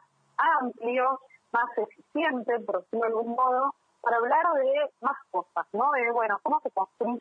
amplio, 0.61 1.21
más 1.53 1.79
eficiente, 1.79 2.59
por 2.61 2.83
decirlo 2.83 3.01
de 3.01 3.07
algún 3.09 3.35
modo, 3.35 3.75
para 4.01 4.17
hablar 4.17 4.45
de 4.55 4.91
más 5.01 5.17
cosas, 5.31 5.67
¿no? 5.73 5.91
De, 5.93 6.11
bueno, 6.11 6.39
cómo 6.43 6.61
se 6.61 6.71
construye 6.71 7.21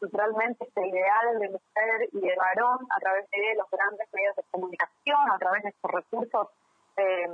culturalmente 0.00 0.64
este 0.64 0.88
ideal 0.88 1.38
de 1.38 1.48
mujer 1.48 2.08
y 2.12 2.20
de 2.20 2.34
varón 2.36 2.86
a 2.90 3.00
través 3.00 3.30
de 3.30 3.54
los 3.56 3.70
grandes 3.70 4.08
medios 4.12 4.36
de 4.36 4.42
comunicación, 4.50 5.30
a 5.30 5.38
través 5.38 5.62
de 5.62 5.68
estos 5.70 5.90
recursos 5.90 6.48
eh, 6.96 7.28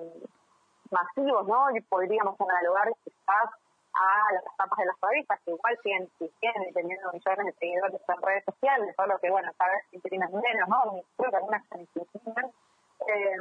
masivos, 0.92 1.46
¿no? 1.46 1.70
Y 1.74 1.80
podríamos 1.82 2.40
analogar 2.40 2.92
quizás 3.04 3.50
a 3.94 4.32
las 4.32 4.44
tapas 4.56 4.78
de 4.78 4.86
las 4.86 4.96
revistas, 5.02 5.40
que 5.44 5.50
igual 5.50 5.78
siguen 5.82 6.08
y 6.20 6.72
teniendo 6.72 7.12
millones 7.12 7.46
de 7.46 7.52
seguidores 7.52 8.00
en 8.08 8.22
redes 8.22 8.44
sociales, 8.44 8.94
solo 8.96 9.18
que, 9.18 9.30
bueno, 9.30 9.50
cada 9.58 9.72
vez 9.72 10.02
tienen 10.02 10.30
menos, 10.32 10.68
¿no? 10.68 11.02
Creo 11.16 11.30
que 11.30 11.36
algunas 11.36 11.62
se 11.68 11.78
eh, 11.82 13.36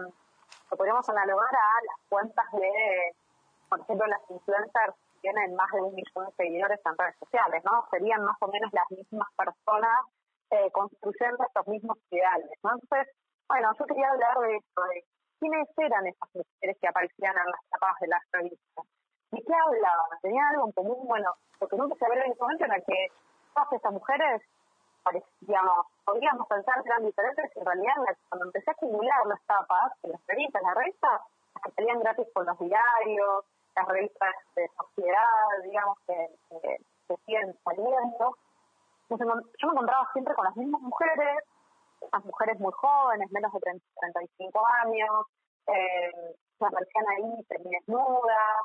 lo 0.72 0.78
podríamos 0.78 1.08
analogar 1.10 1.54
a 1.56 1.86
las 1.86 2.08
cuentas 2.10 2.46
de, 2.54 3.16
por 3.70 3.80
ejemplo, 3.80 4.08
las 4.08 4.22
influencers 4.30 4.96
que 5.14 5.20
tienen 5.22 5.56
más 5.56 5.72
de 5.72 5.82
un 5.82 5.96
millón 5.96 6.26
de 6.26 6.32
seguidores 6.36 6.80
en 6.86 6.98
redes 6.98 7.16
sociales, 7.20 7.64
¿no? 7.64 7.86
Serían 7.92 8.24
más 8.24 8.38
o 8.42 8.48
menos 8.48 8.72
las 8.74 8.90
mismas 8.90 9.28
personas 9.38 10.02
eh, 10.50 10.72
construyendo 10.72 11.44
estos 11.46 11.68
mismos 11.68 11.98
ideales, 12.10 12.52
¿no? 12.64 12.72
Entonces, 12.74 13.14
bueno, 13.48 13.72
yo 13.78 13.86
quería 13.86 14.10
hablar 14.10 14.40
de 14.40 14.56
esto, 14.58 14.84
de 14.84 15.06
quiénes 15.42 15.68
eran 15.76 16.06
esas 16.06 16.30
mujeres 16.36 16.78
que 16.80 16.88
aparecían 16.88 17.34
en 17.34 17.50
las 17.50 17.62
tapas 17.72 17.98
de 18.00 18.08
las 18.08 18.22
revistas. 18.32 18.86
¿De 19.32 19.42
qué 19.42 19.54
hablaban? 19.54 20.20
¿Tenían 20.22 20.46
algo 20.54 20.68
en 20.68 20.72
común? 20.74 21.08
Bueno, 21.08 21.34
porque 21.58 21.78
nunca 21.78 21.96
se 21.98 22.06
había 22.06 22.24
en 22.26 22.32
ese 22.32 22.42
momento 22.42 22.66
en 22.66 22.74
el 22.74 22.84
que 22.86 23.08
todas 23.56 23.74
estas 23.74 23.92
mujeres 23.92 24.42
parecíamos, 25.04 25.88
podríamos 26.06 26.48
pensar 26.48 26.84
que 26.84 26.90
eran 26.90 27.06
diferentes, 27.06 27.58
en 27.58 27.66
realidad 27.66 27.96
cuando 28.30 28.46
empecé 28.46 28.70
a 28.70 28.74
acumular 28.74 29.26
las 29.26 29.42
tapas 29.48 29.92
de 30.04 30.10
las 30.10 30.22
revistas, 30.28 30.62
las 30.62 30.76
revistas 30.76 31.22
que 31.64 31.72
salían 31.72 32.00
gratis 32.00 32.28
con 32.34 32.46
los 32.46 32.60
diarios, 32.60 33.46
las 33.76 33.88
revistas 33.88 34.36
de 34.56 34.70
sociedad, 34.78 35.64
digamos, 35.64 35.98
que, 36.06 36.28
que, 36.50 36.78
que 37.08 37.16
siguen 37.26 37.58
saliendo, 37.64 38.38
yo 39.10 39.68
me 39.68 39.74
encontraba 39.74 40.08
siempre 40.14 40.36
con 40.36 40.46
las 40.46 40.56
mismas 40.56 40.82
mujeres, 40.82 41.44
las 42.12 42.26
mujeres 42.26 42.60
muy 42.60 42.72
jóvenes, 42.74 43.32
menos 43.32 43.54
de 43.54 43.60
30, 43.60 43.86
35 44.00 44.62
años, 44.84 45.26
eh, 45.68 46.36
que 46.58 46.66
aparecían 46.66 47.06
ahí 47.10 47.46
desnudas, 47.50 48.62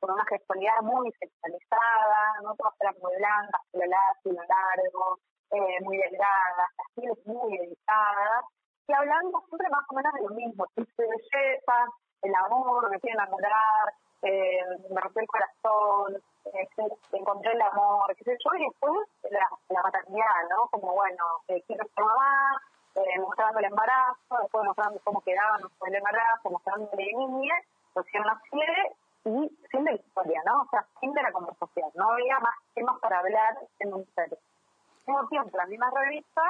con 0.00 0.12
una 0.12 0.24
gestualidad 0.26 0.82
muy 0.82 1.12
sexualizada, 1.12 2.40
no 2.42 2.54
todas 2.56 2.74
eran 2.80 2.94
muy 3.02 3.14
blancas, 3.16 3.60
pelo 3.70 3.86
largo, 3.86 4.42
largo, 4.48 5.18
eh, 5.50 5.80
muy 5.84 5.96
delgadas, 5.98 6.68
las 6.76 6.88
pieles 6.94 7.26
muy 7.26 7.58
dedicadas, 7.58 8.44
y 8.88 8.92
hablando 8.92 9.42
siempre 9.48 9.68
más 9.70 9.84
o 9.90 9.94
menos 9.94 10.12
de 10.14 10.22
lo 10.22 10.30
mismo, 10.30 10.66
tips 10.74 10.96
de 10.96 11.06
belleza, 11.06 11.86
el 12.22 12.34
amor, 12.34 12.90
me 12.90 13.00
quiero 13.00 13.20
enamorar, 13.20 13.94
eh, 14.22 14.58
me 14.90 15.00
rompió 15.00 15.22
el 15.22 15.28
corazón, 15.28 16.22
eh, 16.54 16.68
encontré 17.12 17.52
el 17.52 17.62
amor, 17.62 18.14
qué 18.16 18.24
sé 18.24 18.36
yo, 18.44 18.54
y 18.56 18.64
después 18.64 18.92
la, 19.30 19.82
maternidad, 19.82 20.48
¿no? 20.50 20.66
Como, 20.70 20.94
bueno, 20.94 21.24
eh, 21.48 21.62
quiero 21.66 21.84
ser 21.94 22.04
mamá, 22.04 22.60
eh, 22.94 23.20
mostrando 23.20 23.58
el 23.58 23.66
embarazo, 23.66 24.36
después 24.40 24.64
mostrando 24.64 25.00
cómo 25.04 25.20
quedaba 25.20 25.58
el 25.86 25.94
embarazo, 25.94 26.50
mostrando 26.50 26.88
la 26.92 27.18
niña, 27.18 27.54
una 27.94 28.40
serie 28.50 28.92
y 29.24 29.48
fin 29.70 29.84
de 29.84 29.92
la 29.92 29.96
historia, 29.96 30.42
¿no? 30.46 30.62
O 30.62 30.68
sea, 30.70 30.84
fin 31.00 31.12
de 31.12 31.22
la 31.22 31.32
conversación. 31.32 31.90
No 31.94 32.10
había 32.10 32.38
más 32.40 32.54
temas 32.74 32.98
para 33.00 33.18
hablar 33.18 33.58
en. 33.80 33.92
Al 33.92 35.12
mismo 35.14 35.28
tiempo, 35.28 35.56
la 35.56 35.66
misma 35.66 35.90
revista, 35.90 36.42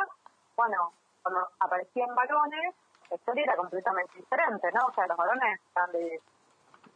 bueno, 0.57 0.91
cuando 1.23 1.47
aparecían 1.61 2.15
varones, 2.15 2.75
la 3.11 3.17
historia 3.17 3.45
era 3.45 3.57
completamente 3.57 4.13
diferente, 4.17 4.73
¿no? 4.73 4.87
O 4.87 4.93
sea, 4.95 5.07
los 5.07 5.17
varones 5.17 5.61
estaban 5.61 5.93
de 5.93 6.21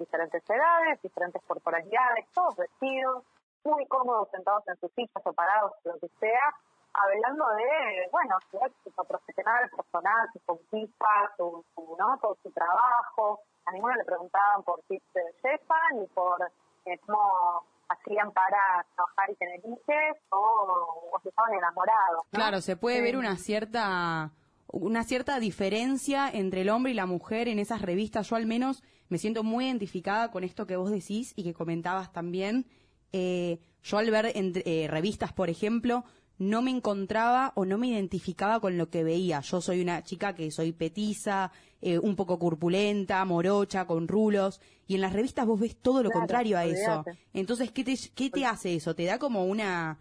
diferentes 0.00 0.42
edades, 0.48 1.00
diferentes 1.02 1.42
corporalidades, 1.46 2.26
todos 2.34 2.56
vestidos, 2.56 3.24
muy 3.64 3.86
cómodos, 3.86 4.28
sentados 4.30 4.66
en 4.68 4.76
sus 4.80 4.90
sillas 4.92 5.22
o 5.24 5.32
parados, 5.32 5.72
lo 5.84 5.98
que 5.98 6.08
sea, 6.18 6.54
hablando 6.92 7.44
de, 7.56 8.08
bueno, 8.10 8.36
su 8.50 8.56
éxito 8.58 9.04
profesional, 9.04 9.70
personal, 9.70 10.28
sus 10.32 10.42
conquistas, 10.42 11.30
su, 11.36 11.64
su, 11.74 11.96
¿no? 11.98 12.18
todo 12.18 12.36
su 12.42 12.50
trabajo. 12.50 13.40
A 13.66 13.72
ninguno 13.72 13.94
le 13.94 14.04
preguntaban 14.04 14.62
por 14.64 14.82
tips 14.88 15.12
de 15.12 15.22
belleza 15.22 15.74
ni 15.94 16.06
por 16.08 16.42
eh, 16.86 16.98
cómo 17.06 17.64
hacían 17.88 18.32
para 18.32 18.84
trabajar 18.94 19.30
y 19.30 19.34
tener 19.36 19.60
hijos 19.60 20.18
o, 20.30 21.10
o 21.12 21.20
si 21.22 21.28
estaban 21.28 21.54
enamorados. 21.54 22.24
¿no? 22.32 22.38
Claro, 22.38 22.60
se 22.60 22.76
puede 22.76 23.02
ver 23.02 23.16
una 23.16 23.36
cierta 23.36 24.32
una 24.72 25.02
cierta 25.02 25.40
diferencia 25.40 26.30
entre 26.30 26.60
el 26.60 26.70
hombre 26.70 26.92
y 26.92 26.94
la 26.94 27.06
mujer 27.06 27.48
en 27.48 27.58
esas 27.58 27.82
revistas. 27.82 28.28
Yo 28.28 28.36
al 28.36 28.46
menos 28.46 28.82
me 29.10 29.18
siento 29.18 29.42
muy 29.42 29.66
identificada 29.66 30.30
con 30.30 30.42
esto 30.44 30.66
que 30.66 30.76
vos 30.76 30.90
decís 30.90 31.34
y 31.36 31.42
que 31.44 31.52
comentabas 31.52 32.12
también. 32.12 32.64
Eh, 33.12 33.58
yo 33.82 33.98
al 33.98 34.10
ver 34.10 34.32
entre- 34.34 34.62
eh, 34.66 34.88
revistas, 34.88 35.32
por 35.32 35.50
ejemplo, 35.50 36.04
no 36.38 36.62
me 36.62 36.70
encontraba 36.70 37.52
o 37.56 37.66
no 37.66 37.76
me 37.76 37.88
identificaba 37.88 38.60
con 38.60 38.78
lo 38.78 38.88
que 38.88 39.04
veía. 39.04 39.40
Yo 39.40 39.60
soy 39.60 39.82
una 39.82 40.02
chica 40.02 40.34
que 40.34 40.50
soy 40.50 40.72
petiza, 40.72 41.52
eh, 41.82 41.98
un 41.98 42.16
poco 42.16 42.38
corpulenta, 42.38 43.22
morocha, 43.26 43.86
con 43.86 44.08
rulos, 44.08 44.60
y 44.86 44.94
en 44.94 45.02
las 45.02 45.12
revistas 45.12 45.44
vos 45.44 45.60
ves 45.60 45.76
todo 45.76 46.02
lo 46.02 46.08
Claro, 46.10 46.20
contrario 46.20 46.56
a 46.56 46.64
eso. 46.64 47.04
Entonces, 47.34 47.72
¿qué 47.72 47.84
te, 47.84 47.94
qué 48.14 48.30
te 48.30 48.46
hace 48.46 48.74
eso? 48.74 48.94
Te 48.94 49.04
da 49.04 49.18
como 49.18 49.44
una, 49.44 49.98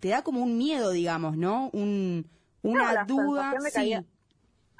te 0.00 0.08
da 0.08 0.22
como 0.22 0.42
un 0.42 0.56
miedo, 0.56 0.90
digamos, 0.92 1.36
¿no? 1.36 1.68
Un, 1.72 2.26
una 2.62 3.04
No, 3.04 3.06
duda, 3.06 3.54
sí, 3.70 3.94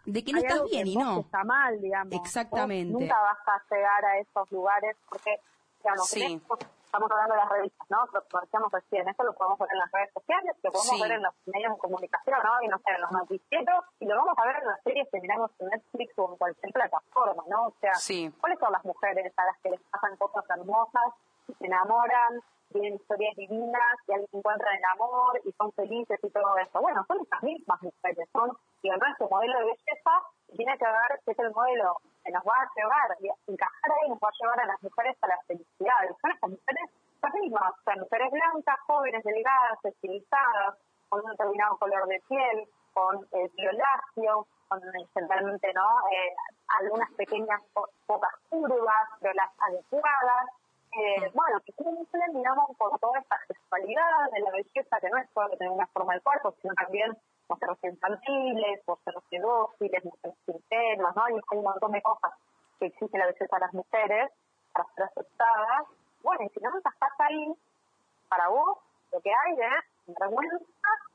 de 0.06 0.24
que 0.24 0.32
no 0.32 0.38
hay 0.38 0.44
estás 0.44 0.58
algo 0.58 0.70
que 0.70 0.76
bien 0.76 0.86
y 0.88 0.96
no. 0.96 1.20
Está 1.20 1.44
mal, 1.44 1.80
digamos. 1.80 2.14
Exactamente. 2.14 2.92
Vos 2.92 3.02
nunca 3.02 3.20
vas 3.20 3.38
a 3.48 3.74
llegar 3.74 4.04
a 4.04 4.18
esos 4.18 4.50
lugares 4.52 4.96
porque, 5.08 5.40
digamos, 5.82 6.08
Sí. 6.08 6.34
esto 6.42 6.58
estamos 6.86 7.10
hablando 7.10 7.34
de 7.34 7.40
las 7.40 7.48
revistas, 7.50 7.90
¿no? 7.90 7.98
Lo 8.12 8.40
decíamos 8.40 8.72
recién, 8.72 9.06
esto 9.08 9.22
lo 9.24 9.34
podemos 9.34 9.58
ver 9.58 9.68
en 9.72 9.78
las 9.78 9.92
redes 9.92 10.10
sociales, 10.14 10.56
lo 10.62 10.72
podemos 10.72 10.96
Sí. 10.96 11.02
ver 11.02 11.12
en 11.12 11.22
los 11.22 11.34
medios 11.46 11.72
de 11.74 11.78
comunicación, 11.78 12.38
¿no? 12.42 12.62
Y 12.62 12.68
no 12.68 12.78
sé, 12.78 12.90
en 12.94 13.00
los 13.02 13.12
noticieros, 13.12 13.84
y 14.00 14.06
lo 14.06 14.16
vamos 14.16 14.34
a 14.38 14.46
ver 14.46 14.56
en 14.56 14.66
las 14.66 14.82
series 14.82 15.08
que 15.12 15.20
miramos 15.20 15.50
en 15.58 15.68
Netflix 15.68 16.18
o 16.18 16.30
en 16.30 16.36
cualquier 16.38 16.72
plataforma, 16.72 17.42
¿no? 17.48 17.66
O 17.66 17.74
sea, 17.80 17.94
Sí. 17.96 18.32
¿cuáles 18.40 18.58
son 18.60 18.72
las 18.72 18.84
mujeres 18.84 19.30
a 19.36 19.44
las 19.44 19.58
que 19.58 19.70
les 19.70 19.80
pasan 19.90 20.16
cosas 20.16 20.44
hermosas 20.48 21.12
se 21.58 21.66
enamoran? 21.66 22.40
Tienen 22.76 22.94
historias 23.00 23.34
divinas 23.36 23.96
y 24.06 24.12
ahí 24.12 24.24
se 24.30 24.36
encuentran 24.36 24.76
el 24.76 24.84
amor 24.92 25.40
y 25.44 25.52
son 25.52 25.72
felices 25.72 26.18
y 26.22 26.30
todo 26.30 26.56
eso. 26.58 26.80
Bueno, 26.80 27.04
son 27.08 27.20
estas 27.22 27.42
mismas 27.42 27.82
mujeres, 27.82 28.28
son, 28.32 28.52
y 28.82 28.90
además 28.90 29.12
este 29.12 29.32
modelo 29.32 29.58
de 29.58 29.64
belleza 29.64 30.14
tiene 30.54 30.76
que 30.78 30.84
ver 30.84 31.20
que 31.24 31.32
es 31.32 31.38
el 31.38 31.52
modelo 31.52 31.96
que 32.24 32.32
nos 32.32 32.42
va 32.44 32.54
a 32.60 32.70
llevar, 32.76 33.08
encajar 33.46 33.90
ahí 34.02 34.08
nos 34.08 34.18
va 34.18 34.28
a 34.28 34.38
llevar 34.40 34.60
a 34.60 34.66
las 34.66 34.82
mujeres 34.82 35.16
a 35.22 35.26
la 35.28 35.38
felicidad. 35.46 35.98
Y 36.04 36.14
son 36.20 36.30
estas 36.30 36.50
mujeres 36.50 36.90
las 37.22 37.34
mismas, 37.34 37.72
o 37.72 37.82
sea, 37.84 37.96
mujeres 37.96 38.30
blancas, 38.30 38.76
jóvenes, 38.86 39.24
delgadas, 39.24 39.84
estilizadas, 39.84 40.76
con 41.08 41.24
un 41.24 41.30
determinado 41.30 41.76
color 41.78 42.06
de 42.06 42.20
piel, 42.28 42.68
con 42.92 43.24
eh, 43.32 43.48
violáceo, 43.56 44.46
con 44.68 44.80
generalmente, 45.14 45.72
¿no? 45.72 45.86
Eh, 46.12 46.34
algunas 46.78 47.10
pequeñas 47.12 47.60
po- 47.72 47.88
pocas 48.06 48.32
curvas, 48.50 49.08
pero 49.20 49.32
las 49.34 49.50
adecuadas, 49.60 50.46
eh, 50.96 51.30
bueno, 51.34 51.60
que 51.64 51.72
cumplen, 51.74 52.32
digamos, 52.32 52.66
con 52.78 52.98
toda 52.98 53.18
esta 53.18 53.36
sexualidad 53.46 54.30
de 54.32 54.40
la 54.40 54.50
belleza, 54.50 55.00
que 55.00 55.10
no 55.10 55.18
es 55.18 55.28
solo 55.34 55.56
tener 55.56 55.70
una 55.70 55.86
forma 55.88 56.14
del 56.14 56.22
cuerpo, 56.22 56.54
sino 56.62 56.74
también 56.74 57.16
mostrarse 57.48 57.88
infantiles, 57.88 58.80
mostrarse 58.86 59.38
dóciles, 59.38 60.04
mostrarse 60.04 60.40
sinceros, 60.46 61.16
¿no? 61.16 61.28
Y 61.28 61.32
hay 61.34 61.58
un 61.58 61.64
montón 61.64 61.92
de 61.92 62.02
cosas 62.02 62.32
que 62.78 62.86
exige 62.86 63.18
la 63.18 63.26
belleza 63.26 63.56
de 63.56 63.60
las 63.60 63.74
mujeres 63.74 64.30
para 64.72 64.88
ser 64.94 65.04
aceptadas. 65.04 65.84
Bueno, 66.22 66.44
y 66.44 66.48
si 66.48 66.60
no 66.60 66.76
estás 66.76 66.94
ahí, 67.18 67.52
para 68.28 68.48
vos, 68.48 68.78
lo 69.12 69.20
que 69.20 69.30
hay 69.30 69.52
es 69.52 70.16
vergüenza 70.18 70.64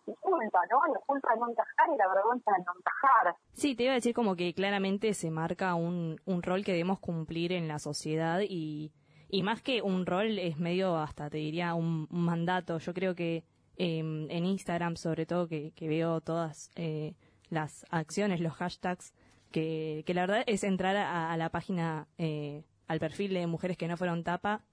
y 0.06 0.14
culpa, 0.16 0.60
¿no? 0.70 0.94
La 0.94 1.00
culpa 1.00 1.34
de 1.34 1.40
no 1.40 1.50
encajar 1.50 1.90
y 1.94 1.98
la 1.98 2.08
vergüenza 2.08 2.52
de 2.52 2.64
no 2.64 2.72
encajar. 2.78 3.36
Sí, 3.54 3.76
te 3.76 3.84
iba 3.84 3.94
a 3.94 3.96
decir 3.96 4.14
como 4.14 4.36
que 4.36 4.54
claramente 4.54 5.14
se 5.16 5.32
marca 5.32 5.74
un, 5.74 6.22
un 6.26 6.44
rol 6.44 6.64
que 6.64 6.72
debemos 6.72 7.00
cumplir 7.00 7.52
en 7.52 7.68
la 7.68 7.80
sociedad 7.80 8.42
y, 8.42 8.92
y 9.32 9.44
más 9.44 9.62
que 9.62 9.82
un 9.82 10.06
rol 10.06 10.38
es 10.38 10.58
medio 10.58 10.98
hasta 10.98 11.30
te 11.30 11.38
diría 11.38 11.74
un, 11.74 12.08
mandato. 12.12 12.78
Yo 12.80 12.94
creo 12.94 13.16
que 13.16 13.46
eh, 13.78 14.00
en 14.00 14.46
Instagram 14.46 14.98
sobre 14.98 15.26
todo 15.26 15.48
que, 15.48 15.74
veo 15.80 16.20
todas 16.20 16.70
eh, 16.76 17.16
las 17.50 17.86
acciones, 17.90 18.42
los 18.42 18.54
hashtags, 18.54 19.14
que, 19.52 20.04
la 20.08 20.22
verdad 20.22 20.44
es 20.48 20.64
entrar 20.64 20.98
a, 20.98 21.36
la 21.38 21.50
página, 21.50 22.08
eh, 22.18 22.64
al 22.88 23.00
perfil 23.00 23.34
de 23.34 23.48
mujeres 23.48 23.78
que 23.78 23.88
no 23.88 23.96
fueron 23.96 24.24
tapa 24.24 24.64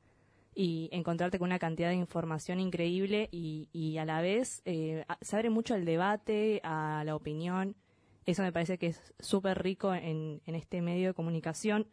y 0.54 0.88
encontrarte 0.90 1.38
con 1.38 1.46
una 1.46 1.60
cantidad 1.60 1.90
de 1.90 1.94
información 1.94 2.58
increíble 2.58 3.28
y, 3.30 3.68
y 3.72 3.98
a 3.98 4.04
la 4.04 4.20
vez 4.20 4.62
eh, 4.64 5.04
se 5.20 5.36
abre 5.36 5.50
mucho 5.50 5.76
el 5.76 5.84
debate, 5.84 6.60
a 6.64 7.04
la 7.06 7.14
opinión. 7.14 7.76
Eso 8.26 8.42
me 8.42 8.52
parece 8.52 8.76
que 8.76 8.88
es 8.88 9.14
súper 9.20 9.62
rico 9.62 9.94
en 9.94 10.40
este 10.46 10.82
medio 10.82 11.08
de 11.08 11.14
comunicación. 11.14 11.86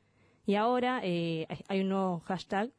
Y 0.45 0.55
ahora 0.55 1.01
eh, 1.03 1.47
hay- 1.67 1.81
un 1.81 1.89
nuevo 1.89 2.19
hashtag, 2.21 2.71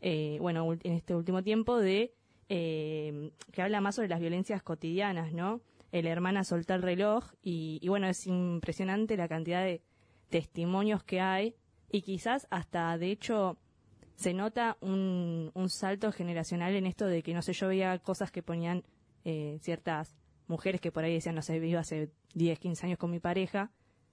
eh, 0.00 0.38
bueno, 0.40 0.70
en 0.72 0.92
este 0.92 1.14
último 1.14 1.42
tiempo, 1.42 1.78
de 1.78 2.12
eh, 2.48 3.30
que 3.52 3.62
habla 3.62 3.80
más 3.80 3.94
sobre 3.94 4.08
las 4.08 4.20
violencias 4.20 4.62
cotidianas, 4.62 5.32
¿no? 5.32 5.60
El 5.92 6.06
hermana 6.06 6.44
soltó 6.44 6.74
el 6.74 6.82
reloj 6.82 7.24
y, 7.42 7.78
y 7.80 7.88
bueno, 7.88 8.06
es 8.08 8.26
impresionante 8.26 9.16
la 9.16 9.28
cantidad 9.28 9.62
de 9.64 9.80
testimonios 10.28 11.04
que 11.04 11.20
hay 11.20 11.54
y 11.90 12.02
quizás 12.02 12.46
hasta, 12.50 12.98
de 12.98 13.10
hecho, 13.12 13.56
se 14.16 14.34
nota 14.34 14.76
un, 14.80 15.50
un 15.54 15.68
salto 15.70 16.10
generacional 16.12 16.74
en 16.74 16.86
esto 16.86 17.06
de 17.06 17.22
que, 17.22 17.32
no 17.32 17.42
sé, 17.42 17.52
yo 17.52 17.68
veía 17.68 17.98
cosas 18.00 18.30
que 18.32 18.42
ponían 18.42 18.82
eh, 19.24 19.58
ciertas 19.62 20.16
mujeres 20.48 20.80
que 20.80 20.92
por 20.92 21.04
ahí 21.04 21.14
decían, 21.14 21.36
no 21.36 21.42
sé, 21.42 21.58
vivo 21.60 21.78
hace 21.78 22.10
10, 22.34 22.58
15 22.58 22.86
años 22.86 22.98
con 22.98 23.10
mi 23.10 23.20
pareja, 23.20 23.70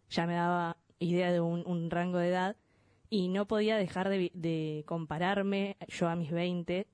ya 0.09 0.25
me 0.27 0.33
daba 0.35 0.77
idea 0.99 1.31
de 1.31 1.41
un 1.41 1.89
rango 1.89 2.19
de 2.19 2.29
edad 2.29 2.55
y 3.11 3.27
no 3.27 3.45
podía 3.45 3.75
dejar 3.75 4.09
de, 4.09 4.31
de 4.33 4.83
compararme 4.87 5.75
yo 5.89 6.07
a 6.07 6.15
mis 6.15 6.31
20 6.31 6.87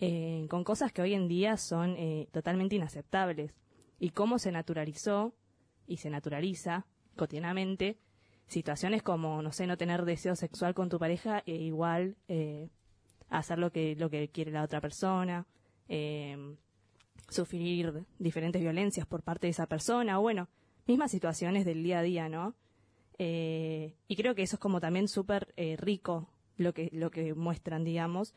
eh, 0.00 0.46
con 0.48 0.64
cosas 0.64 0.92
que 0.92 1.02
hoy 1.02 1.12
en 1.12 1.28
día 1.28 1.58
son 1.58 1.94
eh, 1.98 2.26
totalmente 2.32 2.74
inaceptables 2.74 3.52
y 4.00 4.10
cómo 4.10 4.38
se 4.38 4.50
naturalizó 4.50 5.34
y 5.86 5.98
se 5.98 6.08
naturaliza 6.08 6.86
cotidianamente 7.16 7.98
situaciones 8.46 9.02
como, 9.02 9.42
no 9.42 9.52
sé, 9.52 9.66
no 9.66 9.76
tener 9.76 10.06
deseo 10.06 10.36
sexual 10.36 10.72
con 10.72 10.88
tu 10.88 10.98
pareja 10.98 11.42
e 11.44 11.56
igual 11.56 12.16
eh, 12.28 12.70
hacer 13.28 13.58
lo 13.58 13.70
que, 13.70 13.94
lo 13.94 14.08
que 14.08 14.30
quiere 14.30 14.50
la 14.50 14.62
otra 14.62 14.80
persona, 14.80 15.46
eh, 15.86 16.56
sufrir 17.28 18.06
diferentes 18.18 18.62
violencias 18.62 19.06
por 19.06 19.22
parte 19.22 19.48
de 19.48 19.50
esa 19.50 19.66
persona, 19.66 20.18
o 20.18 20.22
bueno, 20.22 20.48
mismas 20.86 21.10
situaciones 21.10 21.66
del 21.66 21.82
día 21.82 21.98
a 21.98 22.02
día, 22.02 22.28
¿no? 22.30 22.54
Eh, 23.18 23.94
y 24.06 24.16
creo 24.16 24.34
que 24.34 24.42
eso 24.42 24.56
es 24.56 24.60
como 24.60 24.80
también 24.80 25.08
súper 25.08 25.52
eh, 25.56 25.76
rico 25.76 26.28
lo 26.56 26.72
que, 26.72 26.88
lo 26.92 27.10
que 27.10 27.34
muestran, 27.34 27.84
digamos, 27.84 28.34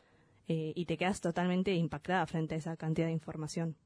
eh, 0.48 0.72
y 0.74 0.86
te 0.86 0.96
quedas 0.96 1.20
totalmente 1.20 1.72
impactada 1.72 2.26
frente 2.26 2.54
a 2.54 2.58
esa 2.58 2.76
cantidad 2.76 3.06
de 3.06 3.12
información. 3.12 3.76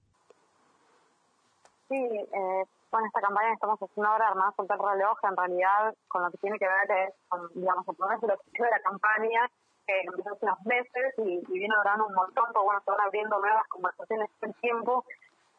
Sí, 1.88 1.96
eh, 1.96 2.64
con 2.90 3.04
esta 3.04 3.20
campaña 3.20 3.52
estamos 3.52 3.78
haciendo 3.78 4.10
ahora, 4.10 4.28
Armada 4.28 4.52
Soltar 4.56 4.78
el 4.80 4.86
Reloj, 4.86 5.18
en 5.22 5.36
realidad 5.36 5.94
con 6.08 6.22
lo 6.22 6.30
que 6.30 6.38
tiene 6.38 6.58
que 6.58 6.66
ver 6.66 7.08
es, 7.08 7.14
con, 7.28 7.48
digamos, 7.54 7.86
el 7.88 8.30
objetivo 8.30 8.64
de 8.64 8.70
la 8.70 8.80
campaña, 8.80 9.50
que 9.86 10.00
empezó 10.00 10.30
hace 10.32 10.44
unos 10.46 10.64
meses 10.64 11.14
y, 11.18 11.42
y 11.46 11.58
viene 11.58 11.74
durando 11.76 12.06
un 12.06 12.14
montón, 12.14 12.44
pero 12.48 12.64
bueno, 12.64 12.80
se 12.84 12.90
van 12.90 13.00
abriendo 13.00 13.38
nuevas 13.38 13.68
conversaciones 13.68 14.30
todo 14.40 14.50
el 14.50 14.56
tiempo. 14.56 15.04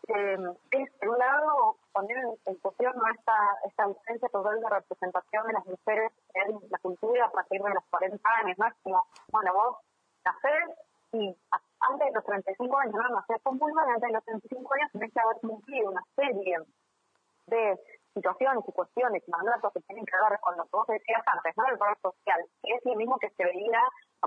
Eh, 0.08 0.38
es, 0.72 0.92
por 1.00 1.10
un 1.10 1.18
lado, 1.18 1.78
poner 1.92 2.18
en, 2.46 2.56
cuestión 2.56 2.94
esta, 3.14 3.38
esta 3.66 3.84
ausencia 3.84 4.30
total 4.30 4.60
de 4.60 4.70
representación 4.70 5.48
de 5.48 5.54
las 5.54 5.66
mujeres 5.66 6.12
en 6.34 6.60
la 6.70 6.78
cultura 6.80 7.26
a 7.26 7.32
partir 7.32 7.62
de 7.62 7.74
los 7.74 7.84
40 7.90 8.30
años, 8.42 8.58
¿no? 8.58 8.68
Es 8.68 8.74
como, 8.84 9.06
bueno, 9.30 9.54
vos 9.54 9.78
nacés 10.24 10.78
y 11.14 11.36
antes 11.80 12.08
de 12.08 12.14
los 12.14 12.24
35 12.24 12.78
años, 12.78 12.94
no 12.96 13.10
nacés 13.10 13.42
con 13.44 13.58
vulva 13.58 13.84
y 13.88 13.92
antes 13.92 14.08
de 14.08 14.14
los 14.14 14.24
35 14.26 14.74
años 14.74 14.92
tenés 14.92 15.14
que 15.14 15.20
haber 15.20 15.38
cumplido 15.42 15.92
una 15.92 16.04
serie 16.16 16.58
de 17.48 17.80
situaciones 18.14 18.64
y 18.68 18.72
cuestiones 18.72 19.24
y 19.28 19.32
mandatos 19.32 19.72
que 19.74 19.82
tienen 19.82 20.06
que 20.06 20.18
ver 20.18 20.40
con 20.40 20.58
lo 20.58 20.64
que 20.64 20.70
vos 20.74 20.88
decías 20.88 21.22
antes, 21.26 21.54
¿no? 21.56 21.66
El 21.68 21.80
rol 21.80 21.96
social, 22.02 22.42
que 22.64 22.74
es 22.74 22.86
lo 22.86 22.96
mismo 22.96 23.18
que 23.20 23.30
se 23.30 23.44
veía, 23.44 23.82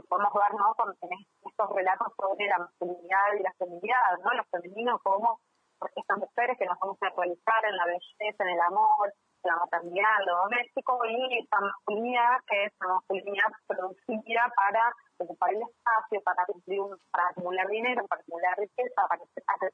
podemos 0.08 0.32
ver, 0.32 0.54
¿no? 0.54 0.74
Con 0.74 0.94
en 1.02 1.18
estos 1.44 1.70
relatos 1.74 2.12
sobre 2.16 2.46
la 2.46 2.58
masculinidad 2.58 3.34
y 3.38 3.42
la 3.42 3.52
feminidad, 3.54 4.18
¿no? 4.24 4.34
Lo 4.34 4.44
femenino 4.44 4.98
como 5.02 5.40
porque 5.80 6.00
estas 6.00 6.18
mujeres 6.18 6.58
que 6.58 6.66
nos 6.66 6.78
vamos 6.78 6.98
a 7.00 7.08
realizar 7.08 7.64
en 7.64 7.76
la 7.76 7.86
belleza, 7.86 8.44
en 8.44 8.50
el 8.50 8.60
amor, 8.60 9.08
en 9.42 9.48
la 9.48 9.56
maternidad, 9.56 10.20
en 10.20 10.26
lo 10.26 10.36
doméstico, 10.44 11.00
y 11.06 11.38
esta 11.40 11.60
masculinidad 11.60 12.36
que 12.46 12.64
es 12.64 12.72
una 12.80 12.94
masculinidad 12.94 13.48
producida 13.66 14.52
para 14.54 14.92
ocupar 15.18 15.50
el 15.54 15.62
espacio, 15.62 16.20
para 16.22 16.44
cumplir 16.44 16.80
para 17.10 17.28
acumular 17.28 17.66
dinero, 17.68 18.06
para 18.06 18.20
acumular 18.20 18.58
riqueza, 18.58 19.08
para 19.08 19.22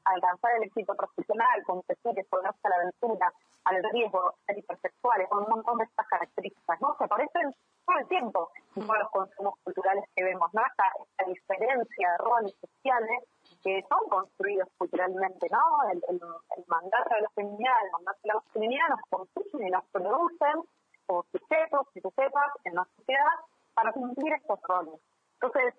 alcanzar 0.05 0.51
el 0.55 0.63
éxito 0.63 0.95
profesional, 0.95 1.63
competir, 1.65 2.17
exponerse 2.17 2.59
a 2.63 2.69
la 2.69 2.75
aventura, 2.75 3.33
al 3.65 3.83
riesgo, 3.91 4.35
ser 4.45 4.57
hipersexuales, 4.57 5.27
con 5.29 5.43
un 5.43 5.49
montón 5.49 5.77
de 5.77 5.85
estas 5.85 6.07
características, 6.07 6.81
¿no? 6.81 6.95
Que 6.97 7.03
aparecen 7.03 7.51
todo 7.85 7.97
el 7.99 8.07
tiempo 8.07 8.49
en 8.75 8.87
todos 8.87 8.99
los 8.99 9.11
consumos 9.11 9.53
culturales 9.63 10.05
que 10.15 10.23
vemos, 10.23 10.49
¿no? 10.53 10.61
Esta, 10.65 10.85
esta 11.03 11.25
diferencia 11.25 12.11
de 12.11 12.17
roles 12.17 12.55
sociales 12.59 13.23
que 13.63 13.83
son 13.89 14.09
construidos 14.09 14.67
culturalmente, 14.77 15.47
¿no? 15.49 15.91
El, 15.91 16.03
el, 16.09 16.21
el 16.57 16.63
mandato 16.67 17.15
de 17.15 17.21
la 17.21 17.29
feminidad, 17.29 17.73
el 17.85 17.91
mandato 17.91 18.19
de 18.23 18.27
la 18.27 18.33
masculinidad 18.35 18.89
nos 18.89 19.01
construyen 19.09 19.67
y 19.67 19.71
nos 19.71 19.85
producen 19.91 20.63
como 21.05 21.23
sujetos 21.31 21.87
y 21.95 22.01
sujetas 22.01 22.51
en 22.65 22.75
la 22.75 22.87
sociedad 22.97 23.37
para 23.73 23.91
cumplir 23.93 24.33
estos 24.33 24.59
roles. 24.63 24.99
Entonces, 25.39 25.73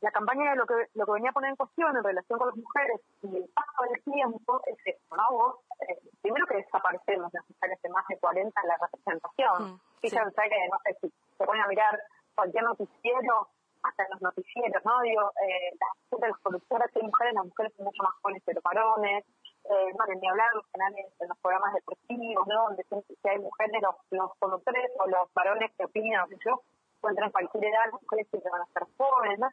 la 0.00 0.10
campaña 0.10 0.50
de 0.50 0.56
lo 0.56 0.66
que, 0.66 0.74
lo 0.94 1.06
que 1.06 1.12
venía 1.12 1.30
a 1.30 1.32
poner 1.32 1.50
en 1.50 1.56
cuestión 1.56 1.96
en 1.96 2.04
relación 2.04 2.38
con 2.38 2.48
las 2.48 2.56
mujeres 2.56 3.00
y 3.22 3.36
el 3.36 3.48
paso 3.54 3.82
del 3.90 4.02
tiempo 4.04 4.60
es 4.66 4.76
esto, 4.84 5.16
¿no? 5.16 5.24
Vos, 5.30 5.56
eh, 5.88 5.98
primero 6.20 6.46
que 6.46 6.56
desaparecemos 6.56 7.32
las 7.32 7.44
mujeres 7.48 7.82
de 7.82 7.88
más 7.88 8.06
de 8.08 8.18
40 8.18 8.60
en 8.60 8.68
la 8.68 8.76
representación. 8.76 9.80
Fíjense 10.00 10.42
que, 10.42 10.68
no 10.70 10.78
sé, 10.84 10.96
si 11.00 11.12
se 11.38 11.44
ponen 11.44 11.62
a 11.62 11.68
mirar 11.68 11.98
cualquier 12.34 12.64
noticiero, 12.64 13.48
hasta 13.88 14.02
en 14.04 14.10
los 14.10 14.22
noticieros, 14.22 14.84
¿no? 14.84 15.00
Digo, 15.02 15.22
eh, 15.46 15.70
las, 15.80 16.20
de 16.20 16.28
las 16.28 16.40
productoras 16.40 16.90
hay 16.94 17.02
mujeres, 17.02 17.34
las 17.34 17.44
mujeres 17.46 17.72
son 17.76 17.84
mucho 17.86 18.02
más 18.02 18.14
jóvenes 18.22 18.42
que 18.44 18.54
los 18.54 18.62
varones, 18.62 19.24
eh, 19.64 19.88
no, 19.98 20.06
ni 20.14 20.28
hablar 20.28 20.48
en 20.52 20.58
los 20.58 20.66
canales, 20.68 21.06
en 21.20 21.28
los 21.28 21.38
programas 21.38 21.74
deportivos, 21.74 22.46
¿no? 22.46 22.62
Donde 22.68 22.82
siempre 22.84 23.16
si 23.20 23.28
hay 23.28 23.38
mujeres, 23.38 23.82
los, 23.82 23.94
los 24.10 24.30
conductores 24.38 24.90
o 24.98 25.06
los 25.06 25.32
varones 25.34 25.70
que 25.76 25.84
opinan, 25.84 26.22
o 26.24 26.28
qué 26.28 26.36
sé 26.36 26.42
yo, 26.46 26.62
encuentran 26.98 27.30
cualquier 27.30 27.64
edad, 27.64 27.90
las 27.92 28.02
mujeres 28.02 28.26
siempre 28.30 28.50
van 28.50 28.62
a 28.62 28.66
ser 28.72 28.82
jóvenes, 28.96 29.38
¿no? 29.38 29.48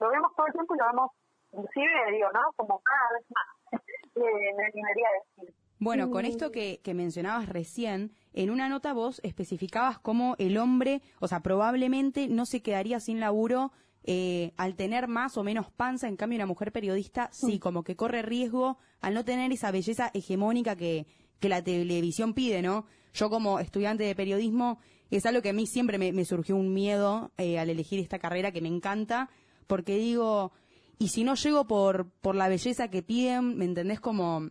Lo 0.00 0.08
vemos 0.10 0.32
todo 0.36 0.46
el 0.46 0.52
tiempo 0.52 0.74
y 0.74 0.78
lo 0.78 0.86
vemos, 0.86 1.10
inclusive, 1.52 2.10
digo, 2.12 2.28
¿no? 2.32 2.40
Como 2.56 2.80
cada 2.80 3.08
vez 3.18 3.26
más, 3.30 3.46
eh, 4.16 4.54
me 4.56 4.64
animaría 4.66 5.08
a 5.08 5.12
decir. 5.42 5.54
Bueno, 5.78 6.10
con 6.10 6.22
Mm. 6.22 6.26
esto 6.26 6.52
que, 6.52 6.80
que 6.82 6.94
mencionabas 6.94 7.48
recién, 7.48 8.12
en 8.34 8.50
una 8.50 8.68
nota 8.68 8.92
vos 8.92 9.20
especificabas 9.24 9.98
cómo 9.98 10.36
el 10.38 10.58
hombre, 10.58 11.02
o 11.20 11.28
sea, 11.28 11.40
probablemente 11.40 12.28
no 12.28 12.46
se 12.46 12.62
quedaría 12.62 13.00
sin 13.00 13.20
laburo 13.20 13.72
eh, 14.04 14.52
al 14.56 14.74
tener 14.74 15.06
más 15.06 15.36
o 15.36 15.44
menos 15.44 15.70
panza, 15.70 16.08
en 16.08 16.16
cambio 16.16 16.36
una 16.36 16.46
mujer 16.46 16.72
periodista 16.72 17.28
sí, 17.32 17.58
como 17.58 17.84
que 17.84 17.94
corre 17.94 18.22
riesgo 18.22 18.78
al 19.00 19.14
no 19.14 19.24
tener 19.24 19.52
esa 19.52 19.70
belleza 19.70 20.10
hegemónica 20.12 20.76
que, 20.76 21.06
que 21.38 21.48
la 21.48 21.62
televisión 21.62 22.34
pide, 22.34 22.62
¿no? 22.62 22.86
Yo 23.14 23.30
como 23.30 23.60
estudiante 23.60 24.04
de 24.04 24.14
periodismo 24.14 24.78
es 25.10 25.26
algo 25.26 25.42
que 25.42 25.50
a 25.50 25.52
mí 25.52 25.66
siempre 25.66 25.98
me, 25.98 26.12
me 26.12 26.24
surgió 26.24 26.56
un 26.56 26.72
miedo 26.72 27.30
eh, 27.36 27.58
al 27.58 27.68
elegir 27.70 28.00
esta 28.00 28.18
carrera 28.18 28.50
que 28.50 28.62
me 28.62 28.68
encanta, 28.68 29.28
porque 29.66 29.98
digo, 29.98 30.52
y 30.98 31.08
si 31.08 31.22
no 31.22 31.34
llego 31.34 31.66
por, 31.66 32.10
por 32.10 32.34
la 32.34 32.48
belleza 32.48 32.88
que 32.88 33.02
piden, 33.02 33.56
¿me 33.56 33.66
entendés? 33.66 34.00
Como 34.00 34.50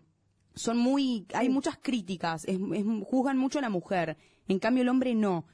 son 0.55 0.77
muy, 0.77 1.25
hay 1.33 1.49
muchas 1.49 1.77
críticas, 1.77 2.45
es- 2.45 2.59
es- 2.73 2.85
juzgan 3.07 3.37
mucho 3.37 3.59
a 3.59 3.61
la 3.61 3.69
mujer, 3.69 4.17
en 4.47 4.59
cambio 4.59 4.83
el 4.83 4.89
hombre 4.89 5.13
no. 5.15 5.45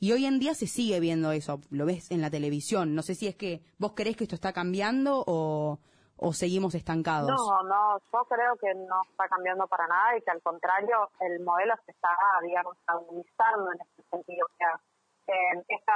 Y 0.00 0.12
hoy 0.12 0.26
en 0.26 0.38
día 0.38 0.54
se 0.54 0.66
sigue 0.66 1.00
viendo 1.00 1.32
eso, 1.32 1.60
lo 1.70 1.84
ves 1.84 2.10
en 2.12 2.20
la 2.20 2.30
televisión. 2.30 2.94
No 2.94 3.02
sé 3.02 3.14
si 3.16 3.26
es 3.26 3.34
que 3.34 3.62
vos 3.78 3.92
creés 3.96 4.16
que 4.16 4.24
esto 4.24 4.36
está 4.36 4.52
cambiando 4.52 5.24
o, 5.26 5.80
o 6.16 6.32
seguimos 6.32 6.74
estancados. 6.76 7.28
No, 7.30 7.62
no, 7.64 7.98
yo 8.12 8.24
creo 8.28 8.56
que 8.56 8.72
no 8.74 9.02
está 9.10 9.26
cambiando 9.28 9.66
para 9.66 9.88
nada 9.88 10.16
y 10.16 10.22
que 10.22 10.30
al 10.30 10.40
contrario 10.42 11.10
el 11.20 11.40
modelo 11.44 11.74
se 11.84 11.90
está, 11.90 12.10
digamos, 12.44 12.76
agudizando 12.86 13.72
en 13.72 13.80
este 13.80 14.02
sentido. 14.08 14.46
O 14.46 14.56
sea, 14.56 14.80
eh, 15.26 15.64
esta, 15.66 15.94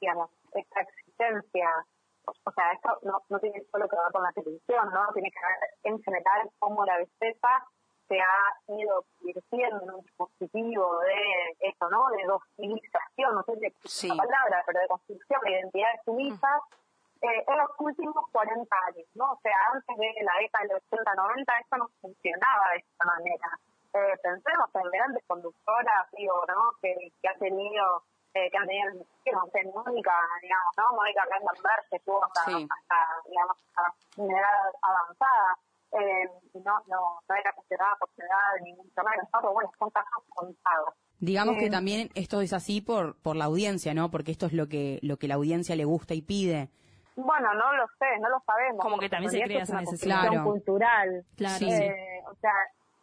digamos, 0.00 0.30
esta 0.54 0.80
exigencia, 0.80 1.68
o, 2.26 2.30
o 2.32 2.52
sea, 2.52 2.72
esto 2.72 2.98
no, 3.02 3.20
no 3.28 3.38
tiene 3.40 3.62
solo 3.70 3.86
que 3.88 3.96
ver 3.96 4.10
con 4.10 4.22
la 4.22 4.32
televisión, 4.32 4.88
¿no? 4.90 5.12
Tiene 5.12 5.30
que 5.30 5.38
ver 5.40 5.92
en 5.94 6.02
general 6.02 6.48
cómo 6.58 6.84
la 6.86 6.96
belleza 6.96 7.48
se 8.14 8.20
ha 8.20 8.78
ido 8.78 9.04
convirtiendo 9.18 9.82
en 9.82 9.90
un 9.90 10.00
dispositivo 10.02 11.00
de 11.00 11.68
eso, 11.68 11.90
¿no? 11.90 12.08
De 12.10 12.24
dosilización, 12.24 13.34
no 13.34 13.42
sé 13.42 13.72
si 13.84 14.06
es 14.06 14.14
la 14.14 14.22
palabra, 14.22 14.62
pero 14.66 14.80
de 14.80 14.88
construcción 14.88 15.40
de 15.42 15.50
identidades 15.50 16.00
sumisas 16.04 16.60
eh, 17.22 17.44
en 17.46 17.58
los 17.58 17.70
últimos 17.78 18.24
40 18.30 18.76
años, 18.86 19.06
¿no? 19.14 19.32
O 19.32 19.40
sea, 19.42 19.52
antes 19.72 19.96
de 19.96 20.12
la 20.22 20.32
década 20.38 20.64
del 20.64 20.82
80-90 20.90 21.60
esto 21.60 21.76
no 21.76 21.88
funcionaba 22.00 22.70
de 22.72 22.78
esta 22.78 23.04
manera. 23.04 23.48
Eh, 23.94 24.18
pensemos 24.22 24.70
en 24.74 24.90
grandes 24.90 25.24
conductoras, 25.26 26.06
digo, 26.16 26.44
¿no? 26.48 26.72
Que, 26.82 26.94
que 27.20 27.28
ha 27.28 27.34
tenido, 27.38 28.02
eh, 28.34 28.50
que 28.50 28.58
han 28.58 28.66
tenido, 28.66 29.06
que 29.24 29.32
no 29.32 29.46
sé, 29.52 29.64
Mónica, 29.74 30.14
digamos, 30.42 30.72
¿no? 30.76 30.96
Mónica 30.96 31.24
Gandenberg, 31.30 31.88
que 31.90 31.96
estuvo 31.96 32.22
hasta, 32.24 32.42
hasta, 32.42 32.98
digamos, 33.26 33.56
hasta 33.74 33.94
una 34.18 34.38
edad 34.38 34.70
avanzada. 34.82 35.58
Eh, 35.94 36.28
y 36.54 36.58
no, 36.58 36.72
no, 36.88 37.20
no 37.28 37.34
era 37.36 37.52
considerada 37.52 37.94
por 38.00 38.08
su 38.16 38.20
edad 38.22 38.62
ni 38.64 38.72
mucho 38.74 38.90
menos, 38.96 39.28
¿no? 39.32 39.40
Pero 39.40 39.52
bueno, 39.52 39.70
son 39.78 39.90
casos 39.90 40.24
contados. 40.28 40.94
Digamos 41.20 41.56
que 41.56 41.66
Eh, 41.66 41.70
también 41.70 42.10
esto 42.16 42.40
es 42.40 42.52
así 42.52 42.80
por, 42.80 43.16
por 43.22 43.36
la 43.36 43.44
audiencia, 43.44 43.94
¿no? 43.94 44.10
Porque 44.10 44.32
esto 44.32 44.46
es 44.46 44.52
lo 44.52 44.66
que, 44.68 44.98
lo 45.02 45.16
que 45.18 45.28
la 45.28 45.34
audiencia 45.36 45.76
le 45.76 45.84
gusta 45.84 46.14
y 46.14 46.22
pide. 46.22 46.68
Bueno, 47.16 47.54
no 47.54 47.72
lo 47.76 47.86
sé, 47.98 48.06
no 48.20 48.28
lo 48.28 48.40
sabemos. 48.44 48.80
Como 48.82 48.98
que 48.98 49.08
también 49.08 49.30
se 49.30 49.40
crea 49.42 49.62
esa 49.62 49.80
necesidad. 49.80 50.22
Claro. 50.28 50.44
cultural. 50.44 51.24
Claro. 51.36 51.58
Sí. 51.58 51.70
Eh, 51.72 52.22
o 52.28 52.34
sea, 52.40 52.50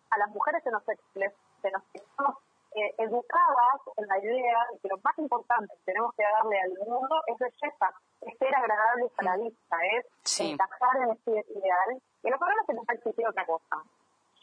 a 0.10 0.18
las 0.18 0.30
mujeres 0.32 0.62
se 0.64 0.70
nos, 0.72 0.84
les- 1.16 1.32
se 1.62 1.72
nos 1.72 1.82
estamos 1.94 2.36
eh, 2.76 2.96
educadas 3.00 3.80
en 3.98 4.08
la 4.08 4.18
idea 4.20 4.58
de 4.72 4.80
que 4.80 4.88
lo 4.90 4.98
más 5.04 5.18
importante 5.18 5.74
que 5.78 5.84
tenemos 5.92 6.14
que 6.16 6.24
darle 6.24 6.60
al 6.62 6.72
mundo 6.88 7.16
es 7.28 7.38
belleza, 7.38 7.88
es 8.22 8.38
ser 8.38 8.56
agradable 8.56 9.12
a 9.18 9.24
la 9.24 9.38
vista, 9.38 9.78
es 9.98 10.06
Sí. 10.24 10.52
encajar 10.52 10.98
en 11.04 11.12
ese 11.12 11.32
ideal. 11.52 12.02
Y 12.24 12.30
los 12.30 12.40
varones 12.40 12.66
se 12.66 12.74
nos 12.74 12.86
ha 12.88 12.94
exigido 12.94 13.30
otra 13.30 13.46
cosa, 13.46 13.78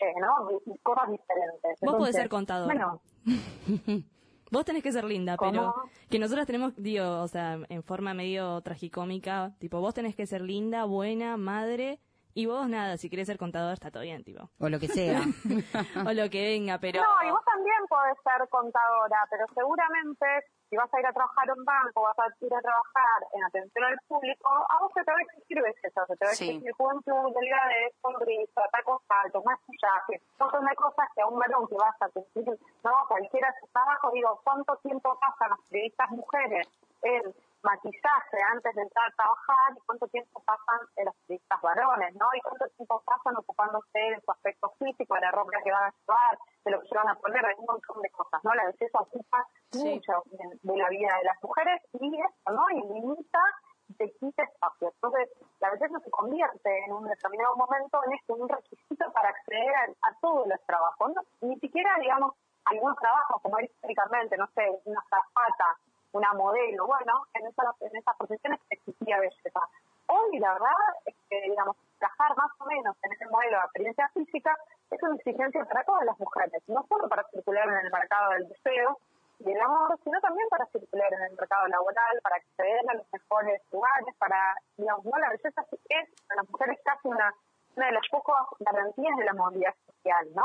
eh, 0.00 0.14
¿no? 0.20 0.48
Cosas 0.82 1.10
diferentes. 1.10 1.62
Vos 1.62 1.76
podés 1.80 1.94
Entonces, 1.94 2.16
ser 2.16 2.28
contadora. 2.28 2.74
Bueno, 2.74 3.00
Vos 4.50 4.64
tenés 4.64 4.82
que 4.82 4.92
ser 4.92 5.04
linda, 5.04 5.36
¿Cómo? 5.36 5.50
pero 5.50 5.74
que 6.08 6.18
nosotros 6.18 6.46
tenemos, 6.46 6.72
digo, 6.76 7.20
o 7.20 7.28
sea, 7.28 7.58
en 7.68 7.82
forma 7.82 8.14
medio 8.14 8.62
tragicómica, 8.62 9.52
tipo, 9.58 9.78
vos 9.80 9.92
tenés 9.92 10.16
que 10.16 10.26
ser 10.26 10.40
linda, 10.40 10.86
buena, 10.86 11.36
madre, 11.36 12.00
y 12.38 12.46
vos 12.46 12.68
nada, 12.68 12.96
si 12.96 13.10
querés 13.10 13.26
ser 13.26 13.36
contador 13.36 13.72
está 13.72 13.90
todo 13.90 14.04
bien, 14.04 14.22
tipo. 14.22 14.48
O 14.60 14.68
lo 14.68 14.78
que 14.78 14.86
sea. 14.86 15.18
o 16.06 16.12
lo 16.14 16.30
que 16.30 16.40
venga, 16.54 16.78
pero... 16.78 17.02
No, 17.02 17.26
y 17.26 17.30
vos 17.32 17.44
también 17.44 17.82
podés 17.88 18.14
ser 18.22 18.48
contadora, 18.48 19.26
pero 19.28 19.44
seguramente 19.54 20.26
si 20.70 20.76
vas 20.76 20.92
a 20.94 21.00
ir 21.00 21.06
a 21.06 21.12
trabajar 21.12 21.50
a 21.50 21.54
un 21.54 21.64
banco, 21.64 22.02
vas 22.02 22.18
a 22.18 22.26
ir 22.44 22.54
a 22.54 22.60
trabajar 22.60 23.18
en 23.34 23.42
atención 23.42 23.84
al 23.84 23.98
público, 24.06 24.48
a 24.68 24.78
vos 24.80 24.92
se 24.94 25.02
te 25.02 25.10
va 25.10 25.18
a 25.18 25.22
exigir 25.22 25.62
belleza, 25.62 26.06
se 26.06 26.16
te 26.16 26.24
va 26.26 26.30
a 26.30 26.34
Sí. 26.34 26.50
exigir 26.50 26.72
juventud, 26.78 27.34
delgadez, 27.34 27.90
sonrisa, 28.02 28.62
tacos 28.70 29.02
altos, 29.08 29.42
maquillaje, 29.44 30.22
un 30.22 30.38
montón 30.38 30.64
de 30.66 30.74
cosas 30.76 31.08
que 31.16 31.22
a 31.22 31.26
un 31.26 31.38
varón 31.40 31.66
que 31.66 31.74
vas 31.74 31.96
a 32.02 32.08
cumplir, 32.10 32.54
no, 32.84 32.92
cualquiera 33.08 33.48
de 33.50 33.60
sus 33.60 33.70
trabajos, 33.72 34.12
digo, 34.12 34.40
¿cuánto 34.44 34.76
tiempo 34.76 35.18
pasan 35.18 35.50
las 35.50 35.60
periodistas 35.70 36.10
mujeres 36.10 36.68
en 37.02 37.22
maquillaje 37.62 38.38
antes 38.52 38.74
de 38.74 38.82
entrar 38.82 39.08
a 39.08 39.16
trabajar 39.16 39.72
y 39.76 39.80
cuánto 39.86 40.06
tiempo 40.08 40.42
pasan 40.44 40.80
en 40.96 41.04
los 41.06 41.14
periodistas 41.26 41.60
varones, 41.60 42.14
¿no? 42.14 42.26
Y 42.34 42.40
cuánto 42.40 42.66
tiempo 42.76 43.02
pasan 43.04 43.36
ocupándose 43.36 43.98
de 43.98 44.20
su 44.20 44.30
aspecto 44.30 44.70
físico, 44.78 45.14
de 45.14 45.20
la 45.20 45.30
ropa 45.32 45.50
que 45.62 45.72
van 45.72 45.84
a 45.84 45.94
llevar, 45.94 46.38
de 46.64 46.70
lo 46.70 46.80
que 46.80 46.88
se 46.88 46.94
van 46.94 47.08
a 47.08 47.14
poner, 47.16 47.42
de 47.42 47.54
un 47.58 47.66
montón 47.66 48.02
de 48.02 48.10
cosas, 48.10 48.40
¿no? 48.44 48.54
La 48.54 48.66
belleza 48.66 48.98
ocupa 48.98 49.46
mucho 49.74 50.12
de, 50.26 50.76
la 50.76 50.88
vida 50.88 51.16
de 51.18 51.24
las 51.24 51.42
mujeres 51.42 51.82
y 52.00 52.20
eso, 52.20 52.52
¿no? 52.52 52.64
Y 52.70 52.80
limita 52.94 53.42
y 53.88 53.94
te 53.94 54.12
quita 54.20 54.42
espacio. 54.44 54.92
Entonces, 54.94 55.28
la 55.60 55.70
belleza 55.70 55.98
se 55.98 56.10
convierte 56.10 56.84
en 56.84 56.92
un 56.92 57.08
determinado 57.08 57.56
momento 57.56 58.00
en 58.04 58.12
esto, 58.12 58.34
un 58.34 58.48
requisito 58.48 59.12
para 59.12 59.30
acceder 59.30 59.74
a, 59.74 60.08
a 60.08 60.14
todos 60.20 60.46
los 60.46 60.60
trabajos, 60.66 61.12
¿no? 61.14 61.22
Ni 61.40 61.58
siquiera, 61.58 61.96
digamos, 61.98 62.34
algunos 62.70 62.96
trabajos, 62.98 63.42
como 63.42 63.60
históricamente, 63.60 64.36
no 64.36 64.46
sé, 64.54 64.68
una 64.84 65.02
zapata, 65.08 65.78
una 66.18 66.32
modelo, 66.34 66.86
bueno, 66.86 67.22
en, 67.34 67.46
esa, 67.46 67.62
en 67.80 67.96
esas 67.96 68.16
profesiones 68.16 68.60
existía 68.70 69.20
belleza. 69.20 69.60
Hoy, 70.06 70.38
la 70.38 70.52
verdad, 70.54 70.72
es 71.06 71.14
que, 71.28 71.40
digamos, 71.42 71.76
trabajar 71.98 72.36
más 72.36 72.50
o 72.60 72.64
menos 72.66 72.96
en 73.02 73.12
ese 73.12 73.26
modelo 73.26 73.58
de 73.58 73.64
apariencia 73.64 74.08
física 74.14 74.56
es 74.90 75.02
una 75.02 75.16
exigencia 75.16 75.64
para 75.64 75.84
todas 75.84 76.04
las 76.04 76.18
mujeres, 76.18 76.62
no 76.66 76.84
solo 76.88 77.08
para 77.08 77.22
circular 77.30 77.68
en 77.68 77.86
el 77.86 77.92
mercado 77.92 78.30
del 78.32 78.48
deseo 78.48 78.98
y 79.40 79.52
el 79.52 79.60
amor, 79.60 79.98
sino 80.02 80.20
también 80.20 80.48
para 80.48 80.66
circular 80.66 81.12
en 81.12 81.22
el 81.22 81.36
mercado 81.36 81.68
laboral, 81.68 82.20
para 82.22 82.36
acceder 82.36 82.80
a 82.88 82.94
los 82.94 83.06
mejores 83.12 83.62
lugares, 83.70 84.14
para, 84.18 84.56
digamos, 84.76 85.04
no, 85.04 85.18
la 85.18 85.30
belleza 85.30 85.62
es 85.88 86.08
para 86.26 86.42
las 86.42 86.50
mujeres 86.50 86.78
casi 86.84 87.08
una, 87.08 87.32
una 87.76 87.86
de 87.86 87.92
las 87.92 88.08
pocas 88.10 88.46
garantías 88.58 89.16
de 89.16 89.24
la 89.24 89.34
movilidad 89.34 89.74
social, 89.86 90.26
¿no? 90.34 90.44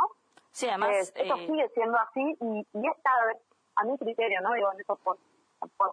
Sí, 0.52 0.68
además, 0.70 0.90
Eh, 0.91 1.24
esto 1.24 1.36
eh, 1.36 1.48
sigue 1.48 1.70
siendo 1.70 1.98
así 1.98 2.38
y, 2.41 2.68
y 2.74 2.88
es 2.88 2.98
cada 3.02 3.26
vez, 3.26 3.38
a 3.76 3.84
mi 3.86 3.98
criterio, 3.98 4.40
¿no? 4.41 4.54
Digo, 4.54 4.72
en 4.72 4.82
eso 4.82 4.95
por, 4.98 5.18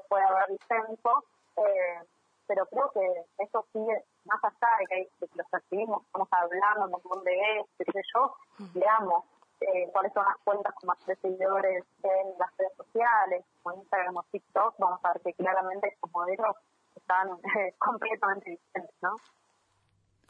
puede 0.09 0.25
haber 0.25 0.49
disenso, 0.51 1.25
eh, 1.57 2.01
pero 2.47 2.67
creo 2.67 2.91
que 2.93 3.45
eso 3.45 3.65
sigue 3.73 4.05
más 4.25 4.43
allá 4.43 4.69
de 4.81 4.87
que, 4.87 4.95
hay, 4.95 5.09
de 5.21 5.29
que 5.29 5.37
los 5.37 5.47
recibimos, 5.53 6.05
estamos 6.07 6.29
hablando 6.33 6.85
un 6.87 6.91
montón 6.91 7.25
de 7.25 7.31
veces, 7.31 7.67
qué 7.79 7.93
sé 7.93 8.03
yo, 8.15 8.35
veamos 8.75 9.25
eh, 9.61 9.89
cuáles 9.93 10.13
son 10.13 10.25
las 10.25 10.37
cuentas 10.39 10.75
con 10.75 10.89
más 10.89 11.07
de 11.07 11.15
seguidores 11.17 11.85
en 12.03 12.39
las 12.39 12.57
redes 12.57 12.73
sociales, 12.77 13.45
como 13.63 13.77
Instagram 13.77 14.17
o 14.17 14.23
TikTok, 14.33 14.75
vamos 14.79 15.01
a 15.05 15.13
ver 15.13 15.23
que 15.23 15.35
claramente 15.35 15.89
estos 15.89 16.11
modelos 16.13 16.57
están 16.97 17.29
eh, 17.29 17.75
completamente 17.79 18.51
diferentes, 18.51 18.97
¿no? 19.03 19.17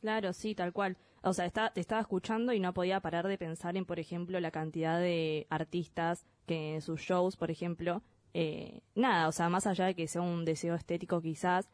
Claro, 0.01 0.33
sí, 0.33 0.55
tal 0.55 0.73
cual. 0.73 0.97
O 1.23 1.33
sea, 1.35 1.45
está, 1.45 1.71
te 1.71 1.81
estaba 1.81 2.01
escuchando 2.01 2.53
y 2.53 2.61
no 2.61 2.73
podía 2.73 3.01
parar 3.01 3.29
de 3.29 3.37
pensar 3.37 3.77
en, 3.77 3.85
por 3.85 3.99
ejemplo, 3.99 4.41
la 4.41 4.51
cantidad 4.51 4.99
de 4.99 5.47
artistas 5.51 6.27
que 6.47 6.75
en 6.75 6.81
sus 6.81 7.01
shows, 7.01 7.37
por 7.37 7.51
ejemplo, 7.51 8.03
eh, 8.35 8.81
nada, 8.95 9.29
o 9.29 9.33
sea, 9.33 9.49
más 9.49 9.67
allá 9.67 9.87
de 9.87 9.95
que 9.95 10.07
sea 10.09 10.23
un 10.23 10.45
deseo 10.45 10.75
estético 10.75 11.21
quizás, 11.21 11.69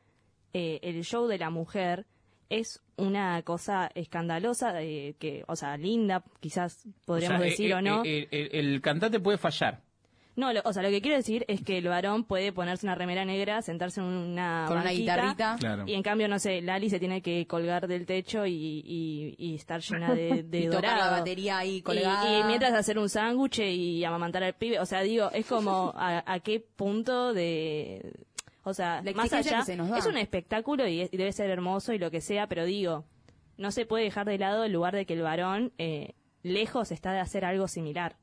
eh, 0.53 0.79
el 0.83 1.03
show 1.05 1.27
de 1.27 1.39
la 1.39 1.51
mujer 1.51 2.07
es 2.49 2.81
una 2.97 3.43
cosa 3.43 3.91
escandalosa, 3.95 4.81
eh, 4.83 5.17
que, 5.19 5.45
o 5.49 5.57
sea, 5.57 5.77
linda, 5.77 6.23
quizás 6.41 6.87
podríamos 7.05 7.39
O 7.39 7.43
sea, 7.43 7.51
decir 7.51 7.71
eh, 7.71 7.75
o 7.75 7.83
no. 7.83 8.05
eh, 8.05 8.29
eh, 8.31 8.49
el, 8.53 8.67
el 8.75 8.81
cantante 8.81 9.19
puede 9.21 9.37
fallar. 9.39 9.83
No, 10.37 10.53
lo- 10.53 10.61
o 10.65 10.73
sea, 10.75 10.83
lo 10.83 10.91
que 10.91 11.01
quiero 11.01 11.17
decir 11.17 11.47
es 11.49 11.63
que 11.63 11.79
el 11.79 11.89
varón 11.89 12.25
puede 12.25 12.53
ponerse 12.53 12.85
una 12.85 12.95
remera 12.95 13.25
negra, 13.25 13.63
sentarse 13.63 14.01
en 14.01 14.07
una 14.07 14.67
Con 14.69 14.79
una 14.79 14.91
guitarrita. 14.91 15.57
Claro. 15.59 15.85
y 15.87 15.95
en 15.95 16.03
cambio, 16.03 16.29
no 16.29 16.39
sé, 16.39 16.61
Lali 16.61 16.91
se 16.91 16.99
tiene 16.99 17.23
que 17.23 17.47
colgar 17.47 17.89
del 17.89 18.05
techo 18.05 18.45
y, 18.45 18.53
y, 18.85 19.35
y 19.39 19.55
estar 19.55 19.81
llena 19.81 20.15
de, 20.15 20.43
de 20.49 20.61
Y 20.61 20.67
tocar 20.69 20.99
la 20.99 21.11
batería 21.11 21.57
ahí 21.59 21.77
Y- 21.77 21.83
colgada. 21.83 22.39
Y, 22.41 22.45
mientras 22.45 22.75
hacer 22.75 22.99
un 22.99 23.09
sándwich 23.09 23.61
y 23.61 24.05
amamantar 24.05 24.45
al 24.45 24.53
pibe, 24.55 24.79
o 24.79 24.85
sea, 24.87 25.01
digo, 25.01 25.31
es 25.33 25.47
como 25.47 25.93
a, 25.97 26.23
a 26.31 26.41
qué 26.41 26.61
punto 26.61 27.33
de... 27.33 28.13
O 28.65 28.75
sea, 28.75 29.01
La 29.03 29.13
más 29.13 29.33
allá, 29.33 29.61
que 29.61 29.65
se 29.65 29.77
nos 29.77 29.89
da. 29.89 29.99
es 29.99 30.07
un 30.07 30.19
espectáculo 30.19 30.87
y, 30.89 31.01
es- 31.01 31.13
y 31.13 31.17
debe 31.17 31.33
ser 31.33 31.49
hermoso 31.51 31.93
y 31.95 31.99
lo 31.99 32.11
que 32.11 32.21
sea, 32.21 32.47
pero 32.47 32.65
digo, 32.67 33.05
no 33.57 33.71
se 33.71 33.87
puede 33.87 34.05
dejar 34.05 34.27
de 34.27 34.37
lado 34.39 34.65
el 34.65 34.73
lugar 34.73 34.95
de 34.95 35.07
que 35.07 35.15
el 35.15 35.23
varón 35.23 35.73
eh, 35.79 36.15
lejos 36.43 36.91
está 36.93 37.13
de 37.13 37.21
hacer 37.21 37.45
algo 37.45 37.69
similar 37.69 38.17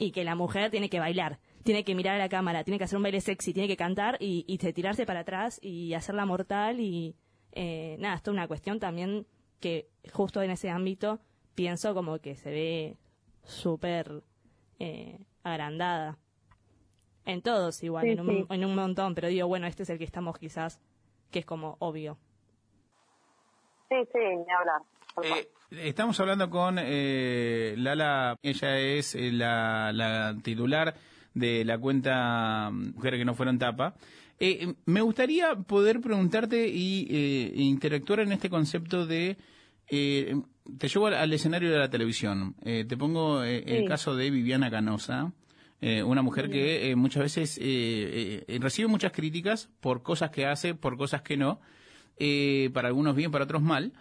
y 0.00 0.10
que 0.12 0.24
la 0.24 0.34
mujer 0.34 0.70
tiene 0.70 0.88
que 0.90 0.98
bailar, 0.98 1.38
tiene 1.62 1.84
que 1.84 1.94
mirar 1.94 2.16
a 2.16 2.18
la 2.18 2.28
cámara, 2.28 2.64
tiene 2.64 2.78
que 2.78 2.84
hacer 2.84 2.96
un 2.96 3.02
baile 3.02 3.20
sexy, 3.20 3.52
tiene 3.52 3.68
que 3.68 3.76
cantar 3.76 4.16
y, 4.18 4.44
y 4.48 4.56
de 4.56 4.72
tirarse 4.72 5.04
para 5.06 5.20
atrás 5.20 5.60
y 5.62 5.94
hacerla 5.94 6.24
mortal 6.26 6.80
y 6.80 7.14
eh, 7.52 7.96
nada, 8.00 8.14
esto 8.16 8.30
es 8.30 8.34
una 8.34 8.48
cuestión 8.48 8.80
también 8.80 9.26
que 9.60 9.88
justo 10.12 10.40
en 10.42 10.50
ese 10.50 10.70
ámbito 10.70 11.20
pienso 11.54 11.94
como 11.94 12.18
que 12.18 12.34
se 12.34 12.50
ve 12.50 12.96
súper 13.44 14.22
eh, 14.78 15.18
agrandada. 15.42 16.16
En 17.26 17.42
todos 17.42 17.82
igual, 17.82 18.04
Sí, 18.04 18.10
en, 18.12 18.20
un, 18.20 18.28
sí. 18.28 18.46
en 18.48 18.64
un 18.64 18.74
montón, 18.74 19.14
pero 19.14 19.28
digo, 19.28 19.46
bueno, 19.46 19.66
este 19.66 19.82
es 19.82 19.90
el 19.90 19.98
que 19.98 20.04
estamos 20.04 20.38
quizás, 20.38 20.80
que 21.30 21.40
es 21.40 21.44
como 21.44 21.76
obvio. 21.78 22.16
Sí, 23.90 23.96
sí, 24.12 24.18
ni 24.18 24.52
hablar. 24.52 24.82
Eh, 25.22 25.48
estamos 25.70 26.18
hablando 26.20 26.50
con 26.50 26.76
eh, 26.80 27.74
Lala, 27.78 28.36
ella 28.42 28.78
es 28.78 29.14
eh, 29.14 29.30
la, 29.32 29.92
la 29.92 30.36
titular 30.42 30.94
de 31.34 31.64
la 31.64 31.78
cuenta 31.78 32.70
mm, 32.70 32.94
Mujeres 32.94 33.18
que 33.18 33.24
no 33.24 33.34
fueron 33.34 33.58
tapa. 33.58 33.94
Eh, 34.38 34.74
me 34.86 35.02
gustaría 35.02 35.54
poder 35.54 36.00
preguntarte 36.00 36.68
y 36.68 37.06
eh, 37.10 37.52
interactuar 37.56 38.20
en 38.20 38.32
este 38.32 38.48
concepto 38.48 39.06
de... 39.06 39.36
eh, 39.88 40.34
te 40.78 40.88
llevo 40.88 41.08
al, 41.08 41.14
al 41.14 41.32
escenario 41.32 41.70
de 41.70 41.78
la 41.78 41.90
televisión. 41.90 42.54
Te 42.62 42.96
pongo 42.96 43.42
el 43.42 43.88
caso 43.88 44.14
de 44.14 44.30
Viviana 44.30 44.70
Canosa, 44.70 45.32
eh, 45.80 46.02
una 46.02 46.22
mujer 46.22 46.48
que 46.48 46.90
eh, 46.90 46.96
muchas 46.96 47.22
veces 47.24 47.58
eh, 47.60 48.44
recibe 48.60 48.86
muchas 48.86 49.10
críticas 49.12 49.68
por 49.80 50.02
cosas 50.02 50.30
que 50.30 50.46
hace, 50.46 50.74
por 50.74 50.96
cosas 50.96 51.22
que 51.22 51.36
no. 51.36 51.60
Para 52.72 52.88
algunos 52.88 53.16
bien, 53.16 53.30
para 53.30 53.44
otros 53.44 53.62
mal 53.62 53.92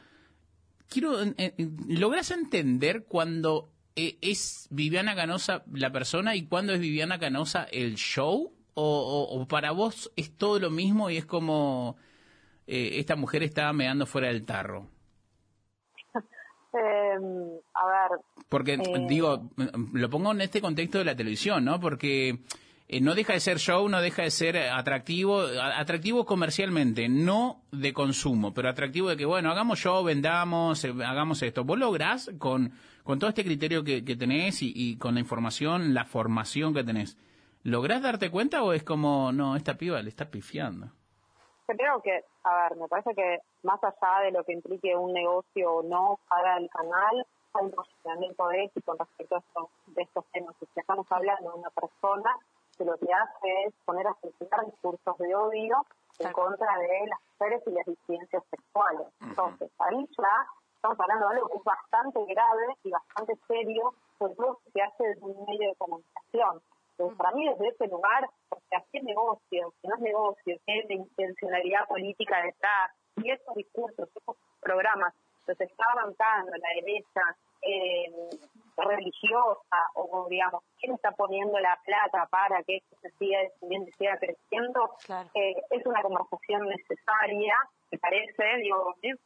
quiero, 0.90 1.22
eh, 1.22 1.54
¿logras 1.88 2.32
entender 2.32 3.06
cuando 3.06 3.70
eh, 3.96 4.18
es 4.22 4.68
Viviana 4.72 5.16
Canosa 5.16 5.64
la 5.72 5.92
persona 5.92 6.36
y 6.36 6.46
cuando 6.48 6.74
es 6.74 6.80
Viviana 6.80 7.20
Canosa 7.20 7.64
el 7.72 7.96
show? 7.96 8.54
¿O, 8.76 8.82
o- 8.84 9.42
o 9.42 9.48
para 9.48 9.72
vos 9.72 10.10
es 10.16 10.32
todo 10.38 10.58
lo 10.60 10.70
mismo 10.70 11.10
y 11.10 11.18
es 11.18 11.26
como 11.26 11.98
eh, 12.68 12.92
esta 13.00 13.16
mujer 13.18 13.44
está 13.44 13.72
meando 13.74 14.06
fuera 14.06 14.28
del 14.30 14.46
tarro? 14.46 14.88
Eh, 16.72 17.16
a 17.74 17.86
ver, 17.88 18.20
Porque, 18.48 18.74
Eh. 18.76 19.06
digo, 19.10 19.50
lo 19.94 20.10
pongo 20.12 20.32
en 20.34 20.42
este 20.42 20.62
contexto 20.62 21.00
de 21.00 21.06
la 21.06 21.16
televisión, 21.16 21.66
¿no? 21.66 21.80
Porque 21.80 22.44
eh, 22.92 23.00
no 23.02 23.14
deja 23.16 23.34
de 23.34 23.40
ser 23.40 23.58
show, 23.60 23.88
no 23.88 24.02
deja 24.02 24.24
de 24.24 24.32
ser 24.32 24.58
atractivo, 24.58 25.40
a- 25.42 25.80
atractivo 25.80 26.26
comercialmente, 26.26 27.08
no 27.08 27.62
de 27.72 27.94
consumo, 27.94 28.54
pero 28.54 28.68
atractivo 28.70 29.08
de 29.10 29.16
que, 29.16 29.26
bueno, 29.26 29.52
hagamos 29.52 29.80
show, 29.80 30.04
vendamos, 30.04 30.84
eh, 30.84 30.94
hagamos 31.06 31.42
esto. 31.44 31.64
¿Vos 31.64 31.78
lográs 31.80 32.32
con, 32.40 32.74
con 33.04 33.20
todo 33.20 33.30
este 33.30 33.46
criterio 33.46 33.84
que, 33.84 34.04
que 34.04 34.16
tenés 34.16 34.62
y, 34.62 34.74
y 34.76 34.98
con 34.98 35.14
la 35.14 35.20
información, 35.22 35.94
la 35.94 36.04
formación 36.06 36.74
que 36.74 36.84
tenés, 36.84 37.18
¿lográs 37.64 38.02
darte 38.02 38.32
cuenta 38.32 38.64
o 38.64 38.74
es 38.74 38.84
como, 38.84 39.32
no, 39.32 39.56
esta 39.56 39.76
piba 39.76 40.02
le 40.02 40.10
está 40.10 40.30
pifiando? 40.30 40.88
creo 41.68 42.02
que, 42.02 42.24
a 42.46 42.64
ver, 42.64 42.78
me 42.80 42.88
parece 42.88 43.14
que 43.14 43.38
más 43.62 43.80
allá 43.84 44.24
de 44.26 44.32
lo 44.32 44.44
que 44.44 44.54
implique 44.54 44.96
un 44.96 45.14
negocio 45.14 45.72
o 45.72 45.84
no 45.84 46.20
para 46.28 46.58
el 46.58 46.68
canal, 46.72 47.24
hay 47.54 47.66
un 47.66 47.72
posicionamiento 47.72 48.52
ético 48.52 48.96
respecto 48.98 49.36
a 49.36 49.44
de 49.94 50.02
estos 50.02 50.26
temas. 50.34 50.56
Si 50.60 50.66
estamos 50.80 51.06
hablando 51.12 51.52
de 51.52 51.60
una 51.60 51.70
persona 51.70 52.32
que 52.80 52.86
lo 52.86 52.98
que 52.98 53.14
hace 53.14 53.64
es 53.68 53.74
poner 53.86 54.08
a 54.08 54.16
circular 54.22 54.66
discursos 54.66 55.18
de 55.18 55.36
odio 55.36 55.86
en 56.20 56.32
contra 56.32 56.78
de 56.80 57.08
las 57.08 57.20
mujeres 57.34 57.62
y 57.68 57.72
las 57.72 57.86
disidencias 57.86 58.44
sexuales. 58.50 59.08
Entonces, 59.22 59.70
ahí 59.80 60.08
ya 60.18 60.48
estamos 60.76 60.98
hablando 60.98 61.28
de 61.28 61.36
algo 61.36 61.50
que 61.50 61.58
es 61.58 61.64
bastante 61.66 62.26
grave 62.26 62.68
y 62.84 62.90
bastante 62.90 63.34
serio, 63.48 63.94
sobre 64.18 64.36
todo 64.36 64.60
si 64.64 64.72
se 64.72 64.82
hace 64.82 65.04
desde 65.04 65.26
un 65.26 65.46
medio 65.46 65.70
de 65.70 65.76
comunicación. 65.76 66.62
Entonces, 66.92 67.18
para 67.18 67.32
mí, 67.36 67.50
desde 67.50 67.68
ese 67.68 67.88
lugar, 67.88 68.30
porque 68.48 68.76
así 68.78 68.98
es 68.98 69.04
negocio, 69.04 69.74
si 69.82 69.88
no 69.88 69.96
es 69.96 70.02
negocio, 70.02 70.58
si 70.66 70.72
hay 70.72 70.86
una 70.86 70.96
intencionalidad 70.96 71.88
política 71.88 72.42
detrás, 72.44 72.92
y 73.18 73.32
esos 73.32 73.56
discursos, 73.56 74.08
esos 74.16 74.38
programas, 74.62 75.14
los 75.48 75.60
está 75.60 75.84
avanzando 75.92 76.52
la 76.52 76.70
derecha 76.76 77.22
eh, 77.62 78.30
religiosa, 78.82 79.78
o 79.96 80.28
digamos, 80.30 80.64
quién 80.80 80.94
está 80.94 81.12
poniendo 81.12 81.58
la 81.60 81.80
plata 81.86 82.26
para 82.28 82.62
que 82.64 82.78
esto 82.78 82.96
se 83.02 83.10
siga 83.18 83.40
descendiendo 83.40 83.90
y 83.90 83.92
siga 83.94 84.18
creciendo, 84.18 84.96
eh, 85.34 85.56
es 85.72 85.86
una 85.86 86.02
conversación 86.02 86.68
necesaria, 86.68 87.56
me 87.92 87.98
parece, 87.98 88.44
digo, 88.62 88.96
me- 89.02 89.18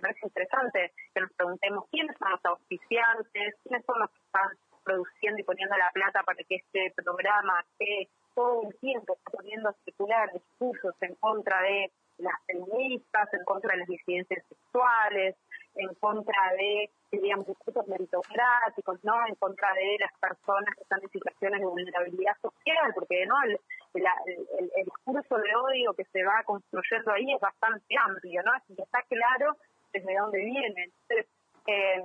parece 0.00 0.20
interesante 0.22 0.92
que 1.14 1.20
nos 1.20 1.32
preguntemos 1.34 1.84
quiénes 1.90 2.16
son 2.18 2.30
los 2.30 2.44
auspiciantes, 2.44 3.54
quiénes 3.62 3.84
son 3.84 3.98
los 4.00 4.10
que 4.10 4.20
están 4.24 4.48
produciendo 4.84 5.40
y 5.40 5.44
poniendo 5.44 5.76
la 5.76 5.90
plata 5.90 6.22
para 6.24 6.38
que 6.48 6.56
este 6.56 6.92
programa 7.02 7.64
que 7.78 8.08
todo 8.34 8.62
el 8.68 8.74
tiempo 8.80 9.12
está 9.14 9.30
poniendo 9.30 9.68
a 9.68 9.72
circular 9.84 10.32
discursos 10.32 10.94
en 11.02 11.14
contra 11.16 11.60
de 11.62 11.90
las 12.18 12.34
feministas, 12.46 13.32
en 13.34 13.44
contra 13.44 13.72
de 13.72 13.78
las 13.80 13.88
disidencias 13.88 14.42
sexuales, 14.48 15.36
en 15.74 15.94
contra 15.94 16.52
de, 16.56 16.90
digamos, 17.10 17.46
discursos 17.46 17.86
meritocráticos, 17.88 19.02
¿no? 19.04 19.26
En 19.26 19.34
contra 19.36 19.72
de 19.74 19.96
las 20.00 20.12
personas 20.18 20.74
que 20.76 20.82
están 20.82 21.00
en 21.02 21.08
situaciones 21.10 21.60
de 21.60 21.66
vulnerabilidad 21.66 22.36
social, 22.40 22.92
porque, 22.94 23.24
¿no? 23.26 23.34
El, 23.44 23.58
el- 23.94 24.72
el 24.76 24.84
discurso 24.84 25.36
de 25.38 25.54
odio 25.56 25.94
que 25.94 26.04
se 26.04 26.22
va 26.24 26.42
construyendo 26.44 27.12
ahí 27.12 27.32
es 27.32 27.40
bastante 27.40 27.94
amplio, 27.98 28.42
¿no? 28.42 28.52
Así 28.52 28.74
que 28.74 28.82
está 28.82 29.02
claro 29.02 29.56
desde 29.92 30.16
dónde 30.16 30.38
viene. 30.38 30.84
Entonces, 30.84 31.26
eh, 31.66 32.02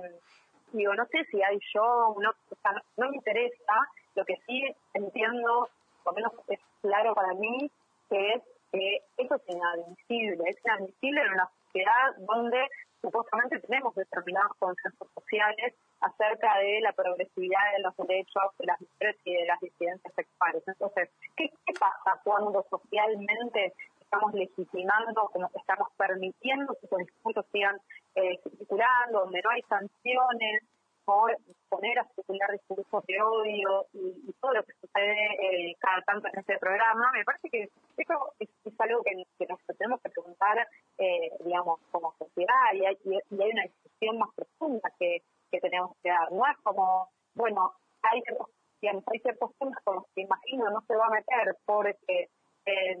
digo, 0.72 0.94
no 0.94 1.06
sé 1.06 1.24
si 1.30 1.42
hay 1.42 1.58
show, 1.58 2.14
no, 2.20 2.30
o 2.30 2.54
sea, 2.62 2.72
no, 2.72 2.80
no 2.96 3.10
me 3.10 3.16
interesa, 3.16 3.74
lo 4.14 4.24
que 4.24 4.36
sí 4.46 4.64
entiendo, 4.94 5.68
por 6.04 6.12
lo 6.12 6.16
menos 6.16 6.32
es 6.48 6.60
claro 6.82 7.14
para 7.14 7.32
mí, 7.34 7.70
que 8.10 8.32
es 8.34 8.42
que 8.70 8.98
eso 9.16 9.34
es 9.36 9.42
inadmisible, 9.48 10.44
es 10.50 10.56
inadmisible 10.64 11.22
en 11.22 11.32
una 11.32 11.48
sociedad 11.66 12.16
donde 12.18 12.68
supuestamente 13.00 13.60
tenemos 13.60 13.94
determinados 13.94 14.52
consensos 14.58 15.08
sociales 15.14 15.74
acerca 16.00 16.58
de 16.58 16.80
la 16.80 16.92
progresividad 16.92 17.72
de 17.76 17.82
los 17.82 17.96
derechos 17.96 18.42
de 18.58 18.66
las 18.66 18.80
mujeres 18.80 19.16
y 19.24 19.34
de 19.34 19.46
las 19.46 19.60
disidencias 19.60 20.14
sexuales. 20.14 20.62
Entonces, 20.66 21.10
¿qué, 21.36 21.50
pasa 21.78 22.20
cuando 22.24 22.64
socialmente 22.70 23.74
estamos 24.00 24.32
legitimando, 24.34 25.30
estamos 25.54 25.88
permitiendo 25.96 26.74
que 26.74 26.86
esos 26.86 26.98
discursos 26.98 27.44
sigan 27.52 27.76
eh, 28.14 28.40
circulando, 28.42 29.20
donde 29.20 29.42
no 29.42 29.50
hay 29.50 29.62
sanciones 29.62 30.62
por 31.08 31.34
poner 31.70 31.98
a 31.98 32.04
circular 32.14 32.52
discursos 32.52 33.02
de 33.06 33.22
odio 33.22 33.86
y, 33.94 34.30
todo 34.42 34.52
lo 34.52 34.62
que 34.62 34.74
sucede 34.74 35.16
eh, 35.40 35.74
cada 35.80 36.02
tanto 36.02 36.28
en 36.28 36.38
este 36.38 36.58
programa, 36.58 37.10
me 37.14 37.24
parece 37.24 37.48
que 37.48 37.62
eso 37.96 38.34
es, 38.38 38.48
es 38.62 38.74
algo 38.78 39.02
que, 39.02 39.24
que 39.38 39.46
nos 39.46 39.58
tenemos 39.78 40.02
que 40.02 40.10
preguntar, 40.10 40.68
eh, 40.98 41.30
digamos, 41.46 41.80
como 41.90 42.14
sociedad 42.18 42.74
y 42.74 42.84
hay, 42.84 42.98
una 43.30 43.62
discusión 43.62 44.18
más 44.18 44.28
profunda 44.36 44.92
que, 44.98 45.22
que 45.50 45.60
tenemos 45.60 45.96
que 46.02 46.10
dar. 46.10 46.30
No 46.30 46.44
es 46.46 46.58
como, 46.62 47.08
bueno, 47.34 47.72
hay 48.02 48.20
ciertos, 48.20 48.48
digamos, 48.82 49.04
hay 49.10 49.20
ciertos 49.20 49.50
temas 49.58 49.82
con 49.84 49.94
los 49.96 50.04
que 50.14 50.20
imagino 50.20 50.70
no 50.70 50.82
se 50.82 50.94
va 50.94 51.06
a 51.06 51.10
meter 51.10 51.56
porque 51.64 52.28
eh, 52.66 52.96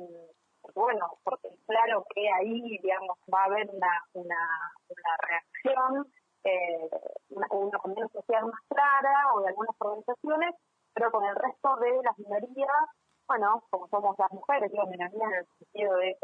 bueno, 0.74 1.18
porque 1.24 1.50
claro 1.66 2.06
que 2.14 2.26
ahí, 2.40 2.78
digamos, 2.82 3.18
va 3.32 3.42
a 3.42 3.44
haber 3.44 3.68
una, 3.70 4.02
una 4.14 5.16
reacción, 5.28 6.06
eh, 6.48 6.90
una, 7.30 7.46
una 7.50 7.78
comunidad 7.78 8.10
social 8.12 8.46
más 8.46 8.60
clara 8.68 9.34
o 9.34 9.40
de 9.40 9.48
algunas 9.48 9.74
organizaciones, 9.78 10.54
pero 10.94 11.10
con 11.10 11.24
el 11.24 11.34
resto 11.34 11.76
de 11.76 12.02
las 12.02 12.18
minorías, 12.18 12.84
bueno, 13.26 13.62
como 13.70 13.88
somos 13.88 14.18
las 14.18 14.32
mujeres, 14.32 14.70
digo 14.72 14.86
minorías 14.86 15.30
en 15.30 15.38
el 15.38 15.46
sentido 15.58 15.96
de 15.96 16.16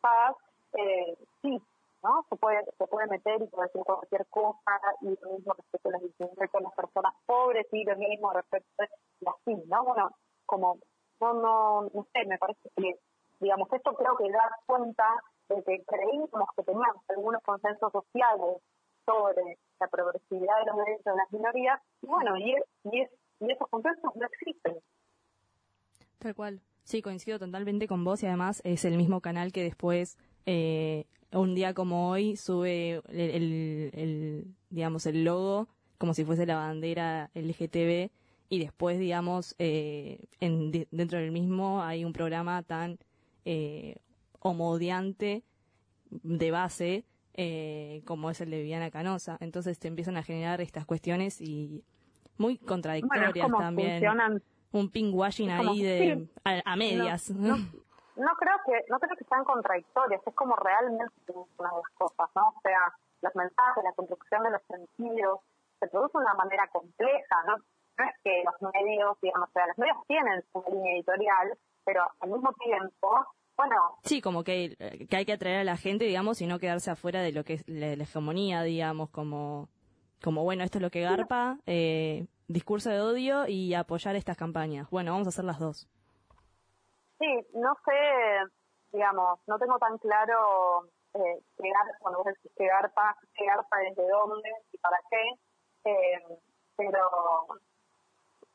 paz, 0.00 0.36
eh, 0.74 1.16
sí, 1.42 1.60
¿no? 2.02 2.24
Se 2.28 2.36
puede, 2.36 2.64
se 2.78 2.86
puede 2.86 3.06
meter 3.08 3.42
y 3.42 3.46
puede 3.46 3.68
decir 3.68 3.82
cualquier 3.84 4.26
cosa, 4.28 4.80
y 5.00 5.18
lo 5.20 5.30
mismo 5.30 5.52
respecto 5.54 5.88
a 5.88 5.92
las 5.92 6.02
discriminaciones 6.02 6.50
con 6.50 6.62
las 6.62 6.74
personas 6.74 7.14
pobres, 7.26 7.66
y 7.72 7.84
lo 7.84 7.96
mismo 7.96 8.32
respecto 8.32 8.82
a 8.82 9.30
así, 9.30 9.56
¿no? 9.66 9.84
Bueno, 9.84 10.10
como, 10.46 10.78
no, 11.20 11.34
no, 11.34 11.82
no 11.82 12.06
sé, 12.12 12.24
me 12.26 12.38
parece 12.38 12.70
que, 12.76 12.98
digamos, 13.40 13.68
esto 13.72 13.92
creo 13.94 14.16
que 14.16 14.30
da 14.30 14.48
cuenta 14.66 15.22
de 15.48 15.62
que 15.64 15.84
creíamos 15.84 16.48
que 16.56 16.62
teníamos 16.62 17.02
algunos 17.08 17.42
consensos 17.42 17.90
sociales 17.92 18.62
sobre 19.08 19.56
la 19.80 19.88
progresividad 19.88 20.54
de 20.60 20.66
los 20.66 20.76
derechos 20.84 21.04
de 21.06 21.16
las 21.16 21.32
minorías, 21.32 21.80
y 22.02 22.06
bueno, 22.06 22.36
y, 22.36 22.52
es- 22.54 22.64
y, 22.92 23.00
es- 23.00 23.10
y 23.40 23.50
esos 23.52 23.68
consensos 23.68 24.10
no 24.14 24.26
existen. 24.26 24.76
Tal 26.18 26.34
cual. 26.34 26.60
Sí, 26.84 27.00
coincido 27.02 27.38
totalmente 27.38 27.86
con 27.86 28.04
vos 28.04 28.22
y 28.22 28.26
además 28.26 28.60
es 28.64 28.84
el 28.84 28.96
mismo 28.96 29.20
canal 29.20 29.52
que 29.52 29.62
después, 29.62 30.18
eh, 30.46 31.06
un 31.32 31.54
día 31.54 31.74
como 31.74 32.10
hoy, 32.10 32.36
sube 32.36 33.02
el, 33.08 33.90
el- 33.94 34.54
digamos, 34.70 35.06
el 35.06 35.24
logo 35.24 35.68
como 35.98 36.14
si 36.14 36.24
fuese 36.24 36.46
la 36.46 36.56
bandera 36.56 37.30
LGTB 37.34 38.10
y 38.50 38.58
después, 38.60 38.98
digamos, 38.98 39.54
eh, 39.58 40.20
en, 40.40 40.70
de- 40.70 40.88
dentro 40.90 41.18
del 41.18 41.30
mismo 41.32 41.82
hay 41.82 42.04
un 42.04 42.12
programa 42.12 42.62
tan 42.62 42.98
eh, 43.44 43.96
homodiante 44.40 45.42
de 46.10 46.50
base 46.50 47.04
eh, 47.40 48.02
como 48.04 48.30
es 48.30 48.40
el 48.40 48.50
de 48.50 48.58
Viviana 48.58 48.90
Canosa. 48.90 49.36
Entonces 49.40 49.78
te 49.78 49.86
empiezan 49.86 50.16
a 50.16 50.24
generar 50.24 50.60
estas 50.60 50.84
cuestiones 50.84 51.40
y 51.40 51.84
muy 52.36 52.58
contradictorias 52.58 53.32
también. 53.58 53.90
funcionan. 53.92 54.42
Un 54.72 54.90
como- 55.56 55.70
ahí 55.70 55.82
de 55.82 55.98
sí. 56.16 56.30
a, 56.44 56.72
a 56.72 56.76
medias. 56.76 57.30
No, 57.30 57.56
no 57.56 58.32
creo 58.36 58.56
que 58.66 58.84
no 58.90 58.98
creo 58.98 59.16
que 59.16 59.24
sean 59.24 59.44
contradictorias, 59.44 60.20
es 60.26 60.34
como 60.34 60.56
realmente 60.56 61.04
funcionan 61.32 61.72
las 61.76 61.94
cosas, 61.96 62.28
¿no? 62.34 62.48
O 62.48 62.60
sea, 62.62 62.92
los 63.22 63.34
mensajes, 63.36 63.84
la 63.84 63.92
construcción 63.92 64.42
de 64.42 64.50
los 64.50 64.62
sentidos, 64.68 65.40
se 65.80 65.86
produce 65.86 66.18
de 66.18 66.24
una 66.24 66.34
manera 66.34 66.66
compleja, 66.72 67.36
¿no? 67.46 67.56
No 67.56 68.04
es 68.04 68.14
que 68.24 68.42
los 68.44 68.72
medios, 68.74 69.16
digamos, 69.22 69.48
o 69.48 69.52
sea, 69.52 69.66
los 69.68 69.78
medios 69.78 69.96
tienen 70.08 70.44
una 70.52 70.68
línea 70.68 70.94
editorial, 70.96 71.56
pero 71.84 72.02
al 72.20 72.30
mismo 72.30 72.52
tiempo, 72.54 73.26
bueno, 73.58 73.98
Sí, 74.04 74.22
como 74.22 74.44
que, 74.44 74.76
eh, 74.78 75.06
que 75.10 75.16
hay 75.16 75.26
que 75.26 75.32
atraer 75.32 75.58
a 75.58 75.64
la 75.64 75.76
gente, 75.76 76.04
digamos, 76.04 76.40
y 76.40 76.46
no 76.46 76.60
quedarse 76.60 76.92
afuera 76.92 77.20
de 77.20 77.32
lo 77.32 77.42
que 77.42 77.54
es 77.54 77.68
la, 77.68 77.96
la 77.96 78.04
hegemonía, 78.04 78.62
digamos, 78.62 79.10
como, 79.10 79.68
como 80.22 80.44
bueno, 80.44 80.62
esto 80.62 80.78
es 80.78 80.82
lo 80.82 80.90
que 80.90 81.02
garpa, 81.02 81.58
eh, 81.66 82.28
discurso 82.46 82.88
de 82.88 83.00
odio 83.00 83.48
y 83.48 83.74
apoyar 83.74 84.14
estas 84.14 84.36
campañas. 84.36 84.88
Bueno, 84.90 85.10
vamos 85.10 85.26
a 85.26 85.30
hacer 85.30 85.44
las 85.44 85.58
dos. 85.58 85.88
Sí, 87.18 87.26
no 87.54 87.74
sé, 87.84 88.52
digamos, 88.92 89.40
no 89.48 89.58
tengo 89.58 89.76
tan 89.78 89.98
claro 89.98 90.84
eh, 91.14 91.42
qué 91.56 91.68
garpa, 91.68 91.98
cuando 91.98 92.18
vos 92.18 92.26
decís 92.26 92.52
qué 92.56 92.66
garpa, 92.68 93.16
qué 93.34 93.44
garpa 93.44 93.76
desde 93.78 94.08
dónde 94.08 94.50
y 94.72 94.78
para 94.78 94.98
qué, 95.10 95.90
eh, 95.90 96.38
pero 96.76 97.00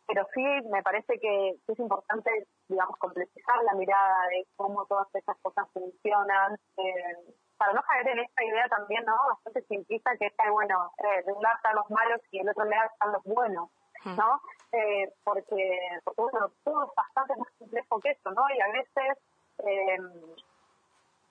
pero 0.07 0.25
sí 0.33 0.43
me 0.69 0.83
parece 0.83 1.19
que, 1.19 1.55
es 1.67 1.79
importante, 1.79 2.29
digamos, 2.67 2.97
complejizar 2.97 3.63
la 3.63 3.73
mirada 3.75 4.27
de 4.27 4.45
cómo 4.55 4.85
todas 4.85 5.07
estas 5.13 5.37
cosas 5.41 5.67
funcionan, 5.73 6.55
eh, 6.77 7.35
para 7.57 7.73
no 7.73 7.81
caer 7.83 8.07
en 8.09 8.19
esta 8.19 8.43
idea 8.43 8.67
también, 8.67 9.05
¿no? 9.05 9.15
Bastante 9.29 9.61
simplista 9.63 10.15
que 10.17 10.27
es 10.27 10.33
que, 10.37 10.49
bueno, 10.49 10.91
eh, 10.97 11.23
de 11.25 11.31
un 11.31 11.41
lado 11.41 11.55
están 11.55 11.75
los 11.75 11.89
malos 11.89 12.21
y 12.31 12.39
del 12.39 12.49
otro 12.49 12.65
lado 12.65 12.89
están 12.91 13.11
los 13.13 13.23
buenos, 13.23 13.69
¿no? 14.05 14.41
Eh, 14.73 15.13
porque, 15.23 15.79
porque, 16.03 16.21
bueno, 16.21 16.51
todo 16.63 16.83
es 16.83 16.89
bastante 16.95 17.35
más 17.37 17.47
complejo 17.57 17.99
que 17.99 18.11
eso, 18.11 18.31
¿no? 18.31 18.43
Y 18.53 18.59
a 18.59 18.67
veces 18.67 19.17
eh, 19.59 19.97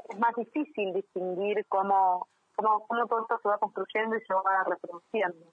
es 0.09 0.19
más 0.19 0.35
difícil 0.36 0.94
distinguir 0.94 1.66
cómo, 1.69 2.28
cómo, 2.57 2.86
cómo 2.86 3.07
todo 3.07 3.23
esto 3.23 3.39
se 3.43 3.49
va 3.49 3.59
construyendo 3.59 4.16
y 4.16 4.20
se 4.20 4.35
va 4.35 4.65
reproduciendo. 4.65 5.53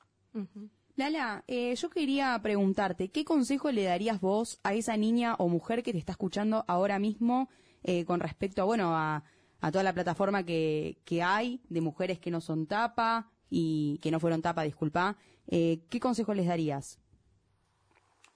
Lala, 0.99 1.45
eh, 1.47 1.73
yo 1.75 1.89
quería 1.89 2.37
preguntarte, 2.43 3.09
¿qué 3.09 3.23
consejo 3.23 3.71
le 3.71 3.85
darías 3.85 4.19
vos 4.19 4.59
a 4.65 4.73
esa 4.73 4.97
niña 4.97 5.33
o 5.35 5.47
mujer 5.47 5.81
que 5.81 5.93
te 5.93 5.97
está 5.97 6.11
escuchando 6.11 6.65
ahora 6.67 6.99
mismo 6.99 7.47
eh, 7.83 8.03
con 8.03 8.19
respecto 8.19 8.61
a, 8.61 8.65
bueno, 8.65 8.93
a, 8.93 9.23
toda 9.71 9.85
la 9.85 9.93
plataforma 9.93 10.43
que, 10.43 10.97
que 11.05 11.23
hay 11.23 11.61
de 11.69 11.79
mujeres 11.79 12.19
que 12.19 12.31
no 12.31 12.41
son 12.41 12.67
tapa 12.67 13.29
y 13.49 13.97
que 13.99 14.11
no 14.11 14.19
fueron 14.19 14.41
tapa, 14.41 14.63
disculpa? 14.63 15.15
Eh, 15.47 15.85
¿Qué 15.89 16.01
consejo 16.01 16.33
les 16.33 16.47
darías? 16.47 16.99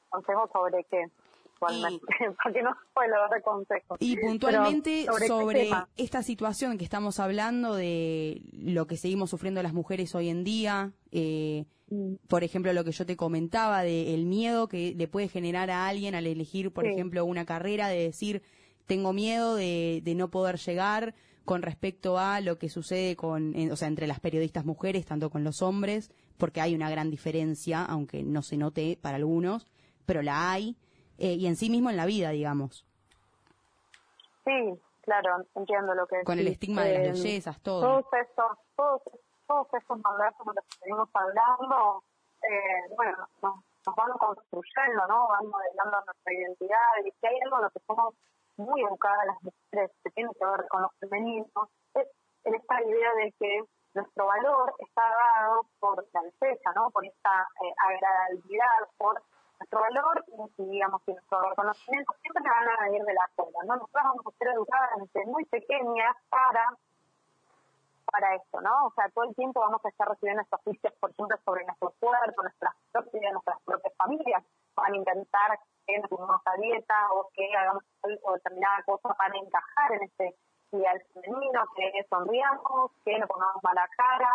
Consejos 0.08 0.50
sobre 0.54 0.86
qué, 0.86 1.12
igualmente, 1.72 2.06
porque 2.44 2.62
no 2.64 2.72
puedo 2.94 3.12
dar 3.30 3.42
consejos. 3.44 3.98
Y 4.00 4.16
Pero, 4.16 4.28
puntualmente 4.28 5.06
sobre 5.28 5.64
tema? 5.66 5.90
esta 5.98 6.24
situación 6.24 6.78
que 6.78 6.84
estamos 6.84 7.20
hablando 7.20 7.76
de 7.76 8.42
lo 8.54 8.88
que 8.88 8.98
seguimos 8.98 9.30
sufriendo 9.30 9.62
las 9.64 9.74
mujeres 9.74 10.14
hoy 10.16 10.30
en 10.30 10.44
día, 10.44 10.92
eh, 11.12 11.66
por 12.28 12.44
ejemplo, 12.44 12.74
lo 12.74 12.84
que 12.84 12.92
yo 12.92 13.06
te 13.06 13.16
comentaba 13.16 13.84
de 13.84 14.14
el 14.16 14.26
miedo 14.26 14.68
que 14.68 14.94
le 14.96 15.08
puede 15.08 15.28
generar 15.28 15.70
a 15.70 15.88
alguien 15.88 16.16
al 16.16 16.26
elegir, 16.28 16.72
por 16.72 16.86
Sí. 16.86 16.92
ejemplo, 16.92 17.24
una 17.26 17.46
carrera, 17.46 17.88
de 17.88 18.00
decir, 18.04 18.42
tengo 18.88 19.14
miedo 19.14 19.56
de, 19.56 20.02
de 20.04 20.16
no 20.16 20.30
poder 20.32 20.58
llegar 20.58 21.14
con 21.46 21.62
respecto 21.62 22.18
a 22.18 22.40
lo 22.40 22.58
que 22.58 22.70
sucede 22.70 23.16
con, 23.18 23.54
en- 23.56 23.72
o 23.72 23.76
sea, 23.76 23.90
entre 23.90 24.08
las 24.08 24.20
periodistas 24.22 24.66
mujeres, 24.66 25.06
tanto 25.06 25.30
con 25.30 25.44
los 25.44 25.62
hombres, 25.62 26.10
porque 26.38 26.62
hay 26.62 26.74
una 26.74 26.90
gran 26.90 27.12
diferencia, 27.12 27.84
aunque 27.86 28.24
no 28.24 28.42
se 28.42 28.58
note 28.58 28.98
para 29.02 29.18
algunos, 29.18 29.68
pero 30.06 30.22
la 30.22 30.52
hay, 30.52 30.78
eh, 31.18 31.34
y 31.34 31.48
en 31.48 31.56
sí 31.56 31.70
mismo 31.70 31.90
en 31.90 31.98
la 31.98 32.06
vida, 32.06 32.30
digamos. 32.30 32.86
Sí, 34.46 34.80
claro, 35.02 35.44
entiendo 35.56 35.94
lo 35.94 36.06
que 36.08 36.24
Con 36.24 36.40
el 36.40 36.48
estigma 36.48 36.84
de 36.84 36.94
las 36.94 37.08
Eh, 37.08 37.12
bellezas, 37.12 37.60
todo. 37.62 37.82
Todos 37.82 38.14
estos, 38.22 38.58
todos, 38.76 39.02
todos 39.48 39.68
estos 39.74 40.00
mandatos 40.00 40.46
de 40.46 40.54
los 40.54 40.66
que 40.66 40.78
venimos 40.84 41.10
hablando, 41.14 42.04
eh, 42.42 42.94
bueno, 42.96 43.18
nos, 43.42 43.56
nos 43.86 43.96
van 43.96 44.12
construyendo, 44.18 45.08
¿no? 45.08 45.28
Van 45.28 45.48
modelando 45.48 46.04
nuestra 46.06 46.34
identidad 46.34 47.06
y 47.06 47.12
si 47.12 47.28
hay 47.28 47.40
algo 47.44 47.58
en 47.58 47.64
lo 47.64 47.70
que 47.70 47.80
somos 47.88 48.14
muy 48.58 48.82
educadas 48.82 49.26
las 49.26 49.44
mujeres 49.44 49.92
que 50.04 50.10
tiene 50.12 50.30
que 50.38 50.46
ver 50.46 50.68
con 50.68 50.82
lo 50.82 50.90
femenino, 51.00 51.70
es 51.96 52.08
en 52.44 52.56
esta 52.56 52.84
idea 52.84 53.14
de 53.16 53.34
que 53.40 53.64
nuestro 53.94 54.26
valor 54.26 54.74
está 54.80 55.02
dado 55.02 55.66
por 55.80 56.06
la 56.14 56.22
belleza, 56.22 56.72
¿no? 56.76 56.90
Por 56.92 57.06
esta 57.06 57.48
eh, 57.64 57.74
agradabilidad, 57.78 58.90
por 58.98 59.22
nuestro 59.64 59.80
valor 59.80 60.26
y 60.58 60.66
digamos 60.66 61.02
y 61.08 61.14
nuestro 61.14 61.42
reconocimiento 61.50 62.14
siempre 62.22 62.44
van 62.44 62.68
a 62.68 62.84
venir 62.84 63.04
de 63.04 63.14
la 63.14 63.26
escuela, 63.26 63.60
¿no? 63.66 63.76
Nosotros 63.76 64.04
vamos 64.04 64.28
a 64.28 64.38
ser 64.38 64.48
educadas 64.50 64.90
desde 65.00 65.26
muy 65.26 65.46
pequeñas 65.46 66.16
para 66.30 66.76
para 68.12 68.36
esto, 68.36 68.62
¿no? 68.62 68.88
O 68.88 68.92
sea, 68.94 69.10
todo 69.10 69.24
el 69.24 69.34
tiempo 69.34 69.62
vamos 69.62 69.84
a 69.84 69.90
estar 69.90 70.08
recibiendo 70.08 70.44
estos 70.44 70.62
juicios, 70.62 70.94
por 71.00 71.10
ejemplo, 71.10 71.38
sobre 71.46 71.66
nuestro 71.66 71.94
cuerpo, 72.00 72.44
nuestras 72.44 72.76
propias, 72.92 73.32
nuestras 73.32 73.60
propias 73.64 73.94
familias. 73.98 74.44
Van 74.76 74.94
a 74.94 74.98
intentar 74.98 75.60
que 75.88 75.98
nos 75.98 76.10
pongamos 76.10 76.42
a 76.46 76.58
dieta 76.58 77.08
o 77.14 77.30
que 77.34 77.48
hagamos 77.56 77.84
algo 78.04 78.34
determinada 78.34 78.84
cosa 78.84 79.16
para 79.16 79.36
encajar 79.36 79.94
en 79.94 80.04
este 80.04 80.36
ideal 80.74 81.02
femenino, 81.14 81.64
que 81.76 82.06
sonriamos, 82.10 82.92
que 83.04 83.18
no 83.18 83.26
pongamos 83.26 83.64
mala 83.64 83.88
cara, 83.98 84.30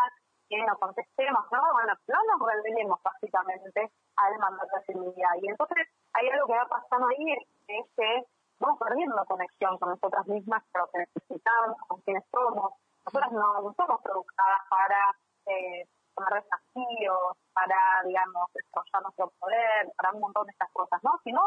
que 0.49 0.57
no 0.65 0.77
contestemos, 0.79 1.45
¿no? 1.53 1.63
No 2.09 2.19
nos 2.25 2.49
revelemos 2.49 3.01
básicamente 3.03 3.93
al 4.19 4.39
mandato 4.39 4.77
de 4.77 4.85
feminidad. 4.85 5.31
Y 5.43 5.49
entonces 5.49 5.89
hay 6.15 6.29
algo 6.29 6.47
que 6.47 6.55
va 6.55 6.67
pasando 6.67 7.09
ahí, 7.09 7.33
es 7.69 7.87
que 7.97 8.25
vamos 8.61 8.79
perdiendo 8.79 9.25
conexión 9.27 9.79
con 9.79 9.91
nosotras 9.91 10.27
mismas, 10.27 10.63
con 10.73 10.83
lo 10.83 10.91
que 10.91 10.99
necesitamos, 10.99 11.77
con 11.87 12.01
quienes 12.03 12.25
somos. 12.31 12.73
Nosotras 13.07 13.33
no, 13.33 13.75
somos 13.77 14.01
educadas 14.05 14.63
para 14.69 15.17
eh, 15.47 15.89
tomar 16.15 16.43
desafíos, 16.43 17.37
para, 17.55 17.79
digamos, 18.05 18.51
desarrollar 18.53 19.03
nuestro 19.03 19.33
poder, 19.39 19.93
para 19.97 20.13
un 20.13 20.21
montón 20.21 20.47
de 20.47 20.53
estas 20.53 20.71
cosas, 20.73 21.03
¿no? 21.03 21.13
Sino 21.25 21.41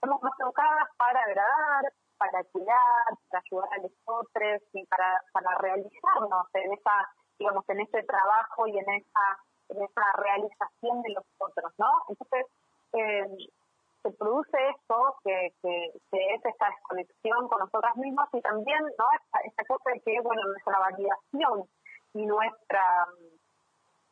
somos 0.00 0.22
más 0.22 0.32
educadas 0.38 0.88
para 0.96 1.20
agradar, 1.20 1.92
para 2.18 2.44
cuidar, 2.52 3.06
para 3.30 3.42
ayudar 3.44 3.68
a 3.72 3.82
los 3.82 3.92
otros 4.04 4.62
y 4.72 4.84
para, 4.86 5.22
para 5.32 5.56
realizarnos 5.58 6.46
en 6.54 6.72
esa, 6.72 7.08
digamos, 7.38 7.64
en 7.68 7.80
ese 7.80 8.02
trabajo 8.02 8.66
y 8.66 8.78
en 8.78 8.88
esa, 8.90 9.38
en 9.68 9.82
esa 9.82 10.02
realización 10.16 11.02
de 11.02 11.10
los 11.12 11.24
otros, 11.38 11.72
¿no? 11.78 11.90
Entonces, 12.08 12.46
eh, 12.92 13.26
se 14.02 14.10
produce 14.12 14.56
esto, 14.70 15.16
que, 15.24 15.52
que, 15.62 15.92
que 16.10 16.34
es 16.34 16.44
esta 16.44 16.68
desconexión 16.70 17.48
con 17.48 17.58
nosotras 17.58 17.96
mismas 17.96 18.28
y 18.32 18.40
también, 18.40 18.80
¿no? 18.80 19.04
Esta, 19.20 19.40
esta 19.44 19.64
cosa 19.64 19.90
de 19.92 20.00
que, 20.00 20.20
bueno, 20.20 20.42
nuestra 20.44 20.78
validación 20.78 21.68
y 22.14 22.26
nuestra 22.26 23.06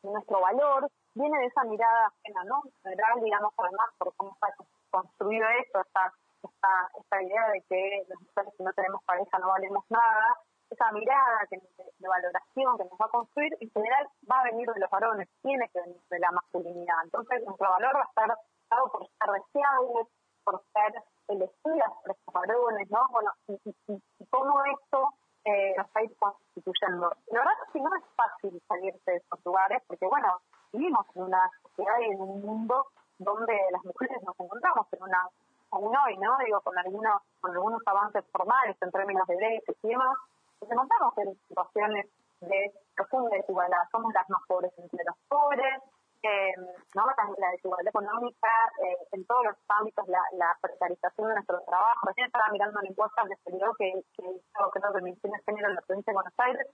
y 0.03 0.07
nuestro 0.07 0.39
valor 0.41 0.87
viene 1.15 1.39
de 1.39 1.45
esa 1.45 1.63
mirada 1.63 2.07
ajena, 2.07 2.43
¿no? 2.45 2.61
En 2.65 2.71
general, 2.83 3.21
digamos, 3.23 3.53
además, 3.57 3.89
por 3.97 4.15
cómo 4.15 4.31
está 4.33 4.53
construido 4.91 5.47
esto, 5.63 5.81
está 5.81 6.13
esta, 6.43 6.89
esta 6.99 7.23
idea 7.23 7.47
de 7.49 7.61
que 7.67 8.03
las 8.07 8.19
mujeres 8.21 8.53
si 8.55 8.63
no 8.63 8.73
tenemos 8.73 9.03
pareja 9.03 9.39
no 9.39 9.47
valemos 9.47 9.83
nada, 9.89 10.37
esa 10.69 10.91
mirada 10.91 11.39
que, 11.49 11.57
de, 11.57 12.07
valoración 12.07 12.77
que 12.77 12.83
nos 12.83 12.99
va 12.99 13.05
a 13.05 13.09
construir, 13.09 13.53
en 13.59 13.69
general 13.71 14.07
va 14.29 14.39
a 14.39 14.43
venir 14.45 14.67
de 14.71 14.79
los 14.79 14.89
varones, 14.89 15.27
tiene 15.41 15.69
que 15.69 15.81
venir 15.81 16.01
de 16.09 16.19
la 16.19 16.31
masculinidad. 16.31 16.95
Entonces 17.03 17.43
nuestro 17.45 17.69
valor 17.69 17.95
va 17.95 18.01
a 18.01 18.09
estar 18.09 18.37
dado 18.69 18.91
por 18.91 19.07
ser 19.07 19.29
deseables, 19.31 20.07
por 20.43 20.61
ser 20.73 21.03
elegidas 21.27 21.91
por 22.01 22.11
estos 22.11 22.33
varones, 22.33 22.89
¿no? 22.89 23.07
Bueno, 23.11 23.31
y 23.47 24.25
cómo 24.29 24.63
esto 24.65 25.13
eh, 25.47 25.73
nos 25.77 25.87
va 25.87 26.01
a 26.01 26.03
ir 26.03 26.15
constituyendo. 26.17 27.09
La 27.27 27.39
verdad 27.39 27.53
es 27.65 27.71
que 27.71 27.79
no 27.79 27.95
es 27.95 28.03
fácil 28.15 28.61
salirse 28.67 29.11
de 29.11 29.17
esos 29.17 29.39
lugares, 29.45 29.81
porque 29.87 30.05
bueno, 30.05 30.41
vivimos 30.73 31.05
en 31.15 31.23
una 31.23 31.49
sociedad 31.61 31.99
y 32.01 32.11
en 32.11 32.21
un 32.21 32.41
mundo 32.41 32.87
donde 33.17 33.57
las 33.71 33.83
mujeres 33.83 34.21
nos 34.23 34.39
encontramos 34.39 34.87
en 34.91 35.03
una, 35.03 35.27
aún 35.71 35.95
hoy, 35.95 36.17
¿no? 36.17 36.37
Digo, 36.45 36.59
con 36.61 36.77
algunos, 36.77 37.21
con 37.39 37.51
algunos 37.51 37.81
avances 37.85 38.25
formales 38.31 38.75
en 38.81 38.91
términos 38.91 39.25
de 39.27 39.35
derechos 39.35 39.75
y 39.83 39.87
demás, 39.87 40.17
nos 40.61 40.71
encontramos 40.71 41.13
en 41.17 41.35
situaciones 41.47 42.05
de 42.41 42.73
profunda 42.95 43.35
desigualdad. 43.37 43.83
Somos 43.91 44.13
las 44.13 44.29
más 44.29 44.41
pobres 44.47 44.71
entre 44.77 45.03
los 45.05 45.15
pobres, 45.27 45.81
eh, 46.23 46.53
¿no? 46.95 47.05
La 47.37 47.51
desigualdad 47.51 47.89
económica, 47.89 48.49
eh, 48.83 48.97
en 49.11 49.25
todos 49.25 49.45
los 49.45 49.55
ámbitos, 49.69 50.07
la, 50.07 50.21
la 50.33 50.57
precarización 50.61 51.29
de 51.29 51.35
nuestro 51.35 51.61
trabajo. 51.61 52.07
Recién 52.07 52.27
estaba 52.27 52.49
mirando 52.51 52.79
una 52.79 52.89
encuesta 52.89 53.23
que 53.27 53.35
se 53.43 53.57
dio 53.57 53.73
que, 53.77 53.93
que 54.17 54.23
hizo, 54.23 54.71
creo 54.71 54.93
que 54.93 55.01
Ministerio 55.01 55.37
de 55.37 55.43
Género 55.43 55.69
en 55.69 55.75
la 55.75 55.81
provincia 55.81 56.11
de 56.11 56.15
Buenos 56.15 56.33
Aires, 56.37 56.67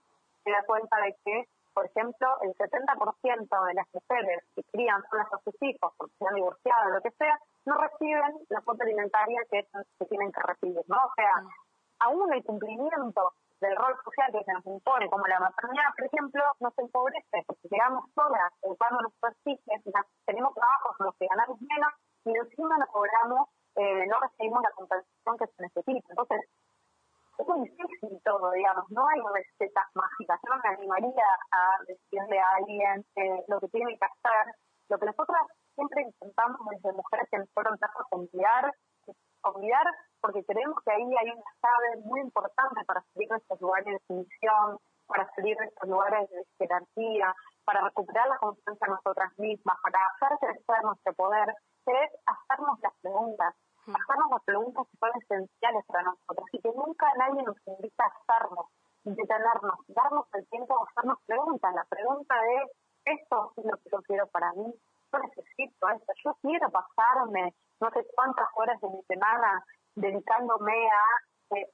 se 0.44 0.50
da 0.50 0.62
cuenta 0.66 0.96
de 1.00 1.16
que, 1.24 1.48
por 1.72 1.86
ejemplo, 1.86 2.28
el 2.42 2.54
70% 2.54 3.66
de 3.66 3.74
las 3.74 3.86
mujeres 3.92 4.44
que 4.54 4.62
crían 4.72 5.02
solas 5.10 5.32
a 5.32 5.38
sus 5.38 5.54
hijos, 5.62 5.92
porque 5.96 6.14
se 6.18 6.26
han 6.26 6.34
divorciado 6.34 6.90
lo 6.90 7.00
que 7.00 7.10
sea, 7.12 7.38
no 7.64 7.78
reciben 7.78 8.32
la 8.48 8.60
cuota 8.60 8.84
alimentaria 8.84 9.40
que, 9.50 9.66
que 9.98 10.06
tienen 10.06 10.30
que 10.32 10.40
recibir, 10.42 10.84
¿no? 10.86 10.96
O 10.96 11.12
sea, 11.16 11.32
aún 12.00 12.32
el 12.32 12.44
cumplimiento 12.44 13.32
del 13.60 13.76
rol 13.76 13.94
social 14.04 14.32
que 14.32 14.44
se 14.44 14.52
nos 14.52 14.66
impone, 14.66 15.08
como 15.08 15.26
la 15.26 15.40
maternidad, 15.40 15.94
por 15.96 16.06
ejemplo, 16.06 16.42
nos 16.60 16.78
empobrece, 16.78 17.44
porque 17.46 17.68
llegamos 17.70 18.04
solas, 18.14 18.52
educando 18.62 18.98
a 18.98 19.02
nuestros 19.02 19.34
hijos, 19.46 20.04
tenemos 20.26 20.54
trabajos 20.54 20.96
en 21.00 21.06
los 21.06 21.14
que 21.16 21.26
ganamos 21.26 21.60
menos 21.60 21.92
y 22.24 22.36
encima 22.36 22.78
no 22.78 22.86
cobramos, 22.86 23.48
eh, 23.76 24.06
no 24.06 24.20
recibimos 24.20 24.62
la 24.62 24.70
compensación 24.72 25.38
que 25.38 25.46
se 25.46 25.62
necesita. 25.62 26.06
Entonces, 26.10 26.40
es 27.38 27.46
muy 27.46 27.68
difícil 27.68 28.20
todo, 28.24 28.50
digamos, 28.52 28.84
no 28.90 29.08
hay 29.08 29.20
recetas 29.34 29.86
mágicas. 29.94 30.40
Yo 30.44 30.54
no 30.54 30.60
me 30.62 30.68
animaría 30.70 31.28
a 31.50 31.82
decirle 31.86 32.38
a 32.38 32.48
alguien 32.56 33.04
eh, 33.16 33.44
lo 33.48 33.60
que 33.60 33.68
tiene 33.68 33.98
que 33.98 34.04
hacer. 34.04 34.54
Lo 34.88 34.98
que 34.98 35.06
nosotros 35.06 35.38
siempre 35.74 36.02
intentamos 36.02 36.60
desde 36.70 36.92
mujeres 36.92 37.28
que 37.30 37.38
nos 37.38 37.50
fueron 37.52 37.78
tapas 37.78 38.06
olvidar, 38.10 38.72
olvidar 39.44 39.86
porque 40.20 40.44
creemos 40.44 40.78
que 40.84 40.90
ahí 40.90 41.02
hay 41.02 41.30
una 41.30 41.52
clave 41.60 42.02
muy 42.04 42.20
importante 42.20 42.84
para 42.86 43.04
salir 43.12 43.28
de 43.28 43.36
estos 43.36 43.60
lugares 43.60 43.86
de 43.86 44.00
sumisión, 44.06 44.78
para 45.06 45.30
salir 45.34 45.56
de 45.56 45.66
estos 45.66 45.88
lugares 45.88 46.30
de 46.30 46.44
jerarquía, 46.58 47.34
para 47.64 47.82
recuperar 47.82 48.28
la 48.28 48.38
confianza 48.38 48.86
en 48.86 48.92
nosotras 48.92 49.38
mismas, 49.38 49.76
para 49.82 49.98
hacer 50.06 50.38
crecer 50.40 50.82
nuestro 50.82 51.12
poder, 51.12 51.54
que 51.84 51.92
es 51.92 52.10
hacernos 52.24 52.80
las 52.80 52.92
preguntas, 53.02 53.54
hacernos 53.82 54.30
las 54.30 54.44
preguntas 54.44 54.86
que 54.90 54.96
son 54.98 55.10
esenciales 55.20 55.84
para 55.86 56.02
nosotros 56.04 56.46
y 56.52 56.60
que 56.60 56.72
nunca 56.72 57.06
nadie 57.18 57.42
nos 57.42 57.56
invita 57.66 58.04
a 58.04 58.12
hacernos, 58.16 58.66
detenernos, 59.04 59.78
darnos 59.88 60.26
el 60.32 60.48
tiempo 60.48 60.74
de 60.74 60.84
hacernos 60.90 61.18
preguntas. 61.26 61.74
La 61.74 61.84
pregunta 61.84 62.34
es, 62.62 62.70
¿esto 63.04 63.52
es 63.56 63.64
lo 63.64 63.76
que 63.76 63.90
yo 63.92 64.00
quiero 64.02 64.26
para 64.28 64.52
mí? 64.54 64.72
Yo 65.14 65.20
necesito 65.20 65.88
esto, 65.94 66.12
yo 66.24 66.34
quiero 66.42 66.68
pasarme 66.70 67.54
no 67.80 67.90
sé 67.90 68.04
cuántas 68.16 68.48
horas 68.56 68.80
de 68.80 68.88
mi 68.88 69.02
semana 69.04 69.64
dedicándome 69.94 70.90
a 70.90 71.56
eh, 71.56 71.70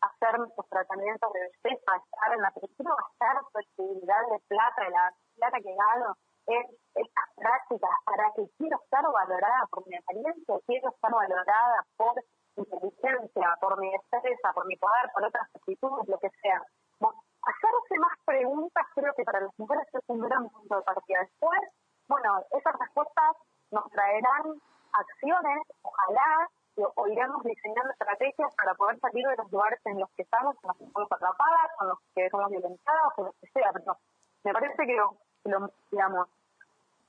hacer 0.00 0.38
mis 0.38 0.68
tratamientos 0.70 1.32
de 1.32 1.40
belleza, 1.40 1.90
estar 1.98 2.32
en 2.34 2.42
la 2.42 2.52
quiero 2.52 2.94
gastar 2.94 3.42
flexibilidad 3.50 4.22
de 4.30 4.38
plata, 4.46 4.84
de 4.84 4.90
la 4.90 5.12
plata 5.34 5.58
que 5.58 5.74
gano 5.74 6.14
en 6.46 6.62
estas 6.94 7.26
prácticas 7.34 7.90
para 8.04 8.30
que 8.36 8.46
quiero 8.58 8.78
estar 8.78 9.02
valorada 9.02 9.66
por 9.70 9.84
mi 9.88 9.96
apariencia, 9.96 10.54
quiero 10.66 10.90
estar 10.90 11.10
valorada 11.10 11.84
por 11.96 12.14
mi 12.14 12.62
inteligencia, 12.62 13.58
por 13.60 13.80
mi 13.80 13.90
destreza, 13.90 14.52
por 14.54 14.66
mi 14.66 14.76
poder, 14.76 15.10
por 15.12 15.24
otras 15.24 15.48
actitudes, 15.52 16.06
lo 16.06 16.18
que 16.18 16.30
sea. 16.42 16.62
Bueno, 17.00 17.18
hacerse 17.42 17.98
más 17.98 18.14
preguntas 18.24 18.86
creo 18.94 19.12
que 19.14 19.24
para 19.24 19.40
las 19.40 19.58
mujeres 19.58 19.86
es 19.92 20.04
un 20.06 20.20
gran 20.20 20.48
punto 20.48 20.76
de 20.76 20.82
partida. 20.82 21.20
Después, 21.20 21.60
bueno, 22.08 22.42
esas 22.50 22.78
respuestas 22.78 23.36
nos 23.70 23.88
traerán 23.90 24.60
acciones, 24.92 25.62
ojalá, 25.82 26.48
o, 26.76 27.08
iremos 27.08 27.42
diseñando 27.42 27.90
estrategias 27.92 28.54
para 28.56 28.74
poder 28.74 28.98
salir 29.00 29.26
de 29.26 29.36
los 29.36 29.50
lugares 29.50 29.80
en 29.84 29.98
los 30.00 30.08
que 30.10 30.22
estamos, 30.22 30.56
en 30.62 30.68
los 30.68 30.76
que 30.76 30.84
estamos 30.84 31.12
atrapadas, 31.12 31.70
con 31.78 31.88
los 31.88 31.98
que 32.14 32.30
somos 32.30 32.50
violentadas, 32.50 33.12
o 33.16 33.24
lo 33.24 33.32
que 33.40 33.48
sea. 33.48 33.72
Pero 33.72 33.98
me 34.44 34.52
parece 34.52 34.86
que 34.86 34.96
lo, 34.96 35.70
digamos, 35.90 36.28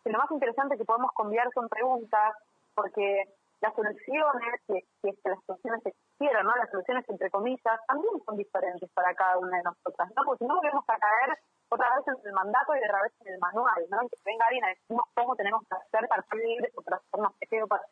que 0.03 0.11
lo 0.11 0.19
más 0.19 0.31
interesante 0.31 0.77
que 0.77 0.85
podemos 0.85 1.11
cambiar 1.13 1.49
son 1.53 1.69
preguntas, 1.69 2.35
porque 2.75 3.23
las 3.61 3.75
soluciones, 3.75 4.61
si 4.67 4.77
es 5.03 5.19
que 5.23 5.29
las 5.29 5.43
soluciones 5.45 5.85
existieran, 5.85 6.45
¿no? 6.45 6.55
Las 6.55 6.71
soluciones 6.71 7.07
entre 7.09 7.29
comillas, 7.29 7.79
también 7.87 8.13
son 8.25 8.37
diferentes 8.37 8.89
para 8.91 9.13
cada 9.13 9.37
una 9.37 9.57
de 9.57 9.63
nosotras, 9.63 10.09
¿no? 10.15 10.23
Porque 10.25 10.43
si 10.43 10.47
no 10.47 10.55
volvemos 10.55 10.83
a 10.87 10.97
caer 10.97 11.37
otra 11.69 11.95
vez 11.95 12.07
en 12.07 12.27
el 12.27 12.33
mandato 12.33 12.75
y 12.75 12.83
otra 12.83 13.01
vez 13.03 13.13
en 13.21 13.33
el 13.33 13.39
manual, 13.39 13.85
¿no? 13.89 13.99
Que 14.09 14.17
venga 14.25 14.45
alguien 14.45 14.65
a 14.65 14.69
decirnos 14.69 15.05
cómo 15.13 15.35
tenemos 15.35 15.61
que 15.67 15.75
hacer 15.75 16.07
para 16.07 16.23
ser 16.23 16.39
libres 16.39 16.73
o 16.75 16.81
para 16.81 16.99
pequeños. 17.39 17.69
Para... 17.69 17.83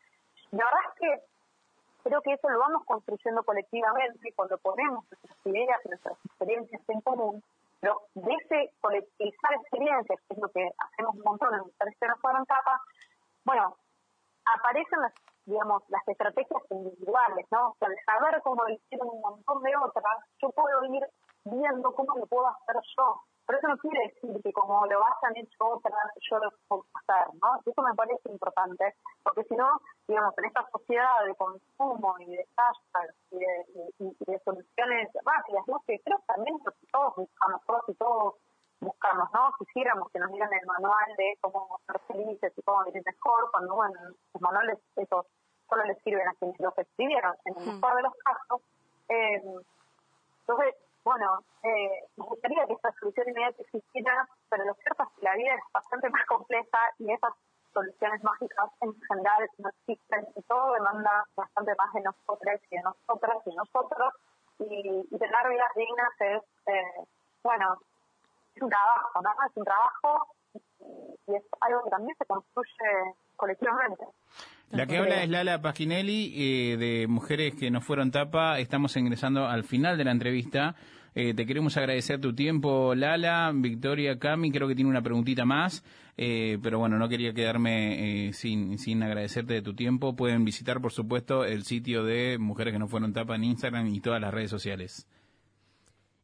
La 0.50 0.64
verdad 0.64 0.80
es 0.88 1.00
que 1.00 1.22
creo 2.08 2.22
que 2.22 2.32
eso 2.32 2.48
lo 2.48 2.58
vamos 2.58 2.84
construyendo 2.84 3.42
colectivamente 3.44 4.32
cuando 4.34 4.58
ponemos 4.58 5.04
nuestras 5.10 5.46
ideas 5.46 5.80
y 5.84 5.88
nuestras 5.88 6.16
experiencias 6.24 6.82
en 6.88 7.00
común, 7.02 7.42
pero 7.80 8.02
de 8.14 8.34
ese 8.34 8.72
colectivizar 8.80 9.54
experiencias, 9.54 10.18
que 10.26 10.34
es 10.34 10.40
lo 10.40 10.48
que 10.48 10.70
hacemos 10.78 11.14
un 11.14 11.22
montón 11.22 11.54
en 11.54 11.60
Mujeres 11.60 11.96
que 12.00 12.08
no 12.08 12.16
fueron 12.16 12.44
capas, 12.44 12.80
bueno, 13.44 13.76
aparecen 14.56 15.00
las, 15.00 15.12
digamos, 15.44 15.82
las 15.88 16.06
estrategias 16.08 16.62
individuales, 16.70 17.46
¿no? 17.50 17.70
O 17.70 17.76
sea, 17.78 17.88
de 17.88 18.02
saber 18.04 18.40
cómo 18.42 18.64
lo 18.64 18.74
hicieron 18.74 19.08
un 19.08 19.20
montón 19.20 19.62
de 19.62 19.76
otras, 19.76 20.18
yo 20.42 20.50
puedo 20.50 20.84
ir 20.86 21.02
viendo 21.44 21.94
cómo 21.94 22.16
lo 22.16 22.26
puedo 22.26 22.46
hacer 22.48 22.76
yo. 22.96 23.22
Pero 23.48 23.58
eso 23.58 23.68
no 23.68 23.78
quiere 23.78 24.06
decir 24.08 24.42
que 24.44 24.52
como 24.52 24.84
lo 24.86 25.00
hayan 25.02 25.36
hecho 25.38 25.56
otras, 25.64 25.94
yo 26.30 26.38
lo 26.38 26.50
puedo 26.68 26.84
hacer, 27.00 27.32
¿no? 27.40 27.58
Eso 27.64 27.80
me 27.82 27.94
parece 27.94 28.30
importante, 28.30 28.94
porque 29.24 29.42
si 29.44 29.56
no, 29.56 29.80
digamos, 30.06 30.36
en 30.36 30.44
esta 30.44 30.68
sociedad 30.70 31.24
de 31.24 31.34
consumo 31.34 32.14
y 32.20 32.26
de 32.36 32.46
hashtags 32.56 33.14
y 33.30 33.38
de, 33.38 33.64
y- 34.00 34.16
y 34.20 34.32
de 34.32 34.38
soluciones 34.40 35.08
rápidas, 35.24 35.64
¿no? 35.66 35.80
Que 35.86 35.98
creo 36.04 36.20
también 36.26 36.58
que 36.58 36.70
todos 36.92 37.16
buscamos, 37.16 37.62
todos 37.64 37.84
y 37.88 37.94
todos 37.94 38.34
buscamos, 38.80 39.32
¿no? 39.32 39.50
Quisiéramos 39.58 40.10
que 40.12 40.18
nos 40.18 40.30
dieran 40.30 40.52
el 40.52 40.66
manual 40.66 41.16
de 41.16 41.38
cómo 41.40 41.80
ser 41.86 41.98
felices 42.00 42.52
y 42.54 42.62
cómo 42.62 42.84
vivir 42.84 43.02
mejor, 43.06 43.50
cuando, 43.50 43.74
bueno, 43.76 43.98
los 44.34 44.42
manuales 44.42 44.78
esos 44.96 45.24
solo 45.70 45.84
les 45.84 45.96
sirven 46.02 46.28
a 46.28 46.34
quienes 46.34 46.60
los 46.60 46.76
escribieron, 46.76 47.34
en 47.46 47.56
el 47.58 47.66
mejor 47.74 47.96
de 47.96 48.02
los 48.02 48.14
casos. 48.16 48.60
Eh, 49.08 49.42
entonces, 50.40 50.74
bueno, 51.08 51.40
eh, 51.62 52.04
me 52.18 52.24
gustaría 52.26 52.66
que 52.66 52.74
esta 52.74 52.92
solución 53.00 53.30
inmediata 53.30 53.62
existiera, 53.62 54.28
pero 54.50 54.64
lo 54.66 54.74
cierto 54.74 55.04
es 55.04 55.08
que 55.16 55.24
la 55.24 55.36
vida 55.36 55.54
es 55.54 55.72
bastante 55.72 56.10
más 56.10 56.26
compleja 56.26 56.78
y 56.98 57.10
esas 57.10 57.32
soluciones 57.72 58.22
mágicas 58.22 58.68
en 58.82 58.92
general 59.08 59.48
no 59.56 59.70
existen 59.70 60.26
y 60.36 60.42
todo 60.42 60.74
demanda 60.74 61.24
bastante 61.34 61.72
más 61.78 61.92
de 61.94 62.02
nosotras 62.02 62.60
y 62.70 62.76
de 62.76 62.82
nosotras 62.82 63.38
y 63.46 63.50
de 63.50 63.56
nosotros 63.56 64.12
y, 64.58 65.08
y 65.08 65.18
tener 65.18 65.48
vidas 65.48 65.72
dignas 65.74 66.12
es, 66.20 66.42
eh, 66.66 67.08
bueno, 67.42 67.80
es 68.54 68.62
un 68.62 68.68
trabajo, 68.68 69.22
¿no? 69.22 69.30
Es 69.48 69.56
un 69.56 69.64
trabajo 69.64 70.28
y 71.26 71.34
es 71.36 71.42
algo 71.62 71.84
que 71.84 71.90
también 71.90 72.16
se 72.18 72.26
construye 72.26 73.16
colectivamente. 73.36 74.04
La 74.70 74.86
que 74.86 74.98
habla 74.98 75.22
es 75.22 75.30
Lala 75.30 75.62
Pasquinelli, 75.62 76.34
eh, 76.36 76.76
de 76.76 77.06
Mujeres 77.08 77.54
que 77.54 77.70
no 77.70 77.80
fueron 77.80 78.10
tapa. 78.10 78.58
Estamos 78.58 78.94
ingresando 78.96 79.46
al 79.46 79.64
final 79.64 79.96
de 79.96 80.04
la 80.04 80.10
entrevista. 80.10 80.76
Eh, 81.20 81.34
te 81.34 81.46
queremos 81.46 81.76
agradecer 81.76 82.20
tu 82.20 82.32
tiempo, 82.32 82.94
Lala. 82.94 83.50
Victoria, 83.52 84.20
Cami, 84.20 84.52
creo 84.52 84.68
que 84.68 84.76
tiene 84.76 84.88
una 84.88 85.02
preguntita 85.02 85.44
más. 85.44 85.82
Eh, 86.16 86.58
pero 86.62 86.78
bueno, 86.78 86.96
no 86.96 87.08
quería 87.08 87.32
quedarme 87.32 88.28
eh, 88.28 88.32
sin, 88.32 88.78
sin 88.78 89.02
agradecerte 89.02 89.54
de 89.54 89.62
tu 89.62 89.74
tiempo. 89.74 90.14
Pueden 90.14 90.44
visitar, 90.44 90.80
por 90.80 90.92
supuesto, 90.92 91.44
el 91.44 91.64
sitio 91.64 92.04
de 92.04 92.38
Mujeres 92.38 92.72
que 92.72 92.78
no 92.78 92.86
fueron 92.86 93.12
tapa 93.12 93.34
en 93.34 93.42
Instagram 93.42 93.88
y 93.88 93.98
todas 93.98 94.20
las 94.20 94.32
redes 94.32 94.48
sociales. 94.48 95.08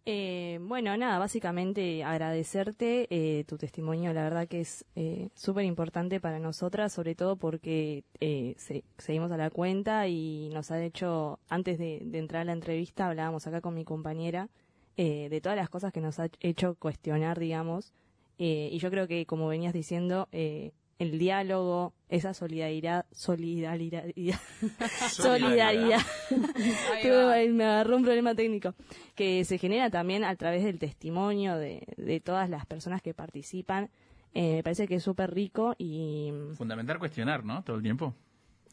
Eh, 0.07 0.61
bueno, 0.63 0.97
nada, 0.97 1.19
básicamente 1.19 2.05
agradecerte 2.05 3.09
eh, 3.11 3.43
tu 3.49 3.57
testimonio, 3.59 4.13
la 4.13 4.23
verdad 4.23 4.47
que 4.47 4.61
es 4.61 4.85
eh, 4.95 5.31
súper 5.35 5.65
importante 5.65 6.21
para 6.21 6.39
nosotras, 6.39 6.93
sobre 6.93 7.17
todo 7.17 7.35
porque 7.35 8.05
se- 8.21 8.85
seguimos 8.99 9.33
a 9.33 9.37
la 9.39 9.51
cuenta 9.51 10.07
y 10.07 10.51
nos 10.53 10.71
ha 10.71 10.81
hecho, 10.81 11.41
antes 11.49 11.79
de, 11.81 12.01
de 12.05 12.19
entrar 12.19 12.43
a 12.43 12.45
la 12.45 12.53
entrevista, 12.53 13.09
hablábamos 13.09 13.45
acá 13.49 13.61
con 13.61 13.75
mi 13.75 13.85
compañera 13.85 14.51
eh, 14.97 15.29
de 15.29 15.41
todas 15.41 15.57
las 15.57 15.69
cosas 15.69 15.93
que 15.93 16.01
nos 16.01 16.19
ha 16.21 16.29
hecho 16.41 16.75
cuestionar, 16.77 17.39
digamos, 17.39 17.93
eh, 18.39 18.69
y 18.73 18.79
yo 18.79 18.91
creo 18.91 19.07
que, 19.09 19.27
como 19.27 19.47
venías 19.49 19.73
diciendo, 19.73 20.29
eh, 20.33 20.73
el 20.99 21.19
diálogo, 21.19 21.93
esa 22.09 22.35
solidaridad, 22.35 23.05
solidaridad, 23.13 24.05
solidaridad. 25.11 26.01
Tuve- 27.03 27.49
me 27.53 27.65
agarró 27.65 27.97
un 27.97 28.03
problema 28.05 28.35
técnico 28.35 28.75
que 29.15 29.45
se 29.45 29.59
genera 29.59 29.91
también 29.91 30.25
a 30.25 30.35
través 30.37 30.65
del 30.65 30.79
testimonio 30.79 31.57
de, 31.57 31.83
de 31.97 32.21
todas 32.21 32.49
las 32.51 32.67
personas 32.67 33.03
que 33.03 33.15
participan. 33.15 33.91
Eh, 34.35 34.57
me 34.57 34.63
parece 34.63 34.89
que 34.89 34.97
es 34.97 35.03
súper 35.03 35.33
rico 35.33 35.75
y 35.79 36.33
Fundamental 36.57 36.99
cuestionar, 36.99 37.45
¿no? 37.45 37.63
Todo 37.63 37.77
el 37.77 37.83
tiempo. 37.83 38.15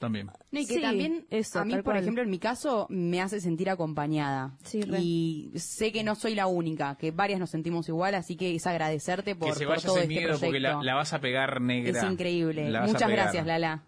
También. 0.01 0.27
No, 0.51 0.59
y 0.59 0.65
que 0.67 0.73
Sí, 0.73 0.81
también, 0.81 1.25
eso, 1.29 1.59
a 1.59 1.63
mí, 1.63 1.75
por 1.75 1.83
cual. 1.83 1.97
ejemplo, 1.99 2.23
en 2.23 2.29
mi 2.29 2.39
caso, 2.39 2.87
me 2.89 3.21
hace 3.21 3.39
sentir 3.39 3.69
acompañada. 3.69 4.57
re. 4.73 4.97
y 4.99 5.51
sé 5.55 5.91
que 5.93 6.03
no 6.03 6.15
soy 6.15 6.35
la 6.35 6.47
única, 6.47 6.95
que 6.95 7.11
varias 7.11 7.39
nos 7.39 7.51
sentimos 7.51 7.87
igual, 7.87 8.15
así 8.15 8.35
que 8.35 8.53
es 8.55 8.65
agradecerte 8.67 9.35
por, 9.35 9.49
que 9.49 9.53
se 9.53 9.65
por 9.65 9.75
vaya 9.75 9.85
todo 9.85 9.95
ese 9.97 10.03
este 10.05 10.13
miedo 10.15 10.31
porque 10.33 10.47
proyecto. 10.49 10.77
la, 10.79 10.83
la 10.83 10.95
vas 10.95 11.13
a 11.13 11.19
pegar 11.21 11.61
negra. 11.61 11.97
Es 11.97 12.03
increíble. 12.03 12.69
Muchas 12.81 13.09
gracias, 13.09 13.45
Lala. 13.45 13.83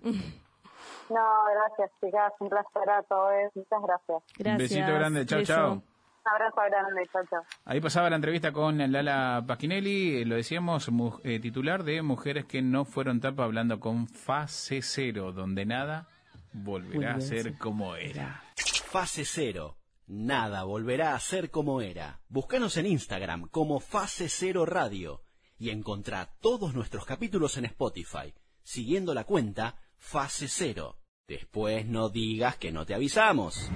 No, 1.10 1.20
gracias, 1.52 1.92
chicas. 2.00 2.32
Un 2.40 2.50
placer 2.50 2.90
a 2.90 3.04
todos. 3.04 3.32
Muchas 3.56 3.80
gracias. 3.82 4.52
Un 4.54 4.58
besito 4.58 4.94
grande. 4.94 5.26
Chao, 5.26 5.44
chao. 5.44 5.84
Un 6.26 6.32
abrazo 6.32 6.56
grande. 6.70 7.10
Chao, 7.12 7.22
chao. 7.30 7.42
Ahí 7.66 7.82
pasaba 7.82 8.10
la 8.10 8.16
entrevista 8.16 8.52
con 8.54 8.78
Lala 8.92 9.44
Paquinelli, 9.46 10.22
eh, 10.22 10.26
lo 10.26 10.36
decíamos, 10.36 10.90
mu- 10.90 11.20
eh, 11.24 11.40
titular 11.40 11.84
de 11.84 12.02
Mujeres 12.02 12.46
que 12.46 12.62
no 12.62 12.86
fueron 12.86 13.20
tapa, 13.20 13.44
hablando 13.44 13.80
con 13.80 14.08
Fase 14.08 14.82
Cero, 14.82 15.34
donde 15.34 15.66
nada 15.66 16.08
volverá 16.54 17.16
a 17.16 17.22
ser 17.22 17.58
como 17.58 17.96
era. 17.96 18.42
Fase 18.86 19.26
Cero. 19.26 19.78
Nada 20.08 20.64
volverá 20.64 21.16
a 21.16 21.20
ser 21.20 21.50
como 21.50 21.82
era. 21.82 22.20
Búscanos 22.30 22.78
en 22.78 22.86
Instagram 22.86 23.48
como 23.50 23.80
Fase 23.80 24.30
Cero 24.30 24.66
Radio 24.66 25.22
y 25.58 25.70
encontrá 25.72 26.30
todos 26.42 26.74
nuestros 26.74 27.06
capítulos 27.06 27.58
en 27.58 27.66
Spotify, 27.66 28.34
siguiendo 28.64 29.14
la 29.14 29.24
cuenta 29.24 29.76
Fase 29.98 30.48
Cero. 30.48 30.98
Después 31.28 31.86
no 31.86 32.10
digas 32.10 32.58
que 32.58 32.72
no 32.72 32.86
te 32.86 32.94
avisamos. 32.94 33.72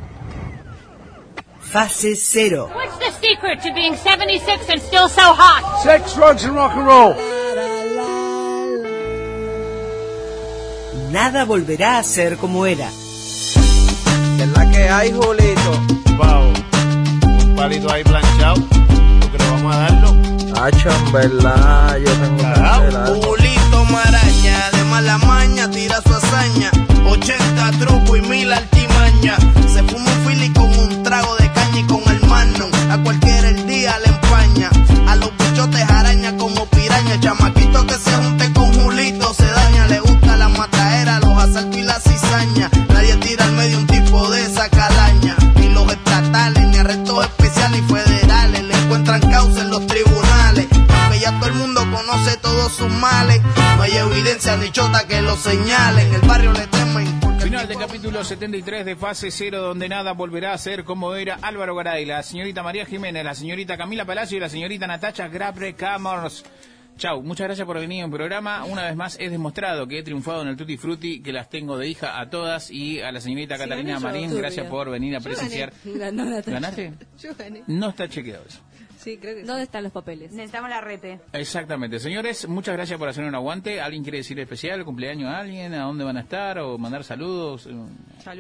Fase 1.72 2.16
cero. 2.16 2.72
What's 2.74 2.98
the 2.98 3.12
secret 3.20 3.62
to 3.64 3.74
being 3.74 3.96
76 3.96 4.70
and 4.70 4.82
still 4.82 5.10
so 5.10 5.22
hot? 5.22 5.84
Sex, 5.84 6.16
drugs 6.16 6.46
and 6.46 6.56
rock 6.56 6.72
and 6.76 6.88
roll. 6.88 7.14
Nada 11.12 11.44
volverá 11.46 11.98
a 12.00 12.04
ser 12.04 12.38
como 12.38 12.66
era. 12.66 12.90
Que 14.38 14.44
es 14.44 14.50
la 14.50 14.72
que 14.72 14.90
hay, 14.90 15.12
Julito. 15.12 15.72
Wow. 16.18 16.54
Un 17.44 17.56
palito 17.56 17.92
ahí 17.92 18.04
planchado. 18.04 18.56
¿Tú 19.20 19.28
crees 19.30 19.44
que 19.44 19.52
vamos 19.52 19.76
a 19.76 19.80
darlo? 19.80 20.62
Hacho, 20.62 20.90
en 20.90 21.12
verdad, 21.12 21.98
yo 21.98 22.12
tengo 22.14 22.38
que 22.38 22.46
hacer 22.46 22.96
algo. 22.96 23.22
Julito 23.24 23.86
Maraña, 23.92 24.70
de 24.72 24.84
mala 24.86 25.18
maña, 25.18 25.70
tira 25.70 26.02
su 26.02 26.14
hazaña. 26.14 26.72
80 27.06 27.72
truco 27.86 28.16
y 28.16 28.22
mil 28.22 28.54
altimaña. 28.54 29.38
Se 29.68 29.84
fuma 29.84 30.10
un 30.12 30.26
fili 30.26 30.50
A 32.30 32.98
cualquiera 33.04 33.50
el 33.50 33.68
día 33.68 33.98
le 34.00 34.08
empaña. 34.08 34.70
A 35.08 35.16
los 35.16 35.32
bichotes 35.38 35.90
araña 35.90 36.36
como 36.38 36.66
piraña. 36.68 37.20
Chamaquito 37.20 37.86
que 37.88 37.94
se 37.94 38.12
junte 38.12 38.52
con 38.54 38.74
Julito 38.74 39.34
se 39.34 39.46
daña. 39.46 39.88
Le 39.88 40.00
gusta 40.00 40.36
la 40.36 40.50
mataera, 40.50 41.20
los 41.20 41.38
asaltos 41.38 41.78
y 41.78 41.84
la 41.84 42.00
cizaña. 42.00 42.70
Nadie 42.90 43.16
tira 43.18 43.46
al 43.46 43.54
medio 43.54 43.78
un 43.78 43.88
tipo 43.88 44.30
de 44.30 44.42
esa 44.44 44.70
calaña. 44.70 45.36
Ni 45.56 45.70
los 45.70 45.90
estatales, 45.92 46.68
ni 46.68 46.78
arrestos 46.78 47.26
especiales 47.26 47.82
y 47.82 47.94
federales. 47.94 48.64
Le 48.64 48.76
encuentran 48.76 49.22
causa 49.22 49.62
en 49.62 49.70
los 49.70 49.88
tribunales. 49.88 50.68
Aunque 50.72 51.20
ya 51.20 51.32
todo 51.40 51.50
el 51.50 51.56
mundo 51.56 51.82
conoce 51.92 52.38
todos 52.38 52.74
sus 52.74 52.90
males. 52.90 53.42
No 53.78 53.84
hay 53.84 53.96
evidencia 53.96 54.58
ni 54.58 54.70
chota 54.72 55.08
que 55.08 55.22
lo 55.22 55.36
señale. 55.38 56.04
En 56.04 56.14
el 56.14 56.22
barrio 56.22 56.52
le 56.52 56.68
temen. 56.68 57.17
Final 57.48 57.66
del 57.66 57.78
capítulo 57.78 58.26
73 58.26 58.84
de 58.86 58.98
Fase 58.98 59.32
Cero, 59.32 59.62
donde 59.62 59.88
nada 59.88 60.12
volverá 60.12 60.52
a 60.52 60.58
ser 60.58 60.84
como 60.84 61.16
era 61.16 61.40
Álvaro 61.42 61.76
Garay, 61.76 62.04
la 62.04 62.22
señorita 62.22 62.62
María 62.62 62.86
Jiménez, 62.86 63.24
la 63.24 63.34
señorita 63.34 63.78
Camila 63.78 64.04
Palacio 64.04 64.36
y 64.36 64.42
la 64.42 64.50
señorita 64.50 64.86
Natacha 64.86 65.30
Grabre 65.30 65.74
Camors. 65.74 66.44
Chau, 66.98 67.24
muchas 67.24 67.48
gracias 67.48 67.66
por 67.66 67.80
venir 67.80 68.02
a 68.02 68.06
un 68.06 68.12
programa. 68.12 68.66
Una 68.66 68.84
vez 68.84 68.98
más 68.98 69.18
he 69.18 69.30
demostrado 69.30 69.88
que 69.88 70.00
he 70.00 70.04
triunfado 70.04 70.42
en 70.42 70.50
el 70.50 70.58
Tutti 70.58 70.76
Frutti, 70.76 71.22
que 71.22 71.32
las 71.32 71.50
tengo 71.50 71.78
de 71.78 71.88
hija 71.88 72.20
a 72.20 72.30
todas 72.30 72.70
y 72.70 73.00
a 73.00 73.14
la 73.14 73.22
señorita 73.22 73.58
Catalina 73.58 73.94
gané 73.94 74.02
yo, 74.02 74.08
Marín, 74.26 74.38
gracias 74.38 74.68
por 74.68 74.90
venir 74.90 75.16
a 75.16 75.20
Yo 75.20 75.24
presenciar. 75.24 75.72
gané. 75.86 76.00
Ganó 76.00 76.26
Natacha. 76.26 76.52
¿Ganaste? 76.52 76.94
Yo 77.18 77.30
gané. 77.34 77.64
No 77.68 77.90
está 77.90 78.10
chequeado 78.10 78.44
eso. 78.46 78.60
Sí, 79.08 79.18
creo 79.18 79.36
que 79.38 79.44
¿Dónde 79.44 79.64
están 79.64 79.84
los 79.84 79.94
papeles? 79.94 80.34
Necesitamos 80.34 80.70
la 80.70 80.82
rete. 80.82 81.22
Exactamente. 81.32 81.98
Señores, 81.98 82.46
muchas 82.50 82.76
gracias 82.76 83.00
por 83.00 83.08
hacer 83.08 83.24
un 83.24 83.34
aguante. 83.36 83.80
¿Alguien 83.80 84.04
quiere 84.04 84.18
decir 84.18 84.38
especial, 84.38 84.84
cumpleaños 84.84 85.30
a 85.34 85.38
alguien? 85.38 85.74
¿A 85.76 85.84
dónde 85.84 86.04
van 86.04 86.18
a 86.18 86.20
estar? 86.20 86.60
¿O 86.60 86.78
mandar 86.78 87.06
saludos? 87.06 87.68
eh, 87.68 87.74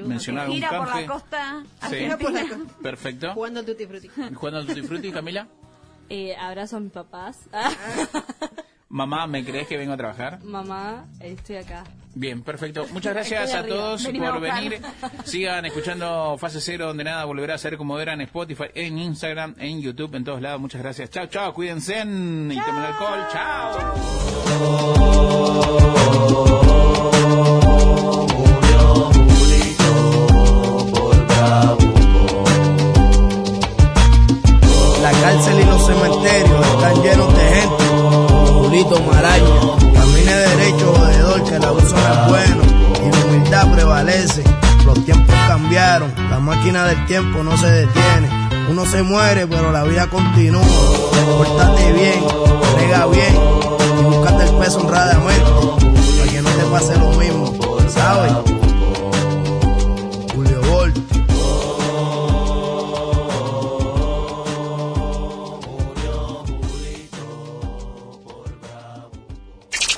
¿Mencionar 0.06 0.44
algún 0.44 0.57
Gira 0.57 0.77
por 0.77 0.94
la 0.94 1.06
costa. 1.06 1.64
Sí. 1.89 1.95
Gira 1.95 2.18
por 2.18 2.34
la 2.34 2.41
costa. 2.41 2.73
Perfecto. 2.84 3.34
Jugando 3.34 3.61
al 3.61 3.65
Tutti 3.65 3.85
Frutti. 3.85 4.10
Jugando 4.34 4.60
al 4.60 4.68
Tutti 4.68 4.81
Frutti, 4.81 5.10
Camila. 5.14 5.48
Eh, 6.10 6.35
abrazo 6.35 6.76
a 6.76 6.80
mis 6.81 6.91
papás. 6.91 7.48
Mamá, 8.89 9.27
¿me 9.27 9.43
crees 9.43 9.68
que 9.68 9.76
vengo 9.77 9.93
a 9.93 9.97
trabajar? 9.97 10.41
Mamá, 10.43 11.05
estoy 11.19 11.57
acá. 11.57 11.84
Bien, 12.15 12.41
perfecto. 12.41 12.88
Muchas 12.93 13.14
gracias 13.14 13.53
a 13.53 13.65
todos 13.65 14.05
por 14.07 14.39
venir. 14.39 14.81
Sigan 15.26 15.65
escuchando 15.65 16.38
Fase 16.39 16.61
Cero, 16.61 16.88
donde 16.88 17.03
nada 17.03 17.26
volverá 17.26 17.55
a 17.55 17.57
ser 17.57 17.77
como 17.77 17.99
era 17.99 18.14
en 18.14 18.22
Spotify, 18.22 18.65
en 18.73 18.97
Instagram, 18.97 19.55
en 19.59 19.81
YouTube, 19.81 20.15
en 20.15 20.23
todos 20.23 20.41
lados. 20.41 20.61
Muchas 20.61 20.81
gracias. 20.81 21.09
Chao, 21.09 21.27
chao. 21.27 21.53
Cuídense 21.53 21.97
y 21.97 21.99
tomen 21.99 22.84
alcohol. 22.84 23.19
Chao. 23.31 23.77
La 35.01 35.11
cárcel 35.11 35.59
y 35.59 35.65
los 35.65 35.85
cementerios 35.85 36.68
están 36.68 37.03
llenos 37.03 37.38
de 37.38 37.43
gente. 37.43 37.77
Camine 38.86 40.34
derecho, 40.34 40.94
jodedor, 40.94 41.44
que 41.45 41.56
el 41.56 41.66
abuso 41.66 41.95
no 41.95 42.14
es 42.14 42.30
bueno 42.30 42.62
y 43.04 43.12
la 43.12 43.26
humildad 43.26 43.74
prevalece. 43.74 44.44
Los 44.86 45.04
tiempos 45.04 45.36
cambiaron, 45.48 46.14
la 46.30 46.40
máquina 46.40 46.86
del 46.86 47.04
tiempo 47.08 47.44
no 47.44 47.58
se 47.58 47.68
detiene. 47.68 48.30
Uno 48.70 48.86
se 48.86 49.02
muere, 49.02 49.48
pero 49.48 49.72
la 49.72 49.84
vida 49.84 50.08
continúa. 50.08 50.62
Pórtate 51.38 51.91
bien, 51.94 52.24
brega 52.76 53.08
bien 53.08 53.36
y 53.99 54.04
búscate 54.04 54.44
el 54.44 54.56
peso 54.58 54.80
honradamente 54.82 55.41
para 56.20 56.32
que 56.32 56.41
no 56.41 56.49
te 56.52 56.64
pase 56.66 56.99
lo 56.99 57.12
mismo, 57.14 57.58
¿sabes? 57.90 58.32